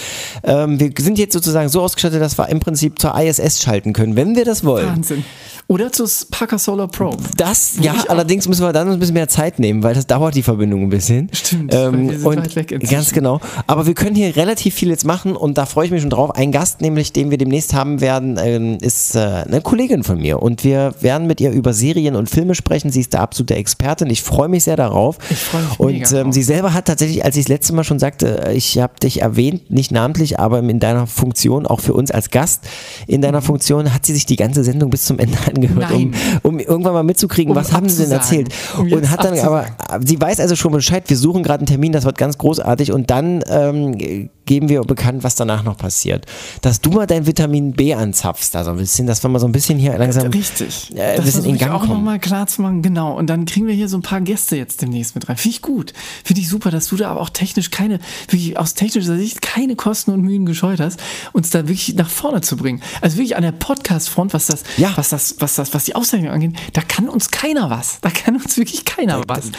Ähm, 0.43 0.80
wir 0.80 0.91
sind 0.97 1.20
jetzt 1.20 1.34
sozusagen 1.34 1.70
so 1.70 1.82
ausgestattet, 1.82 2.22
dass 2.22 2.38
wir 2.39 2.49
im 2.49 2.60
Prinzip 2.60 2.97
zur 2.99 3.16
ISS 3.20 3.62
schalten 3.62 3.93
können, 3.93 4.16
wenn 4.16 4.36
wir 4.36 4.45
das 4.45 4.64
wollen. 4.64 4.88
Wahnsinn. 4.88 5.24
Oder 5.68 5.91
zu 5.93 6.06
Parker 6.32 6.58
Solar 6.58 6.88
Pro. 6.89 7.16
Das, 7.38 7.76
ja, 7.80 7.93
allerdings 8.10 8.45
müssen 8.47 8.64
wir 8.66 8.74
dann 8.74 8.89
ein 8.91 8.99
bisschen 8.99 9.14
mehr 9.14 9.30
Zeit 9.30 9.58
nehmen, 9.60 9.84
weil 9.84 9.93
das 9.93 10.06
dauert 10.06 10.36
die 10.36 10.43
Verbindung 10.43 10.82
ein 10.84 10.89
bisschen. 10.89 11.30
Stimmt, 11.32 11.74
Ähm, 11.74 12.10
wir 12.10 12.18
sind 12.18 12.26
und 12.28 12.38
weit 12.38 12.56
weg 12.58 12.72
inzwischen. 12.72 12.91
ganz 12.93 13.12
genau. 13.14 13.39
Aber 13.68 13.86
wir 13.86 13.93
können 13.93 14.16
hier 14.16 14.36
relativ 14.36 14.74
viel 14.76 14.89
jetzt 14.89 15.06
machen 15.06 15.34
und 15.36 15.58
da 15.58 15.66
freue 15.66 15.86
ich 15.86 15.91
mich 15.91 16.02
schon 16.02 16.10
drauf. 16.10 16.32
Ein 16.36 16.52
Gast, 16.52 16.82
nämlich 16.82 17.14
den 17.14 17.30
wir 17.30 17.38
demnächst 17.38 17.74
haben 17.74 17.90
werden, 17.99 18.39
ähm, 18.41 18.77
ist 18.79 19.15
äh, 19.15 19.19
eine 19.19 19.61
Kollegin 19.61 20.03
von 20.03 20.19
mir 20.19 20.41
und 20.41 20.63
wir 20.63 20.93
werden 21.01 21.27
mit 21.27 21.41
ihr 21.41 21.51
über 21.51 21.73
Serien 21.73 22.15
und 22.15 22.29
Filme 22.29 22.55
sprechen. 22.55 22.91
Sie 22.91 23.01
ist 23.01 23.13
der 23.13 23.21
absolute 23.21 23.55
Expertin. 23.55 24.09
Ich 24.09 24.21
freue 24.21 24.47
mich 24.47 24.63
sehr 24.63 24.77
darauf. 24.77 25.17
Ich 25.29 25.39
freue 25.39 25.63
mich 25.63 25.79
Und 25.79 26.11
ähm, 26.13 26.31
sie 26.31 26.43
selber 26.43 26.73
hat 26.73 26.85
tatsächlich, 26.85 27.25
als 27.25 27.35
ich 27.35 27.45
das 27.45 27.49
letzte 27.49 27.73
Mal 27.73 27.83
schon 27.83 27.99
sagte, 27.99 28.45
äh, 28.47 28.53
ich 28.53 28.77
habe 28.77 28.93
dich 29.01 29.21
erwähnt, 29.21 29.69
nicht 29.69 29.91
namentlich, 29.91 30.39
aber 30.39 30.59
in 30.59 30.79
deiner 30.79 31.07
Funktion, 31.07 31.65
auch 31.65 31.81
für 31.81 31.93
uns 31.93 32.11
als 32.11 32.29
Gast, 32.29 32.63
in 33.07 33.21
deiner 33.21 33.41
Funktion 33.41 33.93
hat 33.93 34.05
sie 34.05 34.13
sich 34.13 34.25
die 34.25 34.35
ganze 34.35 34.63
Sendung 34.63 34.89
bis 34.89 35.05
zum 35.05 35.19
Ende 35.19 35.37
angehört, 35.47 35.91
um, 35.91 36.13
um 36.43 36.59
irgendwann 36.59 36.93
mal 36.93 37.03
mitzukriegen, 37.03 37.51
Um 37.51 37.57
was 37.57 37.73
haben 37.73 37.89
sie 37.89 38.03
denn 38.03 38.11
erzählt. 38.11 38.49
Um 38.77 38.91
und 38.91 39.09
hat 39.09 39.23
dann 39.23 39.37
aber, 39.39 39.65
abzusagen. 39.65 40.07
sie 40.07 40.21
weiß 40.21 40.39
also 40.39 40.55
schon 40.55 40.71
Bescheid, 40.71 41.03
wir 41.07 41.17
suchen 41.17 41.43
gerade 41.43 41.61
einen 41.61 41.67
Termin, 41.67 41.91
das 41.91 42.05
wird 42.05 42.17
ganz 42.17 42.37
großartig 42.37 42.91
und 42.91 43.09
dann 43.09 43.43
ähm, 43.49 44.29
geben 44.45 44.69
wir 44.69 44.81
bekannt, 44.81 45.23
was 45.23 45.35
danach 45.35 45.63
noch 45.63 45.77
passiert. 45.77 46.25
Dass 46.61 46.81
du 46.81 46.91
mal 46.91 47.07
dein 47.07 47.25
Vitamin 47.27 47.73
B 47.73 47.93
anzapfst, 47.93 48.49
da 48.53 48.63
so 48.63 48.71
ein 48.71 48.77
bisschen, 48.77 49.07
dass 49.07 49.23
wir 49.23 49.29
mal 49.29 49.39
so 49.39 49.45
ein 49.45 49.51
bisschen 49.51 49.77
hier 49.79 49.97
langsam 49.97 50.27
Richtig. 50.27 50.91
äh, 50.95 51.17
ein 51.17 51.23
bisschen 51.23 51.45
in 51.45 51.57
Gang 51.57 51.71
auch 51.71 51.81
kommen. 51.81 51.93
nochmal 51.93 52.19
klar 52.19 52.47
zu 52.47 52.61
machen. 52.61 52.81
Genau. 52.81 53.17
Und 53.17 53.27
dann 53.27 53.45
kriegen 53.45 53.67
wir 53.67 53.73
hier 53.73 53.87
so 53.87 53.97
ein 53.97 54.01
paar 54.01 54.21
Gäste 54.21 54.55
jetzt 54.57 54.81
demnächst 54.81 55.15
mit 55.15 55.29
rein. 55.29 55.37
Finde 55.37 55.55
ich 55.55 55.61
gut. 55.61 55.93
Finde 56.23 56.41
ich 56.41 56.49
super, 56.49 56.71
dass 56.71 56.87
du 56.87 56.97
da 56.97 57.09
aber 57.09 57.21
auch 57.21 57.29
technisch 57.29 57.71
keine, 57.71 57.99
wirklich 58.27 58.57
aus 58.57 58.73
technischer 58.73 59.15
Sicht 59.15 59.41
keine 59.41 59.75
Kosten 59.75 60.11
und 60.11 60.21
Mühen 60.21 60.45
gescheut 60.45 60.79
hast, 60.79 60.99
uns 61.33 61.49
da 61.49 61.67
wirklich 61.67 61.95
nach 61.95 62.09
vorne 62.09 62.41
zu 62.41 62.57
bringen. 62.57 62.81
Also 63.01 63.17
wirklich 63.17 63.35
an 63.35 63.43
der 63.43 63.51
Podcast-Front, 63.51 64.33
was 64.33 64.47
das, 64.47 64.63
was 64.95 65.09
das, 65.09 65.35
was 65.39 65.55
das, 65.55 65.73
was 65.73 65.85
die 65.85 65.95
Auszeichnung 65.95 66.31
angeht, 66.31 66.55
da 66.73 66.81
kann 66.81 67.07
uns 67.09 67.31
keiner 67.31 67.69
was. 67.69 67.99
Da 68.01 68.09
kann 68.09 68.35
uns 68.35 68.57
wirklich 68.57 68.85
keiner 68.85 69.21
was. 69.27 69.51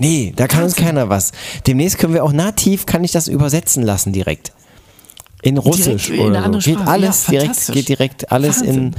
Nee, 0.00 0.32
da 0.34 0.46
kann 0.48 0.64
uns 0.64 0.74
keiner 0.76 1.08
was. 1.08 1.32
Demnächst 1.66 1.98
können 1.98 2.14
wir 2.14 2.24
auch 2.24 2.32
nativ, 2.32 2.86
kann 2.86 3.04
ich 3.04 3.12
das 3.12 3.28
übersetzen 3.28 3.82
lassen 3.82 4.12
direkt. 4.12 4.52
In 5.42 5.56
Russisch 5.56 6.08
Direkt 6.08 6.22
in 6.24 6.30
oder 6.30 6.38
so. 6.40 6.44
andere 6.44 6.62
Geht 6.62 6.78
alles 6.86 7.26
Ja, 7.28 7.30
direkt, 7.40 7.72
geht 7.72 7.88
direkt 7.88 8.30
alles 8.32 8.60
in, 8.60 8.66
Wahnsinn. 8.66 8.94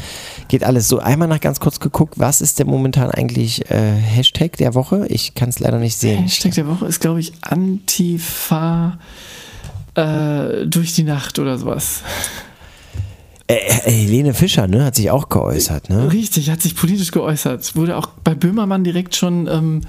geht 0.47 0.63
alles 0.63 0.87
so. 0.87 0.97
Einmal 0.97 1.27
nach 1.27 1.39
ganz 1.39 1.59
kurz 1.59 1.79
geguckt, 1.79 2.15
was 2.17 2.41
ist 2.41 2.57
denn 2.57 2.65
momentan 2.65 3.11
eigentlich 3.11 3.69
äh, 3.69 3.93
Hashtag 3.93 4.57
der 4.57 4.73
Woche? 4.73 5.05
Ich 5.09 5.35
kann 5.35 5.49
es 5.49 5.59
leider 5.59 5.77
nicht 5.77 5.97
sehen. 5.97 6.23
Hashtag 6.23 6.53
der 6.55 6.67
Woche 6.67 6.87
ist, 6.87 6.99
glaube 6.99 7.19
ich, 7.19 7.33
Antifa 7.41 8.97
äh, 9.93 10.65
durch 10.65 10.93
die 10.95 11.03
Nacht 11.03 11.37
oder 11.37 11.59
sowas. 11.59 12.01
Äh, 13.47 13.55
äh, 13.55 13.91
Helene 13.91 14.33
Fischer, 14.33 14.67
ne, 14.67 14.83
hat 14.85 14.95
sich 14.95 15.11
auch 15.11 15.29
geäußert, 15.29 15.89
ne? 15.91 16.11
Richtig, 16.11 16.49
hat 16.49 16.61
sich 16.61 16.75
politisch 16.75 17.11
geäußert. 17.11 17.75
Wurde 17.75 17.97
auch 17.97 18.07
bei 18.23 18.33
Böhmermann 18.33 18.83
direkt 18.83 19.15
schon 19.15 19.47
ähm, 19.47 19.81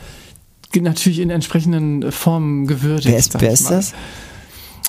natürlich 0.80 1.18
in 1.18 1.30
entsprechenden 1.30 2.10
Formen 2.12 2.66
gewürdigt. 2.66 3.08
Wer 3.08 3.18
ist, 3.18 3.40
wer 3.40 3.48
ich 3.48 3.60
ist 3.60 3.70
das? 3.70 3.92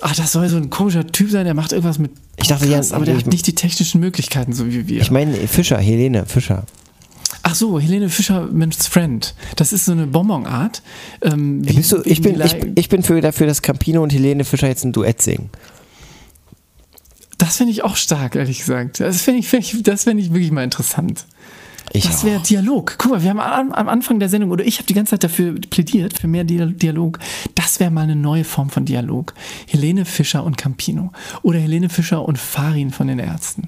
Ach, 0.01 0.15
das 0.15 0.31
soll 0.31 0.49
so 0.49 0.57
ein 0.57 0.69
komischer 0.69 1.07
Typ 1.07 1.29
sein, 1.31 1.45
der 1.45 1.53
macht 1.53 1.71
irgendwas 1.71 1.97
mit. 1.99 2.11
Ich 2.37 2.47
dachte, 2.47 2.65
ja, 2.65 2.71
Podcast, 2.71 2.93
aber 2.93 3.05
der 3.05 3.15
ich- 3.15 3.23
hat 3.25 3.31
nicht 3.31 3.47
die 3.47 3.55
technischen 3.55 3.99
Möglichkeiten, 4.01 4.53
so 4.53 4.67
wie 4.67 4.87
wir. 4.87 5.01
Ich 5.01 5.11
meine 5.11 5.33
Fischer, 5.47 5.77
Helene 5.77 6.25
Fischer. 6.25 6.63
Ach 7.45 7.55
so, 7.55 7.79
Helene 7.79 8.09
Fischermans 8.09 8.87
Friend. 8.87 9.33
Das 9.57 9.73
ist 9.73 9.85
so 9.85 9.91
eine 9.91 10.07
Bonbonart. 10.07 10.81
Ähm, 11.21 11.67
wie- 11.67 11.73
Bist 11.73 11.91
du, 11.91 12.01
ich, 12.05 12.21
bin, 12.21 12.39
ich, 12.41 12.55
ich 12.75 12.89
bin 12.89 13.03
für 13.03 13.19
dafür, 13.21 13.47
dass 13.47 13.61
Campino 13.61 14.01
und 14.01 14.13
Helene 14.13 14.45
Fischer 14.45 14.67
jetzt 14.67 14.83
ein 14.85 14.93
Duett 14.93 15.21
singen. 15.21 15.49
Das 17.37 17.57
finde 17.57 17.71
ich 17.73 17.83
auch 17.83 17.95
stark, 17.95 18.35
ehrlich 18.35 18.59
gesagt. 18.59 18.99
Das 18.99 19.21
finde 19.21 19.39
ich, 19.41 19.47
find 19.47 19.63
ich, 19.63 19.83
das 19.83 20.03
finde 20.03 20.23
ich 20.23 20.31
wirklich 20.33 20.51
mal 20.51 20.63
interessant. 20.63 21.25
Ich 21.95 22.05
das 22.07 22.23
wäre 22.23 22.39
Dialog. 22.41 22.95
Guck 22.97 23.11
mal, 23.11 23.21
wir 23.23 23.29
haben 23.29 23.39
am, 23.39 23.71
am 23.71 23.87
Anfang 23.87 24.19
der 24.19 24.27
Sendung, 24.27 24.49
oder 24.51 24.65
ich 24.65 24.77
habe 24.77 24.87
die 24.87 24.93
ganze 24.95 25.11
Zeit 25.11 25.23
dafür 25.23 25.53
plädiert, 25.69 26.19
für 26.19 26.27
mehr 26.27 26.43
Dia- 26.43 26.65
Dialog. 26.65 27.19
Das 27.55 27.79
wäre 27.79 27.91
mal 27.91 28.01
eine 28.01 28.15
neue 28.15 28.43
Form 28.43 28.69
von 28.71 28.83
Dialog. 28.85 29.33
Helene 29.67 30.03
Fischer 30.05 30.43
und 30.43 30.57
Campino. 30.57 31.11
Oder 31.43 31.59
Helene 31.59 31.89
Fischer 31.89 32.25
und 32.27 32.39
Farin 32.39 32.89
von 32.91 33.07
den 33.07 33.19
Ärzten. 33.19 33.67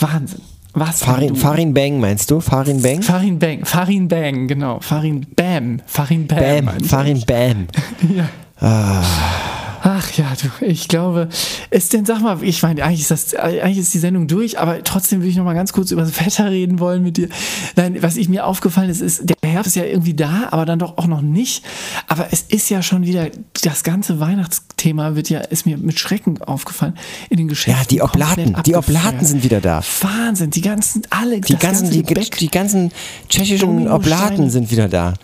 Wahnsinn. 0.00 0.40
Was 0.74 1.04
Farin. 1.04 1.36
Farin 1.36 1.74
Bang 1.74 2.00
meinst 2.00 2.30
du? 2.30 2.40
Farin 2.40 2.80
Bang? 2.82 3.02
Farin 3.02 3.38
Bang. 3.38 3.64
Farin 3.64 4.08
Bang, 4.08 4.48
genau. 4.48 4.80
Farin 4.80 5.26
Bam. 5.36 5.80
Farin 5.86 6.26
Bam. 6.26 6.64
Bam. 6.66 6.80
Farin 6.84 7.22
Bam. 7.26 7.66
Ja. 8.16 8.28
Ah. 8.58 9.04
Ach 9.84 10.12
ja, 10.12 10.32
du, 10.40 10.64
ich 10.64 10.86
glaube, 10.86 11.28
ist 11.70 11.92
denn, 11.92 12.04
sag 12.04 12.20
mal, 12.20 12.40
ich 12.42 12.62
meine, 12.62 12.84
eigentlich 12.84 13.00
ist 13.00 13.10
das, 13.10 13.34
eigentlich 13.34 13.78
ist 13.78 13.92
die 13.92 13.98
Sendung 13.98 14.28
durch, 14.28 14.60
aber 14.60 14.84
trotzdem 14.84 15.20
würde 15.20 15.30
ich 15.30 15.36
noch 15.36 15.44
mal 15.44 15.54
ganz 15.54 15.72
kurz 15.72 15.90
über 15.90 16.02
das 16.02 16.24
Wetter 16.24 16.50
reden 16.50 16.78
wollen 16.78 17.02
mit 17.02 17.16
dir. 17.16 17.28
Nein, 17.74 18.00
was 18.00 18.16
ich 18.16 18.28
mir 18.28 18.46
aufgefallen 18.46 18.90
ist, 18.90 19.00
ist, 19.00 19.22
der 19.28 19.50
Herbst 19.50 19.68
ist 19.68 19.74
ja 19.74 19.84
irgendwie 19.84 20.14
da, 20.14 20.48
aber 20.52 20.66
dann 20.66 20.78
doch 20.78 20.98
auch 20.98 21.08
noch 21.08 21.20
nicht. 21.20 21.64
Aber 22.06 22.28
es 22.30 22.42
ist 22.42 22.70
ja 22.70 22.80
schon 22.80 23.06
wieder, 23.06 23.28
das 23.62 23.82
ganze 23.82 24.20
Weihnachtsthema 24.20 25.16
wird 25.16 25.30
ja, 25.30 25.40
ist 25.40 25.66
mir 25.66 25.76
mit 25.78 25.98
Schrecken 25.98 26.40
aufgefallen, 26.42 26.94
in 27.28 27.38
den 27.38 27.48
Geschäften. 27.48 27.82
Ja, 27.82 27.88
die 27.88 28.02
Oblaten, 28.02 28.56
die. 28.64 28.76
Oblaten 28.76 29.24
sind 29.24 29.42
wieder 29.42 29.60
da. 29.60 29.82
Wahnsinn, 30.00 30.50
die 30.50 30.60
ganzen, 30.60 31.02
alle, 31.10 31.40
Die 31.40 31.56
ganzen, 31.56 31.90
ganze 31.90 32.02
die, 32.02 32.38
die 32.38 32.50
ganzen 32.50 32.92
tschechischen. 33.28 33.88
Oblaten 33.90 34.48
sind 34.48 34.70
wieder 34.70 34.88
da. 34.88 35.14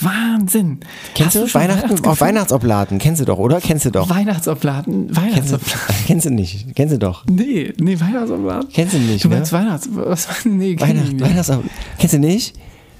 Wahnsinn. 0.00 0.80
Kennst 1.14 1.36
Hast 1.36 1.54
du 1.54 1.58
Weihnachten? 1.58 1.80
Auch 1.80 1.84
Weihnachtsgefühl? 1.84 2.20
Weihnachtsoblaten. 2.20 2.98
Kennst 2.98 3.20
du 3.20 3.24
doch, 3.24 3.38
oder? 3.38 3.60
Kennst 3.60 3.84
du 3.84 3.90
doch. 3.90 4.08
Weihnachtsoblaten, 4.08 5.08
du, 5.08 5.16
Weihnachtsoblaten. 5.16 5.94
kennst 6.06 6.26
du 6.26 6.30
nicht. 6.30 6.74
Kennst 6.74 6.94
du 6.94 6.98
doch. 6.98 7.24
Nee, 7.26 7.72
nee, 7.78 7.98
Weihnachtsobladen. 7.98 8.68
Kennst 8.72 8.94
du 8.94 8.98
nicht, 8.98 9.24
Du 9.24 9.28
ne? 9.28 9.36
meinst 9.36 9.52
Weihnachts... 9.52 9.88
Was, 9.92 10.28
nee, 10.44 10.76
kenn 10.76 10.88
Weihnacht, 10.88 11.12
nicht. 11.12 11.20
Weihnachtsob 11.24 11.64
Kennst 11.98 12.14
du 12.14 12.18
nicht? 12.18 12.54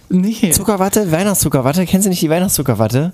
Nee. 0.09 0.51
Zuckerwatte, 0.51 1.12
Weihnachtszuckerwatte. 1.12 1.87
Kennst 1.87 2.07
du 2.07 2.11
nicht 2.11 2.22
die 2.22 2.31
Weihnachtszuckerwatte? 2.31 3.12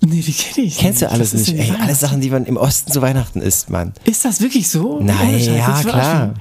Nee, 0.00 0.20
die 0.20 0.32
kenne 0.32 0.66
ich 0.66 0.78
Kennst 0.78 1.02
du 1.02 1.10
alles 1.10 1.32
nicht? 1.32 1.54
Ey, 1.54 1.72
alles 1.80 2.00
Sachen, 2.00 2.20
die 2.20 2.30
man 2.30 2.44
im 2.44 2.56
Osten 2.56 2.90
zu 2.90 3.00
Weihnachten 3.00 3.40
isst, 3.40 3.70
Mann. 3.70 3.92
Ist 4.04 4.24
das 4.24 4.40
wirklich 4.40 4.68
so? 4.68 5.00
Nein, 5.00 5.40
Scheiß, 5.40 5.46
ja, 5.46 5.80
klar. 5.82 6.34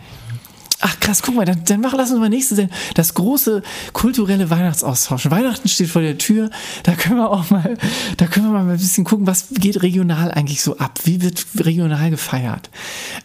Ach 0.85 0.99
krass, 0.99 1.21
guck 1.21 1.35
mal, 1.35 1.45
dann, 1.45 1.63
dann 1.63 1.79
mach, 1.79 1.93
lass 1.93 2.11
uns 2.11 2.19
mal 2.19 2.27
nächste 2.27 2.55
Sendung. 2.55 2.75
Das 2.95 3.13
große 3.13 3.63
kulturelle 3.93 4.49
Weihnachtsaustausch. 4.49 5.31
Weihnachten 5.31 5.69
steht 5.69 5.87
vor 5.87 6.01
der 6.01 6.17
Tür. 6.17 6.49
Da 6.83 6.93
können 6.93 7.15
wir 7.15 7.29
auch 7.29 7.49
mal, 7.49 7.77
da 8.17 8.25
können 8.27 8.47
wir 8.47 8.51
mal 8.51 8.69
ein 8.69 8.77
bisschen 8.77 9.05
gucken, 9.05 9.25
was 9.25 9.45
geht 9.51 9.81
regional 9.81 10.31
eigentlich 10.31 10.61
so 10.61 10.77
ab? 10.77 10.99
Wie 11.05 11.21
wird 11.21 11.45
regional 11.57 12.09
gefeiert? 12.09 12.69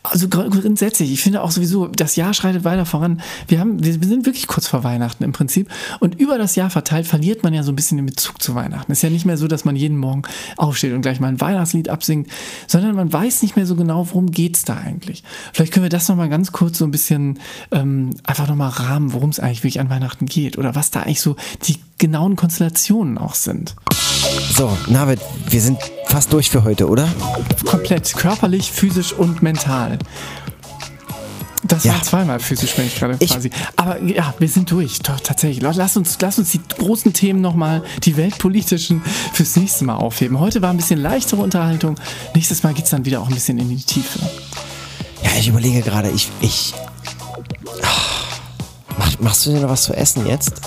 Also 0.04 0.28
gr- 0.28 0.48
grundsätzlich, 0.50 1.11
ich 1.11 1.20
finde 1.20 1.42
auch 1.42 1.50
sowieso, 1.50 1.88
das 1.88 2.14
Jahr 2.14 2.32
schreitet 2.32 2.62
weiter 2.62 2.86
voran. 2.86 3.20
Wir 3.48 3.59
haben, 3.59 3.82
wir 3.82 3.92
sind 3.92 4.24
wirklich 4.24 4.46
kurz 4.46 4.68
vor 4.68 4.84
Weihnachten 4.84 5.24
im 5.24 5.32
Prinzip. 5.32 5.68
Und 5.98 6.14
über 6.20 6.38
das 6.38 6.54
Jahr 6.54 6.70
verteilt 6.70 7.09
verliert 7.09 7.42
man 7.42 7.54
ja 7.54 7.64
so 7.64 7.72
ein 7.72 7.76
bisschen 7.76 7.96
den 7.96 8.06
Bezug 8.06 8.40
zu 8.40 8.54
Weihnachten. 8.54 8.92
Ist 8.92 9.02
ja 9.02 9.11
nicht 9.11 9.26
mehr 9.26 9.36
so, 9.36 9.48
dass 9.48 9.64
man 9.64 9.74
jeden 9.74 9.96
Morgen 9.96 10.22
aufsteht 10.56 10.92
und 10.92 11.02
gleich 11.02 11.18
mal 11.18 11.26
ein 11.26 11.40
Weihnachtslied 11.40 11.88
absingt, 11.88 12.28
sondern 12.68 12.94
man 12.94 13.12
weiß 13.12 13.42
nicht 13.42 13.56
mehr 13.56 13.66
so 13.66 13.74
genau, 13.74 14.06
worum 14.09 14.30
geht's 14.30 14.64
da 14.64 14.76
eigentlich. 14.76 15.24
Vielleicht 15.52 15.72
können 15.72 15.84
wir 15.84 15.90
das 15.90 16.09
nochmal 16.09 16.28
ganz 16.28 16.52
kurz 16.52 16.78
so 16.78 16.84
ein 16.84 16.92
bisschen 16.92 17.40
ähm, 17.72 18.11
einfach 18.24 18.49
nochmal 18.49 18.70
rahmen, 18.70 19.12
worum 19.12 19.30
es 19.30 19.40
eigentlich 19.40 19.61
wirklich 19.64 19.80
an 19.80 19.90
Weihnachten 19.90 20.26
geht 20.26 20.59
oder 20.59 20.74
was 20.74 20.90
da 20.90 21.01
eigentlich 21.01 21.20
so 21.20 21.36
die 21.66 21.76
genauen 21.99 22.36
Konstellationen 22.36 23.18
auch 23.18 23.34
sind. 23.34 23.74
So, 24.57 24.76
Navid, 24.88 25.20
wir 25.49 25.61
sind 25.61 25.78
fast 26.07 26.32
durch 26.32 26.51
für 26.51 26.64
heute, 26.64 26.88
oder? 26.88 27.09
Komplett, 27.66 28.14
körperlich, 28.14 28.70
physisch 28.72 29.12
und 29.12 29.42
mental. 29.42 29.99
Das 31.64 31.84
Ja. 31.84 31.94
war 31.94 32.03
zweimal 32.03 32.38
physisch, 32.40 32.78
wenn 32.78 32.86
ich 32.86 32.94
gerade 32.99 33.18
quasi. 33.18 33.51
Aber 33.76 34.01
ja, 34.03 34.32
wir 34.38 34.49
sind 34.49 34.70
durch. 34.70 35.01
Doch, 35.01 35.18
tatsächlich. 35.20 35.61
Lass 35.61 35.96
uns, 35.96 36.16
lass 36.20 36.38
uns 36.38 36.51
die 36.53 36.61
großen 36.78 37.12
Themen 37.12 37.40
nochmal, 37.40 37.82
die 38.05 38.16
weltpolitischen, 38.16 39.03
fürs 39.32 39.57
nächste 39.57 39.84
Mal 39.84 39.96
aufheben. 39.96 40.38
Heute 40.38 40.62
war 40.62 40.70
ein 40.70 40.76
bisschen 40.76 41.01
leichtere 41.01 41.42
Unterhaltung. 41.42 41.96
Nächstes 42.34 42.62
Mal 42.62 42.74
geht 42.74 42.84
es 42.84 42.90
dann 42.90 43.05
wieder 43.05 43.20
auch 43.20 43.28
ein 43.28 43.34
bisschen 43.34 43.59
in 43.59 43.68
die 43.68 43.82
Tiefe. 43.82 44.20
Ja, 45.22 45.30
ich 45.38 45.49
überlege 45.49 45.82
gerade, 45.82 46.11
ich. 46.11 46.28
ich 46.40 46.74
Mach, 48.98 49.18
machst 49.20 49.46
du 49.46 49.50
dir 49.50 49.60
noch 49.60 49.68
was 49.70 49.84
zu 49.84 49.94
essen 49.94 50.26
jetzt? 50.26 50.60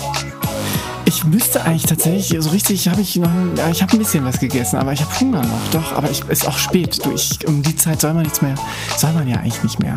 Ich 1.04 1.24
müsste 1.24 1.62
eigentlich 1.64 1.82
tatsächlich, 1.84 2.42
so 2.42 2.50
richtig 2.50 2.88
habe 2.88 3.00
ich 3.00 3.16
noch, 3.16 3.28
ich 3.70 3.82
habe 3.82 3.92
ein 3.92 3.98
bisschen 3.98 4.24
was 4.24 4.38
gegessen, 4.38 4.76
aber 4.76 4.92
ich 4.92 5.00
habe 5.02 5.20
Hunger 5.20 5.42
noch, 5.42 5.70
doch, 5.72 5.92
aber 5.92 6.10
ich 6.10 6.24
ist 6.28 6.46
auch 6.46 6.56
spät. 6.56 7.04
Du, 7.04 7.12
ich, 7.12 7.46
um 7.46 7.62
die 7.62 7.76
Zeit 7.76 8.00
soll 8.00 8.14
man 8.14 8.22
nichts 8.22 8.40
mehr, 8.40 8.54
soll 8.96 9.12
man 9.12 9.28
ja 9.28 9.36
eigentlich 9.38 9.62
nicht 9.62 9.78
mehr. 9.80 9.94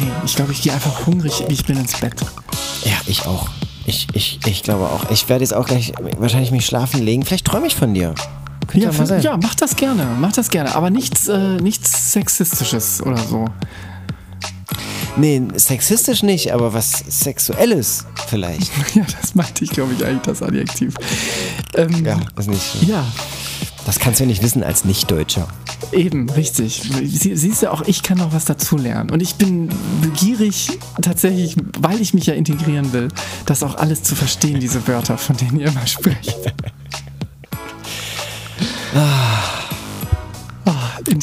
Nee, 0.00 0.10
ich 0.24 0.36
glaube, 0.36 0.52
ich 0.52 0.62
gehe 0.62 0.72
einfach 0.72 1.06
hungrig, 1.06 1.44
ich 1.48 1.64
bin 1.66 1.76
ins 1.78 1.98
Bett. 1.98 2.14
Ja, 2.84 2.92
ich 3.06 3.26
auch. 3.26 3.48
Ich, 3.86 4.06
ich, 4.12 4.38
ich 4.46 4.62
glaube 4.62 4.84
auch. 4.84 5.10
Ich 5.10 5.28
werde 5.28 5.42
jetzt 5.42 5.52
auch 5.52 5.66
gleich 5.66 5.92
wahrscheinlich 6.18 6.52
mich 6.52 6.64
schlafen 6.64 7.02
legen. 7.02 7.24
Vielleicht 7.24 7.46
träume 7.46 7.66
ich 7.66 7.74
von 7.74 7.92
dir. 7.92 8.14
Könnte 8.68 8.86
Ja, 8.86 9.06
sein. 9.06 9.20
ja, 9.20 9.36
mach 9.36 9.56
das 9.56 9.74
gerne, 9.74 10.06
mach 10.20 10.32
das 10.32 10.48
gerne, 10.48 10.74
aber 10.76 10.90
nichts, 10.90 11.26
äh, 11.26 11.56
nichts 11.56 12.12
Sexistisches 12.12 13.02
oder 13.02 13.16
so. 13.18 13.46
Nee, 15.20 15.42
sexistisch 15.54 16.22
nicht, 16.22 16.50
aber 16.50 16.72
was 16.72 17.04
Sexuelles 17.08 18.06
vielleicht. 18.28 18.70
Ja, 18.94 19.04
das 19.20 19.34
meinte 19.34 19.62
ich, 19.64 19.70
glaube 19.70 19.92
ich, 19.92 20.04
eigentlich 20.04 20.22
das 20.22 20.42
Adjektiv. 20.42 20.94
Ähm, 21.74 22.04
ja, 22.04 22.18
das 22.34 22.46
nicht. 22.46 22.82
Ja. 22.82 23.06
Das 23.86 23.98
kannst 23.98 24.20
du 24.20 24.26
nicht 24.26 24.42
wissen 24.42 24.64
als 24.64 24.84
Nicht-Deutscher. 24.84 25.46
Eben, 25.92 26.28
richtig. 26.30 26.82
Sie, 27.04 27.36
siehst 27.36 27.62
du, 27.62 27.70
auch 27.70 27.82
ich 27.86 28.02
kann 28.02 28.18
noch 28.18 28.32
was 28.32 28.46
dazulernen. 28.46 29.10
Und 29.10 29.20
ich 29.20 29.36
bin 29.36 29.68
begierig, 30.00 30.78
tatsächlich, 31.02 31.54
weil 31.78 32.00
ich 32.00 32.14
mich 32.14 32.26
ja 32.26 32.34
integrieren 32.34 32.92
will, 32.92 33.08
das 33.46 33.62
auch 33.62 33.76
alles 33.76 34.02
zu 34.02 34.16
verstehen, 34.16 34.58
diese 34.58 34.86
Wörter, 34.88 35.18
von 35.18 35.36
denen 35.36 35.60
ihr 35.60 35.68
immer 35.68 35.86
sprecht. 35.86 36.36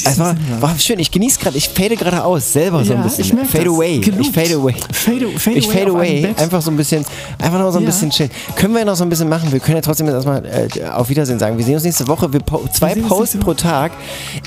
Es 0.04 0.18
war, 0.18 0.36
war 0.60 0.78
schön, 0.78 0.98
ich 0.98 1.10
genieße 1.10 1.38
gerade, 1.40 1.56
ich 1.56 1.68
fade 1.68 1.96
gerade 1.96 2.22
aus, 2.24 2.52
selber 2.52 2.84
so 2.84 2.92
ein 2.92 2.98
Ja, 2.98 3.04
bisschen. 3.04 3.24
ich 3.24 3.32
merk 3.32 3.46
fade 3.48 3.64
das. 3.64 3.72
away. 3.74 4.00
Ich 4.00 4.30
fade 4.30 4.54
away. 4.54 4.74
Fade, 4.92 5.28
fade 5.38 5.56
ich 5.58 5.66
away 5.68 5.78
fade 5.78 5.90
away. 5.90 6.20
Bett. 6.22 6.38
Einfach 6.40 6.62
so 6.62 6.70
ein 6.70 6.76
bisschen, 6.76 7.04
einfach 7.38 7.58
noch 7.58 7.70
so 7.70 7.78
ein 7.78 7.82
Ja. 7.84 7.90
bisschen 7.90 8.10
chillen. 8.10 8.30
Können 8.56 8.74
wir 8.74 8.84
noch 8.84 8.96
so 8.96 9.04
ein 9.04 9.08
bisschen 9.08 9.28
machen? 9.28 9.50
Wir 9.52 9.60
können 9.60 9.76
ja 9.76 9.82
trotzdem 9.82 10.06
jetzt 10.06 10.14
erstmal 10.16 10.44
äh, 10.44 10.68
auf 10.90 11.08
Wiedersehen 11.08 11.38
sagen. 11.38 11.56
Wir 11.58 11.64
sehen 11.64 11.74
uns 11.74 11.84
nächste 11.84 12.06
Woche. 12.08 12.32
Wir 12.32 12.40
po 12.40 12.66
zwei 12.72 12.94
Posts 12.94 13.38
pro 13.38 13.54
Tag. 13.54 13.92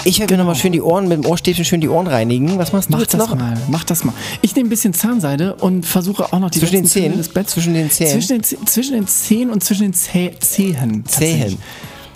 Ich 0.03 0.19
werde 0.19 0.33
mir 0.33 0.37
nochmal 0.39 0.55
schön 0.55 0.71
die 0.71 0.81
Ohren 0.81 1.07
mit 1.07 1.23
dem 1.23 1.29
Ohrstäbchen 1.29 1.65
schön 1.65 1.81
die 1.81 1.89
Ohren 1.89 2.07
reinigen. 2.07 2.57
Was 2.57 2.71
machst 2.73 2.89
du 2.89 2.93
Mach 2.93 2.99
jetzt 3.01 3.13
das 3.13 3.19
noch? 3.29 3.35
mal, 3.35 3.57
mach 3.69 3.83
das 3.83 4.03
mal. 4.03 4.13
Ich 4.41 4.55
nehme 4.55 4.67
ein 4.67 4.69
bisschen 4.69 4.93
Zahnseide 4.93 5.55
und 5.55 5.85
versuche 5.85 6.31
auch 6.31 6.39
noch 6.39 6.49
die 6.51 6.59
Zwischen 6.59 6.75
den 6.75 6.85
Zähnen? 6.85 7.17
des 7.17 7.29
Betts. 7.29 7.53
Zwischen 7.53 7.73
den 7.73 7.89
Zähnen? 7.89 8.11
Zwischen 8.11 8.41
den, 8.41 8.67
zwischen 8.67 8.93
den 8.93 9.07
Zähnen 9.07 9.51
und 9.51 9.63
zwischen 9.63 9.83
den 9.83 9.93
Zäh 9.93 10.31
Zehen. 10.39 11.03
tatsächlich. 11.03 11.41
Zehen. 11.49 11.57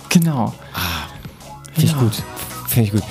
Genau. 0.08 0.52
Finde 1.74 1.86
ich 1.90 1.98
gut. 1.98 2.22
Finde 2.68 2.86
ich 2.88 2.92
gut. 2.92 3.02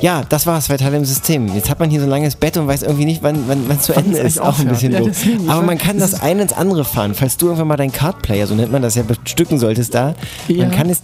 Ja, 0.00 0.22
das 0.28 0.46
war's, 0.46 0.66
zwei 0.66 0.76
Teile 0.76 0.96
im 0.96 1.04
System. 1.04 1.54
Jetzt 1.54 1.70
hat 1.70 1.78
man 1.80 1.88
hier 1.90 2.00
so 2.00 2.06
ein 2.06 2.10
langes 2.10 2.36
Bett 2.36 2.56
und 2.56 2.66
weiß 2.66 2.82
irgendwie 2.82 3.04
nicht, 3.04 3.22
wann 3.22 3.48
wann 3.48 3.68
wann 3.68 3.76
es 3.76 3.84
zu 3.84 3.96
Wann 3.96 4.06
Ende 4.06 4.18
es 4.18 4.34
ist. 4.34 4.40
Auch 4.40 4.58
ein 4.58 4.68
bisschen 4.68 4.92
Ja, 4.92 5.00
doof. 5.00 5.16
Aber 5.48 5.62
man 5.62 5.78
kann 5.78 5.98
das 5.98 6.20
eine 6.20 6.42
ins 6.42 6.52
andere 6.52 6.84
fahren. 6.84 7.14
Falls 7.14 7.36
du 7.36 7.46
irgendwann 7.46 7.68
mal 7.68 7.76
deinen 7.76 7.92
Cardplayer, 7.92 8.46
so 8.46 8.54
nennt 8.54 8.72
man 8.72 8.82
das 8.82 8.94
ja, 8.96 9.02
bestücken 9.02 9.58
solltest 9.58 9.94
da. 9.94 10.14
Ja. 10.48 10.66
Man 10.66 10.70
kann 10.76 10.90
es, 10.90 11.00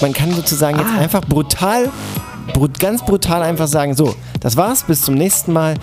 man 0.00 0.12
kann 0.12 0.32
sozusagen 0.32 0.78
jetzt 0.78 0.90
Ah. 0.96 1.00
einfach 1.00 1.22
brutal, 1.22 1.90
brut, 2.52 2.78
ganz 2.78 3.02
brutal 3.04 3.42
einfach 3.42 3.66
sagen, 3.66 3.94
so, 3.94 4.14
das 4.40 4.56
war's, 4.56 4.82
bis 4.84 5.00
zum 5.00 5.14
nächsten 5.14 5.52
Mal. 5.52 5.74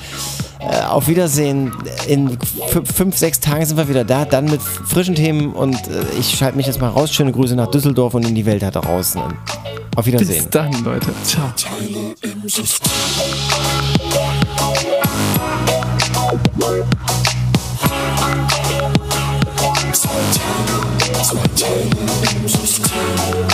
Äh, 0.69 0.81
auf 0.83 1.07
Wiedersehen. 1.07 1.71
In 2.07 2.37
fü- 2.37 2.85
fünf, 2.85 3.17
sechs 3.17 3.39
Tagen 3.39 3.65
sind 3.65 3.77
wir 3.77 3.87
wieder 3.89 4.03
da, 4.03 4.25
dann 4.25 4.45
mit 4.45 4.61
frischen 4.61 5.15
Themen 5.15 5.53
und 5.53 5.75
äh, 5.87 6.03
ich 6.19 6.37
schalte 6.37 6.57
mich 6.57 6.67
jetzt 6.67 6.79
mal 6.79 6.89
raus. 6.89 7.11
Schöne 7.11 7.31
Grüße 7.31 7.55
nach 7.55 7.67
Düsseldorf 7.71 8.13
und 8.13 8.25
in 8.27 8.35
die 8.35 8.45
Welt 8.45 8.61
da 8.61 8.71
draußen. 8.71 9.21
Auf 9.95 10.05
Wiedersehen. 10.05 10.43
Bis 10.43 10.49
dann, 10.49 10.71
Leute. 10.83 11.07
Ciao. 11.23 11.51
Zwei 19.93 20.09
Teile, 20.33 21.23
zwei 21.23 21.47
Teile 21.55 21.91
im 22.41 22.47
System. 22.47 23.50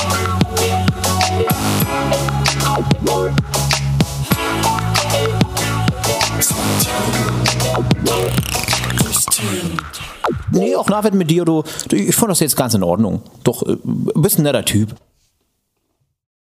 Nee, 10.52 10.76
auch 10.76 10.90
Nachwert 10.90 11.14
mit 11.14 11.30
dir, 11.30 11.46
du, 11.46 11.64
du, 11.90 11.96
ich 11.96 12.16
fand 12.16 12.32
das 12.32 12.40
jetzt 12.40 12.56
ganz 12.56 12.74
in 12.74 12.84
Ordnung. 12.84 13.22
Doch, 13.44 13.64
äh, 13.64 13.78
bist 13.84 14.40
ein 14.40 14.44
netter 14.44 14.66
Typ. 14.66 14.96